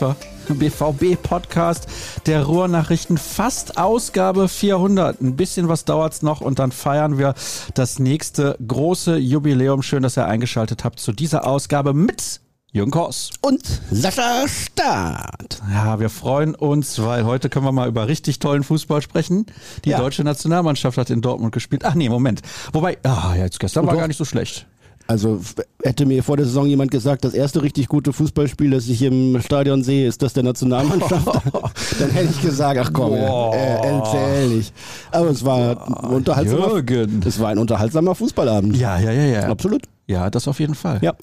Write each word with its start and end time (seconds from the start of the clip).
Wir. 0.00 0.16
BVB-Podcast 0.48 1.86
der 2.26 2.44
Ruhrnachrichten, 2.44 3.18
fast 3.18 3.76
Ausgabe 3.78 4.48
400. 4.48 5.20
Ein 5.20 5.36
bisschen 5.36 5.68
was 5.68 5.84
dauert's 5.84 6.22
noch 6.22 6.40
und 6.40 6.58
dann 6.58 6.72
feiern 6.72 7.18
wir 7.18 7.34
das 7.74 7.98
nächste 7.98 8.56
große 8.66 9.16
Jubiläum. 9.18 9.82
Schön, 9.82 10.02
dass 10.02 10.16
ihr 10.16 10.26
eingeschaltet 10.26 10.84
habt 10.84 11.00
zu 11.00 11.12
dieser 11.12 11.46
Ausgabe 11.46 11.92
mit 11.92 12.40
Jürgen 12.70 12.90
Kors. 12.90 13.30
Und 13.40 13.62
Sascha 13.90 14.46
Staat. 14.46 15.60
Ja, 15.72 16.00
wir 16.00 16.10
freuen 16.10 16.54
uns, 16.54 17.02
weil 17.02 17.24
heute 17.24 17.48
können 17.48 17.64
wir 17.66 17.72
mal 17.72 17.88
über 17.88 18.08
richtig 18.08 18.38
tollen 18.38 18.62
Fußball 18.62 19.02
sprechen. 19.02 19.46
Die 19.84 19.90
Ja. 19.90 19.98
deutsche 19.98 20.22
Nationalmannschaft 20.24 20.96
hat 20.98 21.10
in 21.10 21.20
Dortmund 21.22 21.52
gespielt. 21.52 21.84
Ach 21.84 21.94
nee, 21.94 22.08
Moment. 22.08 22.42
Wobei, 22.72 22.98
ah, 23.04 23.34
jetzt 23.36 23.58
gestern 23.60 23.86
war 23.86 23.94
Doch. 23.94 24.00
gar 24.00 24.08
nicht 24.08 24.18
so 24.18 24.24
schlecht. 24.24 24.66
Also 25.10 25.40
hätte 25.82 26.04
mir 26.04 26.22
vor 26.22 26.36
der 26.36 26.44
Saison 26.44 26.66
jemand 26.66 26.90
gesagt, 26.90 27.24
das 27.24 27.32
erste 27.32 27.62
richtig 27.62 27.88
gute 27.88 28.12
Fußballspiel, 28.12 28.70
das 28.72 28.88
ich 28.88 29.00
im 29.00 29.40
Stadion 29.40 29.82
sehe, 29.82 30.06
ist 30.06 30.20
das 30.20 30.34
der 30.34 30.42
Nationalmannschaft, 30.42 31.26
dann 31.98 32.10
hätte 32.10 32.28
ich 32.30 32.42
gesagt, 32.42 32.78
ach 32.78 32.92
komm, 32.92 33.12
Boah. 33.12 33.54
äh, 33.54 33.88
erzähl 33.88 34.48
nicht. 34.48 34.74
Aber 35.10 35.30
es 35.30 35.42
war 35.46 35.88
ein 36.04 36.10
unterhaltsamer, 36.10 36.74
Jürgen. 36.74 37.22
es 37.24 37.40
war 37.40 37.48
ein 37.48 37.56
unterhaltsamer 37.56 38.14
Fußballabend. 38.14 38.76
Ja, 38.76 38.98
ja, 38.98 39.10
ja, 39.10 39.24
ja. 39.24 39.48
Absolut. 39.48 39.84
Ja, 40.06 40.28
das 40.28 40.46
auf 40.46 40.60
jeden 40.60 40.74
Fall. 40.74 40.98
Ja. 41.00 41.14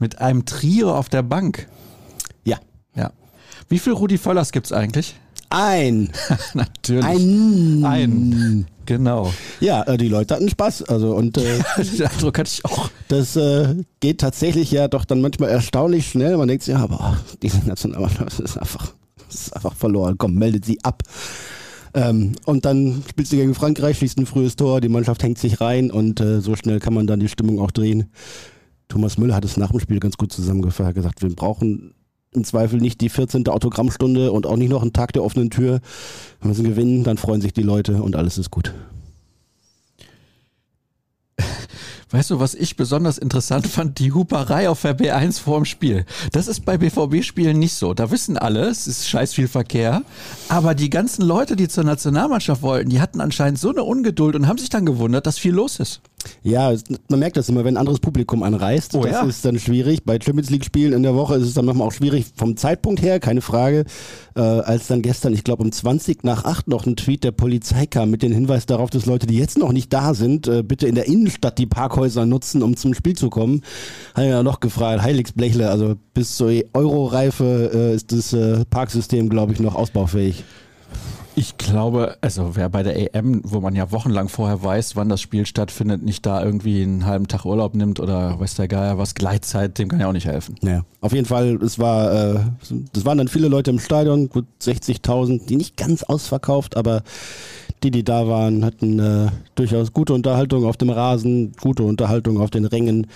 Mit 0.00 0.20
einem 0.20 0.44
Trio 0.44 0.92
auf 0.92 1.08
der 1.08 1.22
Bank. 1.22 1.68
Ja. 2.42 2.58
Ja. 2.96 3.12
Wie 3.68 3.78
viel 3.78 3.92
Rudi 3.92 4.18
Völlers 4.18 4.50
gibt's 4.50 4.72
eigentlich? 4.72 5.14
Ein. 5.50 6.10
Natürlich. 6.54 7.04
Ein. 7.04 7.84
Ein. 7.84 8.66
Genau. 8.90 9.32
Ja, 9.60 9.84
äh, 9.84 9.96
die 9.96 10.08
Leute 10.08 10.34
hatten 10.34 10.48
Spaß. 10.48 10.82
Also 10.82 11.14
und 11.14 11.38
äh, 11.38 11.60
Den 11.76 12.06
Eindruck 12.08 12.36
hatte 12.40 12.50
ich 12.52 12.64
auch. 12.64 12.90
das 13.06 13.36
äh, 13.36 13.76
geht 14.00 14.20
tatsächlich 14.20 14.72
ja 14.72 14.88
doch 14.88 15.04
dann 15.04 15.20
manchmal 15.20 15.48
erstaunlich 15.48 16.08
schnell. 16.08 16.36
Man 16.36 16.48
denkt 16.48 16.64
sich, 16.64 16.74
ja, 16.74 16.80
aber 16.80 16.98
oh, 17.00 17.34
diese 17.40 17.58
Nationalmannschaft 17.68 18.40
ist 18.40 18.58
einfach, 18.58 18.92
ist 19.30 19.54
einfach 19.54 19.76
verloren. 19.76 20.16
Komm, 20.18 20.34
meldet 20.34 20.64
sie 20.64 20.82
ab. 20.82 21.04
Ähm, 21.94 22.32
und 22.46 22.64
dann 22.64 23.04
spielst 23.08 23.30
du 23.30 23.36
gegen 23.36 23.54
Frankreich, 23.54 23.98
schießt 23.98 24.18
ein 24.18 24.26
frühes 24.26 24.56
Tor, 24.56 24.80
die 24.80 24.88
Mannschaft 24.88 25.22
hängt 25.22 25.38
sich 25.38 25.60
rein 25.60 25.92
und 25.92 26.20
äh, 26.20 26.40
so 26.40 26.56
schnell 26.56 26.80
kann 26.80 26.94
man 26.94 27.06
dann 27.06 27.20
die 27.20 27.28
Stimmung 27.28 27.60
auch 27.60 27.70
drehen. 27.70 28.10
Thomas 28.88 29.18
Müller 29.18 29.36
hat 29.36 29.44
es 29.44 29.56
nach 29.56 29.70
dem 29.70 29.78
Spiel 29.78 30.00
ganz 30.00 30.16
gut 30.16 30.32
zusammengefasst, 30.32 30.80
Er 30.80 30.86
hat 30.86 30.94
gesagt, 30.96 31.22
wir 31.22 31.34
brauchen 31.36 31.94
im 32.32 32.44
Zweifel 32.44 32.80
nicht 32.80 33.00
die 33.00 33.08
14. 33.08 33.48
Autogrammstunde 33.48 34.30
und 34.32 34.46
auch 34.46 34.56
nicht 34.56 34.70
noch 34.70 34.82
einen 34.82 34.92
Tag 34.92 35.12
der 35.12 35.24
offenen 35.24 35.50
Tür. 35.50 35.80
Wir 36.40 36.48
müssen 36.48 36.64
gewinnen, 36.64 37.02
dann 37.04 37.16
freuen 37.16 37.40
sich 37.40 37.52
die 37.52 37.62
Leute 37.62 38.02
und 38.02 38.14
alles 38.16 38.38
ist 38.38 38.50
gut. 38.50 38.72
Weißt 42.12 42.30
du, 42.30 42.40
was 42.40 42.54
ich 42.54 42.76
besonders 42.76 43.18
interessant 43.18 43.68
fand? 43.68 44.00
Die 44.00 44.12
Huperei 44.12 44.68
auf 44.68 44.82
der 44.82 44.98
B1 44.98 45.40
vorm 45.40 45.64
Spiel. 45.64 46.04
Das 46.32 46.48
ist 46.48 46.64
bei 46.64 46.76
BVB-Spielen 46.76 47.56
nicht 47.56 47.74
so. 47.74 47.94
Da 47.94 48.10
wissen 48.10 48.36
alle, 48.36 48.68
es 48.68 48.88
ist 48.88 49.08
scheiß 49.08 49.32
viel 49.32 49.46
Verkehr. 49.46 50.02
Aber 50.48 50.74
die 50.74 50.90
ganzen 50.90 51.22
Leute, 51.22 51.54
die 51.54 51.68
zur 51.68 51.84
Nationalmannschaft 51.84 52.62
wollten, 52.62 52.90
die 52.90 53.00
hatten 53.00 53.20
anscheinend 53.20 53.60
so 53.60 53.70
eine 53.70 53.84
Ungeduld 53.84 54.34
und 54.34 54.48
haben 54.48 54.58
sich 54.58 54.70
dann 54.70 54.86
gewundert, 54.86 55.26
dass 55.26 55.38
viel 55.38 55.52
los 55.52 55.78
ist. 55.78 56.00
Ja, 56.42 56.72
man 57.08 57.18
merkt 57.18 57.36
das 57.36 57.48
immer, 57.48 57.64
wenn 57.64 57.74
ein 57.74 57.80
anderes 57.80 58.00
Publikum 58.00 58.42
anreist. 58.42 58.94
Oh 58.94 59.02
das 59.02 59.12
ja. 59.12 59.22
ist 59.22 59.44
dann 59.44 59.58
schwierig. 59.58 60.04
Bei 60.04 60.18
Champions 60.20 60.50
League 60.50 60.64
Spielen 60.64 60.92
in 60.92 61.02
der 61.02 61.14
Woche 61.14 61.36
ist 61.36 61.46
es 61.46 61.54
dann 61.54 61.64
manchmal 61.64 61.88
auch 61.88 61.92
schwierig 61.92 62.26
vom 62.34 62.56
Zeitpunkt 62.56 63.02
her, 63.02 63.20
keine 63.20 63.40
Frage. 63.40 63.84
Äh, 64.36 64.40
als 64.40 64.86
dann 64.86 65.02
gestern, 65.02 65.32
ich 65.32 65.44
glaube 65.44 65.62
um 65.62 65.72
20 65.72 66.24
nach 66.24 66.44
8 66.44 66.68
noch 66.68 66.86
ein 66.86 66.96
Tweet 66.96 67.24
der 67.24 67.32
Polizei 67.32 67.86
kam 67.86 68.10
mit 68.10 68.22
dem 68.22 68.32
Hinweis 68.32 68.66
darauf, 68.66 68.90
dass 68.90 69.06
Leute, 69.06 69.26
die 69.26 69.38
jetzt 69.38 69.58
noch 69.58 69.72
nicht 69.72 69.92
da 69.92 70.14
sind, 70.14 70.46
äh, 70.46 70.62
bitte 70.62 70.86
in 70.86 70.94
der 70.94 71.06
Innenstadt 71.06 71.58
die 71.58 71.66
Parkhäuser 71.66 72.26
nutzen, 72.26 72.62
um 72.62 72.76
zum 72.76 72.94
Spiel 72.94 73.16
zu 73.16 73.30
kommen. 73.30 73.62
Habe 74.14 74.26
ich 74.26 74.30
ja 74.30 74.42
noch 74.42 74.60
gefragt, 74.60 75.02
Heiligsblechle, 75.02 75.70
also 75.70 75.96
bis 76.14 76.36
zur 76.36 76.52
Euro-Reife 76.74 77.70
äh, 77.72 77.94
ist 77.94 78.12
das 78.12 78.32
äh, 78.32 78.64
Parksystem, 78.66 79.28
glaube 79.28 79.52
ich, 79.52 79.60
noch 79.60 79.74
ausbaufähig. 79.74 80.44
Ich 81.36 81.56
glaube, 81.58 82.16
also 82.20 82.56
wer 82.56 82.68
bei 82.68 82.82
der 82.82 83.14
EM, 83.14 83.42
wo 83.44 83.60
man 83.60 83.74
ja 83.74 83.92
wochenlang 83.92 84.28
vorher 84.28 84.62
weiß, 84.62 84.96
wann 84.96 85.08
das 85.08 85.20
Spiel 85.20 85.46
stattfindet, 85.46 86.02
nicht 86.02 86.26
da 86.26 86.44
irgendwie 86.44 86.82
einen 86.82 87.06
halben 87.06 87.28
Tag 87.28 87.44
Urlaub 87.44 87.74
nimmt 87.74 88.00
oder 88.00 88.38
weiß 88.40 88.56
der 88.56 88.68
Geier 88.68 88.98
was, 88.98 89.14
Gleitzeit, 89.14 89.78
dem 89.78 89.88
kann 89.88 90.00
ja 90.00 90.08
auch 90.08 90.12
nicht 90.12 90.26
helfen. 90.26 90.56
Ja, 90.62 90.82
auf 91.00 91.12
jeden 91.12 91.26
Fall, 91.26 91.56
es 91.62 91.78
war, 91.78 92.12
äh, 92.12 92.40
das 92.92 93.04
waren 93.04 93.18
dann 93.18 93.28
viele 93.28 93.48
Leute 93.48 93.70
im 93.70 93.78
Stadion, 93.78 94.28
gut 94.28 94.46
60.000, 94.60 95.46
die 95.46 95.56
nicht 95.56 95.76
ganz 95.76 96.02
ausverkauft, 96.02 96.76
aber 96.76 97.02
die, 97.82 97.90
die 97.90 98.04
da 98.04 98.26
waren, 98.26 98.64
hatten 98.64 98.98
äh, 98.98 99.28
durchaus 99.54 99.92
gute 99.92 100.12
Unterhaltung 100.12 100.66
auf 100.66 100.76
dem 100.76 100.90
Rasen, 100.90 101.52
gute 101.60 101.84
Unterhaltung 101.84 102.40
auf 102.40 102.50
den 102.50 102.64
Rängen 102.64 103.06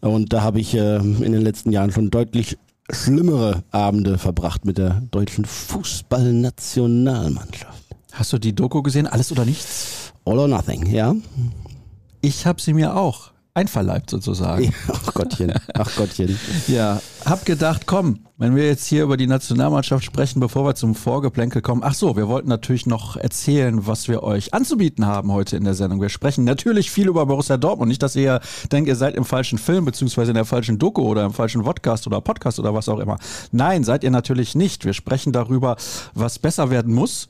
und 0.00 0.32
da 0.32 0.42
habe 0.42 0.60
ich 0.60 0.74
äh, 0.74 0.96
in 0.96 1.32
den 1.32 1.42
letzten 1.42 1.72
Jahren 1.72 1.90
schon 1.90 2.10
deutlich 2.10 2.58
schlimmere 2.92 3.62
Abende 3.70 4.18
verbracht 4.18 4.64
mit 4.64 4.78
der 4.78 5.02
deutschen 5.10 5.44
Fußballnationalmannschaft. 5.44 7.84
Hast 8.12 8.32
du 8.32 8.38
die 8.38 8.54
Doku 8.54 8.82
gesehen? 8.82 9.06
Alles 9.06 9.30
oder 9.32 9.44
nichts? 9.44 10.12
All 10.24 10.38
or 10.38 10.48
nothing, 10.48 10.86
ja? 10.86 11.14
Ich 12.20 12.46
habe 12.46 12.60
sie 12.60 12.74
mir 12.74 12.96
auch 12.96 13.32
einverleibt 13.54 14.08
sozusagen. 14.08 14.64
ja 14.64 14.70
ach 14.88 15.14
Gottchen, 15.14 15.52
ach 15.74 15.94
Gottchen. 15.96 16.38
Ja, 16.68 17.00
hab 17.24 17.44
gedacht, 17.44 17.86
komm, 17.86 18.20
wenn 18.38 18.56
wir 18.56 18.66
jetzt 18.66 18.86
hier 18.86 19.02
über 19.02 19.16
die 19.16 19.26
Nationalmannschaft 19.26 20.04
sprechen, 20.04 20.40
bevor 20.40 20.64
wir 20.64 20.74
zum 20.74 20.94
Vorgeplänkel 20.94 21.60
kommen. 21.60 21.82
Ach 21.84 21.94
so, 21.94 22.16
wir 22.16 22.28
wollten 22.28 22.48
natürlich 22.48 22.86
noch 22.86 23.16
erzählen, 23.16 23.86
was 23.86 24.08
wir 24.08 24.22
euch 24.22 24.54
anzubieten 24.54 25.06
haben 25.06 25.32
heute 25.32 25.56
in 25.56 25.64
der 25.64 25.74
Sendung. 25.74 26.00
Wir 26.00 26.08
sprechen 26.08 26.44
natürlich 26.44 26.90
viel 26.90 27.08
über 27.08 27.26
Borussia 27.26 27.56
Dortmund. 27.56 27.88
Nicht, 27.88 28.02
dass 28.02 28.16
ihr 28.16 28.40
denkt, 28.70 28.88
ihr 28.88 28.96
seid 28.96 29.14
im 29.16 29.24
falschen 29.24 29.58
Film, 29.58 29.84
beziehungsweise 29.84 30.30
in 30.30 30.36
der 30.36 30.44
falschen 30.44 30.78
Doku 30.78 31.02
oder 31.02 31.24
im 31.24 31.32
falschen 31.32 31.62
Podcast 31.62 32.06
oder 32.06 32.20
Podcast 32.20 32.58
oder 32.58 32.74
was 32.74 32.88
auch 32.88 32.98
immer. 32.98 33.18
Nein, 33.50 33.84
seid 33.84 34.02
ihr 34.02 34.10
natürlich 34.10 34.54
nicht. 34.54 34.84
Wir 34.84 34.94
sprechen 34.94 35.32
darüber, 35.32 35.76
was 36.14 36.38
besser 36.38 36.70
werden 36.70 36.94
muss. 36.94 37.28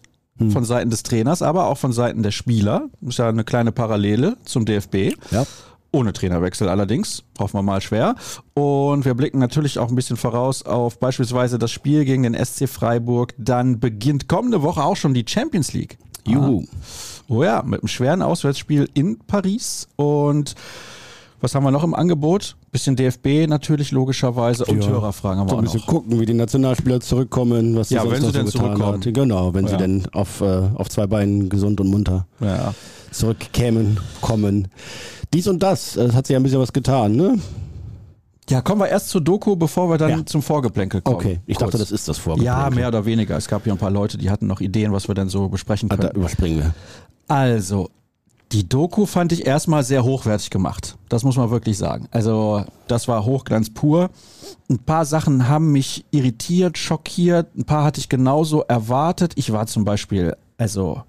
Von 0.50 0.65
Seiten 0.65 0.89
des 0.91 1.03
Trainers, 1.03 1.43
aber 1.43 1.66
auch 1.66 1.77
von 1.77 1.93
Seiten 1.93 2.22
der 2.22 2.31
Spieler. 2.31 2.89
Ist 3.03 3.19
ja 3.19 3.28
eine 3.28 3.44
kleine 3.44 3.71
Parallele 3.71 4.39
zum 4.44 4.65
DFB. 4.65 5.12
Ja. 5.31 5.47
Ohne 5.94 6.14
Trainerwechsel 6.14 6.69
allerdings, 6.70 7.22
hoffen 7.38 7.58
wir 7.58 7.62
mal 7.62 7.82
schwer. 7.82 8.14
Und 8.54 9.04
wir 9.04 9.12
blicken 9.14 9.38
natürlich 9.38 9.78
auch 9.78 9.88
ein 9.91 9.94
bisschen 9.94 10.16
voraus 10.16 10.62
auf 10.64 10.98
beispielsweise 10.98 11.58
das 11.58 11.70
Spiel 11.70 12.04
gegen 12.06 12.22
den 12.22 12.34
SC 12.34 12.66
Freiburg. 12.66 13.34
Dann 13.36 13.78
beginnt 13.78 14.26
kommende 14.26 14.62
Woche 14.62 14.82
auch 14.82 14.97
schon 14.97 15.12
die 15.12 15.25
Champions 15.28 15.75
League. 15.75 15.98
Juhu. 16.26 16.64
Oh 17.28 17.42
ja, 17.44 17.62
mit 17.62 17.80
einem 17.82 17.88
schweren 17.88 18.22
Auswärtsspiel 18.22 18.88
in 18.94 19.19
Paris. 19.26 19.86
Und 19.97 20.54
was 21.42 21.54
haben 21.54 21.64
wir 21.64 21.70
noch 21.72 21.84
im 21.84 21.94
Angebot? 21.94 22.56
Bisschen 22.70 22.97
DFB 22.97 23.47
natürlich 23.48 23.91
logischerweise 23.91 24.64
und 24.64 24.82
Ja. 24.82 24.88
Hörerfragen 24.91 25.41
haben 25.41 25.47
wir 25.48 25.50
So 25.50 25.56
ein 25.59 25.64
bisschen 25.64 25.80
noch. 25.80 25.86
gucken, 25.88 26.20
wie 26.20 26.24
die 26.26 26.32
Nationalspieler 26.34 27.00
zurückkommen, 27.00 27.76
was 27.76 27.88
sie 27.91 27.97
Ja, 27.97 28.03
sonst 28.03 28.12
wenn 28.14 28.20
sie 28.22 28.26
so 28.28 28.32
denn 28.32 28.47
getan 28.47 28.60
zurückkommen. 28.76 29.04
hat. 29.04 29.12
Genau, 29.14 29.53
wenn 29.53 29.64
Ja. 29.64 29.70
sie 29.72 29.76
denn 29.76 30.06
auf, 30.12 30.41
äh, 30.41 30.44
auf 30.74 30.88
zwei 30.88 31.06
Beinen 31.06 31.48
gesund 31.50 31.80
und 31.80 31.88
munter 31.91 32.26
Ja. 32.41 32.72
Zurückkämen, 33.12 33.98
kommen. 34.20 34.68
Dies 35.32 35.46
und 35.48 35.62
das, 35.62 35.96
äh, 35.96 36.02
es 36.04 36.14
hat 36.14 36.26
sich 36.26 36.34
ja 36.34 36.40
ein 36.40 36.42
bisschen 36.42 36.60
was 36.60 36.72
getan, 36.72 37.16
ne? 37.16 37.38
ja, 38.50 38.60
kommen 38.60 38.80
wir 38.82 38.88
erst 38.88 39.08
zur 39.08 39.20
Doku, 39.20 39.56
bevor 39.56 39.88
wir 39.88 39.96
dann 39.98 40.10
Ja. 40.10 40.26
zum 40.26 40.42
Vorgeplänkel 40.42 41.00
kommen. 41.00 41.16
Okay, 41.16 41.40
ich 41.46 41.56
dachte, 41.56 41.72
Kurz. 41.78 41.80
das 41.88 41.92
ist 41.92 42.08
das 42.08 42.18
Vorgeplänkel. 42.18 42.60
Ja, 42.62 42.68
mehr 42.70 42.88
oder 42.88 43.04
weniger. 43.06 43.36
Es 43.36 43.48
gab 43.48 43.64
hier 43.64 43.72
ein 43.72 43.78
paar 43.78 43.90
Leute, 43.90 44.18
die 44.18 44.28
hatten 44.30 44.46
noch 44.46 44.60
Ideen, 44.60 44.92
was 44.92 45.08
wir 45.08 45.14
denn 45.14 45.28
so 45.28 45.48
besprechen 45.48 45.90
Ah, 45.90 45.96
können. 45.96 46.10
Da 46.12 46.18
überspringen 46.18 46.58
wir. 46.58 46.74
Also, 47.28 47.88
die 48.50 48.68
Doku 48.68 49.06
fand 49.06 49.32
ich 49.32 49.46
erstmal 49.46 49.84
sehr 49.84 50.04
hochwertig 50.04 50.50
gemacht. 50.50 50.98
Das 51.08 51.22
muss 51.22 51.36
man 51.36 51.50
wirklich 51.50 51.78
sagen. 51.78 52.08
Also, 52.10 52.64
das 52.88 53.08
war 53.08 53.24
Hochglanz 53.24 53.70
pur. 53.70 54.10
Ein 54.68 54.80
paar 54.80 55.06
Sachen 55.06 55.48
haben 55.48 55.72
mich 55.72 56.04
irritiert, 56.10 56.76
schockiert. 56.76 57.56
Ein 57.56 57.65
paar 57.65 57.84
hatte 57.84 58.00
ich 58.00 58.10
genauso 58.10 58.62
erwartet. 58.62 59.32
Ich 59.36 59.53
war 59.53 59.66
zum 59.66 59.84
Beispiel, 59.86 60.36
also, 60.58 61.00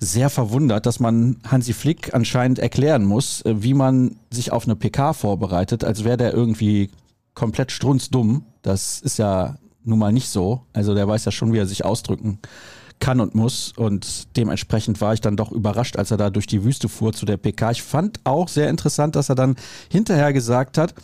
sehr 0.00 0.30
verwundert, 0.30 0.86
dass 0.86 1.00
man 1.00 1.36
Hansi 1.46 1.72
Flick 1.72 2.14
anscheinend 2.14 2.58
erklären 2.58 3.04
muss, 3.04 3.42
äh, 3.42 3.62
wie 3.62 3.74
man 3.74 4.16
sich 4.30 4.52
auf 4.52 4.64
eine 4.64 4.76
PK 4.76 5.12
vorbereitet, 5.12 5.84
als 5.84 6.04
wäre 6.04 6.16
der 6.16 6.34
irgendwie 6.34 6.90
komplett 7.34 7.72
strunzdumm. 7.72 8.44
Das 8.62 9.00
ist 9.00 9.18
ja 9.18 9.56
nun 9.84 9.98
mal 9.98 10.12
nicht 10.12 10.28
so. 10.28 10.62
Also 10.72 10.94
der 10.94 11.08
weiß 11.08 11.24
ja 11.24 11.32
schon, 11.32 11.52
wie 11.52 11.58
er 11.58 11.66
sich 11.66 11.84
ausdrücken 11.84 12.38
kann 13.00 13.20
und 13.20 13.34
muss. 13.34 13.72
Und 13.76 14.36
dementsprechend 14.36 15.00
war 15.00 15.14
ich 15.14 15.20
dann 15.20 15.36
doch 15.36 15.52
überrascht, 15.52 15.96
als 15.96 16.10
er 16.10 16.16
da 16.16 16.30
durch 16.30 16.46
die 16.46 16.64
Wüste 16.64 16.88
fuhr 16.88 17.12
zu 17.12 17.26
der 17.26 17.36
PK. 17.36 17.70
Ich 17.72 17.82
fand 17.82 18.20
auch 18.24 18.48
sehr 18.48 18.68
interessant, 18.68 19.16
dass 19.16 19.28
er 19.28 19.34
dann 19.34 19.56
hinterher 19.90 20.32
gesagt 20.32 20.78
hat, 20.78 20.94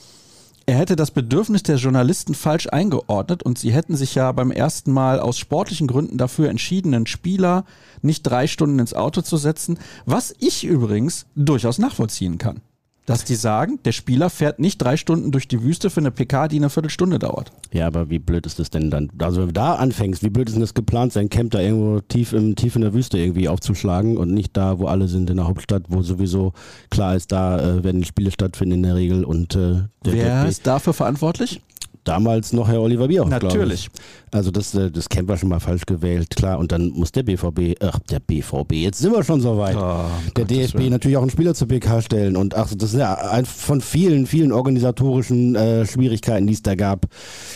er 0.67 0.77
hätte 0.77 0.97
das 0.97 1.11
Bedürfnis 1.11 1.63
der 1.63 1.77
Journalisten 1.77 2.35
falsch 2.35 2.69
eingeordnet 2.71 3.43
und 3.43 3.59
sie 3.59 3.73
hätten 3.73 3.97
sich 3.97 4.15
ja 4.15 4.33
beim 4.33 4.51
ersten 4.51 4.93
Mal 4.93 5.21
aus 5.21 5.39
sportlichen 5.39 5.87
Gründen 5.87 6.17
dafür 6.17 6.49
entschieden, 6.49 6.95
einen 6.95 7.07
Spieler 7.07 7.65
nicht 8.03 8.23
drei 8.23 8.47
Stunden 8.47 8.79
ins 8.79 8.95
Auto 8.95 9.21
zu 9.21 9.37
setzen, 9.37 9.79
was 10.07 10.35
ich 10.39 10.65
übrigens 10.65 11.27
durchaus 11.35 11.79
nachvollziehen 11.79 12.39
kann. 12.39 12.61
Dass 13.07 13.25
die 13.25 13.35
sagen, 13.35 13.79
der 13.85 13.93
Spieler 13.93 14.31
fährt 14.31 14.59
nicht 14.59 14.79
drei 14.79 14.97
Stunden 14.97 15.31
durch 15.31 15.47
die 15.47 15.63
Wüste 15.63 15.91
für 15.91 16.01
eine 16.01 16.11
PK, 16.11 16.49
die 16.49 16.57
eine 16.57 16.71
Viertelstunde 16.71 17.19
dauert. 17.19 17.53
Ja, 17.73 17.87
aber 17.87 18.09
wie 18.09 18.19
blöd 18.19 18.47
ist 18.47 18.59
das 18.59 18.71
denn 18.71 18.91
dann? 18.91 19.11
Also 19.19 19.41
wenn 19.41 19.49
du 19.49 19.53
da 19.53 19.75
anfängst, 19.75 20.23
wie 20.23 20.31
blöd 20.31 20.49
ist 20.49 20.55
denn 20.55 20.63
das 20.63 20.75
geplant, 20.75 21.13
sein 21.13 21.29
Camp 21.29 21.51
da 21.51 21.61
irgendwo 21.61 22.01
tief, 22.01 22.33
im, 22.33 22.57
tief 22.57 22.77
in 22.77 22.83
der 22.83 22.95
Wüste 22.95 23.19
irgendwie 23.19 23.49
aufzuschlagen 23.49 24.17
und 24.17 24.33
nicht 24.33 24.57
da, 24.57 24.79
wo 24.79 24.87
alle 24.87 25.09
sind 25.09 25.29
in 25.29 25.37
der 25.37 25.47
Hauptstadt, 25.47 25.85
wo 25.89 26.03
sowieso 26.03 26.53
klar 26.91 27.15
ist, 27.15 27.31
da 27.33 27.59
äh, 27.59 27.85
werden 27.85 28.01
die 28.01 28.07
Spiele 28.07 28.31
stattfinden 28.31 28.77
in 28.77 28.83
der 28.85 28.95
Regel 28.95 29.25
und 29.25 29.55
äh, 29.55 29.83
der, 30.05 30.13
Wer 30.13 30.47
ist 30.47 30.67
dafür 30.67 30.95
verantwortlich? 30.95 31.61
Damals 32.05 32.53
noch 32.53 32.69
Herr 32.69 32.81
Oliver 32.81 33.09
Bierhoff. 33.09 33.31
Natürlich. 33.31 33.89
Also 34.31 34.51
das, 34.51 34.75
äh, 34.75 34.91
das 34.91 35.09
Camp 35.09 35.29
war 35.29 35.37
schon 35.37 35.49
mal 35.49 35.61
falsch 35.61 35.87
gewählt, 35.87 36.37
klar. 36.37 36.59
Und 36.59 36.73
dann 36.73 36.91
muss 36.91 37.13
der 37.13 37.23
BVB, 37.23 37.77
ach 37.81 37.99
der 38.11 38.21
BVB, 38.21 38.73
jetzt 38.73 38.99
sind 38.99 39.13
wir 39.13 39.25
schon 39.25 39.41
so 39.41 39.59
weit. 39.59 39.77
Oh, 39.77 40.05
der 40.37 40.45
Gottes 40.45 40.59
DFB 40.59 40.79
Willen. 40.79 40.91
natürlich 40.91 41.17
auch 41.17 41.23
einen 41.23 41.31
Spieler 41.31 41.55
zur 41.55 41.69
PK 41.69 42.03
stellen. 42.03 42.37
Und 42.37 42.55
ach, 42.55 42.73
das 42.75 42.93
ist 42.93 42.99
ja 42.99 43.15
ein, 43.15 43.45
von 43.45 43.81
vielen, 43.81 44.27
vielen 44.27 44.53
organisatorischen 44.53 45.55
äh, 45.55 45.87
Schwierigkeiten, 45.87 46.47
die 46.47 46.55
es 46.55 46.63
da 46.63 46.75
gab, 46.75 47.07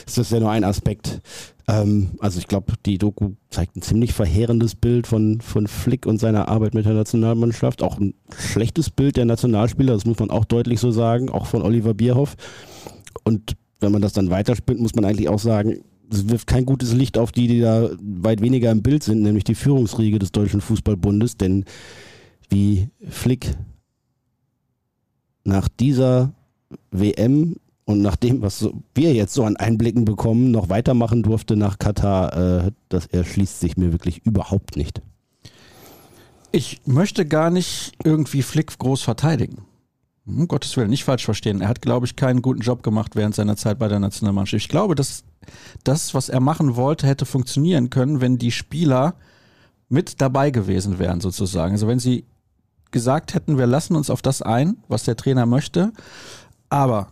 ist 0.06 0.19
das 0.19 0.31
ja 0.31 0.41
nur 0.41 0.50
ein 0.50 0.65
Aspekt. 0.65 1.21
Ähm, 1.69 2.12
also 2.21 2.39
ich 2.39 2.49
glaube, 2.49 2.73
die 2.87 2.99
Doku 2.99 3.33
zeigt 3.50 3.77
ein 3.77 3.83
ziemlich 3.83 4.15
verheerendes 4.15 4.75
Bild 4.75 5.06
von, 5.06 5.41
von 5.41 5.67
Flick 5.67 6.06
und 6.06 6.19
seiner 6.19 6.49
Arbeit 6.49 6.75
mit 6.75 6.87
der 6.87 6.95
Nationalmannschaft. 6.95 7.83
Auch 7.83 7.99
ein 7.99 8.15
schlechtes 8.37 8.91
Bild 8.91 9.17
der 9.17 9.27
Nationalspieler, 9.27 9.93
das 9.93 10.06
muss 10.06 10.19
man 10.19 10.31
auch 10.31 10.47
deutlich 10.47 10.81
so 10.81 10.91
sagen, 10.91 11.29
auch 11.29 11.47
von 11.47 11.62
Oliver 11.62 11.95
Bierhoff. 11.95 12.37
Und 13.25 13.56
wenn 13.80 13.92
man 13.92 14.02
das 14.02 14.12
dann 14.12 14.30
weiterspinnt, 14.30 14.80
muss 14.80 14.94
man 14.94 15.04
eigentlich 15.04 15.28
auch 15.28 15.38
sagen, 15.38 15.82
es 16.10 16.28
wirft 16.28 16.46
kein 16.46 16.64
gutes 16.64 16.94
Licht 16.94 17.19
auf 17.19 17.32
die, 17.32 17.46
die 17.46 17.60
da 17.60 17.90
weit 18.00 18.40
weniger 18.40 18.70
im 18.70 18.82
Bild 18.82 19.02
sind, 19.02 19.22
nämlich 19.22 19.44
die 19.44 19.54
Führungsriege 19.54 20.19
des 20.19 20.32
Deutschen 20.32 20.60
Fußballbundes. 20.60 21.36
Denn 21.36 21.64
wie 22.48 22.88
Flick 23.08 23.54
nach 25.44 25.69
dieser 25.69 26.32
WM 26.90 27.56
und 27.84 28.02
nach 28.02 28.16
dem, 28.16 28.42
was 28.42 28.69
wir 28.94 29.14
jetzt 29.14 29.34
so 29.34 29.44
an 29.44 29.56
Einblicken 29.56 30.04
bekommen, 30.04 30.50
noch 30.50 30.69
weitermachen 30.69 31.22
durfte 31.22 31.56
nach 31.56 31.78
Katar, 31.78 32.66
äh, 32.66 32.70
das 32.88 33.06
erschließt 33.06 33.60
sich 33.60 33.76
mir 33.76 33.92
wirklich 33.92 34.25
überhaupt 34.25 34.76
nicht. 34.76 35.02
Ich 36.52 36.80
möchte 36.86 37.26
gar 37.26 37.50
nicht 37.50 37.92
irgendwie 38.04 38.42
Flick 38.42 38.78
groß 38.78 39.02
verteidigen. 39.02 39.68
Um 40.28 40.46
Gottes 40.46 40.76
Willen, 40.76 40.90
nicht 40.90 41.04
falsch 41.04 41.25
verstehen. 41.25 41.62
Er 41.62 41.69
hat, 41.69 41.80
glaube 41.80 42.04
ich, 42.04 42.14
keinen 42.14 42.42
guten 42.42 42.60
Job 42.60 42.82
gemacht 42.82 43.16
während 43.16 43.34
seiner 43.34 43.56
Zeit 43.56 43.78
bei 43.78 43.88
der 43.88 43.98
Nationalmannschaft. 43.98 44.62
Ich 44.62 44.69
glaube, 44.69 44.94
dass 44.94 45.25
das, 45.84 46.12
was 46.12 46.28
er 46.28 46.40
machen 46.40 46.76
wollte, 46.76 47.06
hätte 47.06 47.25
funktionieren 47.25 47.88
können, 47.88 48.20
wenn 48.20 48.36
die 48.36 48.50
Spieler 48.50 49.14
mit 49.88 50.20
dabei 50.20 50.50
gewesen 50.50 50.98
wären, 50.98 51.20
sozusagen. 51.20 51.72
Also 51.72 51.88
wenn 51.88 51.98
sie 51.98 52.26
gesagt 52.90 53.34
hätten, 53.34 53.56
wir 53.56 53.66
lassen 53.66 53.96
uns 53.96 54.10
auf 54.10 54.20
das 54.20 54.42
ein, 54.42 54.76
was 54.88 55.04
der 55.04 55.16
Trainer 55.16 55.46
möchte. 55.46 55.92
Aber 56.69 57.08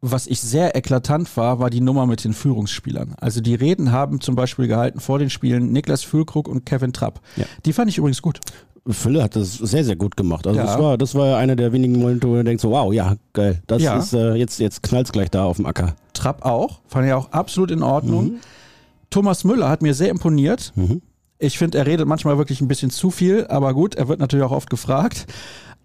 was 0.00 0.26
ich 0.26 0.40
sehr 0.40 0.74
eklatant 0.74 1.34
war, 1.36 1.60
war 1.60 1.70
die 1.70 1.80
Nummer 1.80 2.06
mit 2.06 2.24
den 2.24 2.32
Führungsspielern. 2.32 3.14
Also 3.20 3.40
die 3.40 3.54
Reden 3.54 3.92
haben 3.92 4.20
zum 4.20 4.34
Beispiel 4.34 4.66
gehalten 4.66 4.98
vor 4.98 5.20
den 5.20 5.30
Spielen 5.30 5.70
Niklas 5.70 6.02
Füllkrug 6.02 6.48
und 6.48 6.66
Kevin 6.66 6.92
Trapp. 6.92 7.20
Ja. 7.36 7.44
Die 7.64 7.72
fand 7.72 7.88
ich 7.88 7.98
übrigens 7.98 8.20
gut. 8.20 8.40
Fülle 8.88 9.22
hat 9.22 9.36
das 9.36 9.54
sehr, 9.54 9.84
sehr 9.84 9.94
gut 9.96 10.16
gemacht. 10.16 10.46
Also 10.46 10.58
Ja. 10.58 10.66
das 10.66 10.78
war, 10.78 10.98
das 10.98 11.14
war 11.14 11.36
einer 11.38 11.54
der 11.56 11.72
wenigen 11.72 11.98
Momente, 12.00 12.28
wo 12.28 12.34
du 12.34 12.42
denkst, 12.44 12.62
so, 12.62 12.70
wow, 12.70 12.92
ja, 12.92 13.14
geil. 13.32 13.62
Das 13.66 13.80
Ja. 13.82 13.96
ist 13.96 14.12
äh, 14.12 14.34
jetzt, 14.34 14.58
jetzt 14.58 14.82
knallt's 14.82 15.12
gleich 15.12 15.30
da 15.30 15.44
auf 15.44 15.56
dem 15.56 15.66
Acker. 15.66 15.94
Trapp 16.14 16.44
auch, 16.44 16.80
fand 16.88 17.06
ich 17.06 17.12
auch 17.12 17.30
absolut 17.30 17.70
in 17.70 17.82
Ordnung. 17.82 18.34
Thomas 19.10 19.44
Müller 19.44 19.68
hat 19.68 19.82
mir 19.82 19.94
sehr 19.94 20.08
imponiert. 20.10 20.72
Mhm. 20.74 21.00
Ich 21.38 21.58
finde, 21.58 21.78
er 21.78 21.86
redet 21.86 22.06
manchmal 22.08 22.38
wirklich 22.38 22.60
ein 22.60 22.68
bisschen 22.68 22.90
zu 22.90 23.10
viel, 23.10 23.46
aber 23.48 23.74
gut, 23.74 23.94
er 23.94 24.08
wird 24.08 24.18
natürlich 24.20 24.44
auch 24.46 24.52
oft 24.52 24.70
gefragt. 24.70 25.26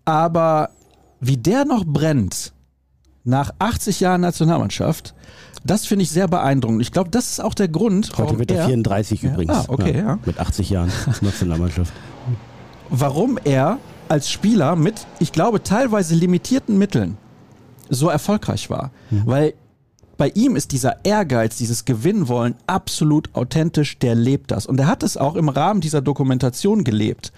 Aber 0.06 0.70
wie 1.20 1.38
der 1.38 1.66
noch 1.66 1.84
brennt 1.86 2.54
nach 3.24 3.52
80 3.60 4.00
Jahren 4.00 4.22
Nationalmannschaft, 4.22 5.14
das 5.66 5.86
finde 5.86 6.04
ich 6.04 6.10
sehr 6.12 6.28
beeindruckend. 6.28 6.82
Ich 6.82 6.92
glaube, 6.92 7.10
das 7.10 7.30
ist 7.32 7.44
auch 7.44 7.54
der 7.54 7.68
Grund, 7.68 8.12
Heute 8.18 8.40
wird 8.40 8.52
er 8.52 8.60
er, 8.62 8.66
34 8.68 9.22
Ja. 9.22 9.32
übrigens. 9.34 9.54
Ah, 9.58 9.66
okay, 9.68 9.98
ja. 9.98 10.18
Mit 10.26 10.40
80 10.40 10.70
Jahren 10.70 10.92
Nationalmannschaft. 11.22 11.92
Warum 12.90 13.38
er 13.44 13.80
als 14.10 14.30
Spieler 14.30 14.76
mit, 14.76 15.06
ich 15.20 15.32
glaube, 15.32 15.64
teilweise 15.64 16.16
limitierten 16.16 16.78
Mitteln 16.78 17.18
so 17.90 18.10
erfolgreich 18.10 18.70
war. 18.70 18.92
Weil 19.26 19.54
bei 20.18 20.30
ihm 20.30 20.56
ist 20.56 20.72
dieser 20.72 21.06
Ehrgeiz, 21.06 21.58
dieses 21.58 21.86
Gewinnwollen 21.86 22.56
absolut 22.66 23.34
authentisch, 23.36 24.00
der 24.00 24.16
lebt 24.16 24.52
das. 24.52 24.66
Und 24.66 24.80
er 24.80 24.88
hat 24.88 25.04
es 25.04 25.16
auch 25.16 25.36
im 25.36 25.50
Rahmen 25.50 25.80
dieser 25.80 26.02
Dokumentation 26.02 26.84
gelebt. 26.84 27.32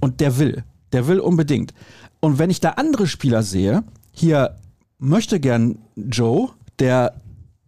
Und 0.00 0.20
der 0.20 0.38
will. 0.38 0.64
Der 0.92 1.08
will 1.08 1.18
unbedingt. 1.18 1.72
Und 2.20 2.38
wenn 2.38 2.50
ich 2.50 2.60
da 2.60 2.70
andere 2.70 3.06
Spieler 3.06 3.42
sehe, 3.42 3.84
hier 4.12 4.56
möchte 4.98 5.40
gern 5.40 5.78
Joe, 5.96 6.50
der 6.78 7.14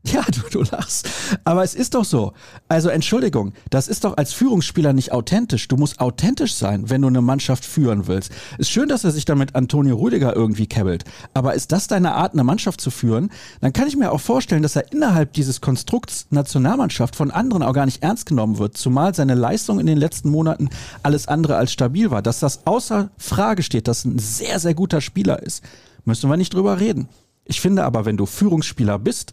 ja, 0.12 0.22
du, 0.31 0.40
du 0.50 0.70
lachst. 0.70 1.08
Aber 1.44 1.62
es 1.62 1.75
ist 1.75 1.94
doch 1.94 2.05
so. 2.05 2.32
Also 2.69 2.88
Entschuldigung, 2.88 3.52
das 3.70 3.88
ist 3.88 4.05
doch 4.05 4.16
als 4.16 4.32
Führungsspieler 4.32 4.93
nicht 4.93 5.12
authentisch. 5.12 5.69
Du 5.69 5.76
musst 5.76 6.00
authentisch 6.00 6.55
sein, 6.55 6.90
wenn 6.90 7.02
du 7.02 7.08
eine 7.08 7.22
Mannschaft 7.22 7.64
führen 7.64 8.06
willst. 8.06 8.32
Ist 8.58 8.70
schön, 8.70 8.88
dass 8.88 9.05
er 9.05 9.10
sich 9.10 9.25
damit 9.25 9.55
Antonio 9.55 9.96
Rüdiger 9.96 10.34
irgendwie 10.34 10.66
kebbelt. 10.66 11.05
Aber 11.34 11.55
ist 11.55 11.72
das 11.72 11.87
deine 11.87 12.14
Art, 12.14 12.32
eine 12.32 12.44
Mannschaft 12.44 12.81
zu 12.81 12.90
führen? 12.90 13.31
Dann 13.60 13.72
kann 13.72 13.88
ich 13.88 13.96
mir 13.96 14.12
auch 14.12 14.20
vorstellen, 14.20 14.62
dass 14.62 14.76
er 14.76 14.93
innerhalb 14.93 15.32
dieses 15.32 15.60
Konstrukts 15.60 16.26
Nationalmannschaft 16.31 17.16
von 17.16 17.31
anderen 17.31 17.62
auch 17.62 17.72
gar 17.72 17.87
nicht 17.87 18.02
ernst 18.02 18.26
genommen 18.26 18.58
wird. 18.58 18.76
Zumal 18.76 19.14
seine 19.14 19.34
Leistung 19.34 19.81
in 19.81 19.87
den 19.87 19.99
letzten 19.99 20.31
Monaten 20.31 20.70
alles 21.02 21.28
andere 21.28 21.56
als 21.56 21.72
stabil 21.72 22.11
war. 22.11 22.22
Dass 22.22 22.40
das 22.40 22.66
außer 22.66 23.11
Frage 23.19 23.62
steht, 23.62 23.88
dass 23.88 24.04
ein 24.04 24.19
sehr, 24.19 24.58
sehr 24.61 24.75
guter 24.75 25.00
Spieler 25.00 25.43
ist, 25.43 25.62
müssen 26.04 26.31
wir 26.31 26.37
nicht 26.37 26.54
drüber 26.54 26.81
reden. 26.81 27.08
Ich 27.44 27.61
finde 27.61 27.84
aber, 27.84 28.04
wenn 28.04 28.16
du 28.16 28.26
Führungsspieler 28.26 28.99
bist, 28.99 29.32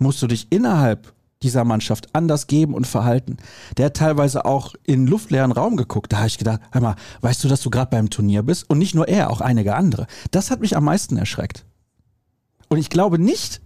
musst 0.00 0.22
du 0.22 0.26
dich 0.26 0.46
innerhalb 0.50 1.12
dieser 1.42 1.64
Mannschaft 1.64 2.14
anders 2.14 2.46
geben 2.46 2.74
und 2.74 2.86
verhalten. 2.86 3.36
Der 3.76 3.86
hat 3.86 3.96
teilweise 3.96 4.44
auch 4.44 4.74
in 4.84 5.06
luftleeren 5.06 5.52
Raum 5.52 5.76
geguckt. 5.76 6.12
Da 6.12 6.18
habe 6.18 6.28
ich 6.28 6.38
gedacht, 6.38 6.60
hör 6.72 6.80
mal, 6.80 6.96
weißt 7.20 7.44
du, 7.44 7.48
dass 7.48 7.60
du 7.60 7.70
gerade 7.70 7.90
beim 7.90 8.10
Turnier 8.10 8.42
bist? 8.42 8.68
Und 8.70 8.78
nicht 8.78 8.94
nur 8.94 9.08
er, 9.08 9.30
auch 9.30 9.40
einige 9.40 9.74
andere. 9.74 10.06
Das 10.30 10.50
hat 10.50 10.60
mich 10.60 10.76
am 10.76 10.84
meisten 10.84 11.16
erschreckt. 11.16 11.66
Und 12.68 12.78
ich 12.78 12.90
glaube 12.90 13.18
nicht, 13.18 13.60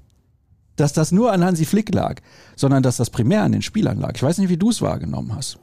dass 0.77 0.93
das 0.93 1.13
nur 1.13 1.33
an 1.33 1.45
Hansi 1.45 1.65
Flick 1.65 1.95
lag, 1.95 2.21
sondern 2.57 2.83
dass 2.83 2.97
das 2.97 3.11
primär 3.11 3.43
an 3.43 3.53
den 3.53 3.63
Spielern 3.63 3.99
lag. 3.99 4.13
Ich 4.17 4.23
weiß 4.23 4.39
nicht, 4.39 4.49
wie 4.49 4.57
du 4.57 4.71
es 4.71 4.83
wahrgenommen 4.83 5.35
hast. 5.35 5.59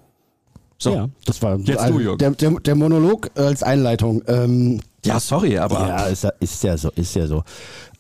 So. 0.80 0.94
Ja, 0.94 1.10
das 1.26 1.42
war 1.42 1.58
Jetzt 1.60 1.80
also 1.80 1.94
du, 1.98 2.00
Jürgen. 2.04 2.18
der, 2.20 2.32
der, 2.32 2.52
der 2.60 2.76
Monolog 2.76 3.32
als 3.36 3.64
Einleitung. 3.64 4.22
Ähm, 4.28 4.80
Ja, 5.04 5.20
sorry, 5.20 5.58
aber 5.58 5.88
ja, 5.88 6.06
ist, 6.06 6.24
ja- 6.24 6.34
ist 6.40 6.64
ja 6.64 6.78
so, 6.78 6.92
ist 6.92 7.16
ja 7.16 7.26
so. 7.28 7.44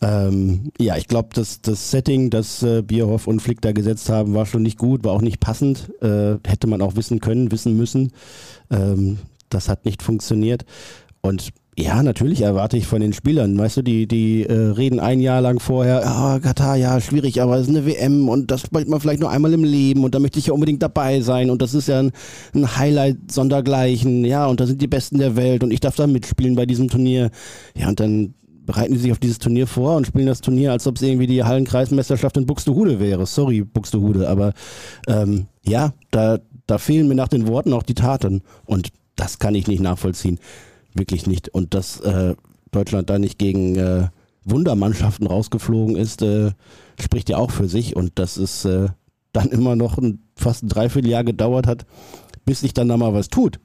Ähm, 0.01 0.71
ja, 0.79 0.95
ich 0.95 1.07
glaube, 1.07 1.29
das, 1.33 1.59
das 1.61 1.89
Setting, 1.89 2.29
das 2.29 2.61
äh, 2.61 2.83
Bierhoff 2.83 3.25
und 3.25 3.39
Flick 3.41 3.61
da 3.61 3.71
gesetzt 3.71 4.09
haben, 4.09 4.35
war 4.35 4.45
schon 4.45 4.61
nicht 4.61 4.77
gut, 4.77 5.03
war 5.03 5.13
auch 5.13 5.21
nicht 5.21 5.39
passend. 5.39 5.91
Äh, 6.01 6.35
hätte 6.45 6.67
man 6.67 6.81
auch 6.83 6.95
wissen 6.95 7.19
können, 7.19 7.51
wissen 7.51 7.75
müssen. 7.77 8.11
Ähm, 8.69 9.17
das 9.49 9.69
hat 9.69 9.85
nicht 9.85 10.03
funktioniert. 10.03 10.63
Und 11.21 11.49
ja, 11.79 12.01
natürlich 12.01 12.41
erwarte 12.41 12.75
ich 12.75 12.87
von 12.87 13.01
den 13.01 13.13
Spielern, 13.13 13.55
weißt 13.55 13.77
du, 13.77 13.81
die, 13.83 14.07
die 14.07 14.43
äh, 14.43 14.51
reden 14.51 14.99
ein 14.99 15.19
Jahr 15.19 15.41
lang 15.41 15.59
vorher, 15.59 16.07
ah, 16.07 16.39
Katar, 16.39 16.75
ja, 16.75 16.99
schwierig, 16.99 17.39
aber 17.39 17.57
es 17.57 17.67
ist 17.67 17.69
eine 17.69 17.85
WM 17.85 18.29
und 18.29 18.49
das 18.49 18.61
spielt 18.61 18.89
man 18.89 18.99
vielleicht 18.99 19.19
nur 19.19 19.29
einmal 19.29 19.53
im 19.53 19.63
Leben 19.63 20.03
und 20.03 20.15
da 20.15 20.19
möchte 20.19 20.39
ich 20.39 20.47
ja 20.47 20.53
unbedingt 20.53 20.81
dabei 20.81 21.21
sein 21.21 21.51
und 21.51 21.61
das 21.61 21.75
ist 21.75 21.87
ja 21.87 21.99
ein, 21.99 22.13
ein 22.55 22.77
Highlight 22.77 23.31
sondergleichen, 23.31 24.25
ja, 24.25 24.47
und 24.47 24.59
da 24.59 24.65
sind 24.65 24.81
die 24.81 24.87
Besten 24.87 25.19
der 25.19 25.35
Welt 25.35 25.63
und 25.63 25.69
ich 25.69 25.79
darf 25.79 25.95
da 25.95 26.07
mitspielen 26.07 26.55
bei 26.55 26.65
diesem 26.65 26.89
Turnier. 26.89 27.29
Ja, 27.75 27.89
und 27.89 27.99
dann 27.99 28.33
bereiten 28.65 28.93
die 28.93 28.99
sich 28.99 29.11
auf 29.11 29.19
dieses 29.19 29.37
Turnier 29.37 29.67
vor 29.67 29.97
und 29.97 30.07
spielen 30.07 30.25
das 30.25 30.41
Turnier, 30.41 30.71
als 30.71 30.87
ob 30.87 30.95
es 30.95 31.03
irgendwie 31.03 31.27
die 31.27 31.43
Hallenkreismeisterschaft 31.43 32.37
in 32.37 32.47
Buxtehude 32.47 32.99
wäre. 32.99 33.27
Sorry, 33.27 33.63
Buxtehude, 33.63 34.27
aber 34.27 34.53
ähm, 35.07 35.45
ja, 35.63 35.93
da, 36.09 36.39
da 36.65 36.79
fehlen 36.79 37.07
mir 37.07 37.15
nach 37.15 37.27
den 37.27 37.45
Worten 37.47 37.71
auch 37.71 37.83
die 37.83 37.93
Taten 37.93 38.41
und 38.65 38.89
das 39.15 39.37
kann 39.37 39.53
ich 39.53 39.67
nicht 39.67 39.79
nachvollziehen. 39.79 40.39
Wirklich 40.97 41.27
nicht. 41.27 41.49
Und 41.49 41.73
dass 41.73 41.99
äh, 41.99 42.35
Deutschland 42.71 43.09
da 43.09 43.19
nicht 43.19 43.37
gegen 43.37 43.75
äh, 43.75 44.07
Wundermannschaften 44.43 45.27
rausgeflogen 45.27 45.95
ist, 45.95 46.21
äh, 46.21 46.51
spricht 46.99 47.29
ja 47.29 47.37
auch 47.37 47.51
für 47.51 47.67
sich. 47.67 47.95
Und 47.95 48.17
dass 48.19 48.37
es 48.37 48.65
äh, 48.65 48.87
dann 49.33 49.49
immer 49.49 49.75
noch 49.75 49.97
ein, 49.97 50.23
fast 50.35 50.63
ein 50.63 50.69
Dreivierteljahr 50.69 51.23
gedauert 51.23 51.67
hat, 51.67 51.85
bis 52.45 52.61
sich 52.61 52.73
dann 52.73 52.87
da 52.87 52.97
mal 52.97 53.13
was 53.13 53.27
tut. 53.27 53.59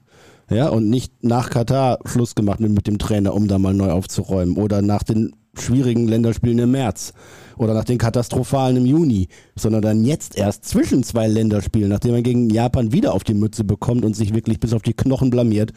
Ja, 0.49 0.67
und 0.69 0.89
nicht 0.89 1.23
nach 1.23 1.49
Katar 1.49 1.99
Schluss 2.05 2.35
gemacht 2.35 2.59
mit, 2.59 2.71
mit 2.71 2.85
dem 2.85 2.99
Trainer, 2.99 3.33
um 3.33 3.47
da 3.47 3.57
mal 3.57 3.73
neu 3.73 3.91
aufzuräumen. 3.91 4.57
Oder 4.57 4.81
nach 4.81 5.03
den 5.03 5.35
schwierigen 5.57 6.07
Länderspielen 6.07 6.59
im 6.59 6.71
März. 6.71 7.13
Oder 7.57 7.73
nach 7.73 7.85
den 7.85 7.97
katastrophalen 7.97 8.77
im 8.77 8.85
Juni. 8.85 9.29
Sondern 9.55 9.81
dann 9.81 10.03
jetzt 10.03 10.37
erst 10.37 10.65
zwischen 10.65 11.03
zwei 11.03 11.27
Länderspielen, 11.27 11.89
nachdem 11.89 12.11
man 12.11 12.23
gegen 12.23 12.49
Japan 12.49 12.91
wieder 12.91 13.13
auf 13.13 13.23
die 13.23 13.33
Mütze 13.33 13.63
bekommt 13.63 14.03
und 14.03 14.15
sich 14.15 14.33
wirklich 14.33 14.59
bis 14.59 14.73
auf 14.73 14.81
die 14.81 14.93
Knochen 14.93 15.29
blamiert. 15.29 15.71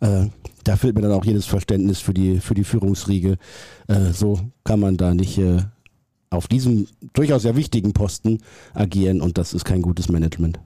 Äh, 0.00 0.26
da 0.64 0.76
fehlt 0.76 0.94
mir 0.94 1.02
dann 1.02 1.12
auch 1.12 1.24
jedes 1.24 1.46
Verständnis 1.46 2.00
für 2.00 2.14
die, 2.14 2.40
für 2.40 2.54
die 2.54 2.64
Führungsriege. 2.64 3.36
Äh, 3.86 4.12
so 4.12 4.40
kann 4.64 4.80
man 4.80 4.96
da 4.96 5.14
nicht 5.14 5.38
äh, 5.38 5.62
auf 6.30 6.48
diesem 6.48 6.88
durchaus 7.12 7.42
sehr 7.42 7.56
wichtigen 7.56 7.92
Posten 7.92 8.38
agieren 8.72 9.20
und 9.20 9.38
das 9.38 9.54
ist 9.54 9.64
kein 9.64 9.82
gutes 9.82 10.08
Management. 10.08 10.58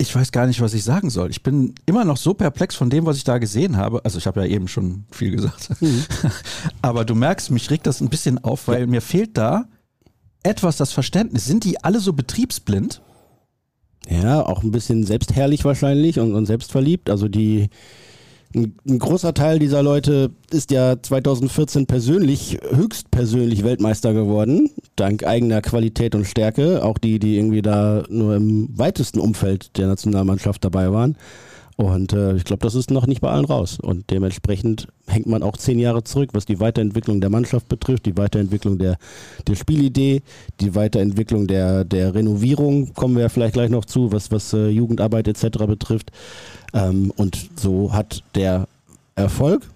ich 0.00 0.14
weiß 0.14 0.32
gar 0.32 0.46
nicht, 0.46 0.62
was 0.62 0.72
ich 0.72 0.82
sagen 0.82 1.10
soll. 1.10 1.30
Ich 1.30 1.42
bin 1.42 1.74
immer 1.84 2.06
noch 2.06 2.16
so 2.16 2.32
perplex 2.32 2.74
von 2.74 2.88
dem, 2.88 3.04
was 3.04 3.18
ich 3.18 3.24
da 3.24 3.36
gesehen 3.36 3.76
habe. 3.76 4.02
Also 4.04 4.16
ich 4.16 4.26
habe 4.26 4.40
ja 4.40 4.46
eben 4.46 4.66
schon 4.66 5.04
viel 5.10 5.30
gesagt. 5.30 5.70
Aber 6.82 7.04
du 7.04 7.14
merkst, 7.14 7.50
mich 7.50 7.70
regt 7.70 7.86
das 7.86 8.00
ein 8.00 8.08
bisschen 8.08 8.42
auf, 8.42 8.66
weil 8.66 8.86
mir 8.86 9.02
fehlt 9.02 9.36
da 9.36 9.66
etwas 10.42 10.78
das 10.78 10.92
Verständnis. 10.92 11.44
Sind 11.44 11.64
die 11.64 11.84
alle 11.84 12.00
so 12.00 12.14
betriebsblind? 12.14 13.02
Ja, 14.08 14.44
auch 14.44 14.62
ein 14.62 14.70
bisschen 14.70 15.04
selbstherrlich 15.04 15.64
wahrscheinlich 15.64 16.18
und, 16.18 16.34
und 16.34 16.46
selbstverliebt. 16.46 17.10
Also 17.10 17.28
die, 17.28 17.68
ein, 18.54 18.74
ein 18.88 18.98
großer 18.98 19.34
Teil 19.34 19.58
dieser 19.58 19.82
Leute 19.82 20.30
ist 20.50 20.70
ja 20.70 21.00
2014 21.00 21.86
persönlich, 21.86 22.58
höchstpersönlich 22.70 23.62
Weltmeister 23.62 24.12
geworden, 24.12 24.70
dank 24.96 25.24
eigener 25.24 25.62
Qualität 25.62 26.14
und 26.14 26.26
Stärke. 26.26 26.82
Auch 26.84 26.98
die, 26.98 27.18
die 27.18 27.36
irgendwie 27.36 27.62
da 27.62 28.02
nur 28.08 28.34
im 28.36 28.68
weitesten 28.76 29.20
Umfeld 29.20 29.76
der 29.76 29.86
Nationalmannschaft 29.86 30.64
dabei 30.64 30.90
waren. 30.92 31.16
Und 31.80 32.12
äh, 32.12 32.36
ich 32.36 32.44
glaube, 32.44 32.62
das 32.62 32.74
ist 32.74 32.90
noch 32.90 33.06
nicht 33.06 33.22
bei 33.22 33.30
allen 33.30 33.46
raus. 33.46 33.78
Und 33.80 34.10
dementsprechend 34.10 34.88
hängt 35.06 35.26
man 35.26 35.42
auch 35.42 35.56
zehn 35.56 35.78
Jahre 35.78 36.04
zurück, 36.04 36.28
was 36.34 36.44
die 36.44 36.60
Weiterentwicklung 36.60 37.22
der 37.22 37.30
Mannschaft 37.30 37.70
betrifft, 37.70 38.04
die 38.04 38.18
Weiterentwicklung 38.18 38.76
der, 38.76 38.98
der 39.46 39.54
Spielidee, 39.54 40.20
die 40.60 40.74
Weiterentwicklung 40.74 41.46
der, 41.46 41.84
der 41.84 42.14
Renovierung, 42.14 42.92
kommen 42.92 43.14
wir 43.14 43.22
ja 43.22 43.28
vielleicht 43.30 43.54
gleich 43.54 43.70
noch 43.70 43.86
zu, 43.86 44.12
was, 44.12 44.30
was 44.30 44.52
äh, 44.52 44.68
Jugendarbeit 44.68 45.26
etc. 45.26 45.64
betrifft. 45.66 46.12
Ähm, 46.74 47.14
und 47.16 47.48
so 47.56 47.94
hat 47.94 48.24
der 48.34 48.68
Erfolg 49.14 49.66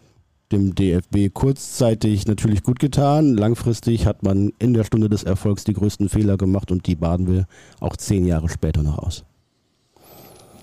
dem 0.52 0.74
DFB 0.74 1.32
kurzzeitig 1.32 2.26
natürlich 2.26 2.62
gut 2.62 2.80
getan. 2.80 3.34
Langfristig 3.34 4.04
hat 4.04 4.22
man 4.22 4.52
in 4.58 4.74
der 4.74 4.84
Stunde 4.84 5.08
des 5.08 5.22
Erfolgs 5.22 5.64
die 5.64 5.72
größten 5.72 6.10
Fehler 6.10 6.36
gemacht 6.36 6.70
und 6.70 6.86
die 6.86 6.96
baden 6.96 7.26
wir 7.26 7.46
auch 7.80 7.96
zehn 7.96 8.26
Jahre 8.26 8.50
später 8.50 8.82
noch 8.82 8.98
aus. 8.98 9.24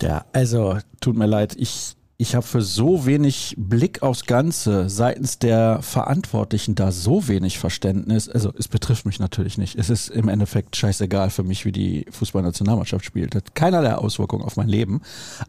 Ja, 0.01 0.25
also 0.33 0.77
tut 0.99 1.15
mir 1.15 1.27
leid, 1.27 1.55
ich, 1.57 1.95
ich 2.17 2.33
habe 2.33 2.45
für 2.45 2.61
so 2.61 3.05
wenig 3.05 3.55
Blick 3.57 4.01
aufs 4.01 4.25
Ganze 4.25 4.89
seitens 4.89 5.37
der 5.37 5.81
Verantwortlichen 5.81 6.73
da 6.73 6.91
so 6.91 7.27
wenig 7.27 7.59
Verständnis. 7.59 8.27
Also 8.27 8.51
es 8.57 8.67
betrifft 8.67 9.05
mich 9.05 9.19
natürlich 9.19 9.57
nicht. 9.57 9.77
Es 9.77 9.89
ist 9.89 10.09
im 10.09 10.27
Endeffekt 10.27 10.75
scheißegal 10.75 11.29
für 11.29 11.43
mich, 11.43 11.65
wie 11.65 11.71
die 11.71 12.05
Fußballnationalmannschaft 12.09 13.05
spielt. 13.05 13.35
Hat 13.35 13.53
keinerlei 13.53 13.93
Auswirkungen 13.93 14.43
auf 14.43 14.55
mein 14.57 14.69
Leben. 14.69 15.01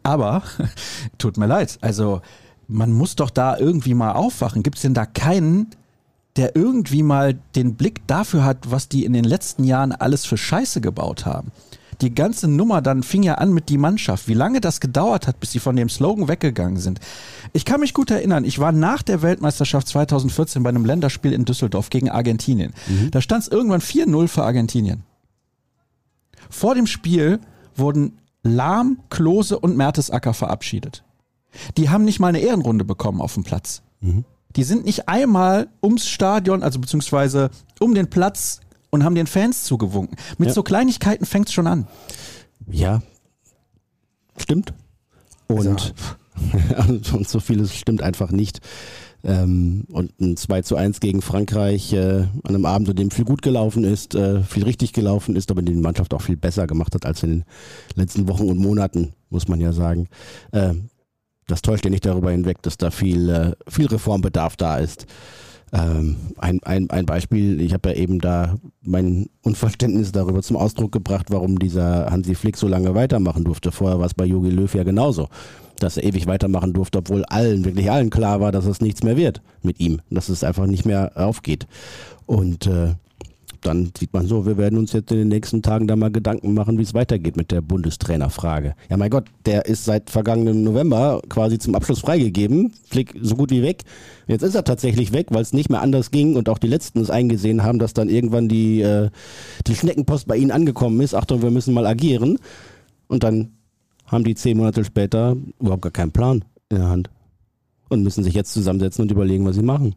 Aber 0.03 0.43
tut 1.17 1.37
mir 1.37 1.47
leid. 1.47 1.79
Also 1.81 2.21
man 2.67 2.91
muss 2.91 3.15
doch 3.15 3.31
da 3.31 3.57
irgendwie 3.57 3.95
mal 3.95 4.13
aufwachen. 4.13 4.61
Gibt 4.61 4.77
es 4.77 4.83
denn 4.83 4.93
da 4.93 5.05
keinen, 5.07 5.71
der 6.35 6.55
irgendwie 6.55 7.03
mal 7.03 7.33
den 7.55 7.75
Blick 7.75 8.07
dafür 8.07 8.45
hat, 8.45 8.71
was 8.71 8.87
die 8.87 9.05
in 9.05 9.13
den 9.13 9.25
letzten 9.25 9.63
Jahren 9.63 9.91
alles 9.91 10.25
für 10.25 10.37
Scheiße 10.37 10.79
gebaut 10.79 11.25
haben? 11.25 11.51
Die 12.03 12.13
ganze 12.13 12.47
Nummer 12.47 12.81
dann 12.81 13.01
fing 13.01 13.23
ja 13.23 13.35
an 13.35 13.53
mit 13.53 13.69
die 13.69 13.77
Mannschaft. 13.77 14.27
Wie 14.27 14.33
lange 14.33 14.61
das 14.61 14.79
gedauert 14.79 15.25
hat, 15.25 15.39
bis 15.39 15.51
sie 15.51 15.59
von 15.59 15.75
dem 15.75 15.89
Slogan 15.89 16.27
weggegangen 16.27 16.77
sind. 16.77 16.99
Ich 17.53 17.65
kann 17.65 17.79
mich 17.79 17.93
gut 17.93 18.11
erinnern, 18.11 18.43
ich 18.43 18.59
war 18.59 18.71
nach 18.71 19.01
der 19.01 19.21
Weltmeisterschaft 19.21 19.87
2014 19.87 20.63
bei 20.63 20.69
einem 20.69 20.85
Länderspiel 20.85 21.33
in 21.33 21.45
Düsseldorf 21.45 21.89
gegen 21.89 22.09
Argentinien. 22.09 22.73
Mhm. 22.87 23.11
Da 23.11 23.21
stand 23.21 23.43
es 23.43 23.47
irgendwann 23.47 23.81
4-0 23.81 24.27
für 24.27 24.43
Argentinien. 24.43 25.03
Vor 26.49 26.75
dem 26.75 26.87
Spiel 26.87 27.39
wurden 27.75 28.19
Lahm, 28.43 28.99
Klose 29.09 29.57
und 29.57 29.77
Mertesacker 29.77 30.33
verabschiedet. 30.33 31.03
Die 31.77 31.89
haben 31.89 32.03
nicht 32.03 32.19
mal 32.19 32.27
eine 32.27 32.39
Ehrenrunde 32.39 32.83
bekommen 32.83 33.21
auf 33.21 33.35
dem 33.35 33.43
Platz. 33.43 33.81
Mhm. 34.01 34.25
Die 34.55 34.63
sind 34.63 34.85
nicht 34.85 35.07
einmal 35.07 35.67
ums 35.81 36.07
Stadion, 36.07 36.61
also 36.61 36.79
beziehungsweise 36.79 37.49
um 37.79 37.95
den 37.95 38.09
Platz 38.09 38.59
und 38.93 39.03
haben 39.03 39.15
den 39.15 39.25
Fans 39.25 39.63
zugewunken. 39.63 40.15
Mit 40.37 40.49
ja. 40.49 40.53
so 40.53 40.61
Kleinigkeiten 40.61 41.25
fängt 41.25 41.47
es 41.47 41.53
schon 41.53 41.65
an. 41.65 41.87
Ja, 42.69 43.01
stimmt. 44.37 44.71
Und, 45.47 45.67
also. 46.85 47.17
und 47.17 47.27
so 47.27 47.39
vieles 47.39 47.75
stimmt 47.75 48.03
einfach 48.03 48.29
nicht. 48.29 48.59
Ähm, 49.23 49.85
und 49.89 50.19
ein 50.21 50.37
2 50.37 50.61
zu 50.61 50.75
1 50.75 50.99
gegen 50.99 51.23
Frankreich 51.23 51.91
äh, 51.93 52.19
an 52.19 52.29
einem 52.43 52.65
Abend, 52.67 52.87
an 52.87 52.95
dem 52.95 53.09
viel 53.09 53.25
gut 53.25 53.41
gelaufen 53.41 53.83
ist, 53.83 54.13
äh, 54.13 54.43
viel 54.43 54.63
richtig 54.63 54.93
gelaufen 54.93 55.35
ist, 55.35 55.49
aber 55.49 55.63
die 55.63 55.73
Mannschaft 55.73 56.13
auch 56.13 56.21
viel 56.21 56.37
besser 56.37 56.67
gemacht 56.67 56.93
hat 56.93 57.07
als 57.07 57.23
in 57.23 57.29
den 57.29 57.45
letzten 57.95 58.27
Wochen 58.27 58.47
und 58.47 58.59
Monaten, 58.59 59.13
muss 59.31 59.47
man 59.47 59.59
ja 59.59 59.73
sagen. 59.73 60.07
Äh, 60.51 60.75
das 61.47 61.63
täuscht 61.63 61.85
ja 61.85 61.89
nicht 61.89 62.05
darüber 62.05 62.29
hinweg, 62.29 62.61
dass 62.61 62.77
da 62.77 62.91
viel, 62.91 63.29
äh, 63.29 63.53
viel 63.67 63.87
Reformbedarf 63.87 64.55
da 64.55 64.77
ist. 64.77 65.07
Ähm, 65.73 66.17
ein, 66.37 66.61
ein, 66.63 66.89
ein 66.91 67.05
Beispiel, 67.07 67.59
ich 67.59 67.73
habe 67.73 67.89
ja 67.89 67.95
eben 67.95 68.19
da 68.19 68.57
mein 68.83 69.27
Unverständnis 69.41 70.11
darüber 70.11 70.43
zum 70.43 70.55
Ausdruck 70.55 70.91
gebracht, 70.91 71.27
warum 71.29 71.57
dieser 71.57 72.11
Hansi 72.11 72.35
Flick 72.35 72.57
so 72.57 72.67
lange 72.67 72.93
weitermachen 72.93 73.43
durfte. 73.43 73.71
Vorher 73.71 73.97
war 73.97 74.05
es 74.05 74.13
bei 74.13 74.25
Jogi 74.25 74.51
Löw 74.51 74.71
ja 74.75 74.83
genauso, 74.83 75.29
dass 75.79 75.97
er 75.97 76.03
ewig 76.03 76.27
weitermachen 76.27 76.73
durfte, 76.73 76.99
obwohl 76.99 77.25
allen, 77.25 77.65
wirklich 77.65 77.89
allen 77.89 78.11
klar 78.11 78.39
war, 78.39 78.51
dass 78.51 78.65
es 78.65 78.81
nichts 78.81 79.01
mehr 79.01 79.17
wird 79.17 79.41
mit 79.63 79.79
ihm, 79.79 79.99
dass 80.11 80.29
es 80.29 80.43
einfach 80.43 80.67
nicht 80.67 80.85
mehr 80.85 81.13
aufgeht. 81.15 81.65
Und 82.27 82.67
äh, 82.67 82.93
dann 83.63 83.91
sieht 83.97 84.13
man 84.13 84.27
so, 84.27 84.45
wir 84.45 84.57
werden 84.57 84.77
uns 84.77 84.93
jetzt 84.93 85.11
in 85.11 85.17
den 85.17 85.27
nächsten 85.29 85.61
Tagen 85.61 85.87
da 85.87 85.95
mal 85.95 86.11
Gedanken 86.11 86.53
machen, 86.53 86.77
wie 86.77 86.83
es 86.83 86.93
weitergeht 86.93 87.37
mit 87.37 87.51
der 87.51 87.61
Bundestrainerfrage. 87.61 88.75
Ja, 88.89 88.97
mein 88.97 89.09
Gott, 89.09 89.25
der 89.45 89.65
ist 89.65 89.85
seit 89.85 90.09
vergangenem 90.09 90.63
November 90.63 91.21
quasi 91.29 91.57
zum 91.59 91.75
Abschluss 91.75 92.01
freigegeben, 92.01 92.73
Flick 92.85 93.15
so 93.21 93.35
gut 93.35 93.51
wie 93.51 93.63
weg. 93.63 93.83
Jetzt 94.27 94.43
ist 94.43 94.55
er 94.55 94.63
tatsächlich 94.63 95.13
weg, 95.13 95.27
weil 95.29 95.41
es 95.41 95.53
nicht 95.53 95.69
mehr 95.69 95.81
anders 95.81 96.11
ging 96.11 96.35
und 96.35 96.49
auch 96.49 96.57
die 96.57 96.67
Letzten 96.67 96.99
es 96.99 97.09
eingesehen 97.09 97.63
haben, 97.63 97.79
dass 97.79 97.93
dann 97.93 98.09
irgendwann 98.09 98.47
die, 98.47 98.81
äh, 98.81 99.09
die 99.67 99.75
Schneckenpost 99.75 100.27
bei 100.27 100.37
ihnen 100.37 100.51
angekommen 100.51 100.99
ist. 101.01 101.15
Achtung, 101.15 101.41
wir 101.41 101.51
müssen 101.51 101.73
mal 101.73 101.85
agieren. 101.85 102.37
Und 103.07 103.23
dann 103.23 103.51
haben 104.05 104.23
die 104.23 104.35
zehn 104.35 104.57
Monate 104.57 104.83
später 104.83 105.35
überhaupt 105.59 105.81
gar 105.81 105.91
keinen 105.91 106.11
Plan 106.11 106.45
in 106.69 106.77
der 106.77 106.89
Hand 106.89 107.09
und 107.89 108.03
müssen 108.03 108.23
sich 108.23 108.33
jetzt 108.33 108.53
zusammensetzen 108.53 109.03
und 109.03 109.11
überlegen, 109.11 109.45
was 109.45 109.55
sie 109.55 109.63
machen. 109.63 109.95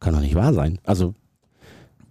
Kann 0.00 0.14
doch 0.14 0.20
nicht 0.20 0.34
wahr 0.34 0.54
sein. 0.54 0.78
Also 0.84 1.14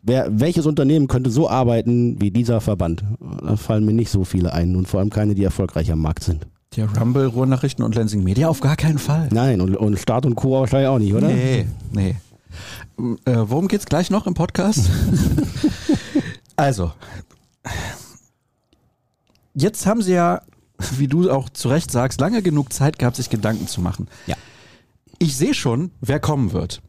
Wer, 0.08 0.40
welches 0.40 0.66
Unternehmen 0.66 1.10
könnte 1.10 1.30
so 1.30 1.50
arbeiten 1.50 2.22
wie 2.22 2.32
dieser 2.32 2.62
Verband? 2.62 3.04
Da 3.44 3.58
fallen 3.58 3.86
mir 3.86 3.92
nicht 3.92 4.10
so 4.10 4.24
viele 4.24 4.54
ein 4.54 4.78
und 4.78 4.88
vor 4.88 5.02
allem 5.02 5.10
keine, 5.10 5.36
die 5.36 5.44
erfolgreich 5.44 5.92
am 5.92 6.00
Markt 6.00 6.24
sind. 6.24 6.48
Der 6.78 6.90
Rumble, 6.98 7.26
Ruhrnachrichten 7.26 7.84
und 7.84 7.94
Lensing 7.94 8.24
Media 8.24 8.48
auf 8.48 8.62
gar 8.62 8.78
keinen 8.78 9.00
Fall. 9.00 9.28
Nein, 9.34 9.60
und, 9.60 9.76
und 9.76 10.00
Start 10.00 10.26
und 10.26 10.36
Co. 10.36 10.62
wahrscheinlich 10.62 10.88
auch 10.88 11.00
nicht, 11.00 11.14
oder? 11.14 11.28
Nee, 11.28 11.68
nee. 11.92 12.16
Äh, 13.26 13.36
worum 13.36 13.68
geht's 13.68 13.86
gleich 13.86 14.10
noch 14.10 14.28
im 14.28 14.34
Podcast? 14.34 14.90
also, 16.56 16.94
jetzt 19.56 19.86
haben 19.86 20.02
sie 20.02 20.14
ja, 20.14 20.42
wie 20.96 21.08
du 21.08 21.30
auch 21.30 21.50
zu 21.50 21.68
Recht 21.68 21.92
sagst, 21.92 22.22
lange 22.22 22.42
genug 22.42 22.72
Zeit 22.72 22.98
gehabt, 22.98 23.18
sich 23.18 23.30
Gedanken 23.30 23.68
zu 23.68 23.82
machen. 23.82 24.08
Ja. 24.26 24.36
Ich 25.20 25.36
sehe 25.36 25.54
schon, 25.54 25.92
wer 26.00 26.22
kommen 26.22 26.54
wird. 26.54 26.82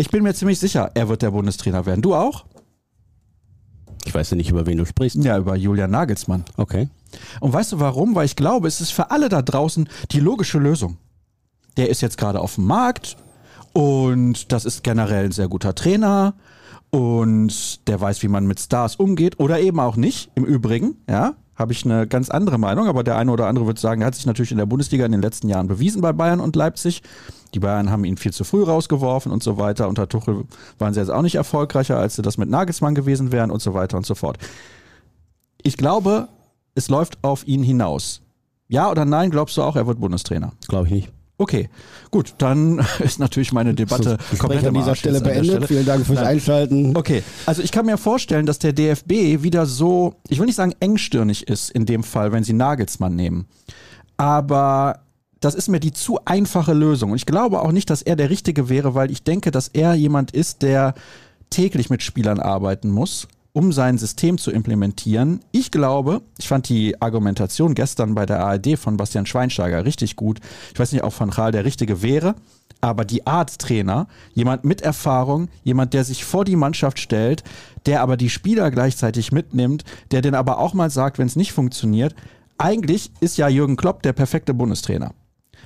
Ich 0.00 0.08
bin 0.08 0.22
mir 0.22 0.32
ziemlich 0.32 0.58
sicher, 0.58 0.90
er 0.94 1.10
wird 1.10 1.20
der 1.20 1.30
Bundestrainer 1.30 1.84
werden. 1.84 2.00
Du 2.00 2.14
auch? 2.14 2.46
Ich 4.06 4.14
weiß 4.14 4.30
ja 4.30 4.36
nicht, 4.38 4.48
über 4.48 4.64
wen 4.64 4.78
du 4.78 4.86
sprichst. 4.86 5.22
Ja, 5.22 5.36
über 5.36 5.56
Julian 5.56 5.90
Nagelsmann. 5.90 6.46
Okay. 6.56 6.88
Und 7.40 7.52
weißt 7.52 7.72
du 7.72 7.80
warum? 7.80 8.14
Weil 8.14 8.24
ich 8.24 8.34
glaube, 8.34 8.66
es 8.66 8.80
ist 8.80 8.92
für 8.92 9.10
alle 9.10 9.28
da 9.28 9.42
draußen 9.42 9.90
die 10.12 10.20
logische 10.20 10.58
Lösung. 10.58 10.96
Der 11.76 11.90
ist 11.90 12.00
jetzt 12.00 12.16
gerade 12.16 12.40
auf 12.40 12.54
dem 12.54 12.64
Markt 12.64 13.18
und 13.74 14.50
das 14.52 14.64
ist 14.64 14.82
generell 14.84 15.26
ein 15.26 15.32
sehr 15.32 15.48
guter 15.48 15.74
Trainer 15.74 16.32
und 16.88 17.86
der 17.86 18.00
weiß, 18.00 18.22
wie 18.22 18.28
man 18.28 18.46
mit 18.46 18.58
Stars 18.58 18.96
umgeht 18.96 19.38
oder 19.38 19.60
eben 19.60 19.80
auch 19.80 19.96
nicht. 19.96 20.30
Im 20.34 20.46
Übrigen, 20.46 20.96
ja, 21.10 21.34
habe 21.60 21.72
ich 21.72 21.84
eine 21.84 22.06
ganz 22.06 22.30
andere 22.30 22.58
Meinung, 22.58 22.88
aber 22.88 23.04
der 23.04 23.16
eine 23.16 23.30
oder 23.30 23.46
andere 23.46 23.66
wird 23.66 23.78
sagen, 23.78 24.00
er 24.00 24.08
hat 24.08 24.14
sich 24.14 24.26
natürlich 24.26 24.50
in 24.50 24.58
der 24.58 24.66
Bundesliga 24.66 25.04
in 25.04 25.12
den 25.12 25.22
letzten 25.22 25.48
Jahren 25.48 25.68
bewiesen 25.68 26.00
bei 26.00 26.12
Bayern 26.12 26.40
und 26.40 26.56
Leipzig. 26.56 27.02
Die 27.54 27.60
Bayern 27.60 27.90
haben 27.90 28.04
ihn 28.04 28.16
viel 28.16 28.32
zu 28.32 28.44
früh 28.44 28.64
rausgeworfen 28.64 29.30
und 29.30 29.42
so 29.42 29.58
weiter. 29.58 29.88
Unter 29.88 30.08
Tuchel 30.08 30.44
waren 30.78 30.94
sie 30.94 31.00
jetzt 31.00 31.10
auch 31.10 31.22
nicht 31.22 31.34
erfolgreicher, 31.34 31.98
als 31.98 32.16
sie 32.16 32.22
das 32.22 32.38
mit 32.38 32.48
Nagelsmann 32.48 32.94
gewesen 32.94 33.30
wären 33.30 33.50
und 33.50 33.60
so 33.60 33.74
weiter 33.74 33.96
und 33.96 34.06
so 34.06 34.14
fort. 34.14 34.38
Ich 35.62 35.76
glaube, 35.76 36.28
es 36.74 36.88
läuft 36.88 37.22
auf 37.22 37.46
ihn 37.46 37.62
hinaus. 37.62 38.22
Ja 38.68 38.90
oder 38.90 39.04
nein, 39.04 39.30
glaubst 39.30 39.56
du 39.56 39.62
auch, 39.62 39.76
er 39.76 39.86
wird 39.86 40.00
Bundestrainer? 40.00 40.52
Glaube 40.68 40.86
ich 40.86 40.92
nicht. 40.92 41.12
Okay, 41.40 41.70
gut, 42.10 42.34
dann 42.36 42.86
ist 42.98 43.18
natürlich 43.18 43.50
meine 43.50 43.72
Debatte 43.72 44.18
so, 44.30 44.36
komplett 44.36 44.66
an 44.66 44.74
dieser 44.74 44.94
Stelle 44.94 45.22
beendet. 45.22 45.46
Stelle. 45.46 45.66
Vielen 45.66 45.86
Dank 45.86 46.04
fürs 46.04 46.18
Nein. 46.18 46.28
Einschalten. 46.28 46.94
Okay, 46.94 47.22
also 47.46 47.62
ich 47.62 47.72
kann 47.72 47.86
mir 47.86 47.96
vorstellen, 47.96 48.44
dass 48.44 48.58
der 48.58 48.74
DFB 48.74 49.42
wieder 49.42 49.64
so, 49.64 50.16
ich 50.28 50.38
will 50.38 50.44
nicht 50.44 50.56
sagen 50.56 50.74
engstirnig 50.80 51.48
ist 51.48 51.70
in 51.70 51.86
dem 51.86 52.02
Fall, 52.02 52.32
wenn 52.32 52.44
sie 52.44 52.52
Nagelsmann 52.52 53.16
nehmen. 53.16 53.46
Aber 54.18 55.00
das 55.40 55.54
ist 55.54 55.68
mir 55.68 55.80
die 55.80 55.92
zu 55.92 56.18
einfache 56.26 56.74
Lösung. 56.74 57.12
Und 57.12 57.16
ich 57.16 57.24
glaube 57.24 57.62
auch 57.62 57.72
nicht, 57.72 57.88
dass 57.88 58.02
er 58.02 58.16
der 58.16 58.28
Richtige 58.28 58.68
wäre, 58.68 58.94
weil 58.94 59.10
ich 59.10 59.22
denke, 59.22 59.50
dass 59.50 59.68
er 59.68 59.94
jemand 59.94 60.32
ist, 60.32 60.60
der 60.60 60.92
täglich 61.48 61.88
mit 61.88 62.02
Spielern 62.02 62.38
arbeiten 62.38 62.90
muss 62.90 63.28
um 63.52 63.72
sein 63.72 63.98
System 63.98 64.38
zu 64.38 64.50
implementieren. 64.50 65.40
Ich 65.50 65.70
glaube, 65.70 66.22
ich 66.38 66.48
fand 66.48 66.68
die 66.68 67.00
Argumentation 67.00 67.74
gestern 67.74 68.14
bei 68.14 68.26
der 68.26 68.44
ARD 68.44 68.78
von 68.78 68.96
Bastian 68.96 69.26
Schweinsteiger 69.26 69.84
richtig 69.84 70.16
gut. 70.16 70.40
Ich 70.72 70.78
weiß 70.78 70.92
nicht, 70.92 71.02
ob 71.02 71.18
Van 71.18 71.30
Raal 71.30 71.52
der 71.52 71.64
Richtige 71.64 72.02
wäre, 72.02 72.36
aber 72.80 73.04
die 73.04 73.26
Art 73.26 73.58
Trainer, 73.58 74.06
jemand 74.34 74.64
mit 74.64 74.82
Erfahrung, 74.82 75.48
jemand, 75.64 75.94
der 75.94 76.04
sich 76.04 76.24
vor 76.24 76.44
die 76.44 76.56
Mannschaft 76.56 76.98
stellt, 76.98 77.42
der 77.86 78.02
aber 78.02 78.16
die 78.16 78.30
Spieler 78.30 78.70
gleichzeitig 78.70 79.32
mitnimmt, 79.32 79.84
der 80.12 80.22
den 80.22 80.34
aber 80.34 80.58
auch 80.58 80.74
mal 80.74 80.90
sagt, 80.90 81.18
wenn 81.18 81.26
es 81.26 81.36
nicht 81.36 81.52
funktioniert. 81.52 82.14
Eigentlich 82.56 83.10
ist 83.20 83.36
ja 83.36 83.48
Jürgen 83.48 83.76
Klopp 83.76 84.02
der 84.02 84.12
perfekte 84.12 84.54
Bundestrainer. 84.54 85.12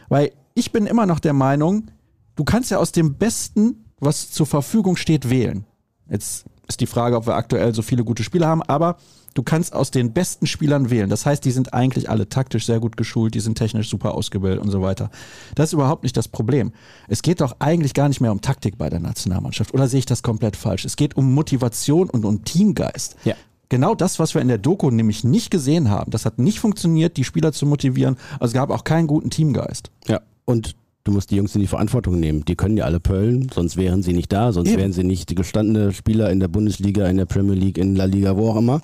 Weil 0.08 0.32
ich 0.54 0.72
bin 0.72 0.86
immer 0.86 1.06
noch 1.06 1.20
der 1.20 1.32
Meinung, 1.32 1.88
du 2.36 2.44
kannst 2.44 2.70
ja 2.70 2.78
aus 2.78 2.92
dem 2.92 3.14
Besten, 3.14 3.84
was 4.00 4.30
zur 4.30 4.46
Verfügung 4.46 4.96
steht, 4.96 5.28
wählen. 5.28 5.64
Jetzt 6.08 6.44
Ist 6.68 6.80
die 6.80 6.86
Frage, 6.86 7.16
ob 7.16 7.26
wir 7.26 7.34
aktuell 7.34 7.74
so 7.74 7.82
viele 7.82 8.04
gute 8.04 8.22
Spieler 8.22 8.48
haben, 8.48 8.62
aber 8.62 8.96
du 9.34 9.42
kannst 9.42 9.74
aus 9.74 9.90
den 9.90 10.12
besten 10.12 10.46
Spielern 10.46 10.90
wählen. 10.90 11.10
Das 11.10 11.26
heißt, 11.26 11.44
die 11.44 11.50
sind 11.50 11.74
eigentlich 11.74 12.08
alle 12.08 12.28
taktisch 12.28 12.66
sehr 12.66 12.80
gut 12.80 12.96
geschult, 12.96 13.34
die 13.34 13.40
sind 13.40 13.58
technisch 13.58 13.90
super 13.90 14.14
ausgebildet 14.14 14.60
und 14.60 14.70
so 14.70 14.80
weiter. 14.80 15.10
Das 15.54 15.70
ist 15.70 15.72
überhaupt 15.74 16.04
nicht 16.04 16.16
das 16.16 16.28
Problem. 16.28 16.72
Es 17.08 17.22
geht 17.22 17.40
doch 17.40 17.56
eigentlich 17.58 17.92
gar 17.92 18.08
nicht 18.08 18.20
mehr 18.20 18.32
um 18.32 18.40
Taktik 18.40 18.78
bei 18.78 18.88
der 18.88 19.00
Nationalmannschaft. 19.00 19.74
Oder 19.74 19.88
sehe 19.88 19.98
ich 19.98 20.06
das 20.06 20.22
komplett 20.22 20.56
falsch? 20.56 20.84
Es 20.84 20.96
geht 20.96 21.16
um 21.16 21.34
Motivation 21.34 22.08
und 22.08 22.24
um 22.24 22.44
Teamgeist. 22.44 23.16
Ja. 23.24 23.34
Genau 23.68 23.94
das, 23.94 24.18
was 24.18 24.34
wir 24.34 24.42
in 24.42 24.48
der 24.48 24.58
Doku 24.58 24.90
nämlich 24.90 25.24
nicht 25.24 25.50
gesehen 25.50 25.90
haben. 25.90 26.10
Das 26.10 26.24
hat 26.24 26.38
nicht 26.38 26.60
funktioniert, 26.60 27.16
die 27.16 27.24
Spieler 27.24 27.52
zu 27.52 27.66
motivieren. 27.66 28.16
Also 28.34 28.46
es 28.46 28.52
gab 28.52 28.70
auch 28.70 28.84
keinen 28.84 29.06
guten 29.06 29.30
Teamgeist. 29.30 29.90
Ja. 30.06 30.20
Und 30.44 30.76
du 31.04 31.12
musst 31.12 31.30
die 31.30 31.36
Jungs 31.36 31.54
in 31.54 31.60
die 31.60 31.66
Verantwortung 31.66 32.18
nehmen. 32.18 32.44
Die 32.46 32.56
können 32.56 32.76
ja 32.76 32.84
alle 32.84 32.98
pöllen, 32.98 33.48
sonst 33.52 33.76
wären 33.76 34.02
sie 34.02 34.14
nicht 34.14 34.32
da, 34.32 34.52
sonst 34.52 34.70
Eben. 34.70 34.78
wären 34.78 34.92
sie 34.92 35.04
nicht 35.04 35.36
gestandene 35.36 35.92
Spieler 35.92 36.30
in 36.30 36.40
der 36.40 36.48
Bundesliga, 36.48 37.06
in 37.06 37.18
der 37.18 37.26
Premier 37.26 37.54
League, 37.54 37.78
in 37.78 37.94
La 37.94 38.06
Liga, 38.06 38.36
wo 38.36 38.50
auch 38.50 38.56
immer. 38.56 38.80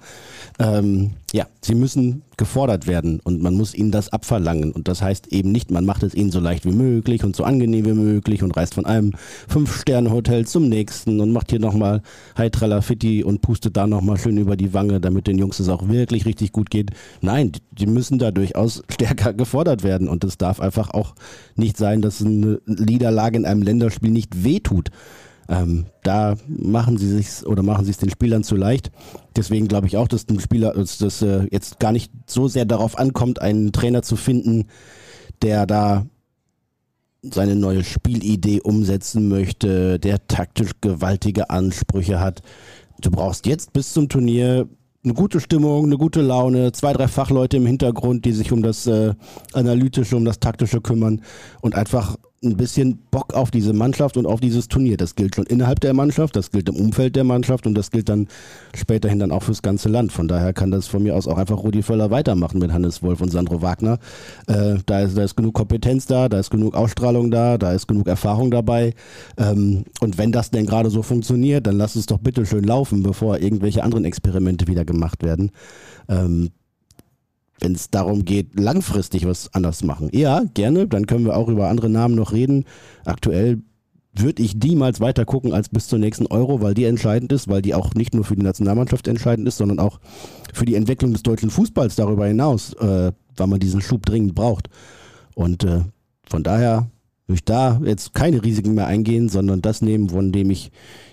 Ähm, 0.59 1.12
ja, 1.33 1.47
sie 1.63 1.77
müssen 1.77 2.23
gefordert 2.37 2.87
werden 2.87 3.21
und 3.23 3.41
man 3.41 3.55
muss 3.55 3.75
ihnen 3.75 3.93
das 3.93 4.13
abverlangen. 4.13 4.73
Und 4.73 4.89
das 4.89 5.03
heißt 5.03 5.29
eben 5.29 5.53
nicht, 5.53 5.71
man 5.71 5.85
macht 5.85 6.03
es 6.03 6.15
ihnen 6.15 6.33
so 6.33 6.41
leicht 6.41 6.65
wie 6.65 6.73
möglich 6.73 7.23
und 7.23 7.37
so 7.37 7.45
angenehm 7.45 7.85
wie 7.85 7.93
möglich 7.93 8.43
und 8.43 8.57
reist 8.57 8.75
von 8.75 8.87
einem 8.87 9.13
Fünf-Sterne-Hotel 9.47 10.47
zum 10.47 10.69
nächsten 10.69 11.21
und 11.21 11.33
macht 11.33 11.51
hier 11.51 11.61
nochmal 11.61 12.03
Hi 12.37 12.51
Tralafitti 12.51 13.23
und 13.23 13.43
pustet 13.43 13.77
da 13.77 13.87
nochmal 13.87 14.19
schön 14.19 14.39
über 14.39 14.57
die 14.57 14.75
Wange, 14.75 15.01
damit 15.01 15.27
den 15.27 15.39
Jungs 15.39 15.61
es 15.61 15.69
auch 15.69 15.87
wirklich 15.89 16.25
richtig 16.25 16.51
gut 16.51 16.71
geht. 16.71 16.91
Nein, 17.21 17.53
die, 17.73 17.87
müssen 17.87 18.19
da 18.19 18.31
durchaus 18.31 18.83
stärker 18.91 19.33
gefordert 19.33 19.83
werden 19.85 20.09
und 20.09 20.25
es 20.25 20.39
darf 20.39 20.61
einfach 20.61 20.91
auch 20.91 21.15
nicht 21.55 21.77
sein, 21.77 22.03
dass 22.03 22.23
eine 22.23 22.61
Niederlage 22.67 23.37
in 23.37 23.45
einem 23.45 23.63
Länderspiel 23.63 24.11
nicht 24.11 24.43
wehtut. 24.43 24.91
Ähm, 25.50 25.87
da 26.04 26.37
machen 26.47 26.97
sie 26.97 27.09
sich 27.09 27.45
oder 27.45 27.64
machen 27.64 27.85
sie 27.85 27.90
es 27.90 27.99
den 27.99 28.09
Spielern 28.09 28.45
zu 28.45 28.54
leicht. 28.54 28.92
Deswegen 29.35 29.66
glaube 29.66 29.88
ich 29.88 29.97
auch, 29.97 30.07
dass 30.07 30.25
dem 30.25 30.38
Spieler, 30.38 30.75
dass 30.75 30.99
das 30.99 31.23
äh, 31.23 31.49
jetzt 31.50 31.80
gar 31.80 31.90
nicht 31.90 32.12
so 32.26 32.47
sehr 32.47 32.64
darauf 32.64 32.97
ankommt, 32.97 33.42
einen 33.42 33.73
Trainer 33.73 34.02
zu 34.02 34.14
finden, 34.14 34.66
der 35.42 35.66
da 35.66 36.07
seine 37.23 37.57
neue 37.57 37.83
Spielidee 37.83 38.61
umsetzen 38.61 39.28
möchte, 39.28 39.99
der 39.99 40.26
taktisch 40.28 40.71
gewaltige 40.80 41.50
Ansprüche 41.50 42.21
hat. 42.21 42.42
Du 43.00 43.11
brauchst 43.11 43.45
jetzt 43.47 43.73
bis 43.73 43.92
zum 43.92 44.09
Turnier 44.09 44.69
eine 45.02 45.14
gute 45.14 45.40
Stimmung, 45.40 45.87
eine 45.87 45.97
gute 45.97 46.21
Laune, 46.21 46.71
zwei, 46.73 46.92
drei 46.92 47.09
Fachleute 47.09 47.57
im 47.57 47.66
Hintergrund, 47.66 48.25
die 48.25 48.33
sich 48.33 48.52
um 48.52 48.62
das 48.62 48.87
äh, 48.87 49.14
Analytische, 49.52 50.16
um 50.16 50.25
das 50.25 50.38
Taktische 50.38 50.80
kümmern 50.80 51.23
und 51.61 51.75
einfach 51.75 52.16
ein 52.42 52.56
bisschen 52.56 52.99
Bock 53.11 53.35
auf 53.35 53.50
diese 53.50 53.75
Mannschaft 53.75 54.16
und 54.16 54.25
auf 54.25 54.40
dieses 54.40 54.68
Turnier. 54.68 54.97
Das 54.97 55.14
gilt 55.14 55.35
schon 55.35 55.44
innerhalb 55.44 55.80
der 55.80 55.92
Mannschaft, 55.92 56.37
das 56.37 56.50
gilt 56.50 56.70
im 56.70 56.76
Umfeld 56.76 57.14
der 57.14 57.25
Mannschaft 57.25 57.66
und 57.66 57.75
das 57.75 57.90
gilt 57.90 58.09
dann 58.09 58.28
späterhin 58.75 59.18
dann 59.18 59.30
auch 59.30 59.42
fürs 59.42 59.61
ganze 59.61 59.90
Land. 59.90 60.11
Von 60.11 60.26
daher 60.26 60.54
kann 60.54 60.70
das 60.70 60.87
von 60.87 61.02
mir 61.02 61.14
aus 61.16 61.28
auch 61.28 61.37
einfach 61.37 61.59
Rudi 61.59 61.82
Völler 61.82 62.11
weitermachen 62.11 62.59
mit 62.59 62.73
Hannes 62.73 63.02
Wolf 63.02 63.20
und 63.20 63.30
Sandro 63.30 63.61
Wagner. 63.61 63.99
Äh, 64.47 64.76
da, 64.87 65.00
ist, 65.00 65.18
da 65.18 65.25
ist 65.25 65.37
genug 65.37 65.54
Kompetenz 65.54 66.06
da, 66.06 66.30
da 66.30 66.38
ist 66.38 66.50
genug 66.50 66.75
Ausstrahlung 66.75 67.30
da, 67.30 67.59
da 67.59 67.73
ist 67.73 67.87
genug 67.87 68.09
Erfahrung 68.09 68.50
dabei. 68.50 68.94
Ähm, 69.37 69.85
und 70.00 70.16
wenn 70.16 70.32
das 70.32 70.50
denn 70.50 70.64
gerade 70.64 70.88
so 70.88 71.02
funktioniert, 71.02 71.66
dann 71.66 71.76
lass 71.76 71.94
es 71.94 72.06
doch 72.06 72.18
bitte 72.18 72.47
schön 72.47 72.64
laufen, 72.64 73.02
bevor 73.02 73.38
irgendwelche 73.38 73.85
anderen 73.85 74.06
Experimente 74.06 74.66
wieder 74.66 74.87
gemacht 74.87 75.23
werden. 75.23 75.50
Ähm, 76.09 76.50
wenn 77.61 77.75
es 77.75 77.90
darum 77.90 78.25
geht, 78.25 78.59
langfristig 78.59 79.26
was 79.26 79.52
anders 79.55 79.85
machen. 79.85 80.09
Ja, 80.12 80.43
gerne, 80.55 80.87
dann 80.87 81.07
können 81.07 81.25
wir 81.25 81.37
auch 81.37 81.49
über 81.49 81.69
andere 81.69 81.88
Namen 81.88 82.14
noch 82.14 82.33
reden. 82.33 82.64
Aktuell 83.05 83.62
würde 84.12 84.43
ich 84.43 84.57
niemals 84.57 85.00
weiter 85.00 85.25
gucken 85.25 85.52
als 85.52 85.69
bis 85.69 85.87
zur 85.87 85.99
nächsten 85.99 86.26
Euro, 86.26 86.61
weil 86.61 86.75
die 86.75 86.85
entscheidend 86.85 87.33
ist, 87.33 87.49
weil 87.49 87.62
die 87.62 87.75
auch 87.75 87.95
nicht 87.95 88.14
nur 88.14 88.25
für 88.25 88.35
die 88.35 88.43
Nationalmannschaft 88.43 89.07
entscheidend 89.07 89.47
ist, 89.47 89.59
sondern 89.59 89.79
auch 89.79 90.00
für 90.52 90.64
die 90.64 90.75
Entwicklung 90.75 91.12
des 91.12 91.23
deutschen 91.23 91.50
Fußballs 91.50 91.95
darüber 91.97 92.26
hinaus, 92.26 92.73
äh, 92.75 93.12
weil 93.37 93.47
man 93.47 93.61
diesen 93.61 93.81
Schub 93.81 94.05
dringend 94.05 94.35
braucht. 94.35 94.68
Und 95.35 95.64
äh, 95.64 95.83
von 96.29 96.42
daher 96.42 96.90
ich 97.35 97.45
da 97.45 97.81
jetzt 97.85 98.14
keine 98.14 98.43
Risiken 98.43 98.75
mehr 98.75 98.87
eingehen, 98.87 99.29
sondern 99.29 99.62
das 99.62 99.83
nehmen, 99.83 100.11
von 100.11 100.33
dem 100.33 100.51
ich 100.51 100.71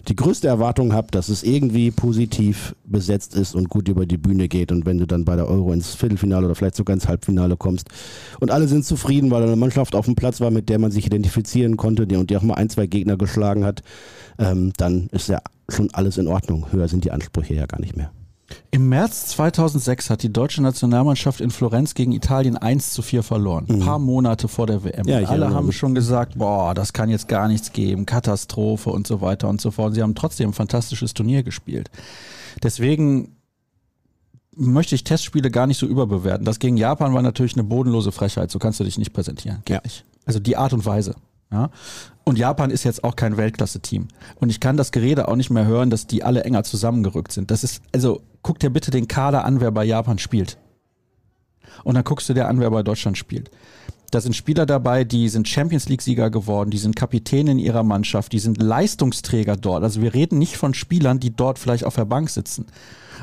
die 0.07 0.15
größte 0.15 0.47
Erwartung 0.47 0.93
habe, 0.93 1.07
dass 1.11 1.29
es 1.29 1.43
irgendwie 1.43 1.91
positiv 1.91 2.75
besetzt 2.85 3.35
ist 3.35 3.55
und 3.55 3.69
gut 3.69 3.89
über 3.89 4.05
die 4.05 4.17
Bühne 4.17 4.47
geht. 4.47 4.71
Und 4.71 4.85
wenn 4.85 4.97
du 4.97 5.05
dann 5.05 5.25
bei 5.25 5.35
der 5.35 5.47
Euro 5.47 5.73
ins 5.73 5.95
Viertelfinale 5.95 6.45
oder 6.45 6.55
vielleicht 6.55 6.75
sogar 6.75 6.93
ins 6.93 7.07
Halbfinale 7.07 7.57
kommst 7.57 7.89
und 8.39 8.51
alle 8.51 8.67
sind 8.67 8.85
zufrieden, 8.85 9.31
weil 9.31 9.43
eine 9.43 9.55
Mannschaft 9.55 9.95
auf 9.95 10.05
dem 10.05 10.15
Platz 10.15 10.39
war, 10.39 10.51
mit 10.51 10.69
der 10.69 10.79
man 10.79 10.91
sich 10.91 11.05
identifizieren 11.05 11.75
konnte 11.77 12.03
und 12.17 12.29
die 12.29 12.37
auch 12.37 12.41
mal 12.41 12.55
ein, 12.55 12.69
zwei 12.69 12.87
Gegner 12.87 13.17
geschlagen 13.17 13.65
hat, 13.65 13.83
ähm, 14.39 14.71
dann 14.77 15.07
ist 15.11 15.29
ja 15.29 15.41
schon 15.69 15.89
alles 15.93 16.17
in 16.17 16.27
Ordnung. 16.27 16.67
Höher 16.71 16.87
sind 16.87 17.03
die 17.03 17.11
Ansprüche 17.11 17.53
ja 17.53 17.65
gar 17.65 17.81
nicht 17.81 17.97
mehr. 17.97 18.11
Im 18.71 18.89
März 18.89 19.27
2006 19.27 20.09
hat 20.09 20.23
die 20.23 20.31
deutsche 20.31 20.61
Nationalmannschaft 20.61 21.41
in 21.41 21.49
Florenz 21.49 21.93
gegen 21.93 22.11
Italien 22.13 22.57
1 22.57 22.91
zu 22.93 23.01
4 23.01 23.23
verloren. 23.23 23.65
Ein 23.69 23.79
paar 23.79 23.99
Monate 23.99 24.47
vor 24.47 24.67
der 24.67 24.83
WM. 24.83 25.07
Ja, 25.07 25.17
Alle 25.27 25.53
haben 25.53 25.71
schon 25.71 25.95
gesagt, 25.95 26.37
boah, 26.37 26.73
das 26.73 26.93
kann 26.93 27.09
jetzt 27.09 27.27
gar 27.27 27.47
nichts 27.47 27.73
geben, 27.73 28.05
Katastrophe 28.05 28.89
und 28.89 29.05
so 29.07 29.19
weiter 29.21 29.49
und 29.49 29.59
so 29.59 29.71
fort. 29.71 29.95
Sie 29.95 30.01
haben 30.01 30.15
trotzdem 30.15 30.51
ein 30.51 30.53
fantastisches 30.53 31.13
Turnier 31.13 31.43
gespielt. 31.43 31.89
Deswegen 32.63 33.35
möchte 34.55 34.95
ich 34.95 35.03
Testspiele 35.03 35.51
gar 35.51 35.67
nicht 35.67 35.77
so 35.77 35.85
überbewerten. 35.85 36.45
Das 36.45 36.59
gegen 36.59 36.77
Japan 36.77 37.13
war 37.13 37.21
natürlich 37.21 37.53
eine 37.53 37.63
bodenlose 37.63 38.11
Frechheit. 38.11 38.49
So 38.49 38.59
kannst 38.59 38.79
du 38.79 38.83
dich 38.83 38.97
nicht 38.97 39.13
präsentieren. 39.13 39.61
Geht 39.65 39.75
Ja. 39.75 39.81
nicht. 39.83 40.05
Also 40.25 40.39
die 40.39 40.57
Art 40.57 40.73
und 40.73 40.85
Weise. 40.85 41.15
Ja? 41.51 41.69
Und 42.23 42.37
Japan 42.37 42.71
ist 42.71 42.83
jetzt 42.83 43.03
auch 43.03 43.15
kein 43.15 43.37
Weltklasse-Team. 43.37 44.07
Und 44.39 44.49
ich 44.49 44.59
kann 44.59 44.77
das 44.77 44.91
Gerede 44.91 45.27
auch 45.27 45.35
nicht 45.35 45.49
mehr 45.49 45.65
hören, 45.65 45.89
dass 45.89 46.07
die 46.07 46.23
alle 46.23 46.43
enger 46.43 46.63
zusammengerückt 46.63 47.31
sind. 47.31 47.51
Das 47.51 47.63
ist, 47.63 47.81
also 47.93 48.21
guck 48.41 48.59
dir 48.59 48.69
bitte 48.69 48.91
den 48.91 49.07
Kader 49.07 49.45
an, 49.45 49.61
wer 49.61 49.71
bei 49.71 49.85
Japan 49.85 50.19
spielt. 50.19 50.57
Und 51.83 51.95
dann 51.95 52.03
guckst 52.03 52.27
du 52.27 52.33
dir 52.33 52.47
an, 52.47 52.59
wer 52.59 52.69
bei 52.71 52.83
Deutschland 52.83 53.17
spielt. 53.17 53.51
Da 54.11 54.21
sind 54.21 54.35
Spieler 54.35 54.65
dabei, 54.65 55.03
die 55.03 55.27
sind 55.27 55.49
Champions 55.49 55.89
League-Sieger 55.89 56.29
geworden, 56.29 56.69
die 56.69 56.77
sind 56.77 56.95
Kapitäne 56.95 57.51
in 57.51 57.59
ihrer 57.59 57.83
Mannschaft, 57.83 58.31
die 58.31 58.39
sind 58.39 58.61
Leistungsträger 58.61 59.57
dort. 59.57 59.83
Also 59.83 60.01
wir 60.01 60.13
reden 60.13 60.39
nicht 60.39 60.55
von 60.55 60.73
Spielern, 60.73 61.19
die 61.19 61.35
dort 61.35 61.59
vielleicht 61.59 61.83
auf 61.83 61.95
der 61.95 62.05
Bank 62.05 62.29
sitzen. 62.29 62.67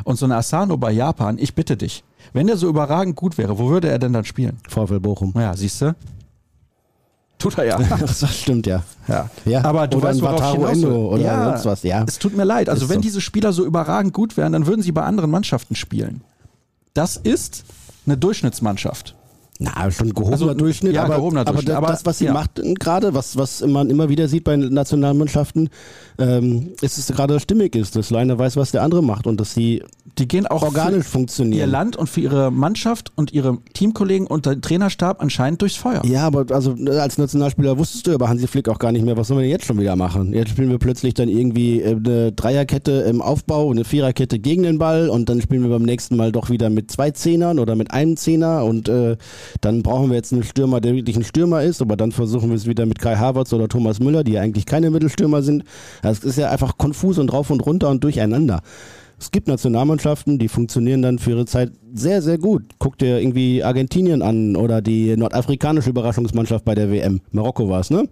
Und 0.04 0.16
so 0.16 0.26
ein 0.26 0.32
Asano 0.32 0.76
bei 0.76 0.92
Japan, 0.92 1.38
ich 1.38 1.54
bitte 1.54 1.78
dich, 1.78 2.04
wenn 2.34 2.46
der 2.46 2.58
so 2.58 2.68
überragend 2.68 3.16
gut 3.16 3.38
wäre, 3.38 3.58
wo 3.58 3.70
würde 3.70 3.88
er 3.88 3.98
denn 3.98 4.12
dann 4.12 4.26
spielen? 4.26 4.58
VfL 4.68 5.00
Bochum. 5.00 5.32
Naja, 5.34 5.56
siehst 5.56 5.80
du? 5.80 5.94
Tut 7.38 7.58
er 7.58 7.64
ja. 7.64 7.78
Das 8.00 8.36
stimmt 8.36 8.66
ja. 8.66 8.82
Ja. 9.08 9.28
Ja, 9.44 9.64
aber 9.64 9.86
du 9.88 9.98
oder 9.98 10.08
weißt, 10.08 10.20
ein 10.20 10.24
Wataru. 10.24 10.64
Endo 10.66 11.08
oder 11.08 11.22
ja, 11.22 11.44
sonst 11.44 11.64
was, 11.66 11.82
ja. 11.82 12.04
Es 12.06 12.18
tut 12.18 12.36
mir 12.36 12.44
leid. 12.44 12.68
Also 12.68 12.84
Ist 12.84 12.90
wenn 12.90 12.98
so. 12.98 13.02
diese 13.02 13.20
Spieler 13.20 13.52
so 13.52 13.64
überragend 13.64 14.12
gut 14.12 14.36
wären, 14.36 14.52
dann 14.52 14.66
würden 14.66 14.82
sie 14.82 14.92
bei 14.92 15.02
anderen 15.02 15.30
Mannschaften 15.30 15.74
spielen. 15.74 16.22
Das 16.94 17.16
ist 17.16 17.64
eine 18.06 18.16
Durchschnittsmannschaft. 18.16 19.14
Na, 19.60 19.88
schon 19.90 20.12
gehobener 20.12 20.32
Also, 20.32 20.54
Durchschnitt, 20.54 20.94
ja, 20.94 21.04
aber, 21.04 21.16
gehobener 21.16 21.42
aber, 21.42 21.52
Durchschnitt, 21.52 21.76
aber- 21.76 21.86
das, 21.86 22.04
was 22.04 22.18
sie 22.18 22.24
ja. 22.26 22.32
macht 22.32 22.58
äh, 22.58 22.74
gerade, 22.74 23.14
was, 23.14 23.36
was 23.36 23.64
man 23.64 23.88
immer 23.88 24.08
wieder 24.08 24.26
sieht 24.26 24.42
bei 24.44 24.56
Nationalmannschaften, 24.56 25.68
ähm, 26.18 26.70
ist 26.80 26.98
es 26.98 27.06
gerade 27.08 27.38
stimmig 27.38 27.76
ist, 27.76 27.94
dass 27.96 28.12
einer 28.12 28.38
weiß, 28.38 28.56
was 28.56 28.72
der 28.72 28.82
andere 28.82 29.02
macht 29.02 29.26
und 29.28 29.40
dass 29.40 29.54
sie 29.54 29.82
Die 30.18 30.26
gehen 30.26 30.46
auch 30.46 30.62
organisch 30.62 31.04
für 31.04 31.10
funktionieren. 31.12 31.58
ihr 31.60 31.66
Land 31.68 31.96
und 31.96 32.08
für 32.08 32.20
ihre 32.20 32.50
Mannschaft 32.50 33.12
und 33.16 33.32
ihre 33.32 33.58
Teamkollegen 33.74 34.26
und 34.26 34.46
den 34.46 34.60
Trainerstab 34.60 35.20
anscheinend 35.22 35.62
durchs 35.62 35.76
Feuer. 35.76 36.02
Ja, 36.04 36.26
aber 36.26 36.46
also 36.54 36.74
äh, 36.76 36.90
als 36.98 37.18
Nationalspieler 37.18 37.78
wusstest 37.78 38.06
du 38.08 38.12
über 38.12 38.28
Hansi 38.28 38.48
Flick 38.48 38.68
auch 38.68 38.78
gar 38.80 38.90
nicht 38.90 39.04
mehr, 39.04 39.16
was 39.16 39.28
sollen 39.28 39.38
wir 39.38 39.42
denn 39.44 39.50
jetzt 39.52 39.66
schon 39.66 39.78
wieder 39.78 39.94
machen? 39.96 40.32
Jetzt 40.32 40.50
spielen 40.50 40.70
wir 40.70 40.78
plötzlich 40.78 41.14
dann 41.14 41.28
irgendwie 41.28 41.80
äh, 41.80 41.94
eine 41.96 42.32
Dreierkette 42.32 42.90
im 43.08 43.22
Aufbau, 43.22 43.70
eine 43.70 43.84
Viererkette 43.84 44.40
gegen 44.40 44.64
den 44.64 44.78
Ball 44.78 45.08
und 45.08 45.28
dann 45.28 45.40
spielen 45.40 45.62
wir 45.62 45.70
beim 45.70 45.82
nächsten 45.82 46.16
Mal 46.16 46.32
doch 46.32 46.50
wieder 46.50 46.70
mit 46.70 46.90
zwei 46.90 47.12
Zehnern 47.12 47.60
oder 47.60 47.76
mit 47.76 47.92
einem 47.92 48.16
Zehner 48.16 48.64
und 48.64 48.88
äh, 48.88 49.16
dann 49.60 49.82
brauchen 49.82 50.10
wir 50.10 50.16
jetzt 50.16 50.32
einen 50.32 50.42
Stürmer, 50.42 50.80
der 50.80 50.94
wirklich 50.94 51.16
ein 51.16 51.24
Stürmer 51.24 51.62
ist, 51.62 51.82
aber 51.82 51.96
dann 51.96 52.12
versuchen 52.12 52.50
wir 52.50 52.56
es 52.56 52.66
wieder 52.66 52.86
mit 52.86 52.98
Kai 52.98 53.16
Havertz 53.16 53.52
oder 53.52 53.68
Thomas 53.68 54.00
Müller, 54.00 54.24
die 54.24 54.32
ja 54.32 54.40
eigentlich 54.40 54.66
keine 54.66 54.90
Mittelstürmer 54.90 55.42
sind. 55.42 55.64
Das 56.02 56.20
ist 56.20 56.38
ja 56.38 56.50
einfach 56.50 56.78
konfus 56.78 57.18
und 57.18 57.32
rauf 57.32 57.50
und 57.50 57.64
runter 57.64 57.90
und 57.90 58.02
durcheinander. 58.04 58.62
Es 59.18 59.30
gibt 59.30 59.48
Nationalmannschaften, 59.48 60.38
die 60.38 60.48
funktionieren 60.48 61.02
dann 61.02 61.18
für 61.18 61.30
ihre 61.30 61.46
Zeit 61.46 61.72
sehr, 61.92 62.20
sehr 62.20 62.38
gut. 62.38 62.64
Guck 62.78 62.98
dir 62.98 63.20
irgendwie 63.20 63.62
Argentinien 63.62 64.22
an 64.22 64.56
oder 64.56 64.82
die 64.82 65.16
nordafrikanische 65.16 65.90
Überraschungsmannschaft 65.90 66.64
bei 66.64 66.74
der 66.74 66.90
WM. 66.90 67.20
Marokko 67.30 67.68
war 67.68 67.80
es, 67.80 67.90
ne? 67.90 68.08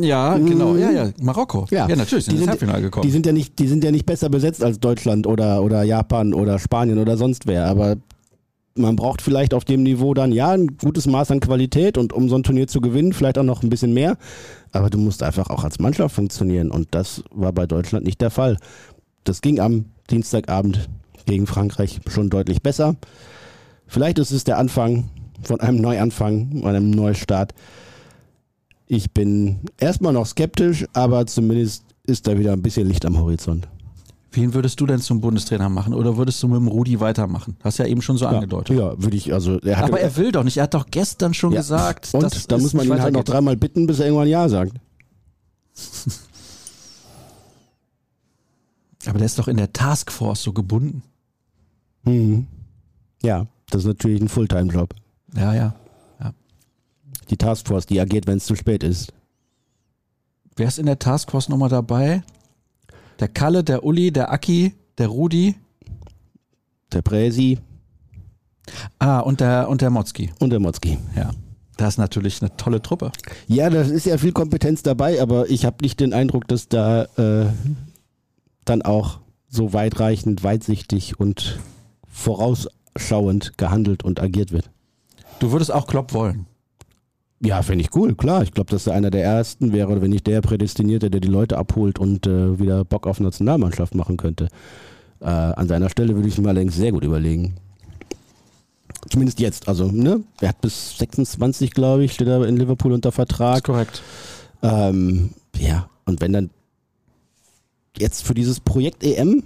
Ja, 0.00 0.38
genau. 0.38 0.74
Ja, 0.76 0.90
ja. 0.90 1.10
Marokko. 1.20 1.66
Ja, 1.70 1.86
natürlich. 1.86 2.24
Sind 2.24 2.32
die 2.32 2.36
ins 2.36 2.40
sind, 2.40 2.48
Halbfinale 2.48 2.82
gekommen. 2.82 3.02
die 3.02 3.10
sind 3.10 3.26
ja 3.26 3.32
nicht, 3.32 3.58
die 3.58 3.68
sind 3.68 3.84
ja 3.84 3.90
nicht 3.90 4.06
besser 4.06 4.30
besetzt 4.30 4.64
als 4.64 4.80
Deutschland 4.80 5.26
oder, 5.26 5.62
oder 5.62 5.82
Japan 5.82 6.32
oder 6.32 6.58
Spanien 6.58 6.98
oder 6.98 7.18
sonst 7.18 7.46
wer. 7.46 7.66
Aber 7.66 7.96
man 8.76 8.96
braucht 8.96 9.22
vielleicht 9.22 9.54
auf 9.54 9.64
dem 9.64 9.82
Niveau 9.82 10.14
dann 10.14 10.32
ja 10.32 10.50
ein 10.50 10.76
gutes 10.78 11.06
Maß 11.06 11.30
an 11.30 11.40
Qualität 11.40 11.98
und 11.98 12.12
um 12.12 12.28
so 12.28 12.36
ein 12.36 12.42
Turnier 12.42 12.66
zu 12.66 12.80
gewinnen, 12.80 13.12
vielleicht 13.12 13.38
auch 13.38 13.44
noch 13.44 13.62
ein 13.62 13.70
bisschen 13.70 13.92
mehr. 13.92 14.16
Aber 14.72 14.90
du 14.90 14.98
musst 14.98 15.22
einfach 15.22 15.50
auch 15.50 15.64
als 15.64 15.78
Mannschaft 15.78 16.14
funktionieren 16.14 16.70
und 16.70 16.88
das 16.90 17.22
war 17.30 17.52
bei 17.52 17.66
Deutschland 17.66 18.04
nicht 18.04 18.20
der 18.20 18.30
Fall. 18.30 18.56
Das 19.24 19.40
ging 19.40 19.60
am 19.60 19.86
Dienstagabend 20.10 20.88
gegen 21.26 21.46
Frankreich 21.46 22.00
schon 22.06 22.30
deutlich 22.30 22.62
besser. 22.62 22.96
Vielleicht 23.86 24.18
ist 24.18 24.30
es 24.30 24.44
der 24.44 24.58
Anfang 24.58 25.10
von 25.42 25.60
einem 25.60 25.80
Neuanfang, 25.80 26.64
einem 26.64 26.90
Neustart. 26.90 27.54
Ich 28.86 29.12
bin 29.12 29.60
erstmal 29.78 30.12
noch 30.12 30.26
skeptisch, 30.26 30.86
aber 30.92 31.26
zumindest 31.26 31.84
ist 32.06 32.26
da 32.26 32.38
wieder 32.38 32.52
ein 32.52 32.62
bisschen 32.62 32.88
Licht 32.88 33.04
am 33.04 33.18
Horizont. 33.18 33.68
Wen 34.36 34.52
würdest 34.52 34.78
du 34.80 34.86
denn 34.86 35.00
zum 35.00 35.22
Bundestrainer 35.22 35.70
machen 35.70 35.94
oder 35.94 36.18
würdest 36.18 36.42
du 36.42 36.48
mit 36.48 36.58
dem 36.58 36.68
Rudi 36.68 37.00
weitermachen? 37.00 37.56
Hast 37.64 37.78
ja 37.78 37.86
eben 37.86 38.02
schon 38.02 38.18
so 38.18 38.26
angedeutet. 38.26 38.76
Ja, 38.78 38.92
würde 39.02 39.16
ich, 39.16 39.32
also 39.32 39.58
er 39.60 39.78
hat 39.78 39.84
Aber 39.86 39.98
er 39.98 40.14
will 40.16 40.30
doch 40.30 40.44
nicht. 40.44 40.58
Er 40.58 40.64
hat 40.64 40.74
doch 40.74 40.86
gestern 40.90 41.32
schon 41.32 41.52
Ja. 41.52 41.60
gesagt, 41.60 42.10
und 42.12 42.52
da 42.52 42.58
muss 42.58 42.74
man 42.74 42.86
ihn 42.86 43.00
halt 43.00 43.14
noch 43.14 43.24
dreimal 43.24 43.56
bitten, 43.56 43.86
bis 43.86 43.98
er 43.98 44.06
irgendwann 44.06 44.28
Ja 44.28 44.46
sagt. 44.50 44.74
Aber 49.06 49.18
der 49.18 49.26
ist 49.26 49.38
doch 49.38 49.48
in 49.48 49.56
der 49.56 49.72
Taskforce 49.72 50.42
so 50.42 50.52
gebunden. 50.52 51.02
Mhm. 52.04 52.46
Ja, 53.22 53.46
das 53.70 53.82
ist 53.82 53.86
natürlich 53.86 54.20
ein 54.20 54.28
Fulltime-Job. 54.28 54.94
Ja, 55.34 55.54
ja. 55.54 55.74
Die 57.30 57.36
Taskforce, 57.36 57.86
die 57.86 58.00
agiert, 58.00 58.26
wenn 58.28 58.36
es 58.36 58.44
zu 58.46 58.54
spät 58.54 58.84
ist. 58.84 59.12
Wer 60.54 60.68
ist 60.68 60.78
in 60.78 60.86
der 60.86 60.98
Taskforce 60.98 61.48
nochmal 61.48 61.68
dabei? 61.70 62.22
Der 63.20 63.28
Kalle, 63.28 63.64
der 63.64 63.84
Uli, 63.84 64.12
der 64.12 64.32
Aki, 64.32 64.74
der 64.98 65.08
Rudi. 65.08 65.54
Der 66.92 67.02
Präsi 67.02 67.58
Ah, 68.98 69.20
und 69.20 69.40
der, 69.40 69.68
und 69.68 69.80
der 69.80 69.90
Motzki. 69.90 70.32
und 70.40 70.50
der 70.50 70.58
Motzki. 70.60 70.98
Ja. 71.14 71.30
Das 71.76 71.94
ist 71.94 71.98
natürlich 71.98 72.40
eine 72.40 72.56
tolle 72.56 72.80
Truppe. 72.80 73.12
Ja, 73.46 73.68
da 73.70 73.82
ist 73.82 74.06
ja 74.06 74.16
viel 74.18 74.32
Kompetenz 74.32 74.82
dabei, 74.82 75.20
aber 75.20 75.50
ich 75.50 75.64
habe 75.66 75.76
nicht 75.82 76.00
den 76.00 76.12
Eindruck, 76.14 76.48
dass 76.48 76.68
da 76.68 77.04
äh, 77.16 77.46
dann 78.64 78.82
auch 78.82 79.20
so 79.48 79.72
weitreichend, 79.72 80.42
weitsichtig 80.42 81.20
und 81.20 81.60
vorausschauend 82.08 83.58
gehandelt 83.58 84.02
und 84.04 84.20
agiert 84.20 84.52
wird. 84.52 84.70
Du 85.38 85.52
würdest 85.52 85.72
auch 85.72 85.86
Klopp 85.86 86.12
wollen. 86.14 86.46
Ja, 87.46 87.62
finde 87.62 87.84
ich 87.84 87.94
cool, 87.94 88.16
klar. 88.16 88.42
Ich 88.42 88.50
glaube, 88.50 88.70
dass 88.70 88.88
er 88.88 88.94
einer 88.94 89.12
der 89.12 89.22
ersten 89.22 89.72
wäre, 89.72 89.88
oder 89.88 90.02
wenn 90.02 90.10
nicht 90.10 90.26
der 90.26 90.40
Prädestinierte, 90.40 91.10
der 91.10 91.20
die 91.20 91.28
Leute 91.28 91.56
abholt 91.56 92.00
und 92.00 92.26
äh, 92.26 92.58
wieder 92.58 92.84
Bock 92.84 93.06
auf 93.06 93.20
Nationalmannschaft 93.20 93.94
machen 93.94 94.16
könnte. 94.16 94.48
Äh, 95.20 95.26
an 95.26 95.68
seiner 95.68 95.88
Stelle 95.88 96.16
würde 96.16 96.26
ich 96.26 96.36
mir 96.38 96.48
allerdings 96.48 96.74
sehr 96.74 96.90
gut 96.90 97.04
überlegen. 97.04 97.54
Zumindest 99.08 99.38
jetzt. 99.38 99.68
Also, 99.68 99.92
ne? 99.92 100.24
Er 100.40 100.48
hat 100.48 100.60
bis 100.60 100.98
26, 100.98 101.70
glaube 101.70 102.02
ich, 102.02 102.14
steht 102.14 102.26
er 102.26 102.44
in 102.44 102.56
Liverpool 102.56 102.90
unter 102.90 103.12
Vertrag. 103.12 103.62
korrekt. 103.62 104.02
Ähm, 104.62 105.30
ja, 105.56 105.88
und 106.04 106.20
wenn 106.20 106.32
dann 106.32 106.50
jetzt 107.96 108.26
für 108.26 108.34
dieses 108.34 108.58
Projekt 108.58 109.04
EM 109.04 109.44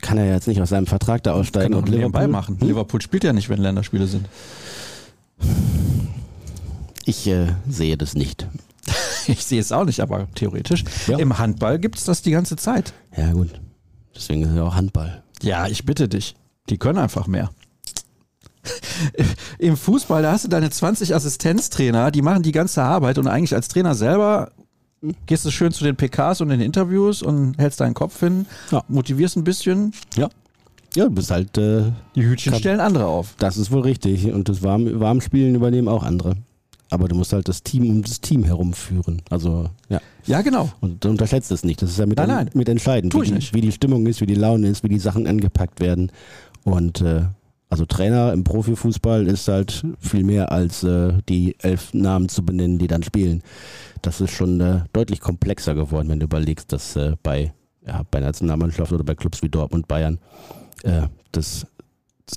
kann 0.00 0.16
er 0.16 0.32
jetzt 0.32 0.48
nicht 0.48 0.62
aus 0.62 0.70
seinem 0.70 0.86
Vertrag 0.86 1.22
da 1.22 1.32
Kann 1.32 1.40
aussteigen 1.40 1.74
auch 1.74 1.80
und 1.80 1.90
Liverpool 1.90 2.28
machen. 2.28 2.58
Hm? 2.58 2.68
Liverpool 2.68 3.02
spielt 3.02 3.24
ja 3.24 3.34
nicht, 3.34 3.50
wenn 3.50 3.60
Länderspiele 3.60 4.06
sind. 4.06 4.26
Ich 7.04 7.26
äh, 7.26 7.46
sehe 7.68 7.96
das 7.96 8.14
nicht. 8.14 8.46
Ich 9.26 9.44
sehe 9.44 9.60
es 9.60 9.70
auch 9.70 9.84
nicht, 9.84 10.00
aber 10.00 10.26
theoretisch. 10.34 10.82
Ja. 11.06 11.18
Im 11.18 11.38
Handball 11.38 11.78
gibt 11.78 11.98
es 11.98 12.04
das 12.04 12.22
die 12.22 12.30
ganze 12.32 12.56
Zeit. 12.56 12.94
Ja, 13.16 13.30
gut. 13.32 13.60
Deswegen 14.16 14.42
ist 14.42 14.56
ja 14.56 14.64
auch 14.64 14.74
Handball. 14.74 15.22
Ja, 15.42 15.68
ich 15.68 15.84
bitte 15.84 16.08
dich. 16.08 16.34
Die 16.70 16.78
können 16.78 16.98
einfach 16.98 17.26
mehr. 17.28 17.50
Im 19.58 19.76
Fußball, 19.76 20.22
da 20.22 20.32
hast 20.32 20.44
du 20.44 20.48
deine 20.48 20.70
20 20.70 21.14
Assistenztrainer, 21.14 22.10
die 22.10 22.22
machen 22.22 22.42
die 22.42 22.50
ganze 22.50 22.82
Arbeit 22.82 23.18
und 23.18 23.28
eigentlich 23.28 23.54
als 23.54 23.68
Trainer 23.68 23.94
selber 23.94 24.50
gehst 25.26 25.44
du 25.44 25.50
schön 25.50 25.70
zu 25.72 25.84
den 25.84 25.96
PKs 25.96 26.40
und 26.40 26.48
den 26.48 26.60
Interviews 26.60 27.22
und 27.22 27.56
hältst 27.58 27.80
deinen 27.80 27.94
Kopf 27.94 28.18
hin, 28.20 28.46
Ja. 28.70 28.82
motivierst 28.88 29.36
ein 29.36 29.44
bisschen, 29.44 29.92
Ja. 30.16 30.28
Ja, 30.96 31.04
du 31.04 31.10
bist 31.10 31.30
halt, 31.30 31.56
äh, 31.58 31.84
die 32.14 32.24
Hütchen 32.24 32.52
Kann- 32.52 32.60
stellen 32.60 32.80
andere 32.80 33.06
auf. 33.06 33.34
das 33.38 33.56
ist 33.56 33.70
wohl 33.70 33.80
richtig. 33.82 34.26
Und 34.32 34.48
das 34.48 34.62
Warm 34.62 34.98
Warmspielen 35.00 35.54
übernehmen 35.54 35.88
auch 35.88 36.02
andere. 36.02 36.34
Aber 36.92 37.06
du 37.06 37.14
musst 37.14 37.32
halt 37.32 37.46
das 37.48 37.62
Team 37.62 37.88
um 37.88 38.02
das 38.02 38.20
Team 38.20 38.42
herumführen. 38.42 39.22
Also, 39.30 39.70
ja. 39.88 40.00
Ja, 40.26 40.42
genau. 40.42 40.70
Und 40.80 41.04
du 41.04 41.08
unterschätzt 41.10 41.52
es 41.52 41.64
nicht. 41.64 41.80
Das 41.80 41.90
ist 41.90 41.98
ja 41.98 42.06
mit, 42.06 42.18
Nein, 42.18 42.28
nein. 42.28 42.50
mit 42.54 42.68
entscheidend, 42.68 43.14
wie 43.14 43.18
ich 43.22 43.28
die, 43.28 43.34
nicht. 43.34 43.54
wie 43.54 43.60
die 43.60 43.70
Stimmung 43.72 44.06
ist, 44.06 44.20
wie 44.20 44.26
die 44.26 44.34
Laune 44.34 44.66
ist, 44.68 44.82
wie 44.82 44.88
die 44.88 44.98
Sachen 44.98 45.26
angepackt 45.28 45.78
werden. 45.80 46.10
Und 46.64 47.00
äh, 47.00 47.22
also 47.68 47.84
Trainer 47.86 48.32
im 48.32 48.42
Profifußball 48.42 49.28
ist 49.28 49.46
halt 49.46 49.84
viel 50.00 50.24
mehr 50.24 50.50
als 50.50 50.82
äh, 50.82 51.12
die 51.28 51.54
elf 51.60 51.94
Namen 51.94 52.28
zu 52.28 52.44
benennen, 52.44 52.78
die 52.78 52.88
dann 52.88 53.04
spielen. 53.04 53.42
Das 54.02 54.20
ist 54.20 54.32
schon 54.32 54.60
äh, 54.60 54.80
deutlich 54.92 55.20
komplexer 55.20 55.74
geworden, 55.76 56.08
wenn 56.08 56.18
du 56.18 56.24
überlegst, 56.24 56.72
dass 56.72 56.96
äh, 56.96 57.12
bei, 57.22 57.52
ja, 57.86 58.02
bei 58.10 58.18
Nationalmannschaft 58.18 58.92
oder 58.92 59.04
bei 59.04 59.14
Clubs 59.14 59.42
wie 59.42 59.48
Dortmund, 59.48 59.86
Bayern, 59.86 60.18
äh, 60.84 61.08
das, 61.32 61.66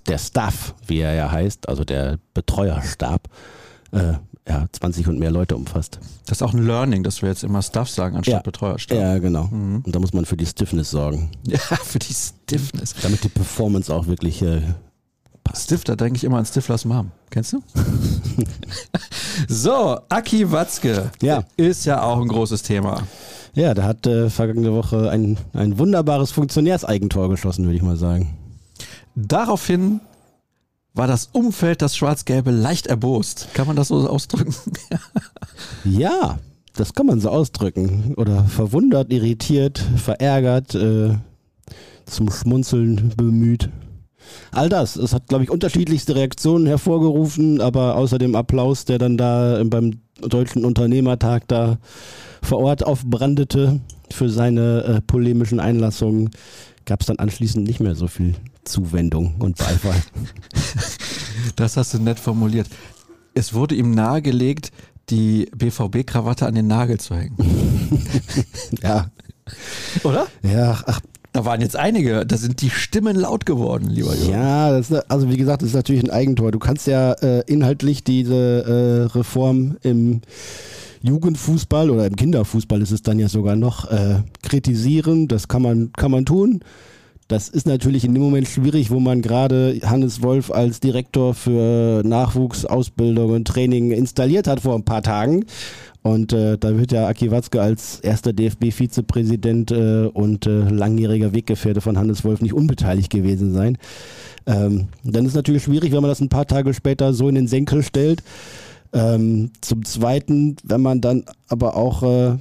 der 0.08 0.18
Staff, 0.18 0.74
wie 0.88 1.00
er 1.00 1.14
ja 1.14 1.32
heißt, 1.32 1.70
also 1.70 1.84
der 1.84 2.18
Betreuerstab, 2.34 3.28
äh, 3.92 4.14
ja, 4.48 4.66
20 4.72 5.08
und 5.08 5.20
mehr 5.20 5.32
Leute 5.32 5.56
umfasst. 5.56 6.00
Das 6.26 6.40
ist 6.40 6.42
auch 6.42 6.54
ein 6.54 6.66
Learning, 6.66 7.04
dass 7.04 7.22
wir 7.22 7.30
jetzt 7.30 7.44
immer 7.46 7.62
Stuff 7.62 7.90
sagen 7.90 8.18
anstatt 8.18 8.34
Ja. 8.34 8.42
Betreuerstab. 8.42 8.98
Ja, 8.98 9.18
genau. 9.20 9.46
Mhm. 9.46 9.84
Und 9.86 9.96
da 9.96 10.00
muss 10.00 10.12
man 10.14 10.26
für 10.26 10.36
die 10.36 10.46
Stiffness 10.46 10.90
sorgen, 10.92 11.32
Ja, 11.48 11.58
für 11.60 12.00
die 12.00 12.14
Stiffness. 12.14 12.94
damit 13.02 13.24
die 13.24 13.30
Performance 13.30 13.94
auch 13.94 14.06
wirklich 14.08 14.42
äh, 14.42 14.62
passt. 15.46 15.66
Stiff, 15.66 15.84
da 15.86 15.96
denke 15.96 16.18
ich 16.18 16.24
immer 16.26 16.38
an 16.40 16.46
Stiflers 16.46 16.84
Mom. 16.86 17.12
Kennst 17.30 17.54
du? 17.54 17.64
so, 19.48 20.00
Aki 20.10 20.52
Watzke 20.52 21.12
Ja. 21.22 21.44
ist 21.56 21.86
ja 21.86 22.02
auch 22.04 22.20
ein 22.22 22.28
großes 22.28 22.64
Thema. 22.64 23.04
Ja, 23.56 23.74
der 23.74 23.84
hat 23.84 24.08
äh, 24.08 24.30
vergangene 24.30 24.74
Woche 24.74 25.10
ein, 25.12 25.38
ein 25.54 25.78
wunderbares 25.78 26.32
Funktionärseigentor 26.32 27.30
geschossen, 27.30 27.66
würde 27.66 27.76
ich 27.76 27.84
mal 27.84 27.98
sagen. 27.98 28.36
Daraufhin 29.16 30.02
war 30.96 31.08
das 31.08 31.30
Umfeld, 31.32 31.82
das 31.82 31.96
Schwarz-Gelbe, 31.96 32.52
leicht 32.52 32.88
erbost. 32.88 33.50
Kann 33.54 33.68
man 33.68 33.76
das 33.76 33.90
so 33.90 34.08
ausdrücken? 34.08 34.54
Ja, 35.86 36.40
das 36.76 36.94
kann 36.94 37.06
man 37.06 37.20
so 37.20 37.30
ausdrücken. 37.30 38.16
Oder 38.18 38.46
verwundert, 38.46 39.12
irritiert, 39.12 39.84
verärgert, 39.98 40.76
äh, 40.76 41.16
zum 42.06 42.32
Schmunzeln 42.32 43.14
bemüht. 43.16 43.70
All 44.52 44.70
das. 44.70 44.96
Es 44.96 45.14
hat, 45.14 45.28
glaube 45.28 45.44
ich, 45.44 45.50
unterschiedlichste 45.50 46.16
Reaktionen 46.16 46.66
hervorgerufen, 46.66 47.62
aber 47.62 47.96
außer 47.96 48.18
dem 48.18 48.36
Applaus, 48.36 48.86
der 48.86 48.98
dann 48.98 49.18
da 49.18 49.62
beim 49.66 50.00
Deutschen 50.22 50.66
Unternehmertag 50.66 51.48
da 51.48 51.78
vor 52.44 52.60
Ort 52.60 52.86
aufbrandete 52.86 53.80
für 54.12 54.30
seine 54.30 54.84
äh, 54.84 55.02
polemischen 55.02 55.60
Einlassungen, 55.60 56.30
gab 56.86 57.02
es 57.02 57.08
dann 57.08 57.18
anschließend 57.18 57.66
nicht 57.66 57.80
mehr 57.80 57.96
so 57.96 58.08
viel 58.08 58.36
Zuwendung 58.64 59.36
und 59.40 59.58
Beifall. 59.58 60.02
Das 61.56 61.78
hast 61.78 61.94
du 61.94 62.00
nett 62.00 62.20
formuliert. 62.20 62.68
Es 63.34 63.54
wurde 63.54 63.76
ihm 63.76 63.92
nahegelegt, 63.92 64.72
die 65.10 65.50
BVB-Krawatte 65.56 66.46
an 66.46 66.56
den 66.56 66.68
Nagel 66.68 67.00
zu 67.00 67.16
hängen. 67.16 67.36
ja, 68.82 69.08
Oder? 70.04 70.28
ja, 70.42 70.80
ach, 70.86 71.02
Da 71.34 71.44
waren 71.46 71.62
jetzt 71.62 71.76
einige, 71.76 72.26
da 72.26 72.38
sind 72.38 72.62
die 72.62 72.70
Stimmen 72.70 73.16
laut 73.16 73.46
geworden, 73.46 73.90
lieber 73.90 74.16
Jürgen. 74.16 74.32
Ja, 74.32 74.72
das 74.72 74.92
ist, 74.92 75.12
also 75.12 75.30
wie 75.30 75.38
gesagt, 75.38 75.64
das 75.64 75.70
ist 75.70 75.76
natürlich 75.76 76.04
ein 76.04 76.12
Eigentor. 76.12 76.52
Du 76.52 76.60
kannst 76.60 76.88
ja 76.88 77.14
äh, 77.14 77.44
inhaltlich 77.48 78.04
diese 78.04 79.10
äh, 79.12 79.18
Reform 79.18 79.78
im 79.82 80.22
Jugendfußball 81.04 81.90
oder 81.90 82.08
im 82.08 82.16
Kinderfußball 82.16 82.82
ist 82.82 82.92
es 82.92 83.04
dann 83.04 83.20
ja 83.20 83.28
sogar 83.28 83.56
noch 83.56 83.92
äh, 83.92 84.22
kritisieren. 84.42 85.28
Das 85.28 85.48
kann 85.48 85.62
man, 85.62 85.92
kann 85.94 86.12
man 86.12 86.26
tun. 86.26 86.62
Das 87.28 87.50
ist 87.50 87.68
natürlich 87.68 88.06
in 88.06 88.14
dem 88.14 88.24
Moment 88.24 88.48
schwierig, 88.48 88.92
wo 88.92 89.00
man 89.00 89.22
gerade 89.22 89.80
Hannes 89.84 90.22
Wolf 90.22 90.52
als 90.52 90.80
Direktor 90.80 91.34
für 91.34 92.04
Nachwuchs, 92.04 92.66
Ausbildung 92.66 93.32
und 93.32 93.48
Training 93.48 93.92
installiert 93.92 94.48
hat 94.48 94.62
vor 94.62 94.76
ein 94.76 94.84
paar 94.84 95.04
Tagen. 95.04 95.46
Und 96.04 96.34
äh, 96.34 96.58
da 96.58 96.78
wird 96.78 96.92
ja 96.92 97.08
Aki 97.08 97.32
Watzke 97.32 97.62
als 97.62 98.02
erster 98.02 98.34
DFB-Vizepräsident 98.34 99.72
äh, 99.72 100.08
und 100.14 100.46
äh, 100.46 100.70
langjähriger 100.70 101.34
Weggefährte 101.34 101.80
von 101.80 101.98
Hannes 101.98 102.26
Wolf 102.26 102.42
nicht 102.42 102.54
unbeteiligt 102.54 103.10
gewesen 103.10 103.54
sein. 103.54 103.78
Ähm, 104.46 104.90
dann 105.06 105.26
ist 105.26 105.34
natürlich 105.34 105.64
schwierig, 105.64 105.94
wenn 105.94 106.02
man 106.02 106.10
das 106.10 106.20
ein 106.20 106.28
paar 106.28 106.46
Tage 106.46 106.74
später 106.74 107.14
so 107.14 107.30
in 107.30 107.36
den 107.36 107.48
Senkel 107.48 107.84
stellt. 107.84 108.22
Ähm, 108.94 109.52
zum 109.62 109.86
Zweiten, 109.86 110.56
wenn 110.64 110.82
man 110.82 111.02
dann 111.02 111.26
aber 111.48 111.76
auch 111.76 112.04
äh, 112.04 112.38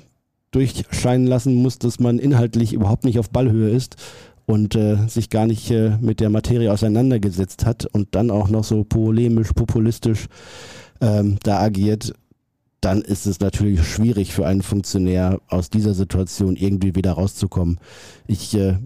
durchscheinen 0.51 1.27
lassen 1.27 1.55
muss, 1.55 1.79
dass 1.79 1.99
man 1.99 2.19
inhaltlich 2.19 2.73
überhaupt 2.75 3.05
nicht 3.05 3.19
auf 3.19 3.31
Ballhöhe 3.31 3.71
ist 3.71 3.97
und 4.45 4.75
äh, 4.75 4.97
sich 5.09 5.31
gar 5.31 5.47
nicht 5.47 5.71
äh, 5.71 5.97
mit 6.01 6.21
der 6.21 6.31
Materie 6.31 6.71
auseinandergesetzt 6.71 7.65
hat 7.65 7.87
und 7.87 8.15
dann 8.15 8.31
auch 8.31 8.49
noch 8.49 8.65
so 8.65 8.85
polemisch, 8.85 9.53
populistisch 9.53 10.27
ähm, 11.01 11.39
da 11.43 11.61
agiert, 11.61 12.13
dann 12.83 13.01
ist 13.01 13.27
es 13.27 13.41
natürlich 13.41 13.83
schwierig 13.87 14.35
für 14.35 14.47
einen 14.47 14.63
Funktionär 14.63 15.41
aus 15.49 15.71
dieser 15.71 15.95
Situation 15.95 16.57
irgendwie 16.57 16.95
wieder 16.95 17.13
rauszukommen. 17.13 17.79
Ich 18.27 18.55
äh, 18.55 18.77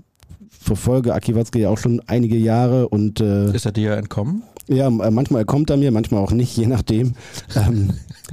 verfolge 0.49 1.15
Aki 1.15 1.35
Watzke 1.35 1.61
ja 1.61 1.71
auch 1.71 1.79
schon 1.79 2.01
einige 2.07 2.37
Jahre 2.37 2.89
und 2.89 3.21
äh, 3.21 3.53
Ist 3.53 3.67
er 3.67 3.73
dir 3.73 3.93
entkommen? 3.93 4.43
Ja, 4.69 4.87
m- 4.89 5.03
manchmal 5.13 5.45
kommt 5.45 5.71
er 5.71 5.77
mir, 5.77 5.91
manchmal 5.91 6.23
auch 6.23 6.33
nicht, 6.33 6.57
je 6.57 6.67
nachdem. 6.67 7.15
ähm, 7.55 7.91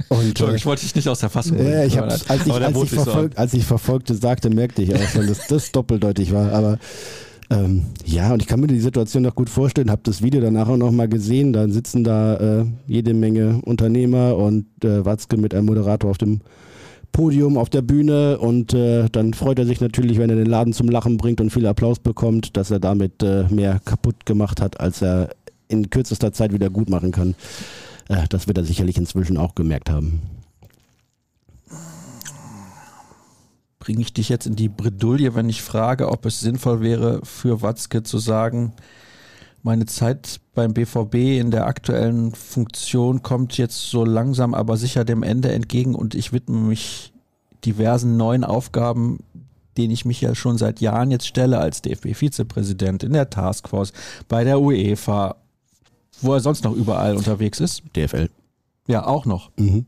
und, 0.08 0.40
äh, 0.40 0.56
ich 0.56 0.66
wollte 0.66 0.82
dich 0.82 0.94
nicht 0.94 1.08
aus 1.08 1.20
der 1.20 1.30
Fassung 1.30 1.56
ja, 1.58 1.84
ich 1.84 1.94
bringen. 1.94 2.10
hab's, 2.10 2.28
als, 2.28 2.46
ich, 2.46 2.52
als, 2.52 2.82
ich 2.82 2.90
sich 2.90 3.00
so 3.00 3.28
als 3.36 3.54
ich 3.54 3.64
verfolgte 3.64 4.14
sagte, 4.14 4.50
merkte 4.50 4.82
ich 4.82 4.94
auch 4.94 5.08
schon, 5.08 5.26
dass 5.26 5.46
das 5.46 5.70
doppeldeutig 5.72 6.32
war. 6.32 6.52
Aber 6.52 6.78
ähm, 7.50 7.82
ja, 8.04 8.32
und 8.32 8.40
ich 8.42 8.48
kann 8.48 8.60
mir 8.60 8.66
die 8.66 8.80
Situation 8.80 9.22
noch 9.22 9.34
gut 9.34 9.50
vorstellen, 9.50 9.90
habe 9.90 10.00
das 10.04 10.22
Video 10.22 10.40
danach 10.40 10.68
auch 10.68 10.76
noch 10.76 10.90
mal 10.90 11.08
gesehen. 11.08 11.52
Da 11.52 11.68
sitzen 11.68 12.02
da 12.02 12.60
äh, 12.60 12.64
jede 12.86 13.14
Menge 13.14 13.60
Unternehmer 13.64 14.36
und 14.36 14.66
äh, 14.82 15.04
Watzke 15.04 15.36
mit 15.36 15.54
einem 15.54 15.66
Moderator 15.66 16.10
auf 16.10 16.18
dem 16.18 16.40
Podium 17.12 17.58
auf 17.58 17.70
der 17.70 17.82
Bühne 17.82 18.38
und 18.38 18.74
äh, 18.74 19.08
dann 19.12 19.34
freut 19.34 19.60
er 19.60 19.66
sich 19.66 19.80
natürlich, 19.80 20.18
wenn 20.18 20.30
er 20.30 20.36
den 20.36 20.46
Laden 20.46 20.72
zum 20.72 20.88
Lachen 20.88 21.16
bringt 21.16 21.40
und 21.40 21.50
viel 21.50 21.64
Applaus 21.66 22.00
bekommt, 22.00 22.56
dass 22.56 22.72
er 22.72 22.80
damit 22.80 23.22
äh, 23.22 23.44
mehr 23.50 23.80
kaputt 23.84 24.26
gemacht 24.26 24.60
hat, 24.60 24.80
als 24.80 25.00
er 25.00 25.28
in 25.68 25.90
kürzester 25.90 26.32
Zeit 26.32 26.52
wieder 26.52 26.70
gut 26.70 26.88
machen 26.88 27.12
kann. 27.12 27.34
Äh, 28.08 28.26
das 28.28 28.46
wird 28.46 28.58
er 28.58 28.64
sicherlich 28.64 28.96
inzwischen 28.96 29.36
auch 29.36 29.54
gemerkt 29.54 29.90
haben. 29.90 30.22
Bringe 33.78 34.00
ich 34.00 34.14
dich 34.14 34.30
jetzt 34.30 34.46
in 34.46 34.56
die 34.56 34.68
Bredouille, 34.68 35.34
wenn 35.34 35.48
ich 35.48 35.62
frage, 35.62 36.08
ob 36.08 36.24
es 36.24 36.40
sinnvoll 36.40 36.80
wäre, 36.80 37.20
für 37.24 37.60
Watzke 37.60 38.02
zu 38.02 38.18
sagen, 38.18 38.72
meine 39.62 39.86
Zeit 39.86 40.40
beim 40.54 40.74
BVB 40.74 41.14
in 41.40 41.50
der 41.50 41.66
aktuellen 41.66 42.34
Funktion 42.34 43.22
kommt 43.22 43.56
jetzt 43.56 43.90
so 43.90 44.04
langsam 44.04 44.52
aber 44.52 44.76
sicher 44.76 45.06
dem 45.06 45.22
Ende 45.22 45.52
entgegen 45.52 45.94
und 45.94 46.14
ich 46.14 46.32
widme 46.32 46.58
mich 46.58 47.14
diversen 47.64 48.18
neuen 48.18 48.44
Aufgaben, 48.44 49.20
denen 49.78 49.92
ich 49.92 50.04
mich 50.04 50.20
ja 50.20 50.34
schon 50.34 50.58
seit 50.58 50.80
Jahren 50.80 51.10
jetzt 51.10 51.26
stelle 51.26 51.58
als 51.58 51.80
DFB-Vizepräsident 51.80 53.02
in 53.04 53.14
der 53.14 53.30
Taskforce, 53.30 53.92
bei 54.28 54.44
der 54.44 54.60
UEFA, 54.60 55.36
wo 56.20 56.32
er 56.32 56.40
sonst 56.40 56.64
noch 56.64 56.72
überall 56.72 57.16
unterwegs 57.16 57.60
ist. 57.60 57.82
DFL. 57.96 58.28
Ja, 58.86 59.06
auch 59.06 59.24
noch. 59.24 59.50
Mhm. 59.56 59.86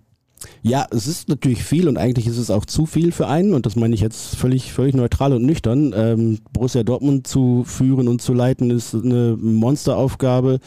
Ja, 0.63 0.87
es 0.91 1.07
ist 1.07 1.29
natürlich 1.29 1.63
viel 1.65 1.89
und 1.89 1.97
eigentlich 1.97 2.27
ist 2.27 2.39
es 2.39 2.51
auch 2.51 2.65
zu 2.65 2.87
viel 2.87 3.13
für 3.13 3.27
einen 3.27 3.55
und 3.55 3.67
das 3.67 3.77
meine 3.77 3.95
ich 3.95 4.01
jetzt 4.01 4.37
völlig, 4.37 4.73
völlig 4.73 4.95
neutral 4.95 5.33
und 5.33 5.45
nüchtern. 5.45 5.95
Ähm, 5.97 6.39
Borussia 6.53 6.83
Dortmund 6.83 7.27
zu 7.27 7.65
führen 7.65 8.07
und 8.09 8.21
zu 8.21 8.35
leiten 8.35 8.71
ist 8.71 8.95
eine 8.95 9.37
Monsteraufgabe. 9.41 10.59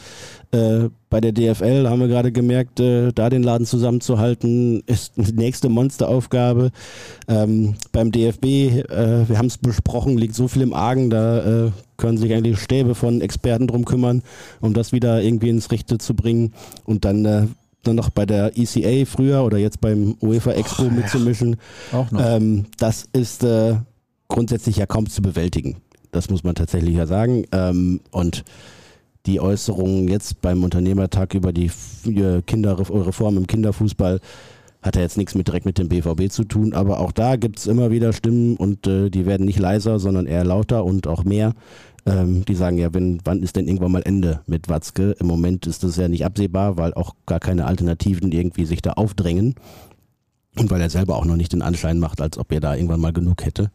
Äh, 0.50 0.88
bei 1.08 1.20
der 1.20 1.32
DFL 1.32 1.88
haben 1.88 2.00
wir 2.00 2.08
gerade 2.08 2.32
gemerkt, 2.32 2.80
äh, 2.80 3.12
da 3.12 3.30
den 3.30 3.42
Laden 3.42 3.66
zusammenzuhalten, 3.66 4.82
ist 4.86 5.12
die 5.16 5.32
nächste 5.32 5.68
Monsteraufgabe. 5.68 6.70
Ähm, 7.28 7.74
beim 7.92 8.10
DFB, 8.10 8.44
äh, 8.44 9.28
wir 9.28 9.38
haben 9.38 9.46
es 9.46 9.58
besprochen, 9.58 10.18
liegt 10.18 10.34
so 10.34 10.48
viel 10.48 10.62
im 10.62 10.72
Argen, 10.72 11.10
da 11.10 11.66
äh, 11.66 11.70
können 12.00 12.18
sich 12.18 12.32
eigentlich 12.34 12.58
Stäbe 12.58 12.96
von 12.96 13.20
Experten 13.20 13.68
drum 13.68 13.84
kümmern, 13.84 14.22
um 14.60 14.74
das 14.74 14.90
wieder 14.90 15.22
irgendwie 15.22 15.50
ins 15.50 15.70
Rechte 15.70 15.98
zu 15.98 16.14
bringen. 16.14 16.52
Und 16.84 17.04
dann 17.04 17.24
äh, 17.24 17.46
dann 17.82 17.96
noch 17.96 18.10
bei 18.10 18.26
der 18.26 18.58
ECA 18.58 19.06
früher 19.06 19.44
oder 19.44 19.58
jetzt 19.58 19.80
beim 19.80 20.16
UEFA 20.20 20.52
Expo 20.52 20.84
oh, 20.84 20.90
mitzumischen. 20.90 21.56
Auch 21.92 22.10
noch. 22.10 22.20
Ähm, 22.22 22.66
das 22.78 23.08
ist 23.12 23.44
äh, 23.44 23.76
grundsätzlich 24.28 24.76
ja 24.76 24.86
kaum 24.86 25.08
zu 25.08 25.22
bewältigen. 25.22 25.76
Das 26.12 26.28
muss 26.28 26.44
man 26.44 26.54
tatsächlich 26.54 26.96
ja 26.96 27.06
sagen. 27.06 27.44
Ähm, 27.52 28.00
und 28.10 28.44
die 29.26 29.40
Äußerungen 29.40 30.08
jetzt 30.08 30.40
beim 30.40 30.64
Unternehmertag 30.64 31.34
über 31.34 31.52
die 31.52 31.70
Kinderreform 32.46 33.36
im 33.36 33.46
Kinderfußball 33.46 34.20
hat 34.82 34.96
ja 34.96 35.02
jetzt 35.02 35.18
nichts 35.18 35.34
mit 35.34 35.46
direkt 35.46 35.66
mit 35.66 35.78
dem 35.78 35.88
BVB 35.88 36.30
zu 36.30 36.44
tun, 36.44 36.72
aber 36.72 37.00
auch 37.00 37.12
da 37.12 37.36
gibt 37.36 37.58
es 37.58 37.66
immer 37.66 37.90
wieder 37.90 38.12
Stimmen 38.14 38.56
und 38.56 38.86
äh, 38.86 39.10
die 39.10 39.26
werden 39.26 39.44
nicht 39.44 39.58
leiser, 39.58 39.98
sondern 39.98 40.26
eher 40.26 40.44
lauter 40.44 40.84
und 40.84 41.06
auch 41.06 41.24
mehr. 41.24 41.52
Ähm, 42.06 42.44
die 42.44 42.54
sagen 42.54 42.78
ja, 42.78 42.92
wenn, 42.94 43.20
wann 43.24 43.42
ist 43.42 43.56
denn 43.56 43.66
irgendwann 43.66 43.92
mal 43.92 44.02
Ende 44.02 44.40
mit 44.46 44.68
Watzke? 44.68 45.12
Im 45.20 45.26
Moment 45.26 45.66
ist 45.66 45.84
das 45.84 45.96
ja 45.96 46.08
nicht 46.08 46.24
absehbar, 46.24 46.76
weil 46.76 46.94
auch 46.94 47.14
gar 47.26 47.40
keine 47.40 47.66
Alternativen 47.66 48.32
irgendwie 48.32 48.64
sich 48.64 48.82
da 48.82 48.92
aufdrängen. 48.92 49.54
Und 50.56 50.70
weil 50.70 50.80
er 50.80 50.90
selber 50.90 51.16
auch 51.16 51.24
noch 51.24 51.36
nicht 51.36 51.52
den 51.52 51.62
Anschein 51.62 51.98
macht, 51.98 52.20
als 52.20 52.38
ob 52.38 52.50
er 52.52 52.60
da 52.60 52.74
irgendwann 52.74 53.00
mal 53.00 53.12
genug 53.12 53.44
hätte. 53.44 53.70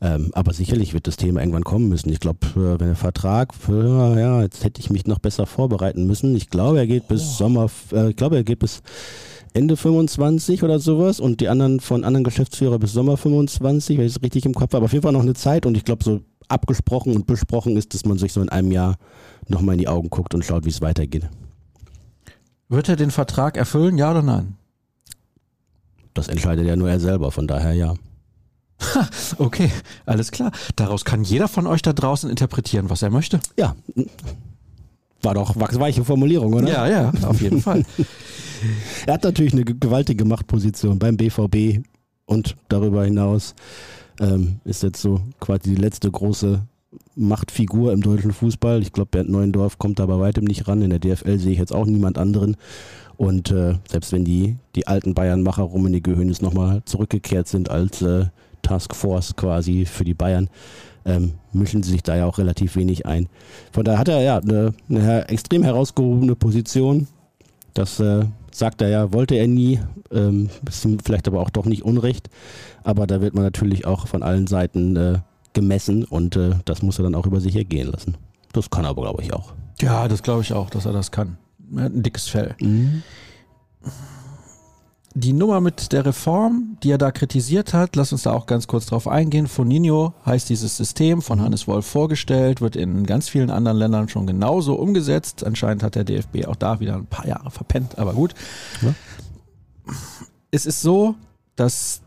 Ähm, 0.00 0.30
aber 0.34 0.52
sicherlich 0.52 0.92
wird 0.92 1.06
das 1.06 1.16
Thema 1.16 1.40
irgendwann 1.40 1.64
kommen 1.64 1.88
müssen. 1.88 2.10
Ich 2.10 2.20
glaube, 2.20 2.46
äh, 2.56 2.80
wenn 2.80 2.88
der 2.88 2.96
Vertrag, 2.96 3.54
für, 3.54 4.18
ja, 4.18 4.42
jetzt 4.42 4.62
hätte 4.64 4.80
ich 4.80 4.90
mich 4.90 5.06
noch 5.06 5.18
besser 5.18 5.46
vorbereiten 5.46 6.06
müssen. 6.06 6.36
Ich 6.36 6.50
glaube, 6.50 6.78
er 6.78 6.86
geht 6.86 7.08
bis 7.08 7.22
oh. 7.22 7.34
Sommer, 7.38 7.70
äh, 7.92 8.10
ich 8.10 8.16
glaube, 8.16 8.36
er 8.36 8.44
geht 8.44 8.58
bis 8.58 8.82
Ende 9.54 9.76
25 9.76 10.62
oder 10.64 10.80
sowas 10.80 11.20
und 11.20 11.40
die 11.40 11.48
anderen 11.48 11.78
von 11.80 12.04
anderen 12.04 12.24
Geschäftsführer 12.24 12.78
bis 12.78 12.92
Sommer 12.92 13.16
25, 13.16 13.96
wenn 13.96 14.06
ich 14.06 14.16
es 14.16 14.22
richtig 14.22 14.44
im 14.46 14.54
Kopf 14.54 14.72
habe. 14.72 14.78
Aber 14.78 14.84
auf 14.86 14.92
jeden 14.92 15.04
Fall 15.04 15.12
noch 15.12 15.22
eine 15.22 15.34
Zeit 15.34 15.64
und 15.64 15.76
ich 15.76 15.84
glaube, 15.84 16.02
so 16.02 16.20
abgesprochen 16.48 17.14
und 17.14 17.26
besprochen 17.26 17.76
ist, 17.76 17.94
dass 17.94 18.04
man 18.04 18.18
sich 18.18 18.32
so 18.32 18.40
in 18.40 18.48
einem 18.48 18.72
Jahr 18.72 18.96
nochmal 19.48 19.74
in 19.74 19.80
die 19.80 19.88
Augen 19.88 20.10
guckt 20.10 20.34
und 20.34 20.44
schaut, 20.44 20.64
wie 20.64 20.70
es 20.70 20.80
weitergeht. 20.80 21.28
Wird 22.68 22.88
er 22.88 22.96
den 22.96 23.10
Vertrag 23.10 23.56
erfüllen, 23.56 23.98
ja 23.98 24.10
oder 24.10 24.22
nein? 24.22 24.56
Das 26.14 26.28
entscheidet 26.28 26.66
ja 26.66 26.76
nur 26.76 26.88
er 26.88 27.00
selber, 27.00 27.30
von 27.30 27.46
daher 27.46 27.72
ja. 27.72 27.94
okay, 29.38 29.70
alles 30.06 30.30
klar. 30.30 30.52
Daraus 30.76 31.04
kann 31.04 31.24
jeder 31.24 31.48
von 31.48 31.66
euch 31.66 31.82
da 31.82 31.92
draußen 31.92 32.30
interpretieren, 32.30 32.90
was 32.90 33.02
er 33.02 33.10
möchte. 33.10 33.40
Ja. 33.56 33.74
War 35.22 35.34
doch 35.34 35.58
wachsweiche 35.58 36.04
Formulierung, 36.04 36.54
oder? 36.54 36.68
Ja, 36.68 36.86
ja, 36.86 37.12
auf 37.26 37.40
jeden 37.40 37.60
Fall. 37.60 37.84
er 39.06 39.14
hat 39.14 39.24
natürlich 39.24 39.52
eine 39.52 39.64
gewaltige 39.64 40.24
Machtposition 40.24 40.98
beim 40.98 41.16
BVB 41.16 41.84
und 42.26 42.56
darüber 42.68 43.04
hinaus 43.04 43.54
ähm, 44.20 44.60
ist 44.64 44.82
jetzt 44.82 45.00
so 45.00 45.20
quasi 45.40 45.74
die 45.74 45.80
letzte 45.80 46.10
große 46.10 46.62
Machtfigur 47.16 47.92
im 47.92 48.00
deutschen 48.00 48.32
Fußball. 48.32 48.82
Ich 48.82 48.92
glaube, 48.92 49.10
Bernd 49.10 49.30
Neuendorf 49.30 49.78
kommt 49.78 49.98
da 49.98 50.06
bei 50.06 50.18
weitem 50.18 50.44
nicht 50.44 50.68
ran. 50.68 50.82
In 50.82 50.90
der 50.90 50.98
DFL 50.98 51.38
sehe 51.38 51.52
ich 51.52 51.58
jetzt 51.58 51.72
auch 51.72 51.86
niemand 51.86 52.18
anderen. 52.18 52.56
Und 53.16 53.50
äh, 53.50 53.74
selbst 53.88 54.12
wenn 54.12 54.24
die, 54.24 54.56
die 54.74 54.86
alten 54.86 55.14
Bayernmacher 55.14 55.62
Rummenigge 55.62 56.16
Hönes 56.16 56.42
nochmal 56.42 56.82
zurückgekehrt 56.84 57.46
sind 57.46 57.70
als 57.70 58.02
äh, 58.02 58.26
Taskforce 58.62 59.36
quasi 59.36 59.84
für 59.84 60.04
die 60.04 60.14
Bayern, 60.14 60.48
ähm, 61.04 61.34
mischen 61.52 61.82
sie 61.82 61.92
sich 61.92 62.02
da 62.02 62.16
ja 62.16 62.26
auch 62.26 62.38
relativ 62.38 62.76
wenig 62.76 63.06
ein. 63.06 63.28
Von 63.72 63.84
daher 63.84 63.98
hat 63.98 64.08
er 64.08 64.22
ja 64.22 64.38
eine, 64.38 64.74
eine 64.88 65.28
extrem 65.28 65.62
herausgehobene 65.62 66.34
Position. 66.34 67.06
Das 67.74 68.00
äh, 68.00 68.24
sagt 68.54 68.82
er 68.82 68.88
ja, 68.88 69.12
wollte 69.12 69.34
er 69.34 69.48
nie, 69.48 69.80
ähm, 70.12 70.48
ist 70.68 70.86
vielleicht 71.04 71.26
aber 71.26 71.40
auch 71.40 71.50
doch 71.50 71.66
nicht 71.66 71.82
unrecht. 71.82 72.30
Aber 72.84 73.06
da 73.06 73.20
wird 73.20 73.34
man 73.34 73.44
natürlich 73.44 73.86
auch 73.86 74.06
von 74.06 74.22
allen 74.22 74.46
Seiten 74.46 74.96
äh, 74.96 75.18
gemessen 75.52 76.04
und 76.04 76.36
äh, 76.36 76.52
das 76.64 76.82
muss 76.82 76.98
er 76.98 77.04
dann 77.04 77.14
auch 77.14 77.26
über 77.26 77.40
sich 77.40 77.56
ergehen 77.56 77.90
lassen. 77.90 78.16
Das 78.52 78.70
kann 78.70 78.84
er 78.84 78.90
aber, 78.90 79.02
glaube 79.02 79.22
ich, 79.22 79.32
auch. 79.32 79.52
Ja, 79.80 80.06
das 80.06 80.22
glaube 80.22 80.42
ich 80.42 80.52
auch, 80.52 80.70
dass 80.70 80.86
er 80.86 80.92
das 80.92 81.10
kann. 81.10 81.36
Er 81.74 81.84
hat 81.84 81.94
ein 81.94 82.02
dickes 82.02 82.28
Fell. 82.28 82.54
Mhm. 82.60 83.02
Die 85.16 85.32
Nummer 85.32 85.60
mit 85.60 85.92
der 85.92 86.04
Reform, 86.04 86.76
die 86.82 86.90
er 86.90 86.98
da 86.98 87.12
kritisiert 87.12 87.72
hat, 87.72 87.94
lass 87.94 88.10
uns 88.10 88.24
da 88.24 88.32
auch 88.32 88.46
ganz 88.46 88.66
kurz 88.66 88.86
drauf 88.86 89.06
eingehen. 89.06 89.46
Foninho 89.46 90.12
heißt 90.26 90.48
dieses 90.48 90.76
System 90.76 91.22
von 91.22 91.40
Hannes 91.40 91.68
Wolf 91.68 91.86
vorgestellt, 91.86 92.60
wird 92.60 92.74
in 92.74 93.06
ganz 93.06 93.28
vielen 93.28 93.50
anderen 93.50 93.78
Ländern 93.78 94.08
schon 94.08 94.26
genauso 94.26 94.74
umgesetzt. 94.74 95.44
Anscheinend 95.46 95.84
hat 95.84 95.94
der 95.94 96.02
DFB 96.02 96.46
auch 96.48 96.56
da 96.56 96.80
wieder 96.80 96.96
ein 96.96 97.06
paar 97.06 97.28
Jahre 97.28 97.52
verpennt, 97.52 97.96
aber 97.96 98.12
gut. 98.12 98.34
Ja. 98.82 98.92
Es 100.50 100.66
ist 100.66 100.82
so, 100.82 101.14
dass 101.54 102.00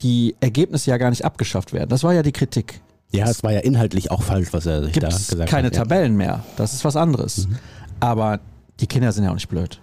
die 0.00 0.34
Ergebnisse 0.40 0.90
ja 0.90 0.96
gar 0.96 1.10
nicht 1.10 1.26
abgeschafft 1.26 1.74
werden. 1.74 1.90
Das 1.90 2.04
war 2.04 2.14
ja 2.14 2.22
die 2.22 2.32
Kritik. 2.32 2.80
Ja, 3.10 3.28
es 3.28 3.42
war 3.42 3.52
ja 3.52 3.60
inhaltlich 3.60 4.10
auch 4.10 4.22
falsch, 4.22 4.48
was 4.52 4.64
er 4.64 4.84
sich 4.84 4.94
da 4.94 5.08
gesagt 5.08 5.30
keine 5.30 5.42
hat. 5.42 5.50
keine 5.50 5.70
Tabellen 5.70 6.16
mehr. 6.16 6.42
Das 6.56 6.72
ist 6.72 6.86
was 6.86 6.96
anderes. 6.96 7.48
Mhm. 7.48 7.58
Aber 8.00 8.40
die 8.80 8.86
Kinder 8.86 9.12
sind 9.12 9.24
ja 9.24 9.30
auch 9.30 9.34
nicht 9.34 9.48
blöd. 9.48 9.80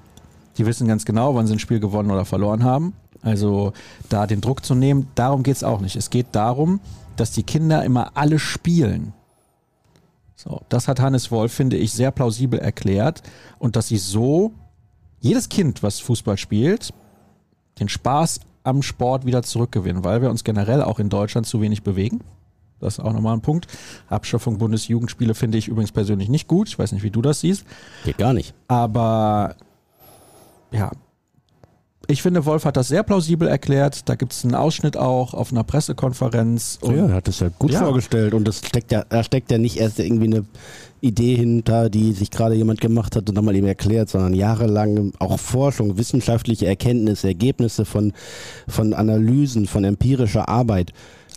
Die 0.62 0.67
wissen 0.67 0.88
ganz 0.88 1.06
genau, 1.06 1.34
wann 1.34 1.47
sie 1.47 1.54
ein 1.54 1.60
Spiel 1.60 1.80
gewonnen 1.80 2.12
oder 2.12 2.24
verloren 2.24 2.63
haben. 2.63 2.93
Also 3.24 3.74
da 4.10 4.28
den 4.28 4.41
Druck 4.41 4.63
zu 4.63 4.76
nehmen, 4.76 5.08
darum 5.15 5.41
geht 5.41 5.56
es 5.56 5.63
auch 5.63 5.82
nicht. 5.82 5.95
Es 5.95 6.12
geht 6.12 6.28
darum, 6.34 6.82
dass 7.15 7.32
die 7.32 7.41
Kinder 7.41 7.84
immer 7.84 8.12
alle 8.13 8.38
spielen. 8.38 9.13
So, 10.36 10.62
das 10.69 10.88
hat 10.88 11.00
Hannes 11.00 11.32
Wolf, 11.32 11.52
finde 11.52 11.78
ich, 11.78 11.93
sehr 11.93 12.12
plausibel 12.12 12.60
erklärt. 12.60 13.24
Und 13.58 13.76
dass 13.76 13.88
sie 13.88 13.97
so, 13.97 14.52
jedes 15.19 15.50
Kind, 15.50 15.82
was 15.82 16.00
Fußball 16.00 16.38
spielt, 16.38 16.93
den 17.80 17.89
Spaß 17.89 18.41
am 18.63 18.84
Sport 18.84 19.26
wieder 19.26 19.41
zurückgewinnen, 19.41 20.04
weil 20.04 20.21
wir 20.21 20.30
uns 20.30 20.43
generell 20.43 20.84
auch 20.84 21.00
in 21.00 21.10
Deutschland 21.10 21.47
zu 21.47 21.60
wenig 21.60 21.82
bewegen. 21.82 22.19
Das 22.80 23.00
ist 23.00 23.04
auch 23.04 23.13
nochmal 23.13 23.36
ein 23.36 23.41
Punkt. 23.41 23.65
Abschaffung 24.10 24.60
Bundesjugendspiele 24.60 25.34
finde 25.34 25.58
ich 25.58 25.69
übrigens 25.69 25.91
persönlich 25.91 26.30
nicht 26.30 26.47
gut. 26.47 26.67
Ich 26.67 26.78
weiß 26.78 26.91
nicht, 26.91 27.02
wie 27.02 27.10
du 27.10 27.24
das 27.24 27.39
siehst. 27.39 27.65
Geht 28.06 28.19
gar 28.19 28.34
nicht. 28.34 28.54
Aber 28.67 29.56
ja, 30.72 30.92
ich 32.08 32.22
finde, 32.22 32.46
Wolf 32.46 32.66
hat 32.66 32.78
das 32.78 32.90
sehr 32.90 33.04
plausibel 33.04 33.48
erklärt. 33.48 34.10
Da 34.10 34.16
gibt 34.16 34.34
es 34.34 34.44
einen 34.44 34.56
Ausschnitt 34.56 34.98
auch 34.98 35.34
auf 35.34 35.52
einer 35.52 35.64
Pressekonferenz. 35.64 36.80
ja, 36.84 37.08
er 37.08 37.14
hat 37.14 37.28
es 37.28 37.40
ja 37.40 37.50
gut 37.58 37.72
ja. 37.72 37.80
vorgestellt. 37.80 38.34
Und 38.34 38.48
das 38.48 38.58
steckt 38.58 38.92
ja, 38.92 39.06
da 39.08 39.24
steckt 39.24 39.52
ja 39.52 39.58
nicht 39.58 39.78
erst 39.78 40.00
irgendwie 40.00 40.26
eine 40.26 40.46
Idee 41.00 41.36
hinter, 41.36 41.90
die 41.90 42.12
sich 42.14 42.30
gerade 42.30 42.56
jemand 42.56 42.82
gemacht 42.82 43.16
hat 43.16 43.30
und 43.30 43.36
dann 43.36 43.46
mal 43.46 43.56
eben 43.56 43.68
erklärt, 43.68 44.10
sondern 44.10 44.34
jahrelang 44.34 45.14
auch 45.20 45.40
Forschung, 45.40 45.98
wissenschaftliche 45.98 46.68
Erkenntnisse, 46.68 47.28
Ergebnisse 47.28 47.86
von, 47.86 48.14
von 48.68 48.94
Analysen, 48.94 49.68
von 49.68 49.84
empirischer 49.84 50.50
Arbeit. 50.50 50.92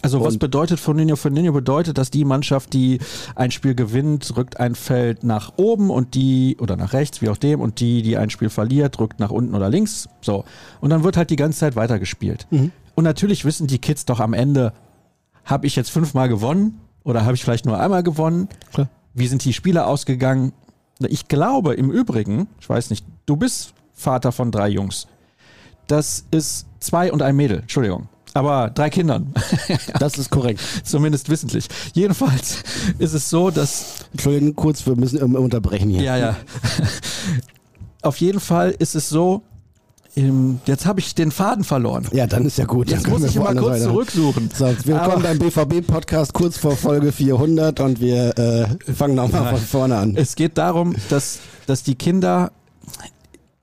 Also 0.04 0.24
was 0.24 0.38
bedeutet 0.38 0.78
Foninho? 0.78 1.16
Foninho 1.16 1.52
bedeutet, 1.52 1.98
dass 1.98 2.10
die 2.10 2.24
Mannschaft, 2.24 2.72
die 2.72 2.98
ein 3.34 3.50
Spiel 3.50 3.74
gewinnt, 3.74 4.36
rückt 4.36 4.60
ein 4.60 4.74
Feld 4.74 5.24
nach 5.24 5.52
oben 5.56 5.90
und 5.90 6.14
die, 6.14 6.56
oder 6.60 6.76
nach 6.76 6.92
rechts, 6.92 7.22
wie 7.22 7.28
auch 7.30 7.36
dem, 7.36 7.60
und 7.60 7.80
die, 7.80 8.02
die 8.02 8.16
ein 8.16 8.30
Spiel 8.30 8.50
verliert, 8.50 8.98
rückt 9.00 9.18
nach 9.18 9.30
unten 9.30 9.54
oder 9.54 9.68
links. 9.68 10.08
So. 10.20 10.44
Und 10.80 10.90
dann 10.90 11.04
wird 11.04 11.16
halt 11.16 11.30
die 11.30 11.36
ganze 11.36 11.60
Zeit 11.60 11.74
weitergespielt. 11.76 12.46
Mhm. 12.50 12.70
Und 12.94 13.04
natürlich 13.04 13.44
wissen 13.44 13.66
die 13.66 13.78
Kids 13.78 14.04
doch 14.04 14.20
am 14.20 14.34
Ende, 14.34 14.72
habe 15.44 15.66
ich 15.66 15.76
jetzt 15.76 15.90
fünfmal 15.90 16.28
gewonnen 16.28 16.80
oder 17.02 17.24
habe 17.24 17.34
ich 17.34 17.42
vielleicht 17.42 17.66
nur 17.66 17.78
einmal 17.78 18.02
gewonnen? 18.02 18.48
Klar. 18.72 18.88
Wie 19.14 19.26
sind 19.26 19.44
die 19.44 19.52
Spiele 19.52 19.86
ausgegangen? 19.86 20.52
Ich 21.00 21.28
glaube 21.28 21.74
im 21.74 21.90
Übrigen, 21.90 22.48
ich 22.60 22.68
weiß 22.68 22.90
nicht, 22.90 23.04
du 23.26 23.36
bist 23.36 23.74
Vater 23.92 24.32
von 24.32 24.50
drei 24.50 24.68
Jungs. 24.68 25.06
das 25.86 26.24
ist 26.30 26.66
zwei 26.80 27.12
und 27.12 27.22
ein 27.22 27.36
Mädel, 27.36 27.60
Entschuldigung. 27.60 28.08
Aber 28.34 28.70
drei 28.70 28.90
Kindern. 28.90 29.32
Das 29.98 30.18
ist 30.18 30.30
korrekt. 30.30 30.60
Zumindest 30.84 31.30
wissentlich. 31.30 31.68
Jedenfalls 31.94 32.62
ist 32.98 33.14
es 33.14 33.30
so, 33.30 33.50
dass. 33.50 34.06
Entschuldigung, 34.12 34.54
kurz, 34.54 34.84
wir 34.86 34.96
müssen 34.96 35.18
immer 35.18 35.38
unterbrechen 35.38 35.88
hier. 35.88 36.02
Ja, 36.02 36.16
ja. 36.16 36.36
Auf 38.02 38.18
jeden 38.18 38.40
Fall 38.40 38.74
ist 38.78 38.94
es 38.94 39.08
so, 39.08 39.42
jetzt 40.66 40.84
habe 40.84 41.00
ich 41.00 41.14
den 41.14 41.30
Faden 41.30 41.64
verloren. 41.64 42.06
Ja, 42.12 42.26
dann 42.26 42.44
ist 42.44 42.58
ja 42.58 42.66
gut. 42.66 42.90
Jetzt 42.90 43.04
dann 43.04 43.12
muss 43.12 43.24
ich 43.24 43.34
wir 43.34 43.42
mal 43.42 43.54
kurz 43.54 43.76
weiter. 43.76 43.84
zurücksuchen. 43.84 44.50
So, 44.54 44.66
willkommen 44.84 45.22
beim 45.22 45.38
BVB-Podcast 45.38 46.34
kurz 46.34 46.58
vor 46.58 46.76
Folge 46.76 47.12
400 47.12 47.80
und 47.80 48.00
wir 48.00 48.36
äh, 48.38 48.92
fangen 48.92 49.14
nochmal 49.14 49.50
von 49.50 49.60
vorne 49.60 49.96
an. 49.96 50.16
Es 50.16 50.34
geht 50.36 50.58
darum, 50.58 50.94
dass, 51.08 51.38
dass 51.66 51.82
die 51.82 51.94
Kinder, 51.94 52.52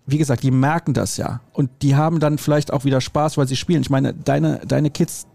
wie 0.08 0.18
gesagt, 0.18 0.44
die 0.44 0.52
merken 0.52 0.94
das 0.94 1.18
ja. 1.18 1.42
Und 1.54 1.70
die 1.82 1.96
haben 1.96 2.20
dann 2.20 2.38
vielleicht 2.38 2.72
auch 2.72 2.86
wieder 2.86 3.02
Spaß, 3.02 3.38
weil 3.38 3.46
sie 3.48 3.58
spielen. 3.58 3.82
Ich 3.82 3.90
meine, 3.90 4.14
deine, 4.14 4.62
deine 4.66 4.90
Kids, 4.90 5.28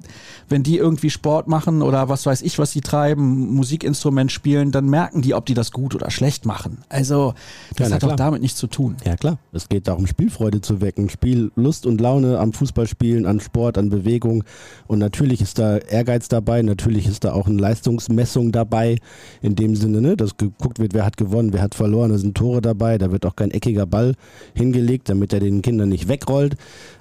wenn 0.48 0.62
die 0.62 0.79
irgendwie 0.79 1.11
Sport 1.11 1.46
machen 1.46 1.83
oder 1.83 2.09
was 2.09 2.24
weiß 2.24 2.40
ich, 2.40 2.59
was 2.59 2.72
sie 2.72 2.81
treiben, 2.81 3.55
Musikinstrument 3.55 4.33
spielen, 4.33 4.72
dann 4.72 4.88
merken 4.88 5.20
die, 5.20 5.35
ob 5.35 5.44
die 5.44 5.52
das 5.52 5.72
gut 5.72 5.94
oder 5.94 6.11
schlecht 6.11 6.46
machen. 6.46 6.79
Also, 6.88 7.35
das 7.76 7.90
Ja, 7.90 7.94
hat 7.96 8.02
doch 8.02 8.09
klar. 8.09 8.16
damit 8.16 8.40
nichts 8.40 8.59
zu 8.59 8.66
tun. 8.66 8.96
Ja 9.05 9.16
klar, 9.16 9.38
es 9.52 9.68
geht 9.68 9.88
darum, 9.88 10.07
Spielfreude 10.07 10.62
zu 10.62 10.81
wecken, 10.81 11.11
Spiellust 11.11 11.85
und 11.85 12.00
Laune 12.00 12.38
am 12.38 12.55
Fußballspielen, 12.55 13.26
an 13.26 13.40
Sport, 13.40 13.76
an 13.76 13.90
Bewegung. 13.90 14.42
Und 14.87 15.00
natürlich 15.00 15.42
ist 15.42 15.59
da 15.59 15.76
Ehrgeiz 15.76 16.29
dabei, 16.29 16.62
natürlich 16.62 17.07
ist 17.07 17.24
da 17.24 17.35
auch 17.35 17.46
eine 17.46 17.61
Leistungsmessung 17.61 18.52
dabei, 18.52 18.96
in 19.42 19.55
dem 19.55 19.76
Sinne, 19.76 20.00
ne, 20.00 20.16
dass 20.16 20.38
geguckt 20.38 20.79
wird, 20.79 20.94
wer 20.94 21.05
hat 21.05 21.18
gewonnen, 21.18 21.52
wer 21.52 21.61
hat 21.61 21.74
verloren, 21.74 22.11
da 22.11 22.16
sind 22.18 22.37
Tore 22.37 22.62
dabei, 22.62 22.96
da 22.96 23.12
wird 23.12 23.26
auch 23.26 23.37
kein 23.37 23.50
eckiger 23.50 23.85
Ball 23.85 24.14
hingelegt, 24.55 25.11
damit 25.11 25.33
er 25.35 25.40
den 25.40 25.61
Kindern 25.61 25.90
nicht 25.90 26.06
wegrollt. 26.09 26.57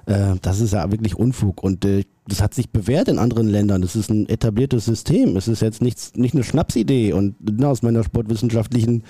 Äh, 0.06 0.34
das 0.42 0.60
ist 0.60 0.72
ja 0.72 0.90
wirklich 0.90 1.16
Unfug. 1.16 1.62
Und 1.62 1.84
äh, 1.84 2.04
das 2.28 2.42
hat 2.42 2.54
sich 2.54 2.70
bewährt 2.70 3.08
in 3.08 3.18
anderen 3.18 3.48
Ländern. 3.48 3.82
Das 3.82 3.94
ist 3.94 4.10
ein 4.10 4.28
etabliertes 4.28 4.84
System. 4.84 5.36
Es 5.36 5.48
ist 5.48 5.62
jetzt 5.62 5.80
nichts, 5.80 6.14
nicht 6.16 6.34
eine 6.34 6.44
Schnapsidee. 6.44 7.12
Und 7.12 7.36
na, 7.40 7.68
aus 7.68 7.82
meiner 7.82 8.02
sportwissenschaftlichen 8.02 9.04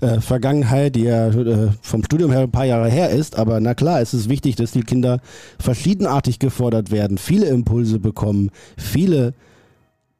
äh, 0.00 0.20
Vergangenheit, 0.20 0.94
die 0.94 1.02
ja 1.02 1.28
äh, 1.28 1.70
vom 1.82 2.04
Studium 2.04 2.30
her 2.30 2.42
ein 2.42 2.50
paar 2.50 2.66
Jahre 2.66 2.88
her 2.88 3.10
ist, 3.10 3.36
aber 3.36 3.60
na 3.60 3.74
klar, 3.74 4.00
es 4.00 4.14
ist 4.14 4.28
wichtig, 4.28 4.56
dass 4.56 4.72
die 4.72 4.82
Kinder 4.82 5.20
verschiedenartig 5.58 6.38
gefordert 6.38 6.90
werden, 6.90 7.18
viele 7.18 7.46
Impulse 7.46 7.98
bekommen, 7.98 8.50
viele 8.76 9.34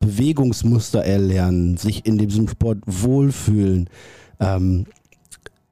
Bewegungsmuster 0.01 1.05
erlernen, 1.05 1.77
sich 1.77 2.07
in 2.07 2.19
diesem 2.19 2.49
Sport 2.49 2.79
wohlfühlen, 2.87 3.89
ähm, 4.41 4.87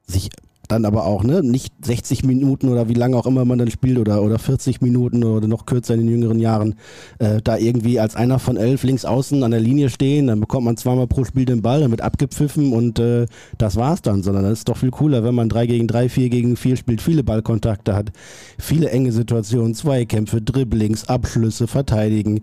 sich 0.05 0.29
dann 0.69 0.85
aber 0.85 1.05
auch, 1.05 1.23
ne, 1.23 1.41
nicht 1.41 1.73
60 1.83 2.23
Minuten 2.23 2.69
oder 2.69 2.87
wie 2.87 2.93
lange 2.93 3.17
auch 3.17 3.25
immer 3.25 3.43
man 3.43 3.57
dann 3.57 3.71
spielt 3.71 3.97
oder, 3.97 4.21
oder 4.21 4.37
40 4.37 4.81
Minuten 4.81 5.23
oder 5.23 5.47
noch 5.47 5.65
kürzer 5.65 5.95
in 5.95 6.01
den 6.01 6.09
jüngeren 6.09 6.39
Jahren, 6.39 6.75
äh, 7.17 7.41
da 7.43 7.57
irgendwie 7.57 7.99
als 7.99 8.15
einer 8.15 8.37
von 8.37 8.55
elf 8.55 8.83
links 8.83 9.03
außen 9.03 9.43
an 9.43 9.51
der 9.51 9.59
Linie 9.59 9.89
stehen, 9.89 10.27
dann 10.27 10.39
bekommt 10.39 10.65
man 10.65 10.77
zweimal 10.77 11.07
pro 11.07 11.25
Spiel 11.25 11.45
den 11.45 11.63
Ball, 11.63 11.81
dann 11.81 11.89
wird 11.89 12.01
abgepfiffen 12.01 12.71
und 12.71 12.99
äh, 12.99 13.25
das 13.57 13.77
war's 13.77 14.03
dann, 14.03 14.21
sondern 14.21 14.43
das 14.43 14.59
ist 14.59 14.69
doch 14.69 14.77
viel 14.77 14.91
cooler, 14.91 15.23
wenn 15.23 15.33
man 15.33 15.49
drei 15.49 15.65
gegen 15.65 15.87
drei, 15.87 16.07
vier 16.07 16.29
gegen 16.29 16.55
vier 16.55 16.77
spielt, 16.77 17.01
viele 17.01 17.23
Ballkontakte 17.23 17.95
hat, 17.95 18.11
viele 18.59 18.91
enge 18.91 19.11
Situationen, 19.11 19.73
Zweikämpfe, 19.73 20.39
Dribblings, 20.39 21.09
Abschlüsse, 21.09 21.65
Verteidigen. 21.65 22.41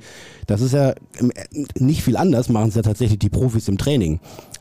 Das 0.49 0.63
ist 0.63 0.73
ja 0.73 0.95
ähm, 1.21 1.31
nicht 1.79 2.03
viel 2.03 2.17
anders, 2.17 2.49
machen 2.49 2.71
es 2.71 2.75
ja 2.75 2.83
tatsächlich 2.83 3.21
die 3.21 3.31
Profis 3.31 3.69
im 3.69 3.79
Training. 3.79 4.19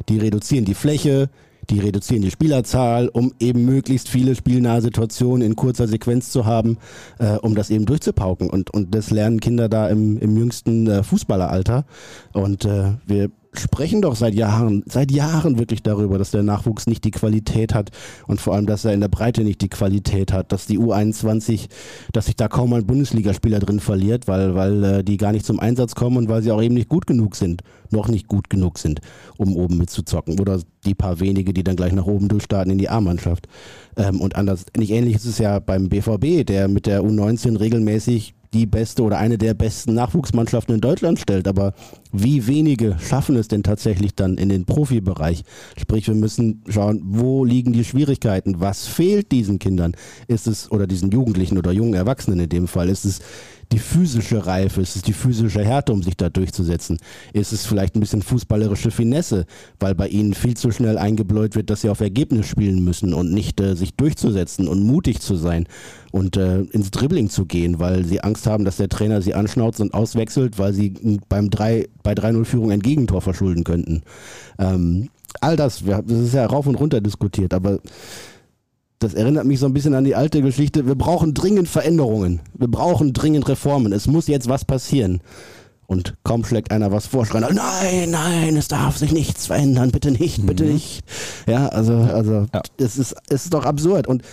Die 0.08 0.19
reduzieren 0.19 0.65
die 0.65 0.75
Fläche, 0.75 1.30
die 1.69 1.80
reduzieren 1.80 2.21
die 2.21 2.32
Spielerzahl, 2.32 3.10
um 3.10 3.34
eben 3.39 3.65
möglichst 3.65 4.10
viele 4.10 4.36
spielnahe 4.36 4.82
Situationen 4.82 5.45
in 5.45 5.56
kurzer 5.56 5.88
Sequenz 5.88 6.30
zu 6.30 6.45
haben, 6.45 6.78
äh, 7.19 7.38
um 7.38 7.56
das 7.56 7.69
eben 7.69 7.86
durchzupauken. 7.86 8.49
Und, 8.49 8.71
und 8.73 8.93
das 8.93 9.12
lernen 9.12 9.39
Kinder 9.39 9.69
da 9.69 9.89
im, 9.89 10.17
im 10.17 10.38
jüngsten 10.38 10.88
äh, 10.88 11.04
Fußballeralter. 11.04 11.86
Und 12.34 12.65
äh, 12.65 12.93
wir 13.06 13.32
sprechen 13.60 14.02
doch 14.02 14.15
seit 14.15 14.36
Jahren, 14.36 14.84
seit 14.88 15.12
Jahren 15.12 15.58
wirklich 15.60 15.84
darüber, 15.84 16.18
dass 16.18 16.32
der 16.32 16.44
Nachwuchs 16.44 16.88
nicht 16.88 17.04
die 17.04 17.12
Qualität 17.12 17.74
hat 17.74 17.91
und 18.28 18.41
vor 18.41 18.56
allem, 18.56 18.65
dass 18.65 18.86
er 18.86 18.94
in 18.94 19.02
der 19.02 19.08
Breite 19.08 19.44
nicht 19.44 19.62
die 19.62 19.70
Qualität 19.70 20.34
hat, 20.34 20.52
dass 20.52 20.65
die 20.65 20.80
U21, 20.80 21.68
dass 22.13 22.26
sich 22.26 22.36
da 22.36 22.48
kaum 22.48 22.74
ein 22.74 22.86
Bundesligaspieler 22.86 23.60
drin 23.60 23.80
verliert, 23.80 24.28
weil, 24.28 24.56
weil 24.56 24.84
äh, 24.84 25.04
die 25.04 25.18
gar 25.18 25.32
nicht 25.32 25.46
zum 25.46 25.60
Einsatz 25.60 25.96
kommen 25.96 26.18
und 26.18 26.30
weil 26.30 26.41
sie 26.41 26.52
auch 26.52 26.62
eben 26.62 26.76
nicht 26.76 26.89
gut 26.89 27.08
genug 27.08 27.36
sind, 27.36 27.62
noch 27.91 28.08
nicht 28.08 28.28
gut 28.28 28.50
genug 28.50 28.78
sind, 28.78 29.02
um 29.38 29.56
oben 29.56 29.78
mitzuzocken. 29.78 30.39
Oder 30.39 30.60
die 30.86 30.96
paar 30.96 31.20
wenige, 31.20 31.54
die 31.54 31.63
dann 31.63 31.76
gleich 31.76 31.94
nach 31.94 32.06
oben 32.06 32.28
durchstarten 32.28 32.72
in 32.72 32.78
die 32.78 32.89
A-Mannschaft. 32.89 33.48
Ähm, 33.98 34.22
und 34.22 34.36
anders, 34.36 34.65
nicht 34.78 34.91
ähnlich 34.91 35.15
ist 35.15 35.26
es 35.26 35.38
ja 35.38 35.60
beim 35.60 35.89
BVB, 35.89 36.46
der 36.46 36.68
mit 36.68 36.86
der 36.86 37.02
U19 37.02 37.60
regelmäßig 37.60 38.36
die 38.56 38.65
beste 38.65 39.04
oder 39.04 39.18
eine 39.18 39.38
der 39.38 39.54
besten 39.54 39.94
Nachwuchsmannschaften 39.94 40.76
in 40.76 40.82
Deutschland 40.82 41.20
stellt. 41.20 41.48
Aber 41.48 41.74
wie 42.13 42.48
wenige 42.48 42.96
schaffen 43.00 43.36
es 43.36 43.50
denn 43.50 43.63
tatsächlich 43.63 44.15
dann 44.15 44.38
in 44.38 44.48
den 44.48 44.63
Profibereich? 44.63 45.44
Sprich, 45.78 46.08
wir 46.08 46.15
müssen 46.15 46.63
schauen, 46.70 47.02
wo 47.04 47.44
liegen 47.44 47.74
die 47.74 47.84
Schwierigkeiten? 47.84 48.62
Was 48.62 48.88
fehlt 48.88 49.34
diesen 49.34 49.60
Kindern? 49.60 49.91
Ist 50.28 50.48
es, 50.48 50.72
oder 50.72 50.88
diesen 50.88 51.12
Jugendlichen 51.12 51.58
oder 51.58 51.74
jungen 51.74 51.96
Erwachsenen 51.96 52.39
in 52.39 52.50
dem 52.50 52.68
Fall, 52.70 52.88
ist 52.88 53.04
es 53.04 53.20
die 53.71 53.80
physische 53.80 54.45
Reife, 54.45 54.82
ist 54.82 54.95
es 54.95 55.01
die 55.01 55.13
physische 55.13 55.63
Härte, 55.63 55.93
um 55.93 56.04
sich 56.04 56.17
da 56.17 56.30
durchzusetzen? 56.30 56.99
Ist 57.34 57.54
es 57.54 57.65
vielleicht 57.65 57.95
ein 57.95 57.99
bisschen 57.99 58.21
fußballerische 58.21 58.91
Finesse, 58.91 59.45
weil 59.80 59.95
bei 59.95 60.08
ihnen 60.08 60.34
viel 60.34 60.56
zu 60.56 60.71
schnell 60.71 60.97
eingebläut 60.97 61.56
wird, 61.56 61.69
dass 61.69 61.82
sie 61.82 61.89
auf 61.89 61.99
Ergebnis 61.99 62.47
spielen 62.47 62.84
müssen 62.84 63.13
und 63.13 63.32
nicht 63.32 63.60
äh, 63.60 63.75
sich 63.75 63.95
durchzusetzen 63.95 64.67
und 64.67 64.84
mutig 64.84 65.21
zu 65.21 65.36
sein 65.36 65.67
und 66.12 66.38
äh, 66.38 66.62
ins 66.62 66.91
Dribbling 66.91 67.30
zu 67.30 67.45
gehen, 67.45 67.80
weil 67.80 68.06
sie 68.06 68.21
Angst 68.21 68.47
haben, 68.47 68.65
dass 68.65 68.78
der 68.78 68.89
Trainer 68.89 69.21
sie 69.21 69.34
anschnauzt 69.34 69.82
und 69.82 69.93
auswechselt, 69.93 70.58
weil 70.60 70.73
sie 70.73 70.93
beim 71.30 71.49
3, 71.49 71.88
bei 72.04 72.13
3-0-Führung 72.13 72.71
ein 72.71 72.82
Gegentor 72.82 73.21
verschulden 73.21 73.63
könnten. 73.63 74.04
Ähm, 74.60 75.10
all 75.41 75.56
das, 75.56 75.86
wir, 75.86 76.01
das 76.01 76.19
ist 76.19 76.34
ja 76.34 76.45
rauf 76.45 76.67
und 76.67 76.75
runter 76.75 77.01
diskutiert, 77.01 77.54
aber 77.54 77.80
das 78.99 79.13
erinnert 79.13 79.45
mich 79.45 79.60
so 79.60 79.65
ein 79.65 79.73
bisschen 79.73 79.93
an 79.93 80.03
die 80.05 80.15
alte 80.15 80.41
Geschichte. 80.41 80.88
Wir 80.88 80.95
brauchen 80.95 81.34
dringend 81.34 81.67
Veränderungen. 81.67 82.39
Wir 82.53 82.67
brauchen 82.69 83.13
dringend 83.13 83.47
Reformen. 83.47 83.91
Es 83.91 84.08
muss 84.08 84.27
jetzt 84.27 84.47
was 84.47 84.65
passieren. 84.65 85.21
Und 85.88 86.15
kaum 86.23 86.43
schlägt 86.43 86.71
einer 86.71 86.91
was 86.91 87.05
vor, 87.05 87.25
schreien, 87.25 87.43
alle, 87.43 87.53
nein, 87.55 88.10
nein, 88.10 88.58
es 88.58 88.67
darf 88.67 88.97
sich 88.97 89.12
nichts 89.12 89.45
verändern, 89.45 89.91
bitte 89.91 90.10
nicht, 90.10 90.43
bitte 90.45 90.63
nicht. 90.63 91.03
Ja, 91.45 91.67
also, 91.67 91.93
also, 91.93 92.47
Ja. 92.53 92.62
es 92.77 92.97
ist, 92.97 93.15
es 93.29 93.43
ist 93.45 93.53
doch 93.53 93.65
absurd. 93.65 94.08
Und 94.08 94.23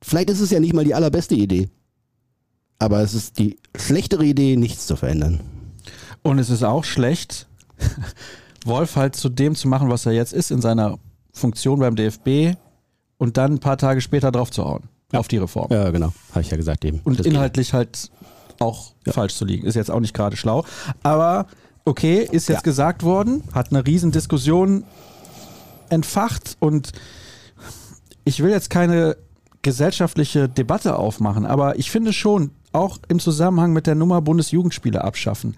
vielleicht 0.00 0.30
ist 0.30 0.40
es 0.40 0.50
ja 0.50 0.60
nicht 0.60 0.74
mal 0.74 0.84
die 0.84 0.94
allerbeste 0.94 1.34
Idee. 1.34 1.68
Aber 2.78 3.00
es 3.00 3.14
ist 3.14 3.38
die 3.40 3.58
schlechtere 3.76 4.24
Idee, 4.24 4.54
nichts 4.56 4.86
zu 4.86 4.94
verändern. 4.94 5.40
Und 6.22 6.38
es 6.38 6.50
ist 6.50 6.62
auch 6.62 6.84
schlecht, 6.84 7.48
Wolf 8.64 8.94
halt 8.94 9.16
zu 9.16 9.28
dem 9.28 9.56
zu 9.56 9.66
machen, 9.66 9.88
was 9.90 10.06
er 10.06 10.12
jetzt 10.12 10.32
ist, 10.32 10.52
in 10.52 10.60
seiner 10.60 10.98
Funktion 11.32 11.80
beim 11.80 11.96
DFB 11.96 12.56
und 13.18 13.36
dann 13.36 13.54
ein 13.54 13.58
paar 13.60 13.76
Tage 13.76 14.00
später 14.00 14.32
drauf 14.32 14.50
zu 14.50 14.64
hauen. 14.64 14.84
Auf 15.12 15.28
die 15.28 15.38
Reform. 15.38 15.68
Ja, 15.72 15.90
genau. 15.90 16.12
Habe 16.30 16.40
ich 16.42 16.50
ja 16.50 16.56
gesagt 16.56 16.84
eben. 16.84 17.00
Und 17.04 17.18
Das 17.18 17.26
inhaltlich 17.26 17.72
halt 17.72 18.10
auch 18.60 18.92
falsch 19.06 19.34
zu 19.34 19.44
liegen. 19.44 19.66
Ist 19.66 19.74
jetzt 19.74 19.90
auch 19.90 20.00
nicht 20.00 20.14
gerade 20.14 20.36
schlau. 20.36 20.64
Aber 21.02 21.46
okay, 21.84 22.20
ist 22.30 22.48
jetzt 22.48 22.58
Ja. 22.58 22.60
gesagt 22.62 23.02
worden, 23.02 23.42
hat 23.52 23.70
eine 23.70 23.86
Riesendiskussion 23.86 24.84
entfacht 25.88 26.56
und 26.60 26.92
ich 28.24 28.42
will 28.42 28.50
jetzt 28.50 28.68
keine 28.68 29.16
gesellschaftliche 29.62 30.48
Debatte 30.48 30.96
aufmachen, 30.96 31.46
aber 31.46 31.78
ich 31.78 31.90
finde 31.90 32.12
schon, 32.12 32.50
auch 32.72 32.98
im 33.08 33.18
Zusammenhang 33.18 33.72
mit 33.72 33.86
der 33.86 33.94
Nummer 33.94 34.20
Bundesjugendspiele 34.20 35.02
abschaffen, 35.02 35.56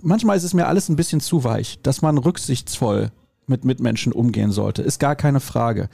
manchmal 0.00 0.36
ist 0.36 0.44
es 0.44 0.54
mir 0.54 0.66
alles 0.68 0.88
ein 0.88 0.94
bisschen 0.96 1.20
zu 1.20 1.42
weich, 1.44 1.80
dass 1.82 2.00
man 2.02 2.16
rücksichtsvoll 2.18 3.10
mit 3.46 3.64
Mitmenschen 3.64 4.12
umgehen 4.12 4.50
sollte, 4.50 4.82
ist 4.82 5.00
gar 5.00 5.16
keine 5.16 5.40
Frage. 5.40 5.88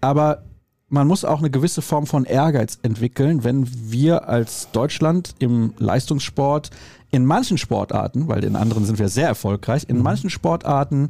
Aber 0.00 0.44
man 0.88 1.06
muss 1.06 1.24
auch 1.24 1.40
eine 1.40 1.50
gewisse 1.50 1.82
Form 1.82 2.06
von 2.06 2.24
Ehrgeiz 2.24 2.78
entwickeln, 2.82 3.42
wenn 3.44 3.66
wir 3.90 4.28
als 4.28 4.68
Deutschland 4.72 5.34
im 5.38 5.74
Leistungssport 5.78 6.70
in 7.10 7.24
manchen 7.24 7.58
Sportarten, 7.58 8.28
weil 8.28 8.44
in 8.44 8.56
anderen 8.56 8.84
sind 8.84 8.98
wir 8.98 9.08
sehr 9.08 9.26
erfolgreich, 9.26 9.84
in 9.88 10.02
manchen 10.02 10.30
Sportarten 10.30 11.08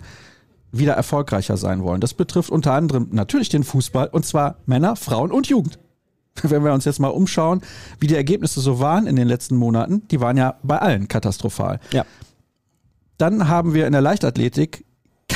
wieder 0.72 0.94
erfolgreicher 0.94 1.56
sein 1.56 1.82
wollen. 1.82 2.00
Das 2.00 2.14
betrifft 2.14 2.50
unter 2.50 2.72
anderem 2.72 3.08
natürlich 3.12 3.48
den 3.48 3.64
Fußball 3.64 4.08
und 4.08 4.24
zwar 4.24 4.56
Männer, 4.66 4.96
Frauen 4.96 5.30
und 5.30 5.48
Jugend. 5.48 5.78
Wenn 6.42 6.64
wir 6.64 6.72
uns 6.72 6.84
jetzt 6.84 7.00
mal 7.00 7.08
umschauen, 7.08 7.60
wie 8.00 8.06
die 8.06 8.16
Ergebnisse 8.16 8.60
so 8.60 8.78
waren 8.80 9.06
in 9.06 9.16
den 9.16 9.28
letzten 9.28 9.56
Monaten, 9.56 10.06
die 10.08 10.20
waren 10.20 10.36
ja 10.36 10.56
bei 10.62 10.78
allen 10.78 11.08
katastrophal. 11.08 11.80
Ja. 11.92 12.04
Dann 13.18 13.48
haben 13.48 13.74
wir 13.74 13.86
in 13.86 13.92
der 13.92 14.02
Leichtathletik 14.02 14.85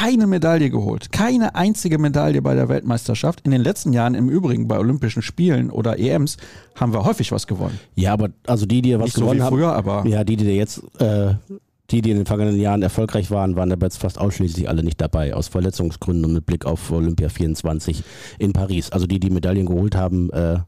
keine 0.00 0.26
Medaille 0.26 0.70
geholt. 0.70 1.12
Keine 1.12 1.54
einzige 1.54 1.98
Medaille 1.98 2.40
bei 2.40 2.54
der 2.54 2.68
Weltmeisterschaft. 2.68 3.40
In 3.44 3.50
den 3.50 3.60
letzten 3.60 3.92
Jahren 3.92 4.14
im 4.14 4.30
Übrigen 4.30 4.66
bei 4.66 4.78
Olympischen 4.78 5.20
Spielen 5.20 5.70
oder 5.70 5.98
EMs 5.98 6.38
haben 6.74 6.92
wir 6.94 7.04
häufig 7.04 7.32
was 7.32 7.46
gewonnen. 7.46 7.78
Ja, 7.96 8.14
aber 8.14 8.30
also 8.46 8.64
die, 8.64 8.80
die 8.80 8.94
was 8.98 9.04
Nicht 9.04 9.16
so 9.16 9.22
gewonnen 9.22 9.40
wie 9.40 9.42
haben. 9.42 9.56
früher, 9.56 9.72
aber 9.74 10.06
Ja, 10.06 10.24
die, 10.24 10.36
die 10.36 10.44
jetzt, 10.46 10.82
äh, 11.00 11.34
die, 11.90 12.00
die 12.00 12.12
in 12.12 12.16
den 12.16 12.26
vergangenen 12.26 12.60
Jahren 12.60 12.82
erfolgreich 12.82 13.30
waren, 13.30 13.56
waren 13.56 13.70
aber 13.72 13.86
jetzt 13.86 13.98
fast 13.98 14.18
ausschließlich 14.18 14.68
alle 14.68 14.82
nicht 14.82 15.00
dabei, 15.00 15.34
aus 15.34 15.48
Verletzungsgründen 15.48 16.24
und 16.24 16.32
mit 16.32 16.46
Blick 16.46 16.64
auf 16.64 16.90
Olympia 16.90 17.28
24 17.28 18.02
in 18.38 18.52
Paris. 18.54 18.90
Also 18.92 19.06
die, 19.06 19.20
die 19.20 19.30
Medaillen 19.30 19.66
geholt 19.66 19.96
haben, 19.96 20.30
äh, 20.30 20.60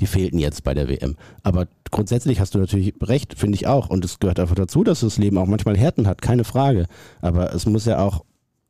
Die 0.00 0.06
fehlten 0.06 0.38
jetzt 0.38 0.62
bei 0.62 0.74
der 0.74 0.88
WM. 0.88 1.16
Aber 1.42 1.66
grundsätzlich 1.90 2.40
hast 2.40 2.54
du 2.54 2.58
natürlich 2.58 2.94
recht, 3.02 3.34
finde 3.34 3.56
ich 3.56 3.66
auch. 3.66 3.90
Und 3.90 4.04
es 4.04 4.18
gehört 4.20 4.38
einfach 4.38 4.54
dazu, 4.54 4.84
dass 4.84 5.00
das 5.00 5.18
Leben 5.18 5.38
auch 5.38 5.46
manchmal 5.46 5.76
Härten 5.76 6.06
hat, 6.06 6.22
keine 6.22 6.44
Frage. 6.44 6.86
Aber 7.20 7.52
es 7.52 7.66
muss 7.66 7.84
ja 7.84 7.98
auch 7.98 8.24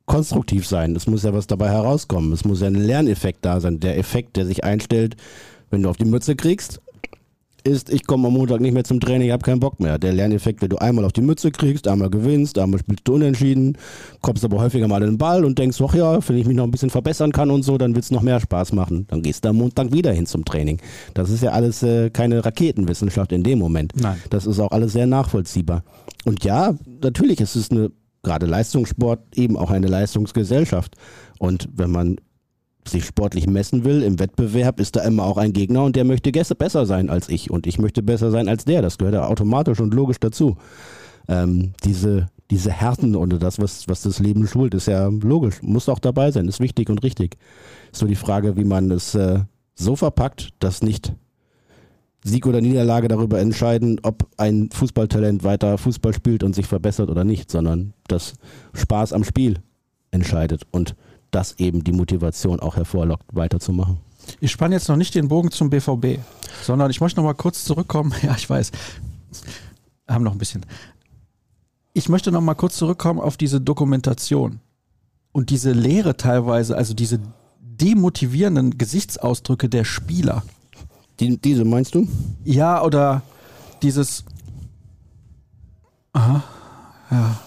konstruktiv 0.05 0.65
sein. 0.67 0.95
Es 0.95 1.05
muss 1.05 1.23
ja 1.23 1.33
was 1.33 1.45
dabei 1.45 1.69
herauskommen. 1.69 2.33
Es 2.33 2.45
muss 2.45 2.61
ja 2.61 2.67
ein 2.67 2.75
Lerneffekt 2.75 3.45
da 3.45 3.59
sein. 3.59 3.79
Der 3.79 3.97
Effekt, 3.97 4.37
der 4.37 4.47
sich 4.47 4.63
einstellt, 4.63 5.15
wenn 5.69 5.83
du 5.83 5.89
auf 5.89 5.97
die 5.97 6.05
Mütze 6.05 6.35
kriegst 6.35 6.81
ist, 7.63 7.91
ich 7.91 8.05
komme 8.05 8.27
am 8.27 8.33
Montag 8.33 8.61
nicht 8.61 8.73
mehr 8.73 8.83
zum 8.83 8.99
Training, 8.99 9.27
ich 9.27 9.33
habe 9.33 9.43
keinen 9.43 9.59
Bock 9.59 9.79
mehr. 9.79 9.97
Der 9.97 10.13
Lerneffekt, 10.13 10.61
wenn 10.61 10.69
du 10.69 10.77
einmal 10.77 11.05
auf 11.05 11.13
die 11.13 11.21
Mütze 11.21 11.51
kriegst, 11.51 11.87
einmal 11.87 12.09
gewinnst, 12.09 12.57
einmal 12.57 12.79
spielst 12.79 13.07
du 13.07 13.15
unentschieden, 13.15 13.77
kommst 14.21 14.43
aber 14.43 14.59
häufiger 14.59 14.87
mal 14.87 15.01
in 15.01 15.11
den 15.11 15.17
Ball 15.17 15.45
und 15.45 15.59
denkst, 15.59 15.79
ach 15.81 15.93
ja, 15.93 16.19
wenn 16.27 16.37
ich 16.37 16.45
mich 16.45 16.55
noch 16.55 16.63
ein 16.63 16.71
bisschen 16.71 16.89
verbessern 16.89 17.31
kann 17.31 17.51
und 17.51 17.63
so, 17.63 17.77
dann 17.77 17.95
wird 17.95 18.05
es 18.05 18.11
noch 18.11 18.21
mehr 18.21 18.39
Spaß 18.39 18.73
machen. 18.73 19.05
Dann 19.09 19.21
gehst 19.21 19.45
du 19.45 19.49
am 19.49 19.57
Montag 19.57 19.91
wieder 19.91 20.11
hin 20.11 20.25
zum 20.25 20.45
Training. 20.45 20.79
Das 21.13 21.29
ist 21.29 21.43
ja 21.43 21.51
alles 21.51 21.83
äh, 21.83 22.09
keine 22.09 22.43
Raketenwissenschaft 22.43 23.31
in 23.31 23.43
dem 23.43 23.59
Moment. 23.59 23.93
Nein. 23.95 24.17
Das 24.29 24.45
ist 24.45 24.59
auch 24.59 24.71
alles 24.71 24.93
sehr 24.93 25.07
nachvollziehbar. 25.07 25.83
Und 26.25 26.43
ja, 26.43 26.75
natürlich 27.01 27.39
ist 27.41 27.55
es 27.55 27.71
eine, 27.71 27.91
gerade 28.23 28.45
Leistungssport, 28.45 29.19
eben 29.35 29.57
auch 29.57 29.71
eine 29.71 29.87
Leistungsgesellschaft. 29.87 30.95
Und 31.39 31.69
wenn 31.73 31.91
man 31.91 32.17
sich 32.87 33.05
sportlich 33.05 33.47
messen 33.47 33.83
will 33.83 34.01
im 34.03 34.19
Wettbewerb, 34.19 34.79
ist 34.79 34.95
da 34.95 35.03
immer 35.03 35.23
auch 35.23 35.37
ein 35.37 35.53
Gegner 35.53 35.83
und 35.83 35.95
der 35.95 36.05
möchte 36.05 36.31
besser 36.31 36.85
sein 36.85 37.09
als 37.09 37.29
ich 37.29 37.51
und 37.51 37.67
ich 37.67 37.79
möchte 37.79 38.01
besser 38.01 38.31
sein 38.31 38.47
als 38.47 38.65
der. 38.65 38.81
Das 38.81 38.97
gehört 38.97 39.15
ja 39.15 39.27
automatisch 39.27 39.79
und 39.79 39.93
logisch 39.93 40.19
dazu. 40.19 40.57
Ähm, 41.27 41.73
diese, 41.83 42.29
diese 42.49 42.71
Härten 42.71 43.15
oder 43.15 43.37
das, 43.37 43.59
was, 43.59 43.87
was 43.87 44.01
das 44.01 44.19
Leben 44.19 44.47
schult, 44.47 44.73
ist 44.73 44.87
ja 44.87 45.07
logisch, 45.07 45.61
muss 45.61 45.89
auch 45.89 45.99
dabei 45.99 46.31
sein, 46.31 46.47
ist 46.47 46.59
wichtig 46.59 46.89
und 46.89 47.03
richtig. 47.03 47.37
Ist 47.91 48.01
nur 48.01 48.09
die 48.09 48.15
Frage, 48.15 48.57
wie 48.57 48.63
man 48.63 48.89
es 48.91 49.13
äh, 49.13 49.41
so 49.75 49.95
verpackt, 49.95 50.49
dass 50.59 50.81
nicht 50.81 51.13
Sieg 52.23 52.45
oder 52.47 52.61
Niederlage 52.61 53.07
darüber 53.07 53.39
entscheiden, 53.39 53.99
ob 54.03 54.27
ein 54.37 54.69
Fußballtalent 54.71 55.43
weiter 55.43 55.77
Fußball 55.77 56.13
spielt 56.13 56.43
und 56.43 56.53
sich 56.53 56.67
verbessert 56.67 57.09
oder 57.09 57.23
nicht, 57.23 57.49
sondern 57.49 57.93
dass 58.07 58.33
Spaß 58.73 59.13
am 59.13 59.23
Spiel 59.23 59.59
entscheidet 60.11 60.63
und 60.71 60.95
das 61.31 61.59
eben 61.59 61.83
die 61.83 61.91
Motivation 61.91 62.59
auch 62.59 62.75
hervorlockt, 62.75 63.25
weiterzumachen. 63.33 63.97
Ich 64.39 64.51
spanne 64.51 64.75
jetzt 64.75 64.89
noch 64.89 64.95
nicht 64.95 65.15
den 65.15 65.27
Bogen 65.27 65.51
zum 65.51 65.69
BVB, 65.69 66.19
sondern 66.63 66.91
ich 66.91 67.01
möchte 67.01 67.19
noch 67.19 67.25
mal 67.25 67.33
kurz 67.33 67.63
zurückkommen. 67.65 68.13
Ja, 68.21 68.35
ich 68.35 68.49
weiß. 68.49 68.71
Haben 70.07 70.23
noch 70.23 70.33
ein 70.33 70.37
bisschen. 70.37 70.65
Ich 71.93 72.09
möchte 72.09 72.31
noch 72.31 72.41
mal 72.41 72.55
kurz 72.55 72.77
zurückkommen 72.77 73.19
auf 73.19 73.37
diese 73.37 73.61
Dokumentation 73.61 74.59
und 75.31 75.49
diese 75.49 75.71
Lehre 75.71 76.17
teilweise, 76.17 76.77
also 76.77 76.93
diese 76.93 77.19
demotivierenden 77.61 78.77
Gesichtsausdrücke 78.77 79.69
der 79.69 79.83
Spieler. 79.83 80.43
Die, 81.19 81.37
diese 81.37 81.65
meinst 81.65 81.95
du? 81.95 82.07
Ja, 82.43 82.83
oder 82.83 83.21
dieses. 83.81 84.23
Aha. 86.13 86.43
Ja 87.11 87.39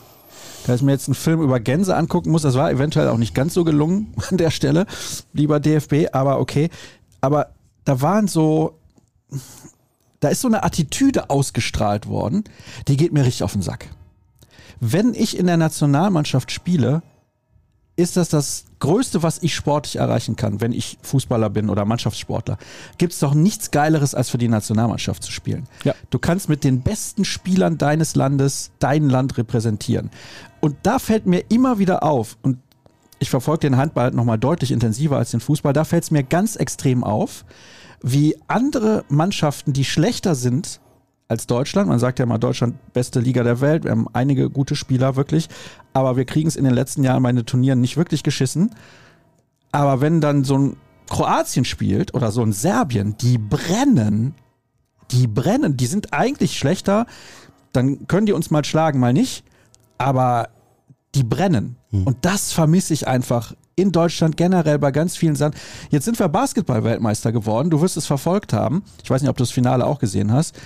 da 0.66 0.74
ich 0.74 0.82
mir 0.82 0.92
jetzt 0.92 1.08
einen 1.08 1.14
Film 1.14 1.42
über 1.42 1.60
Gänse 1.60 1.96
angucken 1.96 2.30
muss, 2.30 2.42
das 2.42 2.54
war 2.54 2.70
eventuell 2.70 3.08
auch 3.08 3.18
nicht 3.18 3.34
ganz 3.34 3.54
so 3.54 3.64
gelungen 3.64 4.14
an 4.30 4.36
der 4.36 4.50
Stelle, 4.50 4.86
lieber 5.32 5.60
DFB, 5.60 6.08
aber 6.12 6.40
okay. 6.40 6.70
Aber 7.20 7.48
da 7.84 8.00
waren 8.00 8.28
so, 8.28 8.78
da 10.20 10.28
ist 10.28 10.40
so 10.40 10.48
eine 10.48 10.62
Attitüde 10.64 11.30
ausgestrahlt 11.30 12.06
worden, 12.06 12.44
die 12.88 12.96
geht 12.96 13.12
mir 13.12 13.24
richtig 13.24 13.42
auf 13.42 13.52
den 13.52 13.62
Sack. 13.62 13.88
Wenn 14.80 15.14
ich 15.14 15.38
in 15.38 15.46
der 15.46 15.56
Nationalmannschaft 15.56 16.50
spiele, 16.50 17.02
ist 17.96 18.16
das 18.16 18.28
das 18.28 18.64
Größte, 18.82 19.22
was 19.22 19.38
ich 19.42 19.54
sportlich 19.54 19.94
erreichen 19.94 20.34
kann, 20.34 20.60
wenn 20.60 20.72
ich 20.72 20.98
Fußballer 21.02 21.50
bin 21.50 21.70
oder 21.70 21.84
Mannschaftssportler. 21.84 22.58
Gibt 22.98 23.12
es 23.12 23.20
doch 23.20 23.32
nichts 23.32 23.70
Geileres, 23.70 24.12
als 24.12 24.28
für 24.28 24.38
die 24.38 24.48
Nationalmannschaft 24.48 25.22
zu 25.22 25.30
spielen. 25.30 25.68
Ja. 25.84 25.94
Du 26.10 26.18
kannst 26.18 26.48
mit 26.48 26.64
den 26.64 26.80
besten 26.82 27.24
Spielern 27.24 27.78
deines 27.78 28.16
Landes 28.16 28.72
dein 28.80 29.08
Land 29.08 29.38
repräsentieren. 29.38 30.10
Und 30.60 30.74
da 30.82 30.98
fällt 30.98 31.26
mir 31.26 31.44
immer 31.48 31.78
wieder 31.78 32.02
auf, 32.02 32.36
und 32.42 32.58
ich 33.20 33.30
verfolge 33.30 33.60
den 33.60 33.76
Handball 33.76 34.10
nochmal 34.10 34.38
deutlich 34.38 34.72
intensiver 34.72 35.16
als 35.16 35.30
den 35.30 35.38
Fußball, 35.38 35.72
da 35.72 35.84
fällt 35.84 36.02
es 36.02 36.10
mir 36.10 36.24
ganz 36.24 36.56
extrem 36.56 37.04
auf, 37.04 37.44
wie 38.02 38.36
andere 38.48 39.04
Mannschaften, 39.08 39.72
die 39.72 39.84
schlechter 39.84 40.34
sind 40.34 40.80
als 41.28 41.46
Deutschland. 41.46 41.88
Man 41.88 41.98
sagt 41.98 42.18
ja 42.18 42.26
mal, 42.26 42.38
Deutschland 42.38 42.76
beste 42.92 43.20
Liga 43.20 43.42
der 43.42 43.60
Welt. 43.60 43.84
Wir 43.84 43.90
haben 43.90 44.06
einige 44.12 44.50
gute 44.50 44.76
Spieler 44.76 45.16
wirklich. 45.16 45.48
Aber 45.92 46.16
wir 46.16 46.24
kriegen 46.24 46.48
es 46.48 46.56
in 46.56 46.64
den 46.64 46.74
letzten 46.74 47.02
Jahren 47.04 47.22
bei 47.22 47.32
den 47.32 47.46
Turnieren 47.46 47.80
nicht 47.80 47.96
wirklich 47.96 48.22
geschissen. 48.22 48.74
Aber 49.72 50.00
wenn 50.00 50.20
dann 50.20 50.44
so 50.44 50.58
ein 50.58 50.76
Kroatien 51.08 51.64
spielt 51.64 52.14
oder 52.14 52.30
so 52.30 52.42
ein 52.42 52.52
Serbien, 52.52 53.16
die 53.18 53.38
brennen. 53.38 54.34
Die 55.10 55.26
brennen. 55.26 55.76
Die 55.76 55.86
sind 55.86 56.12
eigentlich 56.12 56.58
schlechter. 56.58 57.06
Dann 57.72 58.06
können 58.06 58.26
die 58.26 58.32
uns 58.32 58.50
mal 58.50 58.64
schlagen, 58.64 59.00
mal 59.00 59.12
nicht. 59.12 59.44
Aber 59.98 60.50
die 61.14 61.24
brennen. 61.24 61.76
Hm. 61.90 62.06
Und 62.06 62.18
das 62.22 62.52
vermisse 62.52 62.94
ich 62.94 63.08
einfach 63.08 63.54
in 63.74 63.90
Deutschland 63.90 64.36
generell 64.36 64.78
bei 64.78 64.90
ganz 64.90 65.16
vielen 65.16 65.36
Sachen. 65.36 65.54
Jetzt 65.90 66.04
sind 66.04 66.18
wir 66.18 66.28
Basketball-Weltmeister 66.28 67.32
geworden. 67.32 67.70
Du 67.70 67.80
wirst 67.80 67.96
es 67.96 68.06
verfolgt 68.06 68.52
haben. 68.52 68.82
Ich 69.02 69.10
weiß 69.10 69.22
nicht, 69.22 69.30
ob 69.30 69.36
du 69.36 69.42
das 69.42 69.50
Finale 69.50 69.86
auch 69.86 69.98
gesehen 69.98 70.30
hast 70.30 70.58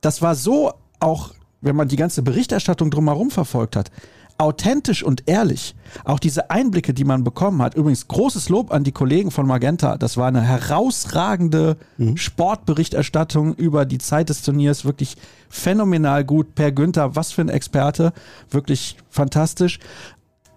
das 0.00 0.22
war 0.22 0.34
so 0.34 0.72
auch, 1.00 1.32
wenn 1.60 1.76
man 1.76 1.88
die 1.88 1.96
ganze 1.96 2.22
Berichterstattung 2.22 2.90
drumherum 2.90 3.30
verfolgt 3.30 3.76
hat, 3.76 3.90
authentisch 4.38 5.02
und 5.02 5.24
ehrlich. 5.26 5.74
Auch 6.04 6.20
diese 6.20 6.50
Einblicke, 6.50 6.94
die 6.94 7.04
man 7.04 7.24
bekommen 7.24 7.60
hat. 7.60 7.74
Übrigens 7.74 8.06
großes 8.06 8.48
Lob 8.48 8.72
an 8.72 8.84
die 8.84 8.92
Kollegen 8.92 9.32
von 9.32 9.46
Magenta. 9.46 9.98
Das 9.98 10.16
war 10.16 10.28
eine 10.28 10.42
herausragende 10.42 11.76
mhm. 11.96 12.16
Sportberichterstattung 12.16 13.54
über 13.54 13.84
die 13.84 13.98
Zeit 13.98 14.28
des 14.28 14.42
Turniers. 14.42 14.84
Wirklich 14.84 15.16
phänomenal 15.48 16.24
gut. 16.24 16.54
Per 16.54 16.70
Günther, 16.70 17.16
was 17.16 17.32
für 17.32 17.42
ein 17.42 17.48
Experte. 17.48 18.12
Wirklich 18.48 18.96
fantastisch. 19.10 19.80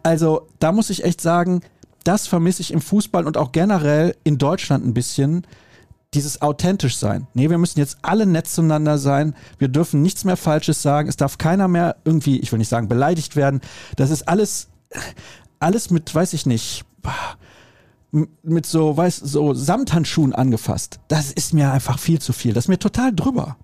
Also 0.03 0.47
da 0.59 0.71
muss 0.71 0.91
ich 0.91 1.03
echt 1.03 1.19
sagen, 1.19 1.61
das 2.03 2.27
vermisse 2.27 2.61
ich 2.61 2.71
im 2.71 2.81
Fußball 2.81 3.25
und 3.25 3.37
auch 3.37 3.51
generell 3.51 4.15
in 4.23 4.37
Deutschland 4.37 4.85
ein 4.85 4.93
bisschen 4.93 5.45
dieses 6.13 6.41
authentisch 6.41 6.97
sein. 6.97 7.27
Nee, 7.33 7.49
wir 7.49 7.57
müssen 7.57 7.79
jetzt 7.79 7.97
alle 8.01 8.25
nett 8.25 8.47
zueinander 8.47 8.97
sein. 8.97 9.33
Wir 9.57 9.69
dürfen 9.69 10.01
nichts 10.01 10.25
mehr 10.25 10.37
Falsches 10.37 10.81
sagen. 10.81 11.07
Es 11.07 11.15
darf 11.15 11.37
keiner 11.37 11.67
mehr 11.67 11.95
irgendwie, 12.03 12.39
ich 12.39 12.51
will 12.51 12.59
nicht 12.59 12.67
sagen, 12.67 12.89
beleidigt 12.89 13.35
werden. 13.35 13.61
Das 13.95 14.09
ist 14.09 14.27
alles, 14.27 14.67
alles 15.59 15.89
mit, 15.89 16.13
weiß 16.13 16.33
ich 16.33 16.45
nicht, 16.45 16.83
mit 18.43 18.65
so, 18.65 18.97
weiß, 18.97 19.17
so 19.17 19.53
Samthandschuhen 19.53 20.33
angefasst. 20.33 20.99
Das 21.07 21.31
ist 21.31 21.53
mir 21.53 21.71
einfach 21.71 21.97
viel 21.97 22.19
zu 22.19 22.33
viel. 22.33 22.53
Das 22.53 22.65
ist 22.65 22.69
mir 22.69 22.79
total 22.79 23.13
drüber. 23.15 23.55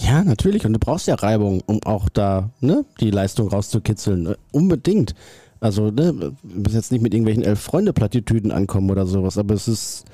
Ja, 0.00 0.24
natürlich. 0.24 0.66
Und 0.66 0.72
du 0.72 0.80
brauchst 0.80 1.06
ja 1.06 1.14
Reibung, 1.14 1.62
um 1.66 1.80
auch 1.84 2.08
da 2.08 2.50
ne, 2.58 2.84
die 3.00 3.12
Leistung 3.12 3.48
rauszukitzeln. 3.48 4.34
Unbedingt. 4.50 5.14
Also, 5.60 5.92
ne, 5.92 6.12
wir 6.18 6.32
müssen 6.42 6.74
jetzt 6.74 6.90
nicht 6.90 7.02
mit 7.02 7.14
irgendwelchen 7.14 7.44
Elf-Freunde-Plattitüden 7.44 8.50
ankommen 8.50 8.90
oder 8.90 9.06
sowas, 9.06 9.38
aber 9.38 9.54
es 9.54 9.68
ist 9.68 10.04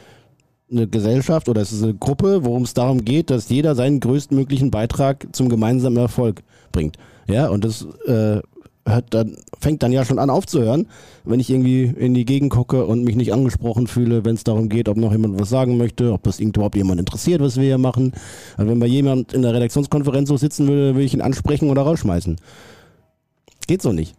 eine 0.71 0.87
Gesellschaft 0.87 1.49
oder 1.49 1.61
es 1.61 1.73
ist 1.73 1.83
eine 1.83 1.95
Gruppe, 1.95 2.45
worum 2.45 2.63
es 2.63 2.75
darum 2.75 3.05
geht, 3.05 3.31
dass 3.31 3.49
jeder 3.49 3.75
seinen 3.75 4.01
größtmöglichen 4.01 4.71
Beitrag 4.71 5.27
zum 5.33 5.49
gemeinsamen 5.49 5.97
Erfolg 5.97 6.43
bringt. 6.73 6.97
Ja, 7.27 7.49
und 7.49 7.65
das 7.65 7.87
äh, 8.07 8.41
dann, 9.11 9.37
fängt 9.59 9.83
dann 9.83 9.93
ja 9.93 10.05
schon 10.05 10.19
an 10.19 10.31
aufzuhören, 10.31 10.87
wenn 11.25 11.41
ich 11.41 11.51
irgendwie 11.51 11.85
in 11.85 12.15
die 12.15 12.25
Gegend 12.25 12.51
gucke 12.51 12.87
und 12.87 13.05
mich 13.05 13.17
nicht 13.17 13.33
angesprochen 13.33 13.87
fühle, 13.87 14.25
wenn 14.25 14.35
es 14.35 14.45
darum 14.45 14.69
geht, 14.69 14.89
ob 14.89 14.97
noch 14.97 15.13
jemand 15.13 15.39
was 15.39 15.51
sagen 15.51 15.77
möchte, 15.77 16.13
ob 16.13 16.23
das 16.23 16.41
überhaupt 16.41 16.77
jemand 16.77 16.99
interessiert, 16.99 17.41
was 17.41 17.57
wir 17.57 17.65
hier 17.65 17.79
machen. 17.79 18.13
Also 18.57 18.71
wenn 18.71 18.81
bei 18.81 18.87
jemand 18.87 19.33
in 19.33 19.43
der 19.43 19.55
Redaktionskonferenz 19.55 20.29
so 20.29 20.37
sitzen 20.37 20.67
würde, 20.67 20.95
würde 20.95 21.05
ich 21.05 21.15
ihn 21.15 21.21
ansprechen 21.21 21.71
oder 21.71 21.83
rausschmeißen. 21.83 22.37
Geht 23.67 23.83
so 23.83 23.93
nicht. 23.93 24.17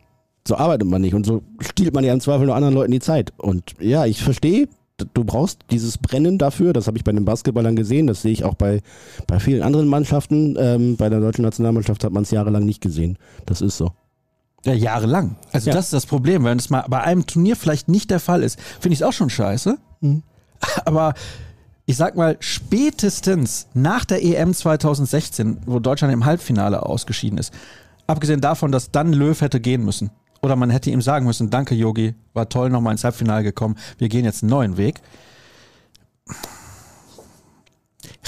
So 0.48 0.56
arbeitet 0.56 0.88
man 0.88 1.02
nicht 1.02 1.14
und 1.14 1.26
so 1.26 1.44
stiehlt 1.60 1.94
man 1.94 2.04
ja 2.04 2.14
im 2.14 2.22
Zweifel 2.22 2.46
nur 2.46 2.56
anderen 2.56 2.74
Leuten 2.74 2.92
die 2.92 3.00
Zeit. 3.00 3.34
Und 3.38 3.74
ja, 3.80 4.06
ich 4.06 4.24
verstehe, 4.24 4.68
du 5.14 5.24
brauchst 5.24 5.60
dieses 5.72 5.98
Brennen 5.98 6.38
dafür. 6.38 6.74
Das 6.74 6.88
habe 6.88 6.98
ich 6.98 7.04
bei 7.04 7.12
den 7.12 7.26
Basketballern 7.26 7.76
gesehen. 7.76 8.08
Das 8.08 8.22
sehe 8.22 8.32
ich 8.32 8.44
auch 8.44 8.56
bei, 8.56 8.82
bei 9.28 9.40
vielen 9.40 9.64
anderen 9.64 9.88
Mannschaften. 9.88 10.56
Ähm, 10.60 10.98
bei 10.98 11.10
der 11.10 11.20
deutschen 11.20 11.44
Nationalmannschaft 11.44 12.04
hat 12.04 12.12
man 12.14 12.24
es 12.24 12.32
jahrelang 12.32 12.66
nicht 12.66 12.82
gesehen. 12.82 13.18
Das 13.46 13.62
ist 13.62 13.78
so. 13.78 13.92
Ja, 14.66 14.74
jahrelang. 14.74 15.36
Also 15.52 15.70
ja. 15.70 15.76
das 15.76 15.86
ist 15.86 15.94
das 15.94 16.06
Problem. 16.06 16.44
Wenn 16.44 16.60
es 16.60 16.70
mal 16.70 16.86
bei 16.88 17.02
einem 17.02 17.26
Turnier 17.26 17.56
vielleicht 17.56 17.88
nicht 17.88 18.12
der 18.12 18.20
Fall 18.20 18.44
ist, 18.44 18.60
finde 18.80 18.94
ich 18.94 19.02
es 19.02 19.04
auch 19.04 19.14
schon 19.14 19.30
scheiße. 19.30 19.78
Mhm. 20.02 20.24
Aber 20.86 21.14
ich 21.86 21.98
sag 21.98 22.16
mal, 22.16 22.38
spätestens 22.40 23.68
nach 23.74 24.06
der 24.06 24.24
EM 24.24 24.54
2016, 24.54 25.62
wo 25.66 25.80
Deutschland 25.80 26.14
im 26.14 26.26
Halbfinale 26.26 26.86
ausgeschieden 26.86 27.38
ist, 27.38 27.54
abgesehen 28.08 28.42
davon, 28.42 28.72
dass 28.72 28.92
dann 28.92 29.14
Löw 29.14 29.40
hätte 29.40 29.60
gehen 29.60 29.84
müssen, 29.84 30.12
oder 30.42 30.56
man 30.56 30.70
hätte 30.70 30.90
ihm 30.90 31.02
sagen 31.02 31.26
müssen, 31.26 31.50
danke 31.50 31.76
Yogi, 31.76 32.16
war 32.34 32.50
toll, 32.50 32.70
nochmal 32.70 32.94
ins 32.94 33.04
Halbfinale 33.04 33.44
gekommen, 33.44 33.76
wir 33.98 34.10
gehen 34.10 34.26
jetzt 34.26 34.44
einen 34.44 34.50
neuen 34.50 34.78
Weg. 34.78 35.02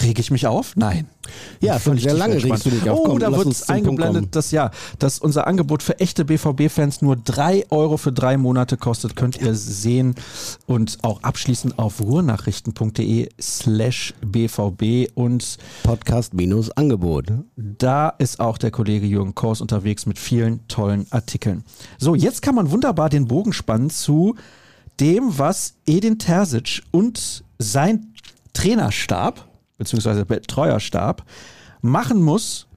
Rege 0.01 0.21
ich 0.21 0.31
mich 0.31 0.47
auf? 0.47 0.75
Nein. 0.75 1.07
Ja, 1.61 1.79
schon 1.79 1.97
sehr 1.97 2.15
lange 2.15 2.43
regst 2.43 2.65
du 2.65 2.71
dich 2.71 2.89
auf. 2.89 2.99
Oh, 2.99 3.03
Komm, 3.03 3.19
da 3.19 3.31
wird 3.31 3.69
eingeblendet, 3.69 4.35
dass 4.35 4.51
ja, 4.51 4.71
dass 4.97 5.19
unser 5.19 5.45
Angebot 5.45 5.83
für 5.83 5.99
echte 5.99 6.25
BVB-Fans 6.25 7.01
nur 7.01 7.15
drei 7.15 7.65
Euro 7.69 7.97
für 7.97 8.11
drei 8.11 8.37
Monate 8.37 8.75
kostet. 8.75 9.15
Könnt 9.15 9.39
ihr 9.39 9.53
sehen 9.53 10.15
und 10.65 10.97
auch 11.03 11.21
abschließend 11.21 11.77
auf 11.77 12.01
ruhrnachrichten.de 12.01 13.29
slash 13.39 14.13
BVB 14.25 15.11
und 15.13 15.57
Podcast 15.83 16.33
minus 16.33 16.71
Angebot. 16.71 17.31
Da 17.55 18.09
ist 18.09 18.39
auch 18.39 18.57
der 18.57 18.71
Kollege 18.71 19.05
Jürgen 19.05 19.35
Kors 19.35 19.61
unterwegs 19.61 20.05
mit 20.07 20.17
vielen 20.17 20.67
tollen 20.67 21.05
Artikeln. 21.11 21.63
So, 21.99 22.15
jetzt 22.15 22.41
kann 22.41 22.55
man 22.55 22.71
wunderbar 22.71 23.09
den 23.09 23.27
Bogen 23.27 23.53
spannen 23.53 23.91
zu 23.91 24.35
dem, 24.99 25.37
was 25.37 25.75
Edin 25.85 26.17
Terzic 26.19 26.81
und 26.91 27.43
sein 27.59 28.13
Trainerstab 28.53 29.52
beziehungsweise 29.77 30.25
Betreuerstab 30.25 31.23
machen 31.81 32.21
muss, 32.21 32.67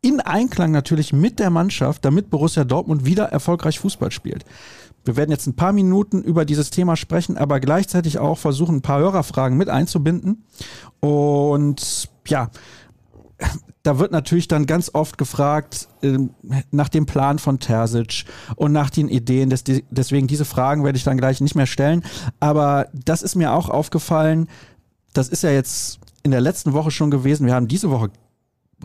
in 0.00 0.20
Einklang 0.20 0.70
natürlich 0.70 1.12
mit 1.12 1.38
der 1.38 1.50
Mannschaft, 1.50 2.04
damit 2.04 2.30
Borussia 2.30 2.64
Dortmund 2.64 3.04
wieder 3.04 3.24
erfolgreich 3.24 3.78
Fußball 3.80 4.10
spielt. 4.10 4.44
Wir 5.04 5.16
werden 5.16 5.30
jetzt 5.30 5.46
ein 5.46 5.56
paar 5.56 5.72
Minuten 5.72 6.22
über 6.22 6.44
dieses 6.44 6.70
Thema 6.70 6.96
sprechen, 6.96 7.38
aber 7.38 7.60
gleichzeitig 7.60 8.18
auch 8.18 8.38
versuchen, 8.38 8.76
ein 8.76 8.82
paar 8.82 9.00
Hörerfragen 9.00 9.56
mit 9.56 9.68
einzubinden. 9.68 10.44
Und 11.00 12.08
ja, 12.26 12.50
da 13.82 13.98
wird 13.98 14.12
natürlich 14.12 14.48
dann 14.48 14.66
ganz 14.66 14.90
oft 14.92 15.16
gefragt 15.16 15.88
äh, 16.02 16.18
nach 16.70 16.88
dem 16.88 17.06
Plan 17.06 17.38
von 17.38 17.58
Terzic 17.58 18.24
und 18.56 18.72
nach 18.72 18.90
den 18.90 19.08
Ideen. 19.08 19.50
Des, 19.50 19.64
deswegen 19.90 20.26
diese 20.26 20.44
Fragen 20.44 20.84
werde 20.84 20.98
ich 20.98 21.04
dann 21.04 21.16
gleich 21.16 21.40
nicht 21.40 21.54
mehr 21.54 21.66
stellen. 21.66 22.04
Aber 22.40 22.88
das 22.92 23.22
ist 23.22 23.34
mir 23.34 23.52
auch 23.52 23.70
aufgefallen, 23.70 24.48
das 25.18 25.28
ist 25.28 25.42
ja 25.42 25.50
jetzt 25.50 25.98
in 26.22 26.30
der 26.30 26.40
letzten 26.40 26.72
Woche 26.72 26.90
schon 26.90 27.10
gewesen. 27.10 27.46
Wir 27.46 27.54
haben 27.54 27.68
diese 27.68 27.90
Woche 27.90 28.10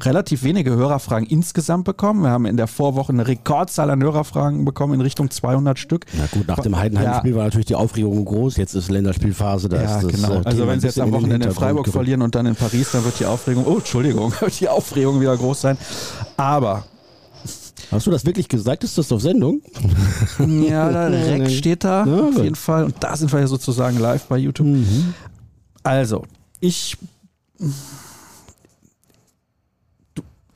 relativ 0.02 0.42
wenige 0.44 0.72
Hörerfragen 0.72 1.28
insgesamt 1.28 1.86
bekommen. 1.86 2.24
Wir 2.24 2.32
haben 2.32 2.48
in 2.48 2.58
der 2.58 2.66
Vorwoche 2.66 3.14
eine 3.14 3.28
Rekordzahl 3.28 3.92
an 3.92 4.02
Hörerfragen 4.02 4.66
bekommen 4.66 4.96
in 4.96 5.02
Richtung 5.02 5.30
200 5.30 5.78
Stück. 5.78 6.08
Na 6.18 6.26
gut, 6.32 6.48
nach 6.48 6.60
dem 6.60 6.76
Heidenheim-Spiel 6.76 7.32
ja. 7.32 7.38
war 7.38 7.44
natürlich 7.44 7.68
die 7.68 7.76
Aufregung 7.76 8.26
groß. 8.26 8.58
Jetzt 8.58 8.74
ist 8.74 8.90
Länderspielphase. 8.90 9.70
Da 9.70 9.84
ja, 9.84 9.98
ist 9.98 10.06
das, 10.06 10.14
genau. 10.14 10.42
Äh, 10.42 10.46
also 10.46 10.68
wenn 10.68 10.80
sie 10.80 10.88
jetzt 10.88 11.00
am 11.00 11.12
Wochenende 11.12 11.48
in 11.48 11.54
Freiburg 11.54 11.88
verlieren 11.88 12.24
und 12.24 12.34
dann 12.34 12.48
in 12.48 12.56
Paris, 12.56 12.92
dann 12.92 13.06
wird 13.06 13.20
die 13.20 13.28
Aufregung, 13.28 13.66
oh 13.68 13.78
Entschuldigung, 13.78 14.34
wird 14.40 14.60
die 14.60 14.70
Aufregung 14.70 15.22
wieder 15.22 15.38
groß 15.38 15.62
sein. 15.62 15.78
Aber 16.38 16.86
Hast 17.92 18.08
du 18.08 18.12
das 18.12 18.26
wirklich 18.26 18.48
gesagt? 18.48 18.84
Ist 18.84 18.98
das 18.98 19.12
auf 19.12 19.22
Sendung? 19.22 19.62
Ja, 20.40 20.92
da 20.92 21.08
Rex 21.08 21.54
steht 21.54 21.84
da 21.84 22.06
ja, 22.06 22.28
auf 22.30 22.42
jeden 22.42 22.56
Fall. 22.56 22.86
Und 22.86 22.96
da 23.00 23.16
sind 23.16 23.32
wir 23.32 23.40
ja 23.40 23.46
sozusagen 23.46 24.00
live 24.00 24.24
bei 24.24 24.38
YouTube. 24.38 24.68
Mhm. 24.68 25.14
Also, 25.84 26.24
ich. 26.60 26.98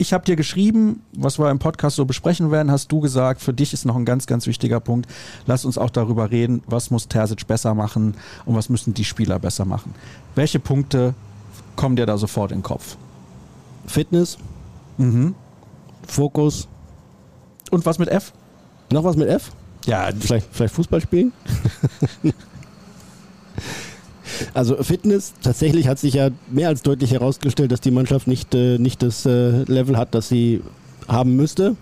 Ich 0.00 0.12
habe 0.12 0.24
dir 0.24 0.36
geschrieben, 0.36 1.02
was 1.12 1.40
wir 1.40 1.50
im 1.50 1.58
Podcast 1.58 1.96
so 1.96 2.04
besprechen 2.04 2.52
werden, 2.52 2.70
hast 2.70 2.92
du 2.92 3.00
gesagt, 3.00 3.40
für 3.40 3.52
dich 3.52 3.72
ist 3.72 3.84
noch 3.84 3.96
ein 3.96 4.04
ganz, 4.04 4.28
ganz 4.28 4.46
wichtiger 4.46 4.78
Punkt. 4.78 5.10
Lass 5.46 5.64
uns 5.64 5.76
auch 5.76 5.90
darüber 5.90 6.30
reden, 6.30 6.62
was 6.66 6.92
muss 6.92 7.08
Terzic 7.08 7.48
besser 7.48 7.74
machen 7.74 8.14
und 8.44 8.54
was 8.54 8.68
müssen 8.68 8.94
die 8.94 9.04
Spieler 9.04 9.40
besser 9.40 9.64
machen. 9.64 9.94
Welche 10.36 10.60
Punkte 10.60 11.14
kommen 11.74 11.96
dir 11.96 12.06
da 12.06 12.16
sofort 12.16 12.52
in 12.52 12.58
den 12.58 12.62
Kopf? 12.62 12.96
Fitness, 13.86 14.38
mhm. 14.98 15.34
Fokus. 16.06 16.68
Und 17.72 17.84
was 17.84 17.98
mit 17.98 18.08
F? 18.08 18.32
Noch 18.92 19.02
was 19.02 19.16
mit 19.16 19.28
F? 19.28 19.50
Ja, 19.84 20.10
vielleicht, 20.16 20.46
vielleicht 20.52 20.74
Fußball 20.74 21.00
spielen? 21.00 21.32
Also 24.54 24.82
Fitness, 24.82 25.34
tatsächlich 25.42 25.88
hat 25.88 25.98
sich 25.98 26.14
ja 26.14 26.30
mehr 26.50 26.68
als 26.68 26.82
deutlich 26.82 27.12
herausgestellt, 27.12 27.72
dass 27.72 27.80
die 27.80 27.90
Mannschaft 27.90 28.26
nicht, 28.26 28.54
äh, 28.54 28.78
nicht 28.78 29.02
das 29.02 29.26
äh, 29.26 29.62
Level 29.64 29.96
hat, 29.96 30.14
das 30.14 30.28
sie 30.28 30.62
haben 31.06 31.36
müsste. 31.36 31.76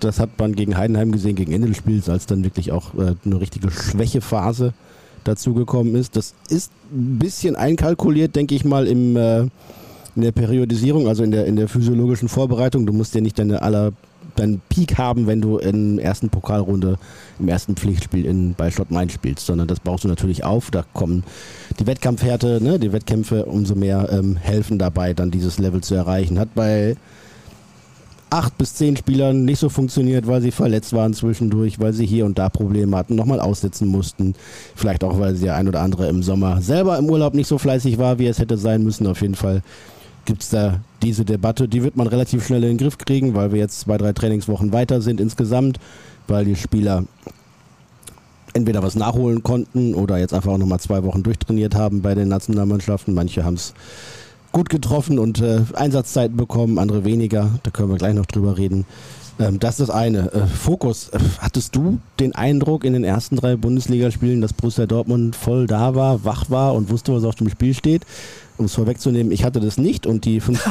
Das 0.00 0.18
hat 0.18 0.30
man 0.38 0.54
gegen 0.54 0.76
Heidenheim 0.76 1.12
gesehen, 1.12 1.36
gegen 1.36 1.52
Ende 1.52 1.68
des 1.68 1.76
Spiels, 1.76 2.08
als 2.08 2.26
dann 2.26 2.42
wirklich 2.44 2.72
auch 2.72 2.94
äh, 2.94 3.14
eine 3.24 3.40
richtige 3.40 3.70
Schwächephase 3.70 4.74
dazugekommen 5.24 5.94
ist. 5.94 6.16
Das 6.16 6.34
ist 6.48 6.72
ein 6.92 7.18
bisschen 7.18 7.54
einkalkuliert, 7.54 8.34
denke 8.34 8.54
ich 8.54 8.64
mal, 8.64 8.86
im, 8.86 9.16
äh, 9.16 9.42
in 9.42 10.22
der 10.22 10.32
Periodisierung, 10.32 11.06
also 11.06 11.22
in 11.22 11.30
der, 11.30 11.46
in 11.46 11.56
der 11.56 11.68
physiologischen 11.68 12.28
Vorbereitung. 12.28 12.86
Du 12.86 12.92
musst 12.92 13.14
ja 13.14 13.20
nicht 13.20 13.38
deine 13.38 13.62
aller 13.62 13.92
deinen 14.36 14.60
Peak 14.68 14.98
haben, 14.98 15.26
wenn 15.26 15.40
du 15.40 15.58
in 15.58 15.96
der 15.96 16.06
ersten 16.06 16.28
Pokalrunde 16.28 16.98
im 17.38 17.48
ersten 17.48 17.76
Pflichtspiel 17.76 18.24
in, 18.24 18.54
bei 18.54 18.70
Schott 18.70 18.90
Main 18.90 19.10
spielst, 19.10 19.46
sondern 19.46 19.68
das 19.68 19.80
baust 19.80 20.04
du 20.04 20.08
natürlich 20.08 20.44
auf. 20.44 20.70
Da 20.70 20.84
kommen 20.92 21.24
die 21.78 21.86
Wettkampfhärte, 21.86 22.62
ne, 22.62 22.78
die 22.78 22.92
Wettkämpfe 22.92 23.44
umso 23.46 23.74
mehr 23.74 24.08
ähm, 24.10 24.36
helfen 24.36 24.78
dabei, 24.78 25.14
dann 25.14 25.30
dieses 25.30 25.58
Level 25.58 25.82
zu 25.82 25.94
erreichen. 25.94 26.38
Hat 26.38 26.54
bei 26.54 26.96
acht 28.32 28.56
bis 28.56 28.74
zehn 28.74 28.96
Spielern 28.96 29.44
nicht 29.44 29.58
so 29.58 29.68
funktioniert, 29.68 30.26
weil 30.26 30.40
sie 30.40 30.52
verletzt 30.52 30.94
waren 30.94 31.12
zwischendurch, 31.12 31.78
weil 31.78 31.92
sie 31.92 32.06
hier 32.06 32.24
und 32.24 32.38
da 32.38 32.48
Probleme 32.48 32.96
hatten, 32.96 33.14
nochmal 33.14 33.40
aussetzen 33.40 33.86
mussten. 33.88 34.34
Vielleicht 34.74 35.04
auch, 35.04 35.20
weil 35.20 35.34
sie 35.34 35.44
der 35.44 35.56
ein 35.56 35.68
oder 35.68 35.80
andere 35.80 36.08
im 36.08 36.22
Sommer 36.22 36.62
selber 36.62 36.98
im 36.98 37.10
Urlaub 37.10 37.34
nicht 37.34 37.46
so 37.46 37.58
fleißig 37.58 37.98
war, 37.98 38.18
wie 38.18 38.26
es 38.26 38.38
hätte 38.38 38.56
sein 38.56 38.82
müssen. 38.82 39.06
Auf 39.06 39.20
jeden 39.20 39.34
Fall 39.34 39.62
gibt 40.24 40.42
es 40.42 40.50
da 40.50 40.80
diese 41.02 41.24
Debatte. 41.24 41.68
Die 41.68 41.82
wird 41.82 41.96
man 41.96 42.06
relativ 42.06 42.46
schnell 42.46 42.62
in 42.64 42.70
den 42.70 42.78
Griff 42.78 42.98
kriegen, 42.98 43.34
weil 43.34 43.52
wir 43.52 43.58
jetzt 43.58 43.80
zwei, 43.80 43.98
drei 43.98 44.12
Trainingswochen 44.12 44.72
weiter 44.72 45.00
sind 45.00 45.20
insgesamt, 45.20 45.78
weil 46.28 46.44
die 46.44 46.56
Spieler 46.56 47.04
entweder 48.54 48.82
was 48.82 48.94
nachholen 48.94 49.42
konnten 49.42 49.94
oder 49.94 50.18
jetzt 50.18 50.34
einfach 50.34 50.52
auch 50.52 50.58
nochmal 50.58 50.80
zwei 50.80 51.02
Wochen 51.04 51.22
durchtrainiert 51.22 51.74
haben 51.74 52.02
bei 52.02 52.14
den 52.14 52.28
Nationalmannschaften. 52.28 53.14
Manche 53.14 53.44
haben 53.44 53.54
es 53.54 53.74
gut 54.52 54.68
getroffen 54.68 55.18
und 55.18 55.40
äh, 55.40 55.62
Einsatzzeiten 55.74 56.36
bekommen, 56.36 56.78
andere 56.78 57.04
weniger. 57.04 57.50
Da 57.62 57.70
können 57.70 57.88
wir 57.88 57.96
gleich 57.96 58.14
noch 58.14 58.26
drüber 58.26 58.58
reden. 58.58 58.84
Ähm, 59.38 59.58
das 59.58 59.80
ist 59.80 59.88
das 59.88 59.90
eine. 59.90 60.32
Äh, 60.32 60.46
Fokus. 60.46 61.08
Äh, 61.08 61.18
hattest 61.38 61.74
du 61.74 61.98
den 62.20 62.34
Eindruck 62.34 62.84
in 62.84 62.92
den 62.92 63.04
ersten 63.04 63.36
drei 63.36 63.56
Bundesligaspielen, 63.56 64.40
dass 64.40 64.52
Borussia 64.52 64.86
Dortmund 64.86 65.34
voll 65.36 65.66
da 65.66 65.94
war, 65.94 66.24
wach 66.24 66.50
war 66.50 66.74
und 66.74 66.90
wusste, 66.90 67.14
was 67.14 67.24
auf 67.24 67.34
dem 67.34 67.48
Spiel 67.48 67.74
steht? 67.74 68.02
Um 68.58 68.66
es 68.66 68.74
vorwegzunehmen, 68.74 69.32
ich 69.32 69.44
hatte 69.44 69.60
das 69.60 69.78
nicht 69.78 70.06
und 70.06 70.24
die 70.24 70.40
fünf, 70.40 70.64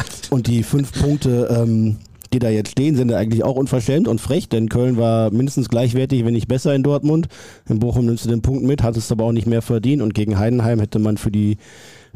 und 0.30 0.46
die 0.46 0.62
fünf 0.62 0.92
Punkte, 0.92 1.48
ähm, 1.50 1.96
die 2.32 2.38
da 2.38 2.48
jetzt 2.48 2.72
stehen, 2.72 2.96
sind 2.96 3.12
eigentlich 3.12 3.44
auch 3.44 3.56
unverschämt 3.56 4.08
und 4.08 4.20
frech, 4.20 4.48
denn 4.48 4.68
Köln 4.68 4.96
war 4.96 5.30
mindestens 5.30 5.68
gleichwertig, 5.68 6.24
wenn 6.24 6.34
nicht 6.34 6.48
besser 6.48 6.74
in 6.74 6.82
Dortmund. 6.82 7.28
In 7.68 7.78
Bochum 7.78 8.06
nimmst 8.06 8.24
du 8.24 8.28
den 8.28 8.42
Punkt 8.42 8.64
mit, 8.64 8.82
hattest 8.82 9.12
aber 9.12 9.24
auch 9.24 9.32
nicht 9.32 9.46
mehr 9.46 9.62
verdient 9.62 10.02
und 10.02 10.14
gegen 10.14 10.38
Heidenheim 10.38 10.80
hätte 10.80 10.98
man 10.98 11.16
für 11.16 11.30
die 11.30 11.56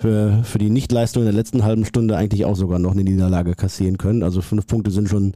für, 0.01 0.43
für 0.45 0.59
die 0.59 0.71
Nichtleistung 0.71 1.23
in 1.23 1.27
der 1.27 1.35
letzten 1.35 1.63
halben 1.63 1.85
Stunde 1.85 2.17
eigentlich 2.17 2.45
auch 2.45 2.57
sogar 2.57 2.79
noch 2.79 2.93
eine 2.93 3.05
Niederlage 3.05 3.55
kassieren 3.55 3.99
können. 3.99 4.23
Also 4.23 4.41
fünf 4.41 4.67
Punkte 4.67 4.91
sind 4.91 5.09
schon, 5.09 5.35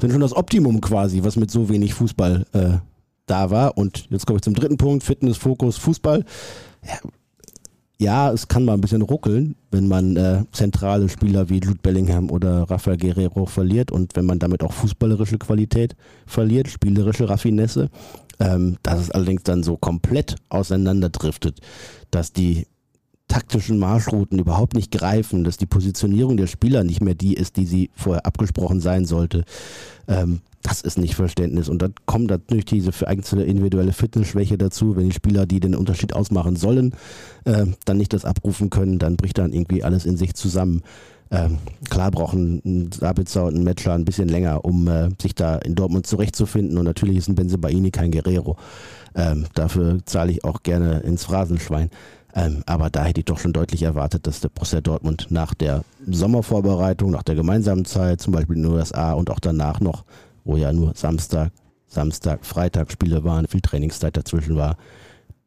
sind 0.00 0.12
schon 0.12 0.20
das 0.20 0.36
Optimum 0.36 0.80
quasi, 0.80 1.24
was 1.24 1.36
mit 1.36 1.50
so 1.50 1.68
wenig 1.68 1.94
Fußball 1.94 2.46
äh, 2.52 2.78
da 3.26 3.50
war. 3.50 3.76
Und 3.76 4.06
jetzt 4.10 4.26
komme 4.26 4.38
ich 4.38 4.42
zum 4.42 4.54
dritten 4.54 4.76
Punkt, 4.76 5.02
Fitness, 5.02 5.36
Fokus, 5.36 5.76
Fußball. 5.78 6.24
Ja, 6.86 7.10
ja, 8.00 8.30
es 8.30 8.46
kann 8.46 8.64
mal 8.64 8.74
ein 8.74 8.80
bisschen 8.80 9.02
ruckeln, 9.02 9.56
wenn 9.72 9.88
man 9.88 10.16
äh, 10.16 10.44
zentrale 10.52 11.08
Spieler 11.08 11.48
wie 11.48 11.58
Jude 11.58 11.80
Bellingham 11.82 12.30
oder 12.30 12.62
Rafael 12.70 12.96
Guerrero 12.96 13.46
verliert 13.46 13.90
und 13.90 14.14
wenn 14.14 14.24
man 14.24 14.38
damit 14.38 14.62
auch 14.62 14.72
fußballerische 14.72 15.38
Qualität 15.38 15.96
verliert, 16.24 16.68
spielerische 16.68 17.28
Raffinesse. 17.28 17.90
Ähm, 18.40 18.76
dass 18.84 19.00
es 19.00 19.10
allerdings 19.10 19.42
dann 19.42 19.64
so 19.64 19.76
komplett 19.76 20.36
auseinanderdriftet, 20.48 21.60
dass 22.12 22.32
die 22.32 22.68
taktischen 23.26 23.80
Marschrouten 23.80 24.38
überhaupt 24.38 24.74
nicht 24.74 24.92
greifen, 24.92 25.42
dass 25.42 25.56
die 25.56 25.66
Positionierung 25.66 26.36
der 26.36 26.46
Spieler 26.46 26.84
nicht 26.84 27.02
mehr 27.02 27.14
die 27.14 27.34
ist, 27.34 27.56
die 27.56 27.66
sie 27.66 27.90
vorher 27.94 28.26
abgesprochen 28.26 28.80
sein 28.80 29.06
sollte. 29.06 29.44
Ähm, 30.06 30.40
das 30.62 30.80
ist 30.80 30.98
nicht 30.98 31.14
Verständnis. 31.14 31.68
Und 31.68 31.80
dann 31.80 31.94
kommt 32.06 32.30
natürlich 32.30 32.64
diese 32.64 32.92
für 32.92 33.08
einzelne 33.08 33.44
individuelle 33.44 33.92
Fitnessschwäche 33.92 34.58
dazu. 34.58 34.96
Wenn 34.96 35.08
die 35.08 35.14
Spieler, 35.14 35.46
die 35.46 35.60
den 35.60 35.74
Unterschied 35.74 36.14
ausmachen 36.14 36.56
sollen, 36.56 36.92
äh, 37.44 37.66
dann 37.84 37.96
nicht 37.96 38.12
das 38.12 38.24
abrufen 38.24 38.70
können, 38.70 38.98
dann 38.98 39.16
bricht 39.16 39.38
dann 39.38 39.52
irgendwie 39.52 39.84
alles 39.84 40.04
in 40.04 40.16
sich 40.16 40.34
zusammen. 40.34 40.82
Ähm, 41.30 41.58
klar 41.90 42.10
brauchen 42.10 42.62
ein 42.64 42.90
Sabitzer 42.90 43.44
und 43.44 43.56
ein 43.56 43.64
Matcher 43.64 43.92
ein 43.92 44.04
bisschen 44.04 44.28
länger, 44.28 44.64
um 44.64 44.88
äh, 44.88 45.10
sich 45.20 45.34
da 45.34 45.56
in 45.56 45.74
Dortmund 45.74 46.06
zurechtzufinden. 46.06 46.78
Und 46.78 46.84
natürlich 46.84 47.18
ist 47.18 47.28
ein 47.28 47.34
Benzebaini 47.34 47.90
kein 47.90 48.10
Guerrero. 48.10 48.56
Ähm, 49.14 49.44
dafür 49.54 49.98
zahle 50.06 50.32
ich 50.32 50.44
auch 50.44 50.62
gerne 50.62 51.00
ins 51.00 51.24
Phrasenschwein. 51.24 51.90
Ähm, 52.34 52.62
aber 52.66 52.90
da 52.90 53.04
hätte 53.04 53.20
ich 53.20 53.24
doch 53.24 53.38
schon 53.38 53.52
deutlich 53.52 53.82
erwartet, 53.82 54.26
dass 54.26 54.40
der 54.40 54.50
Borussia 54.50 54.80
Dortmund 54.80 55.26
nach 55.30 55.54
der 55.54 55.82
Sommervorbereitung, 56.06 57.10
nach 57.10 57.22
der 57.22 57.34
gemeinsamen 57.34 57.84
Zeit, 57.84 58.20
zum 58.20 58.32
Beispiel 58.32 58.56
in 58.56 58.62
den 58.62 58.72
USA 58.72 59.12
und 59.12 59.30
auch 59.30 59.40
danach 59.40 59.80
noch 59.80 60.04
wo 60.48 60.56
ja 60.56 60.72
nur 60.72 60.94
Samstag, 60.96 61.52
Samstag, 61.86 62.44
Freitag 62.44 62.90
Spiele 62.90 63.22
waren, 63.22 63.46
viel 63.46 63.60
Trainingszeit 63.60 64.16
dazwischen 64.16 64.56
war, 64.56 64.78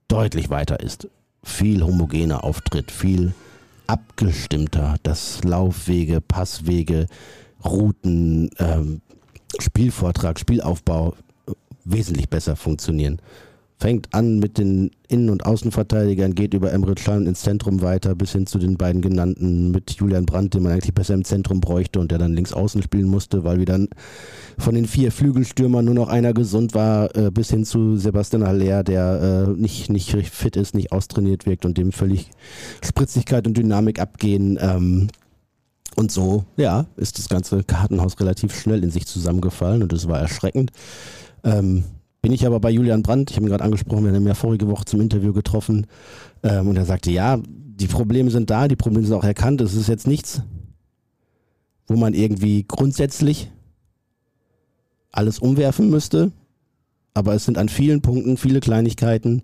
deutlich 0.08 0.50
weiter 0.52 0.80
ist. 0.80 1.10
Viel 1.44 1.84
homogener 1.84 2.44
Auftritt, 2.44 2.92
viel 2.92 3.34
abgestimmter, 3.88 4.98
dass 5.02 5.44
Laufwege, 5.44 6.22
Passwege, 6.22 7.08
Routen, 7.66 8.52
ähm, 8.60 9.02
Spielvortrag, 9.60 10.40
Spielaufbau 10.40 11.16
wesentlich 11.84 12.30
besser 12.30 12.56
funktionieren. 12.56 13.20
Fängt 13.82 14.14
an 14.14 14.38
mit 14.38 14.60
den 14.60 14.92
Innen- 15.08 15.32
und 15.32 15.44
Außenverteidigern, 15.44 16.36
geht 16.36 16.54
über 16.54 16.72
Emre 16.72 16.94
Can 16.94 17.26
ins 17.26 17.42
Zentrum 17.42 17.82
weiter, 17.82 18.14
bis 18.14 18.32
hin 18.32 18.46
zu 18.46 18.60
den 18.60 18.78
beiden 18.78 19.02
genannten 19.02 19.72
mit 19.72 19.92
Julian 19.94 20.28
Brandt, 20.28 20.54
den 20.54 20.62
man 20.62 20.74
eigentlich 20.74 20.94
besser 20.94 21.16
im 21.16 21.26
Zentrum 21.26 21.62
bräuchte 21.62 22.00
und 22.00 22.12
der 22.12 22.20
dann 22.20 22.34
links 22.34 22.54
außen 22.54 22.84
spielen 22.84 23.08
musste, 23.08 23.44
weil 23.44 23.60
wieder 23.60 23.80
von 24.60 24.76
den 24.76 24.86
vier 24.86 25.12
Flügelstürmern 25.12 25.84
nur 25.84 25.96
noch 25.96 26.10
einer 26.10 26.34
gesund 26.34 26.76
war, 26.76 27.16
äh, 27.16 27.32
bis 27.32 27.50
hin 27.50 27.66
zu 27.66 27.98
Sebastian 27.98 28.46
Haller, 28.46 28.84
der 28.84 29.48
äh, 29.50 29.60
nicht, 29.60 29.90
nicht 29.90 30.12
fit 30.30 30.56
ist, 30.56 30.76
nicht 30.76 30.92
austrainiert 30.92 31.48
wirkt 31.48 31.66
und 31.66 31.78
dem 31.80 31.92
völlig 31.92 32.30
Spritzigkeit 32.84 33.48
und 33.48 33.58
Dynamik 33.58 34.00
abgehen. 34.00 34.60
Ähm, 34.62 35.08
und 35.96 36.12
so, 36.12 36.46
ja, 36.56 36.86
ist 36.98 37.18
das 37.18 37.30
ganze 37.30 37.64
Kartenhaus 37.64 38.20
relativ 38.20 38.56
schnell 38.56 38.84
in 38.84 38.92
sich 38.92 39.08
zusammengefallen 39.08 39.82
und 39.82 39.92
es 39.92 40.08
war 40.08 40.20
erschreckend. 40.20 40.72
Ähm, 41.44 41.84
bin 42.22 42.32
ich 42.32 42.46
aber 42.46 42.60
bei 42.60 42.70
Julian 42.70 43.02
Brandt, 43.02 43.32
ich 43.32 43.38
habe 43.38 43.46
ihn 43.46 43.50
gerade 43.50 43.64
angesprochen, 43.64 44.06
wir 44.06 44.14
haben 44.14 44.22
ihn 44.22 44.28
ja 44.28 44.36
vorige 44.36 44.68
Woche 44.68 44.86
zum 44.86 45.02
Interview 45.02 45.34
getroffen. 45.34 45.88
Ähm, 46.44 46.68
und 46.68 46.78
er 46.78 46.86
sagte, 46.86 47.12
ja, 47.12 47.40
die 47.48 47.88
Probleme 47.88 48.30
sind 48.30 48.50
da, 48.50 48.68
die 48.68 48.76
Probleme 48.76 49.06
sind 49.06 49.16
auch 49.16 49.24
erkannt, 49.24 49.62
es 49.62 49.74
ist 49.74 49.90
jetzt 49.90 50.08
nichts, 50.08 50.44
wo 51.88 51.96
man 51.96 52.14
irgendwie 52.14 52.64
grundsätzlich 52.68 53.50
alles 55.12 55.40
umwerfen 55.40 55.90
müsste, 55.90 56.32
aber 57.14 57.34
es 57.34 57.46
sind 57.46 57.58
an 57.58 57.70
vielen 57.70 58.02
Punkten 58.02 58.38
viele 58.38 58.60
Kleinigkeiten, 58.60 59.42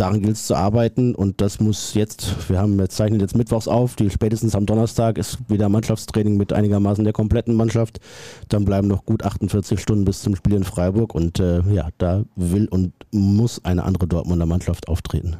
daran 0.00 0.22
gilt 0.22 0.36
es 0.36 0.46
zu 0.46 0.54
arbeiten 0.54 1.14
und 1.14 1.40
das 1.40 1.60
muss 1.60 1.94
jetzt, 1.94 2.48
wir 2.48 2.58
haben 2.58 2.78
jetzt 2.80 2.96
zeichnen 2.96 3.20
jetzt 3.20 3.36
mittwochs 3.36 3.68
auf, 3.68 3.96
die 3.96 4.08
spätestens 4.08 4.54
am 4.54 4.64
Donnerstag 4.64 5.18
ist 5.18 5.38
wieder 5.48 5.68
Mannschaftstraining 5.68 6.36
mit 6.36 6.52
einigermaßen 6.52 7.04
der 7.04 7.12
kompletten 7.12 7.54
Mannschaft. 7.54 8.00
Dann 8.48 8.64
bleiben 8.64 8.88
noch 8.88 9.04
gut 9.04 9.24
48 9.24 9.78
Stunden 9.78 10.06
bis 10.06 10.22
zum 10.22 10.34
Spiel 10.36 10.54
in 10.54 10.64
Freiburg 10.64 11.14
und 11.14 11.38
äh, 11.38 11.60
ja, 11.72 11.88
da 11.98 12.24
will 12.34 12.66
und 12.68 12.94
muss 13.10 13.62
eine 13.64 13.84
andere 13.84 14.06
Dortmunder 14.06 14.46
Mannschaft 14.46 14.88
auftreten. 14.88 15.36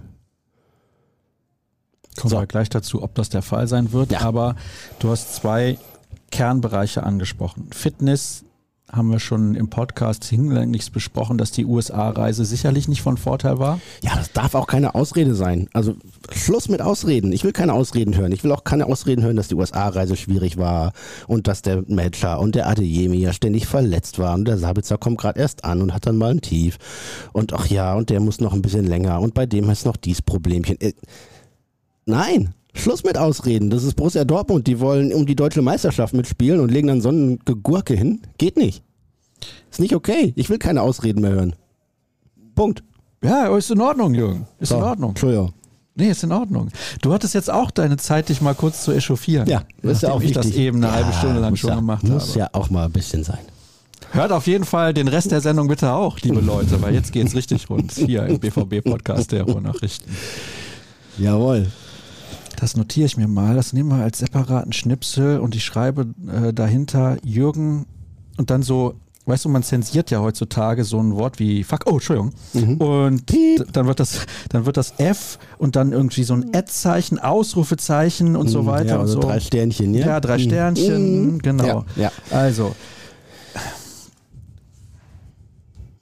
Kommen 2.19 2.31
so. 2.31 2.39
wir 2.39 2.47
gleich 2.47 2.69
dazu, 2.69 3.03
ob 3.03 3.15
das 3.15 3.31
der 3.31 3.43
Fall 3.43 3.67
sein 3.67 3.93
wird. 3.93 4.13
Ja. 4.13 4.21
Aber 4.21 4.57
du 4.99 5.09
hast 5.09 5.35
zwei 5.35 5.79
Kernbereiche 6.31 7.03
angesprochen. 7.03 7.69
Fitness, 7.73 8.45
haben 8.93 9.11
wir 9.11 9.21
schon 9.21 9.55
im 9.55 9.71
Podcast 9.71 10.25
hinlänglich 10.25 10.91
besprochen, 10.93 11.39
dass 11.39 11.51
die 11.51 11.65
USA-Reise 11.65 12.45
sicherlich 12.45 12.89
nicht 12.89 13.03
von 13.03 13.17
Vorteil 13.17 13.59
war. 13.59 13.81
Ja, 14.03 14.17
das 14.17 14.33
darf 14.33 14.55
auch 14.55 14.67
keine 14.67 14.95
Ausrede 14.95 15.35
sein. 15.35 15.69
Also 15.73 15.95
Schluss 16.33 16.69
mit 16.69 16.83
Ausreden. 16.83 17.33
Ich 17.33 17.45
will 17.45 17.53
keine 17.53 17.73
Ausreden 17.73 18.17
hören. 18.17 18.33
Ich 18.33 18.45
will 18.45 18.53
auch 18.53 18.65
keine 18.65 18.87
Ausreden 18.87 19.23
hören, 19.23 19.37
dass 19.37 19.49
die 19.49 19.55
USA-Reise 19.55 20.17
schwierig 20.17 20.57
war 20.57 20.93
und 21.27 21.47
dass 21.47 21.63
der 21.63 21.85
Matcher 21.87 22.41
und 22.41 22.55
der 22.55 22.69
Adeyemi 22.69 23.19
ja 23.19 23.33
ständig 23.33 23.67
verletzt 23.67 24.19
waren. 24.19 24.41
Und 24.41 24.49
der 24.49 24.59
Sabitzer 24.59 24.99
kommt 24.99 25.19
gerade 25.19 25.41
erst 25.41 25.65
an 25.65 25.83
und 25.83 25.95
hat 25.95 26.07
dann 26.07 26.17
mal 26.17 26.33
ein 26.33 26.41
Tief. 26.41 26.79
Und 27.33 27.53
ach 27.53 27.67
ja, 27.67 27.95
und 27.95 28.11
der 28.11 28.21
muss 28.21 28.41
noch 28.41 28.53
ein 28.53 28.63
bisschen 28.63 28.87
länger. 28.87 29.21
Und 29.21 29.35
bei 29.35 29.47
dem 29.47 29.71
ist 29.71 29.87
noch 29.87 29.97
dies 29.97 30.23
Problemchen. 30.23 30.81
Äh, 30.81 30.95
nein, 32.07 32.55
Schluss 32.75 33.05
mit 33.05 33.19
Ausreden. 33.19 33.71
Das 33.71 33.85
ist 33.85 33.95
Borussia 33.95 34.25
Dortmund. 34.25 34.67
Die 34.67 34.81
wollen 34.81 35.13
um 35.13 35.27
die 35.27 35.37
deutsche 35.37 35.63
Meisterschaft 35.63 36.15
mitspielen 36.15 36.61
und 36.61 36.71
legen 36.71 36.89
dann 36.89 37.01
so 37.01 37.09
eine 37.09 37.39
Gegurke 37.45 37.95
hin. 37.95 38.23
Geht 38.39 38.57
nicht. 38.57 38.83
Ist 39.71 39.81
nicht 39.81 39.95
okay. 39.95 40.33
Ich 40.37 40.51
will 40.51 40.59
keine 40.59 40.83
Ausreden 40.83 41.21
mehr 41.21 41.33
hören. 41.33 41.57
Punkt. 42.55 42.83
Ja, 43.23 43.55
ist 43.57 43.71
in 43.71 43.81
Ordnung, 43.81 44.15
Jürgen. 44.15 44.47
Ist 44.59 44.71
so, 44.71 44.77
in 44.77 44.83
Ordnung. 44.83 45.11
Entschuldigung. 45.11 45.53
Nee, 45.95 46.11
ist 46.11 46.23
in 46.23 46.33
Ordnung. 46.33 46.69
Du 47.03 47.13
hattest 47.13 47.35
jetzt 47.35 47.51
auch 47.51 47.71
deine 47.71 47.97
Zeit, 47.97 48.29
dich 48.29 48.41
mal 48.41 48.55
kurz 48.55 48.85
zu 48.85 48.93
echauffieren. 48.93 49.47
Ja, 49.49 49.65
das 49.83 49.99
ist 49.99 50.03
ja 50.03 50.13
auch 50.13 50.21
ich 50.21 50.31
wichtig. 50.31 50.43
das 50.43 50.53
eben 50.53 50.79
eine 50.79 50.87
ja, 50.87 50.93
halbe 50.93 51.13
Stunde 51.13 51.41
lang 51.41 51.57
schon 51.57 51.71
ja, 51.71 51.77
gemacht 51.77 52.03
muss 52.05 52.11
habe. 52.11 52.25
Muss 52.25 52.35
ja 52.37 52.49
auch 52.53 52.71
mal 52.71 52.87
ein 52.87 52.93
bisschen 52.93 53.25
sein. 53.25 53.41
Hört 54.13 54.33
auf 54.33 54.47
jeden 54.47 54.65
Fall 54.65 54.95
den 54.95 55.09
Rest 55.09 55.31
der 55.31 55.41
Sendung 55.41 55.69
bitte 55.69 55.93
auch, 55.93 56.19
liebe 56.21 56.41
Leute, 56.41 56.81
weil 56.83 56.95
jetzt 56.95 57.13
geht 57.13 57.27
es 57.27 57.35
richtig 57.35 57.69
rund 57.71 57.93
hier 57.93 58.27
im 58.27 58.41
BVB-Podcast 58.41 59.31
der 59.33 59.45
Ruhrnachrichten. 59.45 60.11
Jawohl. 61.19 61.67
Das 62.61 62.77
notiere 62.77 63.07
ich 63.07 63.17
mir 63.17 63.27
mal. 63.27 63.55
Das 63.55 63.73
nehmen 63.73 63.89
wir 63.89 64.03
als 64.05 64.19
separaten 64.19 64.73
Schnipsel 64.73 65.41
und 65.41 65.55
ich 65.55 65.65
schreibe 65.65 66.09
äh, 66.29 66.53
dahinter 66.53 67.17
Jürgen 67.25 67.87
und 68.37 68.51
dann 68.51 68.63
so 68.63 68.95
weißt 69.27 69.45
du, 69.45 69.49
man 69.49 69.63
zensiert 69.63 70.11
ja 70.11 70.21
heutzutage 70.21 70.85
so 70.85 70.99
ein 71.01 71.15
Wort 71.15 71.39
wie 71.39 71.63
fuck, 71.63 71.85
oh, 71.87 71.93
Entschuldigung. 71.93 72.33
Mhm. 72.53 72.77
Und 72.79 73.25
dann 73.73 73.87
wird 73.87 74.01
das, 74.01 74.27
dann 74.49 74.67
wird 74.67 74.77
das 74.77 74.95
F 74.99 75.39
und 75.59 75.77
dann 75.77 75.93
irgendwie 75.93 76.25
so 76.25 76.35
ein 76.35 76.55
Ad-Zeichen, 76.55 77.19
Ausrufezeichen 77.19 78.35
und 78.35 78.47
mhm, 78.47 78.51
so 78.51 78.67
weiter 78.67 78.89
ja, 78.89 78.95
und 78.97 79.03
also 79.03 79.21
so. 79.21 79.29
Drei 79.29 79.41
Sternchen, 79.41 79.95
ja? 79.95 80.07
Ja, 80.07 80.21
drei 80.21 80.39
mhm. 80.39 80.43
Sternchen, 80.43 81.25
mhm. 81.35 81.39
genau. 81.39 81.85
Ja, 81.97 82.03
ja. 82.03 82.13
Also. 82.31 82.75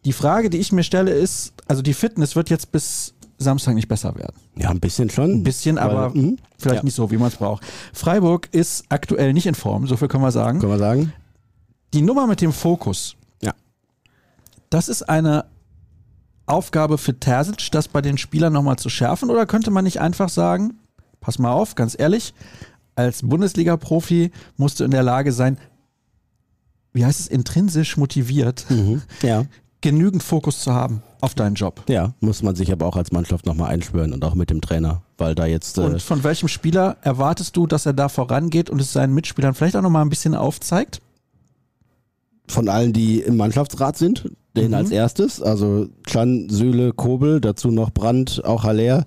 Die 0.04 0.12
Frage, 0.12 0.48
die 0.48 0.59
ich 0.59 0.72
mir 0.72 0.84
stelle, 0.84 1.11
ist, 1.11 1.52
also 1.66 1.82
die 1.82 1.92
Fitness 1.92 2.34
wird 2.34 2.48
jetzt 2.48 2.72
bis 2.72 3.14
Samstag 3.39 3.74
nicht 3.74 3.89
besser 3.89 4.14
werden. 4.16 4.36
Ja, 4.57 4.70
ein 4.70 4.80
bisschen 4.80 5.11
schon. 5.11 5.30
Ein 5.30 5.43
bisschen, 5.45 5.78
aber 5.78 6.14
Weil, 6.14 6.22
mhm. 6.22 6.39
vielleicht 6.59 6.80
ja. 6.80 6.84
nicht 6.84 6.95
so, 6.95 7.11
wie 7.11 7.16
man 7.16 7.28
es 7.28 7.36
braucht. 7.36 7.64
Freiburg 7.93 8.49
ist 8.53 8.84
aktuell 8.89 9.32
nicht 9.32 9.47
in 9.47 9.55
Form, 9.55 9.86
so 9.86 9.97
viel 9.97 10.09
können 10.09 10.24
wir 10.24 10.32
sagen. 10.32 10.59
Können 10.59 10.72
wir 10.72 10.78
sagen. 10.78 11.12
Die 11.95 12.03
Nummer 12.03 12.26
mit 12.26 12.41
dem 12.41 12.53
Fokus. 12.53 13.16
Ja. 13.41 13.55
Das 14.70 14.89
ist 14.89 15.09
eine 15.09 15.45
Aufgabe 16.49 16.99
für 16.99 17.18
Terzic, 17.18 17.70
das 17.72 17.89
bei 17.89 18.01
den 18.01 18.18
Spielern 18.18 18.53
nochmal 18.53 18.76
zu 18.76 18.89
schärfen? 18.89 19.30
Oder 19.30 19.47
könnte 19.47 19.70
man 19.70 19.84
nicht 19.84 20.01
einfach 20.01 20.28
sagen, 20.28 20.78
pass 21.20 21.39
mal 21.39 21.53
auf, 21.53 21.74
ganz 21.74 21.95
ehrlich, 21.99 22.34
als 22.95 23.22
Bundesliga-Profi 23.22 24.32
musst 24.57 24.80
du 24.80 24.84
in 24.84 24.91
der 24.91 25.03
Lage 25.03 25.32
sein, 25.32 25.59
wie 26.93 27.05
heißt 27.05 27.20
es, 27.20 27.28
intrinsisch 27.28 27.97
motiviert, 27.97 28.66
mhm. 28.70 29.03
ja. 29.22 29.45
genügend 29.81 30.22
Fokus 30.22 30.61
zu 30.61 30.72
haben 30.72 31.03
auf 31.20 31.35
deinen 31.35 31.55
Job. 31.55 31.83
Ja, 31.89 32.14
muss 32.20 32.43
man 32.43 32.57
sich 32.57 32.72
aber 32.72 32.87
auch 32.87 32.97
als 32.97 33.12
Mannschaft 33.12 33.47
nochmal 33.47 33.70
einschwören 33.70 34.12
und 34.12 34.24
auch 34.24 34.35
mit 34.35 34.51
dem 34.51 34.61
Trainer, 34.61 35.03
weil 35.16 35.35
da 35.35 35.47
jetzt. 35.47 35.79
Äh 35.79 35.83
und 35.83 36.03
von 36.03 36.24
welchem 36.24 36.49
Spieler 36.49 36.97
erwartest 37.03 37.57
du, 37.57 37.66
dass 37.66 37.87
er 37.87 37.93
da 37.93 38.09
vorangeht 38.09 38.70
und 38.70 38.81
es 38.81 38.93
seinen 38.93 39.14
Mitspielern 39.14 39.55
vielleicht 39.55 39.76
auch 39.76 39.83
nochmal 39.83 40.03
ein 40.03 40.11
bisschen 40.11 40.35
aufzeigt? 40.35 41.01
von 42.51 42.68
allen, 42.68 42.93
die 42.93 43.20
im 43.20 43.37
Mannschaftsrat 43.37 43.97
sind, 43.97 44.31
den 44.57 44.68
mhm. 44.68 44.74
als 44.74 44.91
erstes. 44.91 45.41
Also 45.41 45.89
Chan, 46.07 46.49
Süle, 46.49 46.93
Kobel, 46.93 47.41
dazu 47.41 47.70
noch 47.70 47.91
Brandt, 47.91 48.45
auch 48.45 48.64
Haller. 48.64 49.07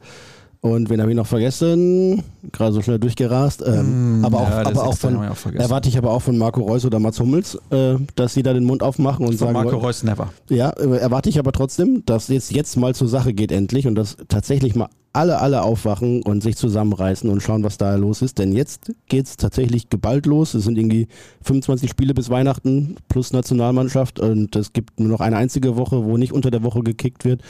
Und 0.64 0.92
wen 0.92 1.02
habe 1.02 1.10
ich 1.10 1.18
noch 1.18 1.26
vergessen? 1.26 2.22
Gerade 2.52 2.74
so 2.74 2.84
schnell 2.84 3.00
durchgerast. 3.00 3.64
Ähm, 3.66 4.20
mm, 4.20 4.26
aber 4.26 4.42
auch, 4.42 4.50
ja, 4.50 4.66
aber 4.68 4.84
auch 4.84 4.98
von, 4.98 5.16
auch 5.18 5.52
erwarte 5.54 5.90
ich 5.90 5.98
aber 5.98 6.12
auch 6.12 6.22
von 6.22 6.38
Marco 6.38 6.62
Reus 6.62 6.86
oder 6.86 7.00
Mats 7.00 7.20
Hummels, 7.20 7.58
äh, 7.72 7.96
dass 8.16 8.36
sie 8.36 8.44
da 8.44 8.54
den 8.54 8.66
Mund 8.66 8.84
aufmachen 8.84 9.26
und 9.26 9.40
von 9.40 9.48
sagen. 9.48 9.54
Marco 9.54 9.78
Reus 9.78 10.04
never. 10.04 10.30
Ja, 10.50 10.70
äh, 10.70 10.98
erwarte 10.98 11.30
ich 11.30 11.40
aber 11.40 11.52
trotzdem, 11.52 12.04
dass 12.06 12.28
jetzt, 12.28 12.52
jetzt 12.52 12.78
mal 12.78 12.94
zur 12.94 13.08
Sache 13.08 13.34
geht 13.34 13.52
endlich 13.52 13.88
und 13.88 13.96
dass 13.96 14.18
tatsächlich 14.28 14.76
mal 14.76 14.90
alle, 15.14 15.40
alle 15.40 15.64
aufwachen 15.64 16.22
und 16.24 16.42
sich 16.42 16.56
zusammenreißen 16.56 17.30
und 17.30 17.42
schauen, 17.42 17.64
was 17.64 17.78
da 17.78 17.96
los 17.96 18.22
ist. 18.22 18.38
Denn 18.38 18.54
jetzt 18.54 18.94
geht 19.10 19.26
es 19.26 19.38
tatsächlich 19.38 19.90
geballt 19.90 20.26
los. 20.26 20.54
Es 20.54 20.64
sind 20.64 20.78
irgendwie 20.78 21.08
25 21.44 21.90
Spiele 21.90 22.14
bis 22.14 22.30
Weihnachten 22.30 22.96
plus 23.10 23.34
Nationalmannschaft 23.34 24.20
und 24.20 24.56
es 24.56 24.74
gibt 24.74 25.00
nur 25.00 25.10
noch 25.10 25.20
eine 25.20 25.38
einzige 25.38 25.76
Woche, 25.76 26.06
wo 26.06 26.18
nicht 26.18 26.32
unter 26.32 26.52
der 26.52 26.64
Woche 26.64 26.82
gekickt 26.82 27.26
wird, 27.26 27.42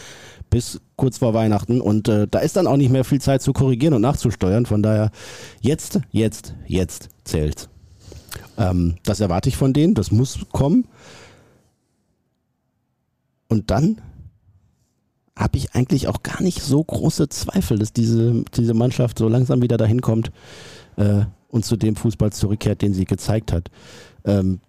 bis 0.51 0.79
kurz 0.97 1.17
vor 1.17 1.33
Weihnachten. 1.33 1.81
Und 1.81 2.07
äh, 2.07 2.27
da 2.29 2.39
ist 2.39 2.55
dann 2.55 2.67
auch 2.67 2.77
nicht 2.77 2.91
mehr 2.91 3.03
viel 3.03 3.19
Zeit 3.19 3.41
zu 3.41 3.53
korrigieren 3.53 3.95
und 3.95 4.01
nachzusteuern. 4.03 4.67
Von 4.67 4.83
daher, 4.83 5.09
jetzt, 5.61 6.01
jetzt, 6.11 6.53
jetzt 6.67 7.09
zählt. 7.23 7.69
Ähm, 8.57 8.97
das 9.03 9.19
erwarte 9.19 9.49
ich 9.49 9.57
von 9.57 9.73
denen, 9.73 9.95
das 9.95 10.11
muss 10.11 10.45
kommen. 10.51 10.87
Und 13.47 13.71
dann 13.71 13.99
habe 15.35 15.57
ich 15.57 15.73
eigentlich 15.73 16.07
auch 16.07 16.21
gar 16.21 16.43
nicht 16.43 16.61
so 16.61 16.83
große 16.83 17.29
Zweifel, 17.29 17.79
dass 17.79 17.93
diese, 17.93 18.43
diese 18.55 18.73
Mannschaft 18.73 19.17
so 19.17 19.27
langsam 19.27 19.61
wieder 19.61 19.77
dahin 19.77 20.01
kommt 20.01 20.31
äh, 20.97 21.23
und 21.47 21.65
zu 21.65 21.77
dem 21.77 21.95
Fußball 21.95 22.31
zurückkehrt, 22.31 22.81
den 22.81 22.93
sie 22.93 23.05
gezeigt 23.05 23.51
hat. 23.51 23.71
Ähm, 24.25 24.59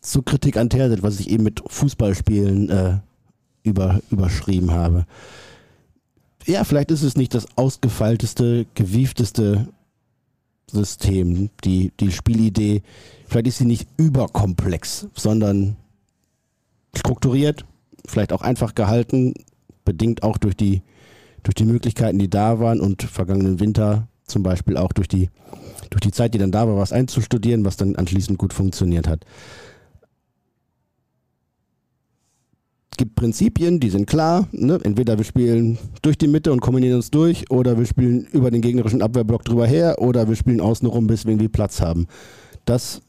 zu 0.00 0.22
Kritik 0.22 0.56
an 0.56 0.68
Terzic, 0.68 1.02
was 1.02 1.20
ich 1.20 1.30
eben 1.30 1.44
mit 1.44 1.62
Fußballspielen 1.64 2.68
äh, 2.68 2.98
über, 3.62 4.00
überschrieben 4.10 4.70
habe. 4.72 5.06
Ja, 6.46 6.64
vielleicht 6.64 6.90
ist 6.90 7.02
es 7.02 7.16
nicht 7.16 7.34
das 7.34 7.46
ausgefeilteste, 7.56 8.66
gewiefteste 8.74 9.68
System, 10.66 11.50
die, 11.64 11.92
die 12.00 12.10
Spielidee. 12.10 12.82
Vielleicht 13.26 13.46
ist 13.46 13.58
sie 13.58 13.64
nicht 13.64 13.86
überkomplex, 13.96 15.06
sondern 15.14 15.76
strukturiert, 16.94 17.64
vielleicht 18.06 18.32
auch 18.32 18.42
einfach 18.42 18.74
gehalten, 18.74 19.34
bedingt 19.84 20.22
auch 20.22 20.38
durch 20.38 20.56
die, 20.56 20.82
durch 21.42 21.54
die 21.54 21.64
Möglichkeiten, 21.64 22.18
die 22.18 22.30
da 22.30 22.58
waren 22.58 22.80
und 22.80 23.02
vergangenen 23.02 23.60
Winter 23.60 24.08
zum 24.24 24.42
Beispiel 24.42 24.76
auch 24.76 24.92
durch 24.92 25.08
die, 25.08 25.30
durch 25.90 26.00
die 26.00 26.12
Zeit, 26.12 26.34
die 26.34 26.38
dann 26.38 26.52
da 26.52 26.66
war, 26.66 26.76
was 26.76 26.92
einzustudieren, 26.92 27.64
was 27.64 27.76
dann 27.76 27.96
anschließend 27.96 28.38
gut 28.38 28.52
funktioniert 28.52 29.08
hat. 29.08 29.24
Es 32.90 32.91
gibt 33.02 33.16
Prinzipien, 33.16 33.80
die 33.80 33.90
sind 33.90 34.06
klar. 34.06 34.46
Ne? 34.52 34.78
Entweder 34.84 35.18
wir 35.18 35.24
spielen 35.24 35.76
durch 36.02 36.16
die 36.16 36.28
Mitte 36.28 36.52
und 36.52 36.60
kombinieren 36.60 36.94
uns 36.94 37.10
durch, 37.10 37.50
oder 37.50 37.76
wir 37.76 37.84
spielen 37.84 38.28
über 38.30 38.52
den 38.52 38.60
gegnerischen 38.60 39.02
Abwehrblock 39.02 39.44
drüber 39.44 39.66
her, 39.66 39.96
oder 39.98 40.28
wir 40.28 40.36
spielen 40.36 40.60
außenrum, 40.60 41.08
bis 41.08 41.24
wir 41.24 41.32
irgendwie 41.32 41.48
Platz 41.48 41.80
haben. 41.80 42.06
Das 42.64 43.02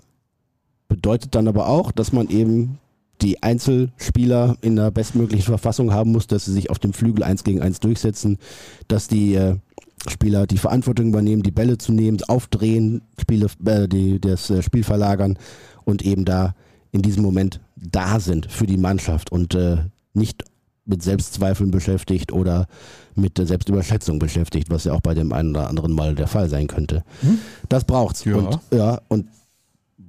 bedeutet 0.87 1.35
dann 1.35 1.47
aber 1.47 1.67
auch, 1.67 1.91
dass 1.91 2.11
man 2.11 2.29
eben 2.29 2.79
die 3.21 3.43
Einzelspieler 3.43 4.57
in 4.61 4.77
der 4.77 4.89
bestmöglichen 4.89 5.45
Verfassung 5.45 5.93
haben 5.93 6.11
muss, 6.11 6.25
dass 6.25 6.45
sie 6.45 6.53
sich 6.53 6.71
auf 6.71 6.79
dem 6.79 6.93
Flügel 6.93 7.23
eins 7.23 7.43
gegen 7.43 7.61
eins 7.61 7.79
durchsetzen, 7.79 8.39
dass 8.87 9.07
die 9.07 9.35
äh, 9.35 9.57
Spieler 10.07 10.47
die 10.47 10.57
Verantwortung 10.57 11.09
übernehmen, 11.09 11.43
die 11.43 11.51
Bälle 11.51 11.77
zu 11.77 11.93
nehmen, 11.93 12.17
aufdrehen, 12.27 13.03
Spiele, 13.21 13.45
äh, 13.63 13.87
die, 13.87 14.19
das 14.19 14.49
äh, 14.49 14.63
Spiel 14.63 14.83
verlagern 14.83 15.37
und 15.85 16.01
eben 16.03 16.25
da 16.25 16.55
in 16.93 17.01
diesem 17.01 17.23
Moment 17.23 17.59
da 17.75 18.21
sind 18.21 18.49
für 18.49 18.67
die 18.67 18.77
Mannschaft 18.77 19.31
und 19.31 19.55
äh, 19.55 19.77
nicht 20.13 20.45
mit 20.85 21.01
Selbstzweifeln 21.01 21.71
beschäftigt 21.71 22.31
oder 22.31 22.67
mit 23.15 23.37
der 23.37 23.47
Selbstüberschätzung 23.47 24.19
beschäftigt, 24.19 24.69
was 24.69 24.83
ja 24.83 24.93
auch 24.93 25.01
bei 25.01 25.13
dem 25.13 25.33
einen 25.33 25.49
oder 25.51 25.69
anderen 25.69 25.93
Mal 25.93 26.15
der 26.15 26.27
Fall 26.27 26.49
sein 26.49 26.67
könnte. 26.67 27.03
Hm? 27.21 27.39
Das 27.67 27.83
braucht's. 27.83 28.23
Ja. 28.25 28.35
Und, 28.35 28.59
ja, 28.71 29.01
und 29.07 29.27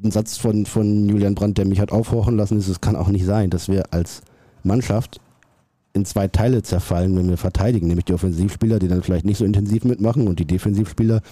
ein 0.03 0.11
Satz 0.11 0.37
von, 0.37 0.67
von 0.67 1.09
Julian 1.09 1.35
Brandt, 1.35 1.59
der 1.59 1.65
mich 1.65 1.81
hat 1.81 1.91
aufhorchen 1.91 2.37
lassen, 2.37 2.59
ist, 2.59 2.69
es 2.69 2.81
kann 2.81 2.97
auch 2.97 3.09
nicht 3.09 3.25
sein, 3.25 3.51
dass 3.51 3.69
wir 3.69 3.93
als 3.93 4.23
Mannschaft 4.63 5.21
in 5.95 6.05
zwei 6.05 6.27
Teile 6.27 6.63
zerfallen, 6.63 7.17
wenn 7.17 7.29
wir 7.29 7.37
verteidigen, 7.37 7.87
nämlich 7.87 8.05
die 8.05 8.15
Offensivspieler, 8.15 8.81
die 8.81 8.89
dann 8.89 9.05
vielleicht 9.05 9.25
nicht 9.25 9.39
so 9.39 9.45
intensiv 9.45 9.85
mitmachen 9.85 10.27
und 10.27 10.41
die 10.41 10.45
Defensivspieler, 10.45 11.23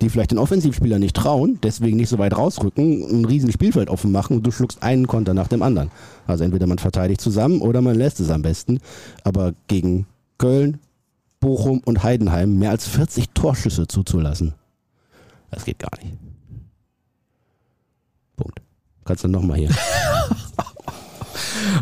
die 0.00 0.08
vielleicht 0.08 0.30
den 0.30 0.38
Offensivspieler 0.38 1.00
nicht 1.00 1.16
trauen, 1.16 1.58
deswegen 1.64 1.96
nicht 1.96 2.08
so 2.08 2.18
weit 2.18 2.36
rausrücken, 2.36 3.02
ein 3.02 3.24
riesen 3.24 3.50
Spielfeld 3.50 3.90
offen 3.90 4.12
machen 4.12 4.36
und 4.36 4.46
du 4.46 4.52
schluckst 4.52 4.80
einen 4.80 5.08
Konter 5.08 5.34
nach 5.34 5.48
dem 5.48 5.60
anderen. 5.60 5.90
Also 6.28 6.44
entweder 6.44 6.68
man 6.68 6.78
verteidigt 6.78 7.20
zusammen 7.20 7.60
oder 7.60 7.82
man 7.82 7.96
lässt 7.96 8.20
es 8.20 8.30
am 8.30 8.42
besten. 8.42 8.78
Aber 9.24 9.54
gegen 9.66 10.06
Köln, 10.38 10.78
Bochum 11.40 11.82
und 11.84 12.04
Heidenheim 12.04 12.60
mehr 12.60 12.70
als 12.70 12.86
40 12.86 13.30
Torschüsse 13.30 13.88
zuzulassen, 13.88 14.54
das 15.50 15.64
geht 15.64 15.80
gar 15.80 15.90
nicht. 16.00 16.14
Punkt. 18.36 18.60
Kannst 19.04 19.24
du 19.24 19.28
nochmal 19.28 19.58
hier. 19.58 19.70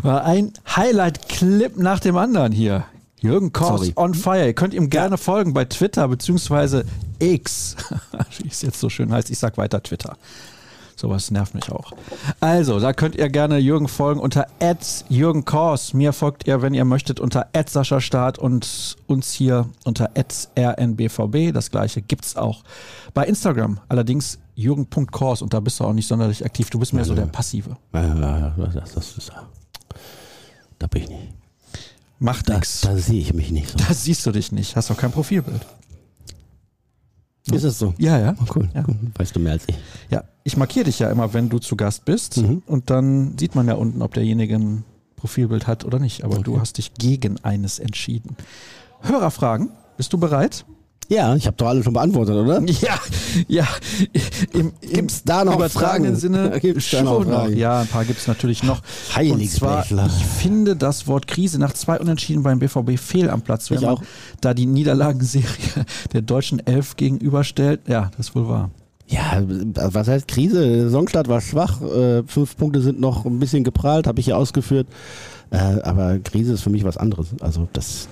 Ein 0.03 0.53
Highlight-Clip 0.75 1.77
nach 1.77 1.99
dem 1.99 2.17
anderen 2.17 2.51
hier. 2.51 2.85
Jürgen 3.19 3.53
Kors 3.53 3.91
on 3.95 4.13
fire. 4.13 4.45
Ihr 4.45 4.53
könnt 4.53 4.73
ihm 4.73 4.89
gerne 4.89 5.17
folgen 5.17 5.53
bei 5.53 5.65
Twitter 5.65 6.07
beziehungsweise 6.07 6.85
X. 7.19 7.75
Wie 8.37 8.47
es 8.47 8.61
jetzt 8.61 8.79
so 8.79 8.89
schön 8.89 9.11
heißt. 9.11 9.29
Ich 9.29 9.39
sag 9.39 9.57
weiter 9.57 9.81
Twitter. 9.81 10.17
Sowas 10.95 11.29
nervt 11.29 11.55
mich 11.55 11.69
auch. 11.71 11.91
Also, 12.39 12.79
da 12.79 12.93
könnt 12.93 13.15
ihr 13.15 13.27
gerne 13.29 13.57
Jürgen 13.57 13.89
folgen 13.89 14.19
unter 14.19 14.47
Jürgen 15.09 15.43
Kors. 15.43 15.93
Mir 15.93 16.13
folgt 16.13 16.47
ihr, 16.47 16.61
wenn 16.61 16.73
ihr 16.73 16.85
möchtet, 16.85 17.19
unter 17.19 17.47
Sascha 17.67 17.99
Start 17.99 18.39
und 18.39 18.95
uns 19.07 19.33
hier 19.33 19.67
unter 19.83 20.11
rnbvb. 20.15 21.51
Das 21.51 21.69
gleiche 21.69 22.01
gibt's 22.01 22.37
auch 22.37 22.63
bei 23.13 23.25
Instagram. 23.25 23.79
Allerdings 23.89 24.39
jürgen.kors 24.55 25.41
und 25.41 25.53
da 25.53 25.59
bist 25.59 25.79
du 25.79 25.83
auch 25.83 25.93
nicht 25.93 26.07
sonderlich 26.07 26.43
aktiv. 26.45 26.69
Du 26.69 26.79
bist 26.79 26.93
mehr 26.93 27.05
so 27.05 27.13
der 27.15 27.25
Passive. 27.27 27.77
Ja, 27.93 28.53
das, 28.57 28.93
das 28.93 29.17
ist, 29.17 29.31
da 30.79 30.87
bin 30.87 31.03
ich 31.03 31.09
nicht. 31.09 31.33
Macht 32.19 32.47
Da, 32.49 32.55
nichts. 32.55 32.81
da 32.81 32.95
sehe 32.97 33.19
ich 33.19 33.33
mich 33.33 33.51
nicht 33.51 33.69
so. 33.69 33.77
Da 33.77 33.93
siehst 33.93 34.25
du 34.25 34.31
dich 34.31 34.51
nicht. 34.51 34.75
Hast 34.75 34.89
doch 34.89 34.97
kein 34.97 35.11
Profilbild. 35.11 35.65
Ist 37.51 37.63
es 37.63 37.77
so? 37.77 37.93
Ja, 37.97 38.17
ja. 38.17 38.35
Oh, 38.41 38.45
cool. 38.55 38.69
Ja. 38.73 38.83
cool. 38.87 38.95
Weißt 39.17 39.35
du 39.35 39.39
mehr 39.39 39.51
als 39.53 39.63
ich. 39.67 39.75
Ja, 40.09 40.23
ich 40.43 40.57
markiere 40.57 40.85
dich 40.85 40.97
ja 40.99 41.11
immer, 41.11 41.33
wenn 41.33 41.49
du 41.49 41.59
zu 41.59 41.75
Gast 41.75 42.05
bist. 42.05 42.37
Mhm. 42.37 42.63
Und 42.65 42.89
dann 42.89 43.37
sieht 43.37 43.53
man 43.53 43.67
ja 43.67 43.75
unten, 43.75 44.01
ob 44.01 44.13
derjenige 44.13 44.55
ein 44.55 44.83
Profilbild 45.15 45.67
hat 45.67 45.85
oder 45.85 45.99
nicht. 45.99 46.23
Aber 46.23 46.39
du 46.39 46.59
hast 46.59 46.77
dich 46.79 46.93
gegen 46.95 47.37
eines 47.43 47.77
entschieden. 47.79 48.35
Hörerfragen. 49.01 49.69
Bist 49.97 50.11
du 50.13 50.17
bereit? 50.17 50.65
Ja, 51.07 51.35
ich 51.35 51.45
habe 51.45 51.55
doch 51.57 51.67
alle 51.67 51.83
schon 51.83 51.93
beantwortet, 51.93 52.35
oder? 52.35 52.61
Ja, 52.81 52.99
ja. 53.47 53.67
Im, 54.53 54.71
im 54.81 54.89
Gibt's 54.89 55.23
da 55.23 55.45
noch 55.45 55.55
übertragenen 55.55 56.15
Fragen? 56.17 56.19
Sinne 56.19 56.59
Gibt's 56.61 56.91
noch 56.93 56.99
schon 56.99 57.27
noch. 57.29 57.41
Fragen? 57.43 57.57
Ja, 57.57 57.81
ein 57.81 57.87
paar 57.87 58.05
gibt 58.05 58.19
es 58.19 58.27
natürlich 58.27 58.63
noch. 58.63 58.81
Und 59.17 59.49
zwar, 59.49 59.85
ich 59.85 60.25
finde 60.25 60.75
das 60.75 61.07
Wort 61.07 61.27
Krise 61.27 61.59
nach 61.59 61.73
zwei 61.73 61.99
Unentschieden 61.99 62.41
beim 62.43 62.59
BVB 62.59 62.97
fehl 62.99 63.29
am 63.29 63.41
Platz, 63.41 63.69
wenn 63.69 63.77
Ich 63.77 63.83
man 63.83 63.91
auch. 63.95 64.01
da 64.41 64.53
die 64.55 64.65
Niederlagenserie 64.65 65.45
der 66.13 66.21
deutschen 66.23 66.65
Elf 66.65 66.95
gegenüberstellt. 66.95 67.81
Ja, 67.87 68.09
das 68.17 68.29
ist 68.29 68.35
wohl 68.35 68.47
wahr. 68.47 68.71
Ja, 69.07 69.43
was 69.45 70.07
heißt 70.07 70.27
Krise? 70.27 70.85
Saisonstart 70.85 71.27
war 71.27 71.39
schwach. 71.39 71.79
Äh, 71.81 72.23
fünf 72.25 72.57
Punkte 72.57 72.81
sind 72.81 72.99
noch 72.99 73.25
ein 73.25 73.37
bisschen 73.39 73.63
geprahlt, 73.63 74.07
habe 74.07 74.19
ich 74.19 74.25
hier 74.25 74.37
ausgeführt. 74.37 74.87
Äh, 75.51 75.57
aber 75.83 76.17
Krise 76.17 76.53
ist 76.53 76.61
für 76.61 76.71
mich 76.71 76.83
was 76.83 76.97
anderes. 76.97 77.27
Also 77.39 77.67
das, 77.73 78.07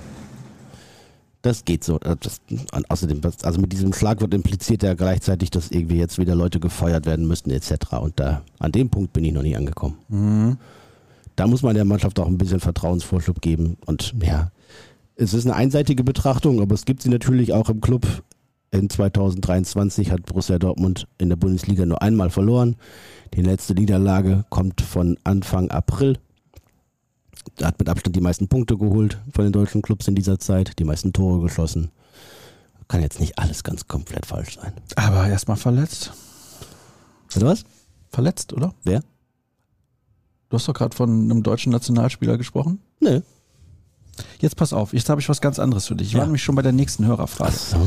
das 1.43 1.65
geht 1.65 1.83
so. 1.83 1.99
Äh, 1.99 2.15
Das, 2.19 2.41
außerdem, 2.89 3.21
also 3.43 3.61
mit 3.61 3.71
diesem 3.71 3.93
Schlagwort 3.93 4.33
impliziert 4.33 4.81
er 4.81 4.95
gleichzeitig, 4.95 5.51
dass 5.51 5.69
irgendwie 5.69 5.97
jetzt 5.97 6.17
wieder 6.17 6.33
Leute 6.33 6.59
gefeuert 6.59 7.05
werden 7.05 7.27
müssten 7.27 7.51
etc. 7.51 7.73
Und 8.01 8.19
da 8.19 8.41
an 8.59 8.71
dem 8.71 8.89
Punkt 8.89 9.13
bin 9.13 9.23
ich 9.23 9.33
noch 9.33 9.43
nie 9.43 9.55
angekommen. 9.55 10.57
Da 11.35 11.47
muss 11.47 11.61
man 11.61 11.75
der 11.75 11.85
Mannschaft 11.85 12.19
auch 12.19 12.27
ein 12.27 12.37
bisschen 12.37 12.59
Vertrauensvorschub 12.59 13.41
geben. 13.41 13.77
Und 13.85 14.15
ja, 14.23 14.51
es 15.15 15.33
ist 15.33 15.45
eine 15.45 15.55
einseitige 15.55 16.03
Betrachtung, 16.03 16.61
aber 16.61 16.73
es 16.73 16.85
gibt 16.85 17.01
sie 17.03 17.09
natürlich 17.09 17.53
auch 17.53 17.69
im 17.69 17.81
Club. 17.81 18.07
In 18.71 18.89
2023 18.89 20.09
hat 20.09 20.25
Borussia 20.25 20.57
Dortmund 20.57 21.07
in 21.19 21.29
der 21.29 21.35
Bundesliga 21.35 21.85
nur 21.85 22.01
einmal 22.01 22.31
verloren. 22.31 22.75
Die 23.35 23.41
letzte 23.41 23.75
Niederlage 23.75 24.45
kommt 24.49 24.81
von 24.81 25.17
Anfang 25.23 25.69
April. 25.69 26.17
Er 27.57 27.67
hat 27.67 27.79
mit 27.79 27.89
Abstand 27.89 28.15
die 28.15 28.21
meisten 28.21 28.47
Punkte 28.47 28.77
geholt 28.77 29.19
von 29.31 29.43
den 29.43 29.53
deutschen 29.53 29.81
Clubs 29.81 30.07
in 30.07 30.15
dieser 30.15 30.39
Zeit, 30.39 30.79
die 30.79 30.83
meisten 30.83 31.13
Tore 31.13 31.41
geschossen. 31.41 31.91
Kann 32.87 33.01
jetzt 33.01 33.19
nicht 33.19 33.39
alles 33.39 33.63
ganz 33.63 33.87
komplett 33.87 34.25
falsch 34.25 34.57
sein. 34.59 34.73
Aber 34.95 35.27
erstmal 35.27 35.57
verletzt. 35.57 36.11
Oder 37.35 37.47
was? 37.47 37.63
Verletzt, 38.09 38.53
oder? 38.53 38.73
Wer? 38.83 39.01
Du 40.49 40.57
hast 40.57 40.67
doch 40.67 40.73
gerade 40.73 40.95
von 40.95 41.09
einem 41.09 41.41
deutschen 41.41 41.71
Nationalspieler 41.71 42.37
gesprochen. 42.37 42.79
Nö. 42.99 43.21
Jetzt 44.39 44.57
pass 44.57 44.73
auf, 44.73 44.93
jetzt 44.93 45.09
habe 45.09 45.19
ich 45.21 45.29
was 45.29 45.41
ganz 45.41 45.57
anderes 45.57 45.87
für 45.87 45.95
dich. 45.95 46.09
Ich 46.09 46.13
war 46.13 46.21
Ja. 46.21 46.25
nämlich 46.25 46.43
schon 46.43 46.53
bei 46.55 46.61
der 46.61 46.71
nächsten 46.71 47.05
Hörerfrage. 47.05 47.53
So. 47.53 47.77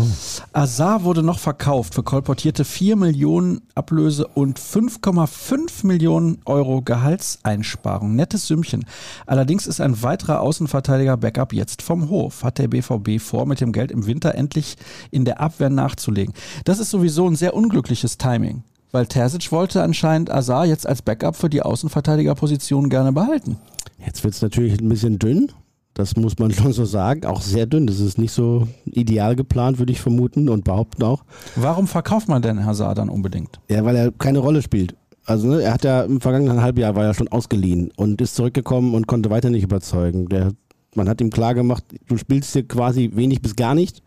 Azar 0.52 1.04
wurde 1.04 1.22
noch 1.22 1.38
verkauft 1.38 1.94
für 1.94 2.02
kolportierte 2.02 2.64
4 2.64 2.96
Millionen 2.96 3.60
Ablöse 3.74 4.26
und 4.26 4.58
5,5 4.58 5.84
Millionen 5.86 6.38
Euro 6.46 6.82
Gehaltseinsparung. 6.82 8.16
Nettes 8.16 8.46
Sümmchen. 8.46 8.84
Allerdings 9.26 9.66
ist 9.66 9.80
ein 9.80 10.02
weiterer 10.02 10.40
Außenverteidiger-Backup 10.40 11.52
jetzt 11.52 11.82
vom 11.82 12.08
Hof. 12.08 12.42
Hat 12.42 12.58
der 12.58 12.68
BVB 12.68 13.20
vor, 13.20 13.46
mit 13.46 13.60
dem 13.60 13.72
Geld 13.72 13.90
im 13.90 14.06
Winter 14.06 14.34
endlich 14.34 14.76
in 15.10 15.24
der 15.24 15.40
Abwehr 15.40 15.70
nachzulegen. 15.70 16.34
Das 16.64 16.78
ist 16.78 16.90
sowieso 16.90 17.28
ein 17.28 17.36
sehr 17.36 17.54
unglückliches 17.54 18.18
Timing. 18.18 18.62
Weil 18.92 19.06
Terzic 19.06 19.52
wollte 19.52 19.82
anscheinend 19.82 20.30
Azar 20.30 20.64
jetzt 20.64 20.86
als 20.86 21.02
Backup 21.02 21.36
für 21.36 21.50
die 21.50 21.60
Außenverteidigerposition 21.62 22.88
gerne 22.88 23.12
behalten. 23.12 23.58
Jetzt 24.04 24.24
wird 24.24 24.34
es 24.34 24.42
natürlich 24.42 24.80
ein 24.80 24.88
bisschen 24.88 25.18
dünn. 25.18 25.52
Das 25.96 26.14
muss 26.14 26.38
man 26.38 26.50
schon 26.52 26.72
so 26.72 26.84
sagen. 26.84 27.24
Auch 27.24 27.40
sehr 27.40 27.66
dünn. 27.66 27.86
Das 27.86 28.00
ist 28.00 28.18
nicht 28.18 28.32
so 28.32 28.68
ideal 28.84 29.34
geplant, 29.34 29.78
würde 29.78 29.92
ich 29.92 30.00
vermuten 30.00 30.48
und 30.48 30.64
behaupten 30.64 31.02
auch. 31.02 31.24
Warum 31.56 31.86
verkauft 31.86 32.28
man 32.28 32.42
denn 32.42 32.64
Hazard 32.64 32.98
dann 32.98 33.08
unbedingt? 33.08 33.58
Ja, 33.68 33.84
weil 33.84 33.96
er 33.96 34.12
keine 34.12 34.38
Rolle 34.38 34.62
spielt. 34.62 34.94
Also 35.24 35.48
ne, 35.48 35.62
er 35.62 35.74
hat 35.74 35.84
ja 35.84 36.02
im 36.02 36.20
vergangenen 36.20 36.62
Halbjahr 36.62 36.94
war 36.94 37.04
er 37.04 37.14
schon 37.14 37.28
ausgeliehen 37.28 37.90
und 37.96 38.20
ist 38.20 38.36
zurückgekommen 38.36 38.94
und 38.94 39.08
konnte 39.08 39.30
weiter 39.30 39.50
nicht 39.50 39.64
überzeugen. 39.64 40.28
Der, 40.28 40.52
man 40.94 41.08
hat 41.08 41.20
ihm 41.20 41.30
klar 41.30 41.54
gemacht, 41.54 41.82
du 42.06 42.16
spielst 42.16 42.52
hier 42.52 42.68
quasi 42.68 43.10
wenig 43.14 43.42
bis 43.42 43.56
gar 43.56 43.74
nicht 43.74 44.02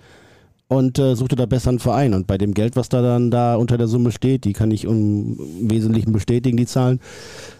und 0.70 1.00
äh, 1.00 1.16
suchte 1.16 1.36
da 1.36 1.48
besser 1.48 1.70
einen 1.70 1.80
Verein. 1.80 2.14
Und 2.14 2.28
bei 2.28 2.38
dem 2.38 2.54
Geld, 2.54 2.76
was 2.76 2.90
da 2.90 3.02
dann 3.02 3.32
da 3.32 3.56
unter 3.56 3.78
der 3.78 3.88
Summe 3.88 4.12
steht, 4.12 4.46
die 4.46 4.54
kann 4.54 4.70
ich 4.72 4.86
im 4.86 5.36
Wesentlichen 5.62 6.14
bestätigen, 6.14 6.58
die 6.58 6.68
Zahlen, 6.68 7.00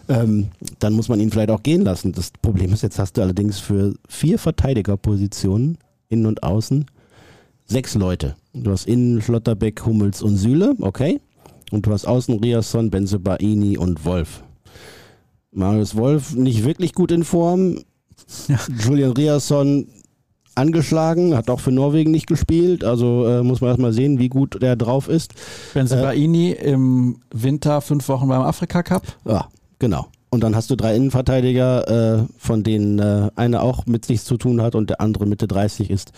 ähm, 0.08 0.48
dann 0.78 0.92
muss 0.94 1.08
man 1.08 1.18
ihn 1.20 1.30
vielleicht 1.30 1.50
auch 1.50 1.62
gehen 1.62 1.82
lassen. 1.82 2.12
Das 2.12 2.30
Problem 2.40 2.72
ist, 2.72 2.82
jetzt 2.82 3.00
hast 3.00 3.16
du 3.16 3.22
allerdings 3.22 3.58
für 3.58 3.94
vier 4.08 4.38
Verteidigerpositionen, 4.38 5.76
innen 6.08 6.26
und 6.26 6.44
außen, 6.44 6.86
sechs 7.66 7.96
Leute. 7.96 8.36
Du 8.54 8.70
hast 8.70 8.86
innen 8.86 9.20
Schlotterbeck, 9.20 9.84
Hummels 9.84 10.22
und 10.22 10.36
Süle, 10.36 10.76
okay. 10.80 11.20
Und 11.72 11.86
du 11.86 11.92
hast 11.92 12.06
außen 12.06 12.38
Riasson, 12.38 12.90
Benzebaini 12.90 13.76
und 13.76 14.04
Wolf. 14.04 14.44
Marius 15.50 15.96
Wolf 15.96 16.36
nicht 16.36 16.64
wirklich 16.64 16.94
gut 16.94 17.10
in 17.10 17.24
Form. 17.24 17.80
Ja. 18.46 18.60
Julian 18.78 19.12
Riasson 19.12 19.88
angeschlagen, 20.54 21.36
hat 21.36 21.50
auch 21.50 21.60
für 21.60 21.72
Norwegen 21.72 22.10
nicht 22.10 22.26
gespielt. 22.26 22.84
Also 22.84 23.26
äh, 23.26 23.42
muss 23.42 23.60
man 23.60 23.70
erstmal 23.70 23.92
sehen, 23.92 24.18
wie 24.18 24.28
gut 24.28 24.60
der 24.62 24.76
drauf 24.76 25.08
ist. 25.08 25.34
Benzebaini 25.74 26.52
im 26.52 27.20
Winter 27.32 27.80
fünf 27.80 28.08
Wochen 28.08 28.28
beim 28.28 28.42
Afrika 28.42 28.82
Cup. 28.82 29.02
Ja, 29.24 29.48
genau. 29.78 30.06
Und 30.30 30.44
dann 30.44 30.54
hast 30.54 30.70
du 30.70 30.76
drei 30.76 30.94
Innenverteidiger, 30.94 32.20
äh, 32.20 32.24
von 32.38 32.62
denen 32.62 32.98
äh, 32.98 33.30
einer 33.34 33.62
auch 33.62 33.86
mit 33.86 34.08
nichts 34.08 34.24
zu 34.24 34.36
tun 34.36 34.62
hat 34.62 34.74
und 34.74 34.90
der 34.90 35.00
andere 35.00 35.26
Mitte 35.26 35.48
30 35.48 35.90
ist. 35.90 36.12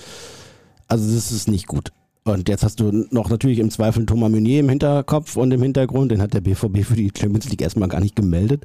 Also 0.87 1.15
das 1.15 1.33
ist 1.33 1.49
nicht 1.49 1.67
gut. 1.67 1.93
Und 2.25 2.49
jetzt 2.49 2.63
hast 2.63 2.79
du 2.79 3.07
noch 3.11 3.31
natürlich 3.31 3.59
im 3.59 3.71
Zweifel 3.71 4.07
Thomas 4.07 4.31
Meunier 4.31 4.61
im 4.61 4.69
Hinterkopf 4.69 5.37
und 5.37 5.51
im 5.51 5.61
Hintergrund. 5.61 6.13
Den 6.13 6.23
hat 6.23 6.35
der 6.35 6.41
BVB 6.41 6.85
für 6.85 6.95
die 6.95 7.11
Champions 7.17 7.51
League 7.51 7.63
erstmal 7.63 7.89
gar 7.89 8.01
nicht 8.01 8.15
gemeldet. 8.15 8.65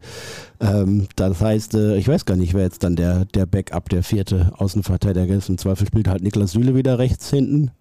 Ähm, 0.59 1.07
das 1.15 1.41
heißt, 1.41 1.73
äh, 1.73 1.97
ich 1.97 2.07
weiß 2.07 2.25
gar 2.25 2.35
nicht, 2.35 2.53
wer 2.53 2.63
jetzt 2.63 2.83
dann 2.83 2.95
der, 2.95 3.25
der 3.25 3.47
Backup, 3.47 3.89
der 3.89 4.03
vierte 4.03 4.51
Außenverteidiger 4.57 5.35
ist. 5.35 5.49
Im 5.49 5.57
Zweifel 5.57 5.87
spielt 5.87 6.07
halt 6.07 6.21
Niklas 6.21 6.51
Süle 6.51 6.75
wieder 6.75 6.99
rechts 6.99 7.31
hinten. 7.31 7.71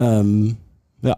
Ähm, 0.00 0.56
ja, 1.02 1.16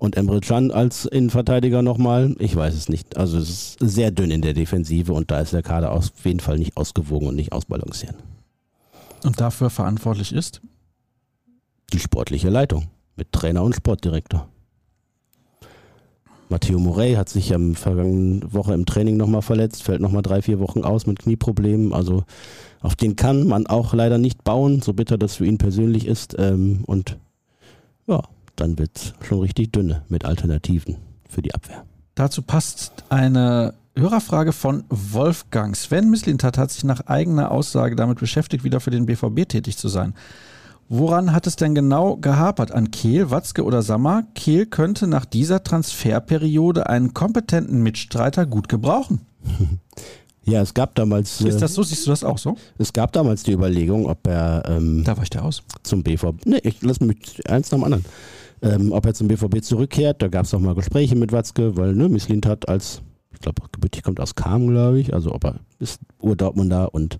Und 0.00 0.16
Emre 0.16 0.40
Can 0.40 0.72
als 0.72 1.04
Innenverteidiger 1.04 1.82
nochmal? 1.82 2.34
Ich 2.40 2.56
weiß 2.56 2.74
es 2.74 2.88
nicht. 2.88 3.16
Also 3.16 3.38
es 3.38 3.48
ist 3.48 3.76
sehr 3.80 4.10
dünn 4.10 4.32
in 4.32 4.42
der 4.42 4.54
Defensive 4.54 5.12
und 5.12 5.30
da 5.30 5.40
ist 5.40 5.52
der 5.52 5.62
Kader 5.62 5.92
auf 5.92 6.10
jeden 6.24 6.40
Fall 6.40 6.58
nicht 6.58 6.76
ausgewogen 6.76 7.28
und 7.28 7.36
nicht 7.36 7.52
ausbalanciert. 7.52 8.16
Und 9.22 9.40
dafür 9.40 9.70
verantwortlich 9.70 10.32
ist? 10.32 10.60
Die 11.92 12.00
sportliche 12.00 12.50
Leitung 12.50 12.88
mit 13.16 13.32
Trainer 13.32 13.62
und 13.62 13.74
Sportdirektor. 13.74 14.48
Matteo 16.48 16.78
Morey 16.78 17.14
hat 17.14 17.28
sich 17.28 17.54
am 17.54 17.74
vergangenen 17.74 18.52
Woche 18.52 18.74
im 18.74 18.86
Training 18.86 19.16
nochmal 19.16 19.42
verletzt, 19.42 19.82
fällt 19.82 20.00
nochmal 20.00 20.22
drei, 20.22 20.42
vier 20.42 20.60
Wochen 20.60 20.84
aus 20.84 21.06
mit 21.06 21.20
Knieproblemen. 21.20 21.92
Also 21.92 22.24
auf 22.80 22.94
den 22.94 23.16
kann 23.16 23.46
man 23.46 23.66
auch 23.66 23.94
leider 23.94 24.18
nicht 24.18 24.44
bauen, 24.44 24.82
so 24.82 24.92
bitter 24.92 25.18
das 25.18 25.36
für 25.36 25.46
ihn 25.46 25.58
persönlich 25.58 26.06
ist. 26.06 26.36
Ähm, 26.38 26.84
und 26.86 27.18
ja, 28.06 28.22
dann 28.56 28.78
wird 28.78 28.90
es 28.94 29.14
schon 29.26 29.40
richtig 29.40 29.72
dünne 29.72 30.02
mit 30.08 30.24
Alternativen 30.24 30.96
für 31.28 31.42
die 31.42 31.54
Abwehr. 31.54 31.84
Dazu 32.14 32.42
passt 32.42 33.04
eine 33.08 33.74
Hörerfrage 33.96 34.52
von 34.52 34.84
Wolfgang. 34.88 35.76
Sven 35.76 36.10
Mislintat 36.10 36.58
hat 36.58 36.70
sich 36.70 36.84
nach 36.84 37.06
eigener 37.06 37.50
Aussage 37.50 37.96
damit 37.96 38.18
beschäftigt, 38.18 38.64
wieder 38.64 38.80
für 38.80 38.90
den 38.90 39.06
BVB 39.06 39.48
tätig 39.48 39.78
zu 39.78 39.88
sein. 39.88 40.14
Woran 40.88 41.32
hat 41.32 41.46
es 41.46 41.56
denn 41.56 41.74
genau 41.74 42.16
gehapert? 42.16 42.72
An 42.72 42.90
Kehl, 42.90 43.30
Watzke 43.30 43.64
oder 43.64 43.82
Sammer? 43.82 44.24
Kehl 44.34 44.66
könnte 44.66 45.06
nach 45.06 45.24
dieser 45.24 45.64
Transferperiode 45.64 46.88
einen 46.88 47.14
kompetenten 47.14 47.82
Mitstreiter 47.82 48.46
gut 48.46 48.68
gebrauchen. 48.68 49.20
Ja, 50.46 50.60
es 50.60 50.74
gab 50.74 50.94
damals. 50.94 51.40
Ist 51.40 51.62
das 51.62 51.74
so? 51.74 51.82
Siehst 51.82 52.06
du 52.06 52.10
das 52.10 52.22
auch 52.22 52.36
so? 52.36 52.56
Es 52.76 52.92
gab 52.92 53.12
damals 53.12 53.44
die 53.44 53.52
Überlegung, 53.52 54.06
ob 54.06 54.26
er. 54.26 54.62
Ähm, 54.66 55.02
da 55.02 55.16
weicht 55.16 55.34
er 55.34 55.44
aus. 55.44 55.62
Zum 55.82 56.02
BVB. 56.02 56.44
Nee, 56.44 56.60
ich 56.62 56.82
lass 56.82 57.00
mich 57.00 57.16
eins 57.48 57.70
nach 57.70 57.78
dem 57.78 57.84
anderen. 57.84 58.04
Ähm, 58.60 58.92
ob 58.92 59.06
er 59.06 59.14
zum 59.14 59.28
BVB 59.28 59.62
zurückkehrt, 59.62 60.22
da 60.22 60.28
gab 60.28 60.44
es 60.44 60.54
auch 60.54 60.60
mal 60.60 60.74
Gespräche 60.74 61.16
mit 61.16 61.32
Watzke, 61.32 61.76
weil 61.76 61.94
ne, 61.94 62.08
Misslint 62.08 62.46
hat 62.46 62.68
als, 62.68 63.02
ich 63.32 63.40
glaube, 63.40 63.62
gebürtig 63.72 64.02
kommt 64.02 64.20
aus 64.20 64.34
Kam, 64.34 64.68
glaube 64.68 65.00
ich, 65.00 65.12
also 65.12 65.34
ob 65.34 65.44
er 65.44 65.56
ist 65.78 66.00
Ur-Dortmunder 66.20 66.94
und 66.94 67.18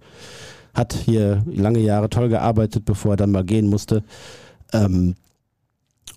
hat 0.75 0.93
hier 0.93 1.45
lange 1.47 1.79
Jahre 1.81 2.11
toll 2.11 2.29
gearbeitet, 2.29 2.85
bevor 2.85 3.13
er 3.13 3.17
dann 3.17 3.31
mal 3.31 3.45
gehen 3.45 3.69
musste. 3.69 4.03
Ähm, 4.73 5.15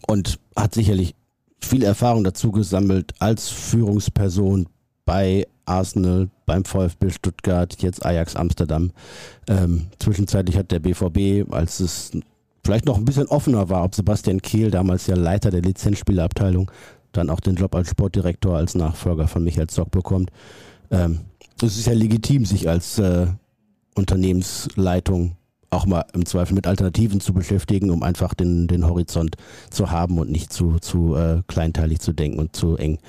und 0.07 0.39
hat 0.55 0.73
sicherlich 0.73 1.15
viel 1.59 1.83
Erfahrung 1.83 2.23
dazu 2.23 2.51
gesammelt 2.51 3.13
als 3.19 3.49
Führungsperson 3.49 4.67
bei 5.05 5.47
Arsenal, 5.65 6.29
beim 6.45 6.63
VfB 6.65 7.09
Stuttgart, 7.09 7.75
jetzt 7.81 8.05
Ajax 8.05 8.35
Amsterdam. 8.35 8.91
Ähm, 9.47 9.87
zwischenzeitlich 9.99 10.57
hat 10.57 10.71
der 10.71 10.79
BVB, 10.79 11.51
als 11.51 11.79
es 11.79 12.11
vielleicht 12.63 12.85
noch 12.85 12.97
ein 12.97 13.05
bisschen 13.05 13.27
offener 13.27 13.69
war, 13.69 13.83
ob 13.83 13.95
Sebastian 13.95 14.41
Kehl, 14.41 14.71
damals 14.71 15.07
ja 15.07 15.15
Leiter 15.15 15.51
der 15.51 15.61
Lizenzspielerabteilung, 15.61 16.71
dann 17.11 17.29
auch 17.29 17.39
den 17.39 17.55
Job 17.55 17.75
als 17.75 17.89
Sportdirektor, 17.89 18.55
als 18.55 18.75
Nachfolger 18.75 19.27
von 19.27 19.43
Michael 19.43 19.67
Zock 19.67 19.91
bekommt. 19.91 20.31
Ähm, 20.91 21.21
es 21.61 21.77
ist 21.77 21.87
ja 21.87 21.93
legitim, 21.93 22.45
sich 22.45 22.69
als 22.69 22.99
äh, 22.99 23.27
Unternehmensleitung 23.97 25.35
auch 25.69 25.85
mal 25.85 26.05
im 26.13 26.25
Zweifel 26.25 26.53
mit 26.55 26.67
Alternativen 26.67 27.19
zu 27.19 27.33
beschäftigen, 27.33 27.89
um 27.89 28.03
einfach 28.03 28.33
den, 28.33 28.67
den 28.67 28.85
Horizont 28.85 29.35
zu 29.69 29.91
haben 29.91 30.17
und 30.17 30.31
nicht 30.31 30.53
zu, 30.53 30.79
zu 30.79 31.15
äh, 31.15 31.41
kleinteilig 31.47 31.99
zu 31.99 32.13
denken 32.13 32.39
und 32.39 32.55
zu 32.55 32.77
eng. 32.77 32.99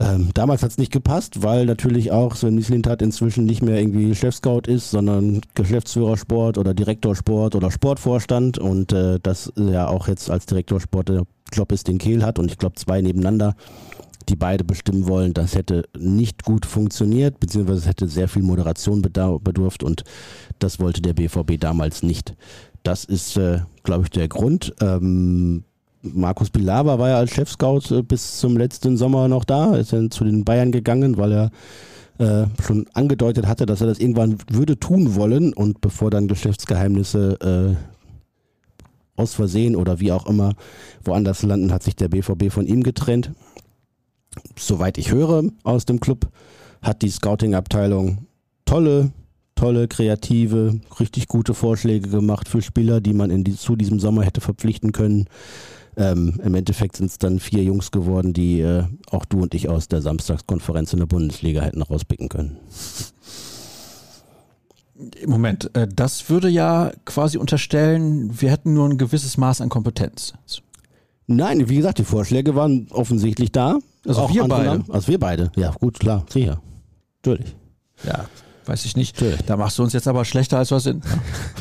Ähm, 0.00 0.30
damals 0.34 0.62
hat 0.62 0.72
es 0.72 0.78
nicht 0.78 0.92
gepasst, 0.92 1.42
weil 1.44 1.66
natürlich 1.66 2.10
auch 2.10 2.34
Sven 2.34 2.56
Mislintat 2.56 3.00
inzwischen 3.00 3.44
nicht 3.44 3.62
mehr 3.62 3.78
irgendwie 3.78 4.14
Chefscout 4.14 4.62
ist, 4.66 4.90
sondern 4.90 5.40
Geschäftsführer 5.54 6.16
Sport 6.16 6.58
oder 6.58 6.74
Direktor 6.74 7.14
Sport 7.14 7.54
oder 7.54 7.70
Sportvorstand. 7.70 8.58
Und 8.58 8.92
äh, 8.92 9.20
das 9.22 9.52
ja 9.56 9.86
auch 9.86 10.08
jetzt 10.08 10.30
als 10.30 10.46
Direktor 10.46 10.80
Sport 10.80 11.10
der 11.10 11.22
Job 11.52 11.70
ist, 11.70 11.86
den 11.86 11.98
Kehl 11.98 12.24
hat. 12.24 12.40
Und 12.40 12.50
ich 12.50 12.58
glaube 12.58 12.74
zwei 12.74 13.00
nebeneinander 13.00 13.54
die 14.28 14.36
beide 14.36 14.64
bestimmen 14.64 15.08
wollen, 15.08 15.34
das 15.34 15.54
hätte 15.54 15.84
nicht 15.96 16.44
gut 16.44 16.66
funktioniert, 16.66 17.40
beziehungsweise 17.40 17.80
es 17.80 17.86
hätte 17.86 18.08
sehr 18.08 18.28
viel 18.28 18.42
Moderation 18.42 19.02
bedurft 19.02 19.82
und 19.82 20.04
das 20.58 20.80
wollte 20.80 21.02
der 21.02 21.14
BVB 21.14 21.58
damals 21.58 22.02
nicht. 22.02 22.34
Das 22.82 23.04
ist, 23.04 23.36
äh, 23.36 23.60
glaube 23.82 24.04
ich, 24.04 24.10
der 24.10 24.28
Grund. 24.28 24.74
Ähm, 24.80 25.64
Markus 26.02 26.50
Pilawa 26.50 26.98
war 26.98 27.08
ja 27.08 27.16
als 27.16 27.32
Chefscout 27.32 27.90
äh, 27.90 28.02
bis 28.02 28.38
zum 28.38 28.56
letzten 28.56 28.96
Sommer 28.96 29.28
noch 29.28 29.44
da, 29.44 29.74
ist 29.76 29.92
dann 29.92 30.10
zu 30.10 30.24
den 30.24 30.44
Bayern 30.44 30.70
gegangen, 30.70 31.16
weil 31.16 31.32
er 31.32 31.50
äh, 32.18 32.46
schon 32.62 32.86
angedeutet 32.92 33.46
hatte, 33.46 33.66
dass 33.66 33.80
er 33.80 33.86
das 33.86 33.98
irgendwann 33.98 34.38
würde 34.50 34.78
tun 34.78 35.14
wollen 35.14 35.52
und 35.52 35.80
bevor 35.80 36.10
dann 36.10 36.28
Geschäftsgeheimnisse 36.28 37.76
äh, 37.76 39.20
aus 39.20 39.34
Versehen 39.34 39.76
oder 39.76 40.00
wie 40.00 40.12
auch 40.12 40.26
immer 40.26 40.54
woanders 41.04 41.42
landen, 41.42 41.72
hat 41.72 41.82
sich 41.82 41.96
der 41.96 42.08
BVB 42.08 42.50
von 42.50 42.66
ihm 42.66 42.82
getrennt 42.82 43.32
soweit 44.58 44.98
ich 44.98 45.10
höre 45.12 45.44
aus 45.62 45.84
dem 45.84 46.00
Club, 46.00 46.28
hat 46.82 47.02
die 47.02 47.10
Scouting-Abteilung 47.10 48.26
tolle, 48.64 49.12
tolle, 49.54 49.88
kreative, 49.88 50.80
richtig 51.00 51.28
gute 51.28 51.54
Vorschläge 51.54 52.08
gemacht 52.08 52.48
für 52.48 52.62
Spieler, 52.62 53.00
die 53.00 53.14
man 53.14 53.44
die, 53.44 53.56
zu 53.56 53.76
diesem 53.76 54.00
Sommer 54.00 54.24
hätte 54.24 54.40
verpflichten 54.40 54.92
können. 54.92 55.26
Ähm, 55.96 56.40
Im 56.42 56.54
Endeffekt 56.54 56.96
sind 56.96 57.10
es 57.10 57.18
dann 57.18 57.38
vier 57.38 57.62
Jungs 57.62 57.90
geworden, 57.90 58.32
die 58.32 58.60
äh, 58.60 58.84
auch 59.10 59.24
du 59.24 59.40
und 59.40 59.54
ich 59.54 59.68
aus 59.68 59.86
der 59.88 60.02
Samstagskonferenz 60.02 60.92
in 60.92 60.98
der 60.98 61.06
Bundesliga 61.06 61.62
hätten 61.62 61.82
rauspicken 61.82 62.28
können. 62.28 62.58
Moment, 65.26 65.74
äh, 65.74 65.86
das 65.88 66.28
würde 66.28 66.48
ja 66.48 66.92
quasi 67.04 67.38
unterstellen, 67.38 68.40
wir 68.40 68.50
hätten 68.50 68.74
nur 68.74 68.88
ein 68.88 68.98
gewisses 68.98 69.36
Maß 69.36 69.60
an 69.60 69.68
Kompetenz. 69.68 70.34
Nein, 71.26 71.68
wie 71.68 71.76
gesagt, 71.76 71.98
die 71.98 72.04
Vorschläge 72.04 72.54
waren 72.54 72.86
offensichtlich 72.90 73.52
da. 73.52 73.78
Also 74.06 74.22
auch 74.22 74.34
wir 74.34 74.46
beide. 74.46 74.64
Namen. 74.64 74.84
Also 74.90 75.08
wir 75.08 75.18
beide. 75.18 75.50
Ja, 75.56 75.70
gut, 75.80 75.98
klar, 75.98 76.26
sicher. 76.28 76.60
Natürlich. 77.22 77.54
Ja, 78.04 78.26
weiß 78.66 78.84
ich 78.84 78.96
nicht. 78.96 79.16
Natürlich. 79.16 79.42
Da 79.46 79.56
machst 79.56 79.78
du 79.78 79.82
uns 79.82 79.94
jetzt 79.94 80.06
aber 80.06 80.24
schlechter, 80.24 80.58
als 80.58 80.70
wir 80.70 80.80
sind. 80.80 81.04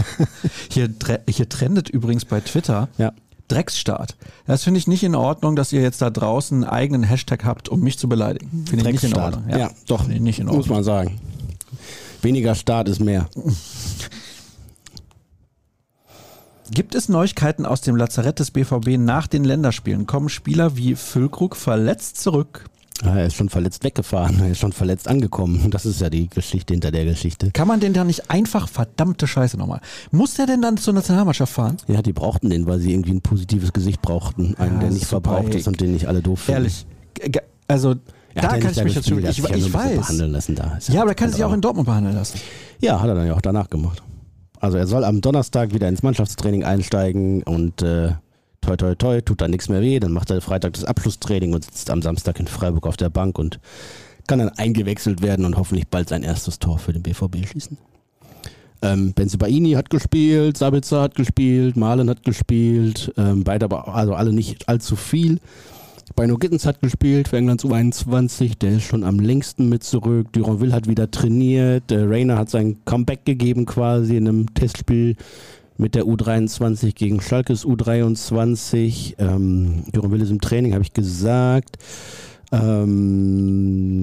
hier, 0.69 0.89
hier 1.29 1.47
trendet 1.47 1.89
übrigens 1.89 2.25
bei 2.25 2.41
Twitter 2.41 2.89
ja. 2.97 3.13
Drecksstaat. 3.47 4.15
Das 4.45 4.63
finde 4.63 4.79
ich 4.79 4.87
nicht 4.87 5.03
in 5.03 5.15
Ordnung, 5.15 5.55
dass 5.55 5.71
ihr 5.71 5.81
jetzt 5.81 6.01
da 6.01 6.09
draußen 6.09 6.63
einen 6.63 6.71
eigenen 6.71 7.03
Hashtag 7.03 7.45
habt, 7.45 7.69
um 7.69 7.79
mich 7.79 7.97
zu 7.97 8.09
beleidigen. 8.09 8.65
Finde 8.67 8.85
ich 8.89 9.01
nicht 9.01 9.13
in 9.13 9.17
Ordnung. 9.17 9.45
Ja, 9.49 9.57
ja 9.57 9.71
doch. 9.87 10.07
Nicht 10.07 10.39
in 10.39 10.47
Ordnung. 10.47 10.57
Muss 10.57 10.69
man 10.69 10.83
sagen. 10.83 11.19
Weniger 12.21 12.55
Staat 12.55 12.89
ist 12.89 12.99
mehr. 12.99 13.29
Gibt 16.71 16.95
es 16.95 17.09
Neuigkeiten 17.09 17.65
aus 17.65 17.81
dem 17.81 17.95
Lazarett 17.95 18.39
des 18.39 18.51
BVB 18.51 18.97
nach 18.97 19.27
den 19.27 19.43
Länderspielen? 19.43 20.07
Kommen 20.07 20.29
Spieler 20.29 20.77
wie 20.77 20.95
Füllkrug 20.95 21.55
verletzt 21.55 22.21
zurück? 22.21 22.65
Ja, 23.03 23.17
er 23.17 23.25
ist 23.25 23.35
schon 23.35 23.49
verletzt 23.49 23.83
weggefahren, 23.83 24.39
er 24.39 24.51
ist 24.51 24.59
schon 24.59 24.71
verletzt 24.71 25.09
angekommen. 25.09 25.71
Das 25.71 25.85
ist 25.85 25.99
ja 25.99 26.09
die 26.09 26.29
Geschichte 26.29 26.73
hinter 26.73 26.91
der 26.91 27.03
Geschichte. 27.03 27.51
Kann 27.51 27.67
man 27.67 27.81
den 27.81 27.91
da 27.91 28.05
nicht 28.05 28.29
einfach, 28.29 28.69
verdammte 28.69 29.27
Scheiße 29.27 29.57
nochmal, 29.57 29.81
muss 30.11 30.35
der 30.35 30.45
denn 30.45 30.61
dann 30.61 30.77
zur 30.77 30.93
Nationalmannschaft 30.93 31.51
fahren? 31.51 31.77
Ja, 31.87 32.01
die 32.01 32.13
brauchten 32.13 32.49
den, 32.49 32.65
weil 32.65 32.79
sie 32.79 32.93
irgendwie 32.93 33.11
ein 33.11 33.21
positives 33.21 33.73
Gesicht 33.73 34.01
brauchten. 34.01 34.55
Einen, 34.57 34.75
ja, 34.75 34.79
der 34.81 34.91
nicht 34.91 35.05
verbraucht 35.05 35.53
ist 35.55 35.67
und 35.67 35.81
den 35.81 35.91
nicht 35.91 36.07
alle 36.07 36.21
doof 36.21 36.41
finden. 36.41 36.61
Ehrlich, 36.61 36.85
also 37.67 37.95
ja, 38.35 38.41
da 38.41 38.57
kann 38.57 38.71
ich 38.71 38.83
mich 38.83 39.05
schon, 39.05 39.19
ich, 39.19 39.39
ich, 39.39 39.49
ich 39.49 39.73
weiß. 39.73 39.97
Behandeln 39.97 40.31
lassen 40.31 40.55
da. 40.55 40.79
Ja, 40.87 41.01
aber 41.01 41.09
da 41.09 41.13
kann 41.15 41.29
er 41.29 41.33
sich 41.33 41.43
auch 41.43 41.53
in 41.53 41.61
Dortmund 41.61 41.87
behandeln 41.87 42.15
lassen. 42.15 42.39
Ja, 42.79 43.01
hat 43.01 43.09
er 43.09 43.15
dann 43.15 43.27
ja 43.27 43.33
auch 43.33 43.41
danach 43.41 43.69
gemacht. 43.69 44.01
Also 44.63 44.77
er 44.77 44.87
soll 44.87 45.03
am 45.03 45.19
Donnerstag 45.19 45.73
wieder 45.73 45.89
ins 45.89 46.03
Mannschaftstraining 46.03 46.63
einsteigen 46.63 47.43
und 47.43 47.81
äh, 47.81 48.13
toi 48.61 48.77
toi 48.77 48.95
toi, 48.95 49.19
tut 49.19 49.41
da 49.41 49.49
nichts 49.49 49.67
mehr 49.67 49.81
weh. 49.81 49.99
Dann 49.99 50.13
macht 50.13 50.31
er 50.31 50.39
Freitag 50.39 50.71
das 50.71 50.85
Abschlusstraining 50.85 51.53
und 51.53 51.65
sitzt 51.65 51.89
am 51.89 52.01
Samstag 52.01 52.39
in 52.39 52.47
Freiburg 52.47 52.87
auf 52.87 52.95
der 52.95 53.09
Bank 53.09 53.37
und 53.37 53.59
kann 54.25 54.39
dann 54.39 54.47
eingewechselt 54.47 55.21
werden 55.21 55.43
und 55.43 55.57
hoffentlich 55.57 55.89
bald 55.89 56.07
sein 56.07 56.23
erstes 56.23 56.59
Tor 56.59 56.79
für 56.79 56.93
den 56.93 57.03
BVB 57.03 57.45
schießen. 57.45 57.77
Ähm, 58.81 59.11
Benzibaini 59.11 59.71
hat 59.71 59.89
gespielt, 59.89 60.57
Sabitzer 60.57 61.01
hat 61.01 61.15
gespielt, 61.15 61.75
Malen 61.75 62.09
hat 62.09 62.23
gespielt, 62.23 63.11
ähm, 63.17 63.43
beide 63.43 63.65
aber 63.65 63.93
also 63.93 64.13
alle 64.13 64.31
nicht 64.31 64.69
allzu 64.69 64.95
viel. 64.95 65.41
Bino 66.15 66.37
Gittens 66.37 66.67
hat 66.67 66.79
gespielt 66.79 67.27
für 67.27 67.37
Englands 67.37 67.65
U21, 67.65 68.59
der 68.59 68.73
ist 68.73 68.83
schon 68.83 69.03
am 69.03 69.19
längsten 69.19 69.67
mit 69.67 69.83
zurück. 69.83 70.31
Duranville 70.31 70.71
hat 70.71 70.87
wieder 70.87 71.09
trainiert. 71.09 71.89
Der 71.89 72.07
Rainer 72.07 72.37
hat 72.37 72.51
sein 72.51 72.77
Comeback 72.85 73.25
gegeben 73.25 73.65
quasi 73.65 74.17
in 74.17 74.27
einem 74.27 74.53
Testspiel 74.53 75.15
mit 75.77 75.95
der 75.95 76.03
U23 76.03 76.93
gegen 76.93 77.19
Schalkes 77.19 77.65
U23. 77.65 79.15
Ähm, 79.17 79.85
Duranville 79.91 80.23
ist 80.23 80.29
im 80.29 80.39
Training, 80.39 80.73
habe 80.73 80.83
ich 80.83 80.93
gesagt. 80.93 81.77
Ähm, 82.51 84.02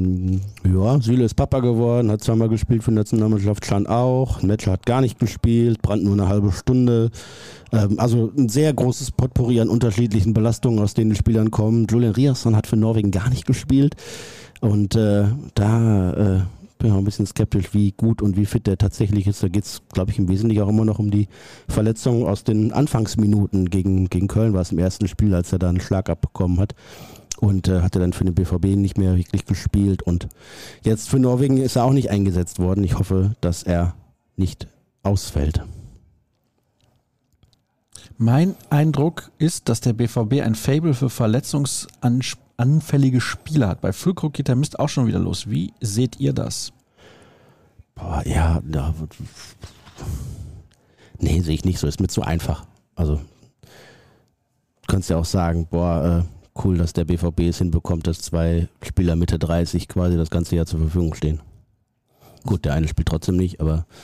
Süle 0.99 1.25
ist 1.25 1.35
Papa 1.35 1.61
geworden, 1.61 2.11
hat 2.11 2.23
zweimal 2.23 2.49
gespielt 2.49 2.83
für 2.83 2.91
die 2.91 2.97
Nationalmannschaft, 2.97 3.65
Chan 3.65 3.87
auch. 3.87 4.43
Metscher 4.43 4.73
hat 4.73 4.87
gar 4.87 5.01
nicht 5.01 5.19
gespielt, 5.19 5.81
Brand 5.83 6.03
nur 6.03 6.15
eine 6.15 6.29
halbe 6.29 6.53
Stunde. 6.53 7.11
Ähm, 7.73 7.99
also 7.99 8.33
ein 8.37 8.49
sehr 8.49 8.73
großes 8.73 9.13
Potpourri 9.13 9.61
an 9.61 9.69
unterschiedlichen 9.69 10.35
Belastungen, 10.35 10.81
aus 10.81 10.95
denen 10.95 11.11
die 11.11 11.17
Spielern 11.17 11.51
kommen. 11.51 11.87
Julian 11.89 12.15
Riasson 12.15 12.57
hat 12.57 12.67
für 12.67 12.77
Norwegen 12.77 13.11
gar 13.11 13.31
nicht 13.31 13.47
gespielt. 13.47 13.95
Und 14.61 14.97
äh, 14.97 15.25
da 15.55 16.13
äh, 16.13 16.41
bin 16.81 16.93
auch 16.93 16.99
ein 16.99 17.05
bisschen 17.05 17.27
skeptisch, 17.27 17.73
wie 17.73 17.93
gut 17.93 18.21
und 18.21 18.37
wie 18.37 18.47
fit 18.47 18.67
der 18.67 18.77
tatsächlich 18.77 19.27
ist. 19.27 19.43
Da 19.43 19.49
geht 19.49 19.65
es, 19.65 19.83
glaube 19.93 20.11
ich, 20.11 20.19
im 20.19 20.29
Wesentlichen 20.29 20.63
auch 20.63 20.69
immer 20.69 20.85
noch 20.85 20.99
um 20.99 21.11
die 21.11 21.29
Verletzung 21.69 22.27
aus 22.27 22.43
den 22.43 22.73
Anfangsminuten 22.73 23.71
gegen, 23.71 24.09
gegen 24.09 24.27
Köln, 24.27 24.55
war 24.55 24.63
es 24.63 24.73
im 24.73 24.79
ersten 24.79 25.07
Spiel, 25.07 25.35
als 25.35 25.53
er 25.53 25.59
da 25.59 25.69
einen 25.69 25.81
Schlag 25.81 26.11
abbekommen 26.11 26.59
hat. 26.59 26.75
Und 27.41 27.69
äh, 27.69 27.81
hatte 27.81 27.99
dann 27.99 28.13
für 28.13 28.25
den 28.25 28.35
BVB 28.35 28.77
nicht 28.77 28.99
mehr 28.99 29.17
wirklich 29.17 29.47
gespielt. 29.47 30.03
Und 30.03 30.29
jetzt 30.83 31.09
für 31.09 31.19
Norwegen 31.19 31.57
ist 31.57 31.77
er 31.77 31.85
auch 31.85 31.93
nicht 31.93 32.11
eingesetzt 32.11 32.59
worden. 32.59 32.85
Ich 32.85 32.99
hoffe, 32.99 33.35
dass 33.41 33.63
er 33.63 33.95
nicht 34.37 34.69
ausfällt. 35.03 35.63
Mein 38.19 38.55
Eindruck 38.69 39.33
ist, 39.39 39.71
dass 39.71 39.81
der 39.81 39.95
BVB 39.95 40.43
ein 40.43 40.55
Fable 40.55 40.93
für 40.93 41.09
verletzungsanfällige 41.09 43.23
Spieler 43.23 43.69
hat. 43.69 43.81
Bei 43.81 43.95
Füllkrug 43.95 44.35
geht 44.35 44.49
der 44.49 44.57
Mist 44.57 44.79
auch 44.79 44.91
schon 44.91 45.07
wieder 45.07 45.19
los. 45.19 45.49
Wie 45.49 45.73
seht 45.81 46.21
ihr 46.21 46.35
das? 46.35 46.75
Boah, 47.95 48.23
ja, 48.27 48.61
ja. 48.71 48.95
Nee, 51.19 51.41
sehe 51.41 51.55
ich 51.55 51.65
nicht 51.65 51.79
so. 51.79 51.87
Ist 51.87 52.01
mir 52.01 52.09
zu 52.09 52.21
einfach. 52.21 52.67
Also, 52.95 53.17
du 53.17 53.23
kannst 54.87 55.09
ja 55.09 55.17
auch 55.17 55.25
sagen, 55.25 55.67
boah, 55.71 56.23
äh, 56.23 56.40
cool, 56.65 56.79
dass 56.79 56.93
der 56.93 57.05
BVB 57.05 57.41
es 57.41 57.59
hinbekommt, 57.59 58.07
dass 58.07 58.21
zwei 58.21 58.69
Spieler 58.83 59.17
Mitte 59.17 59.39
30 59.39 59.89
quasi 59.89 60.17
das 60.17 60.31
ganze 60.31 60.57
Jahr 60.57 60.67
zur 60.67 60.81
Verfügung 60.81 61.15
stehen. 61.15 61.41
Gut, 62.45 62.65
der 62.65 62.75
eine 62.75 62.89
spielt 62.89 63.09
trotzdem 63.09 63.37
nicht, 63.37 63.61
aber 63.61 63.87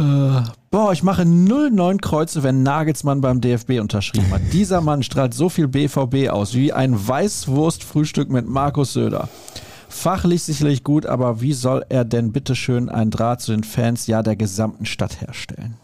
Äh, 0.00 0.42
boah, 0.70 0.92
ich 0.92 1.02
mache 1.02 1.26
09 1.26 2.00
Kreuze, 2.00 2.42
wenn 2.42 2.62
Nagelsmann 2.62 3.20
beim 3.20 3.40
DFB 3.40 3.80
unterschrieben 3.80 4.30
hat. 4.30 4.40
Dieser 4.52 4.80
Mann 4.80 5.02
strahlt 5.02 5.34
so 5.34 5.48
viel 5.48 5.68
BVB 5.68 6.30
aus, 6.30 6.54
wie 6.54 6.72
ein 6.72 7.06
Weißwurstfrühstück 7.06 8.30
mit 8.30 8.48
Markus 8.48 8.94
Söder. 8.94 9.28
Fachlich 9.88 10.44
sicherlich 10.44 10.84
gut, 10.84 11.04
aber 11.04 11.40
wie 11.40 11.52
soll 11.52 11.84
er 11.88 12.04
denn 12.04 12.32
bitteschön 12.32 12.88
einen 12.88 13.10
Draht 13.10 13.40
zu 13.40 13.52
den 13.52 13.64
Fans, 13.64 14.06
ja 14.06 14.22
der 14.22 14.36
gesamten 14.36 14.86
Stadt 14.86 15.20
herstellen? 15.20 15.74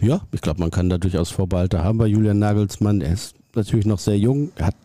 Ja, 0.00 0.20
ich 0.32 0.40
glaube, 0.40 0.60
man 0.60 0.70
kann 0.70 0.88
da 0.88 0.98
durchaus 0.98 1.30
Vorbehalte 1.30 1.82
haben 1.82 1.98
bei 1.98 2.06
Julian 2.06 2.38
Nagelsmann. 2.38 3.00
Er 3.00 3.12
ist 3.12 3.34
natürlich 3.54 3.86
noch 3.86 3.98
sehr 3.98 4.18
jung. 4.18 4.50
Er 4.56 4.66
hat 4.66 4.76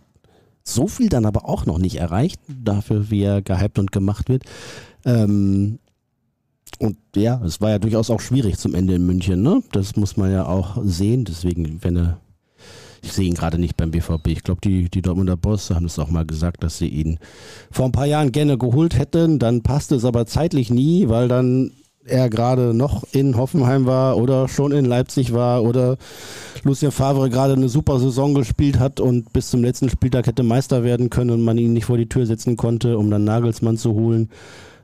so 0.63 0.87
viel 0.87 1.09
dann 1.09 1.25
aber 1.25 1.47
auch 1.47 1.65
noch 1.65 1.77
nicht 1.77 1.97
erreicht, 1.97 2.39
dafür, 2.47 3.09
wie 3.09 3.23
er 3.23 3.41
gehypt 3.41 3.79
und 3.79 3.91
gemacht 3.91 4.29
wird. 4.29 4.43
Ähm, 5.05 5.79
und 6.79 6.97
ja, 7.15 7.41
es 7.45 7.61
war 7.61 7.69
ja 7.69 7.79
durchaus 7.79 8.09
auch 8.09 8.21
schwierig 8.21 8.57
zum 8.57 8.73
Ende 8.73 8.95
in 8.95 9.05
München, 9.05 9.41
ne? 9.41 9.61
Das 9.71 9.95
muss 9.95 10.17
man 10.17 10.31
ja 10.31 10.45
auch 10.45 10.77
sehen. 10.83 11.25
Deswegen, 11.25 11.83
wenn 11.83 11.97
er, 11.97 12.19
ich 13.01 13.13
sehe 13.13 13.27
ihn 13.27 13.35
gerade 13.35 13.59
nicht 13.59 13.77
beim 13.77 13.91
BVB. 13.91 14.27
Ich 14.27 14.43
glaube, 14.43 14.61
die, 14.61 14.89
die 14.89 15.01
Dortmunder 15.01 15.37
Bosse 15.37 15.75
haben 15.75 15.85
es 15.85 15.99
auch 15.99 16.09
mal 16.09 16.25
gesagt, 16.25 16.63
dass 16.63 16.77
sie 16.77 16.87
ihn 16.87 17.19
vor 17.69 17.85
ein 17.85 17.91
paar 17.91 18.05
Jahren 18.05 18.31
gerne 18.31 18.57
geholt 18.57 18.97
hätten. 18.97 19.39
Dann 19.39 19.61
passte 19.61 19.95
es 19.95 20.05
aber 20.05 20.25
zeitlich 20.25 20.69
nie, 20.69 21.09
weil 21.09 21.27
dann 21.27 21.71
er 22.05 22.29
gerade 22.29 22.73
noch 22.73 23.03
in 23.11 23.37
Hoffenheim 23.37 23.85
war 23.85 24.17
oder 24.17 24.47
schon 24.47 24.71
in 24.71 24.85
Leipzig 24.85 25.33
war 25.33 25.63
oder 25.63 25.97
Lucien 26.63 26.91
Favre 26.91 27.29
gerade 27.29 27.53
eine 27.53 27.69
super 27.69 27.99
Saison 27.99 28.33
gespielt 28.33 28.79
hat 28.79 28.99
und 28.99 29.31
bis 29.33 29.49
zum 29.49 29.63
letzten 29.63 29.89
Spieltag 29.89 30.27
hätte 30.27 30.43
Meister 30.43 30.83
werden 30.83 31.09
können 31.09 31.31
und 31.31 31.41
man 31.41 31.57
ihn 31.57 31.73
nicht 31.73 31.85
vor 31.85 31.97
die 31.97 32.09
Tür 32.09 32.25
setzen 32.25 32.57
konnte, 32.57 32.97
um 32.97 33.09
dann 33.09 33.23
Nagelsmann 33.23 33.77
zu 33.77 33.93
holen. 33.93 34.29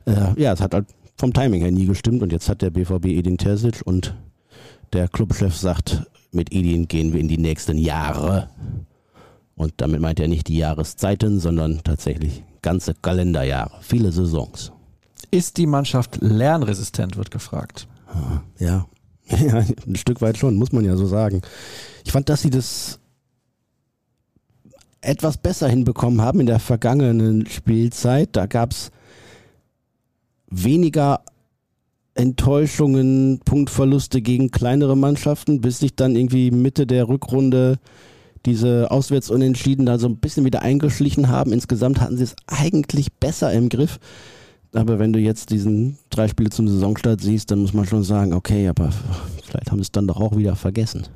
Äh, 0.05 0.41
ja, 0.41 0.53
es 0.53 0.61
hat 0.61 0.73
halt 0.73 0.87
vom 1.17 1.33
Timing 1.33 1.61
her 1.61 1.71
nie 1.71 1.85
gestimmt 1.85 2.23
und 2.23 2.31
jetzt 2.31 2.49
hat 2.49 2.61
der 2.61 2.69
BVB 2.69 3.05
Edin 3.07 3.37
Terzic 3.37 3.81
und 3.83 4.15
der 4.93 5.07
Clubchef 5.07 5.55
sagt, 5.55 6.03
mit 6.31 6.53
Edin 6.53 6.87
gehen 6.87 7.13
wir 7.13 7.19
in 7.19 7.27
die 7.27 7.37
nächsten 7.37 7.77
Jahre. 7.77 8.49
Und 9.55 9.73
damit 9.77 9.99
meint 9.99 10.19
er 10.19 10.29
nicht 10.29 10.47
die 10.47 10.57
Jahreszeiten, 10.57 11.39
sondern 11.39 11.81
tatsächlich 11.83 12.43
ganze 12.61 12.93
Kalenderjahre, 12.93 13.77
viele 13.81 14.11
Saisons. 14.11 14.71
Ist 15.31 15.57
die 15.57 15.67
Mannschaft 15.67 16.19
lernresistent, 16.21 17.17
wird 17.17 17.31
gefragt. 17.31 17.87
Ja. 18.57 18.87
ja, 19.37 19.63
ein 19.87 19.95
Stück 19.95 20.21
weit 20.21 20.37
schon, 20.37 20.55
muss 20.55 20.71
man 20.71 20.85
ja 20.85 20.95
so 20.95 21.05
sagen. 21.05 21.41
Ich 22.03 22.11
fand, 22.11 22.29
dass 22.29 22.41
sie 22.41 22.49
das 22.49 22.99
etwas 25.01 25.37
besser 25.37 25.69
hinbekommen 25.69 26.21
haben 26.21 26.39
in 26.39 26.47
der 26.47 26.59
vergangenen 26.59 27.45
Spielzeit. 27.45 28.29
Da 28.33 28.47
gab 28.47 28.71
es 28.71 28.91
weniger 30.49 31.21
Enttäuschungen, 32.15 33.39
Punktverluste 33.45 34.21
gegen 34.21 34.51
kleinere 34.51 34.97
Mannschaften, 34.97 35.61
bis 35.61 35.79
sich 35.79 35.95
dann 35.95 36.15
irgendwie 36.15 36.51
Mitte 36.51 36.85
der 36.85 37.07
Rückrunde 37.07 37.79
diese 38.45 38.89
Auswärtsunentschieden 38.89 39.85
da 39.85 39.99
so 39.99 40.07
ein 40.07 40.17
bisschen 40.17 40.45
wieder 40.45 40.61
eingeschlichen 40.61 41.29
haben. 41.29 41.53
Insgesamt 41.53 42.01
hatten 42.01 42.17
sie 42.17 42.23
es 42.23 42.35
eigentlich 42.47 43.13
besser 43.13 43.53
im 43.53 43.69
Griff. 43.69 43.99
Aber 44.73 44.99
wenn 44.99 45.13
du 45.13 45.19
jetzt 45.19 45.49
diesen 45.49 45.97
drei 46.09 46.27
Spiele 46.27 46.51
zum 46.51 46.67
Saisonstart 46.67 47.21
siehst, 47.21 47.49
dann 47.49 47.59
muss 47.59 47.73
man 47.73 47.85
schon 47.85 48.03
sagen, 48.03 48.33
okay, 48.33 48.67
aber 48.67 48.91
vielleicht 49.43 49.71
haben 49.71 49.79
sie 49.79 49.83
es 49.83 49.91
dann 49.91 50.07
doch 50.07 50.19
auch 50.19 50.37
wieder 50.37 50.55
vergessen, 50.55 51.07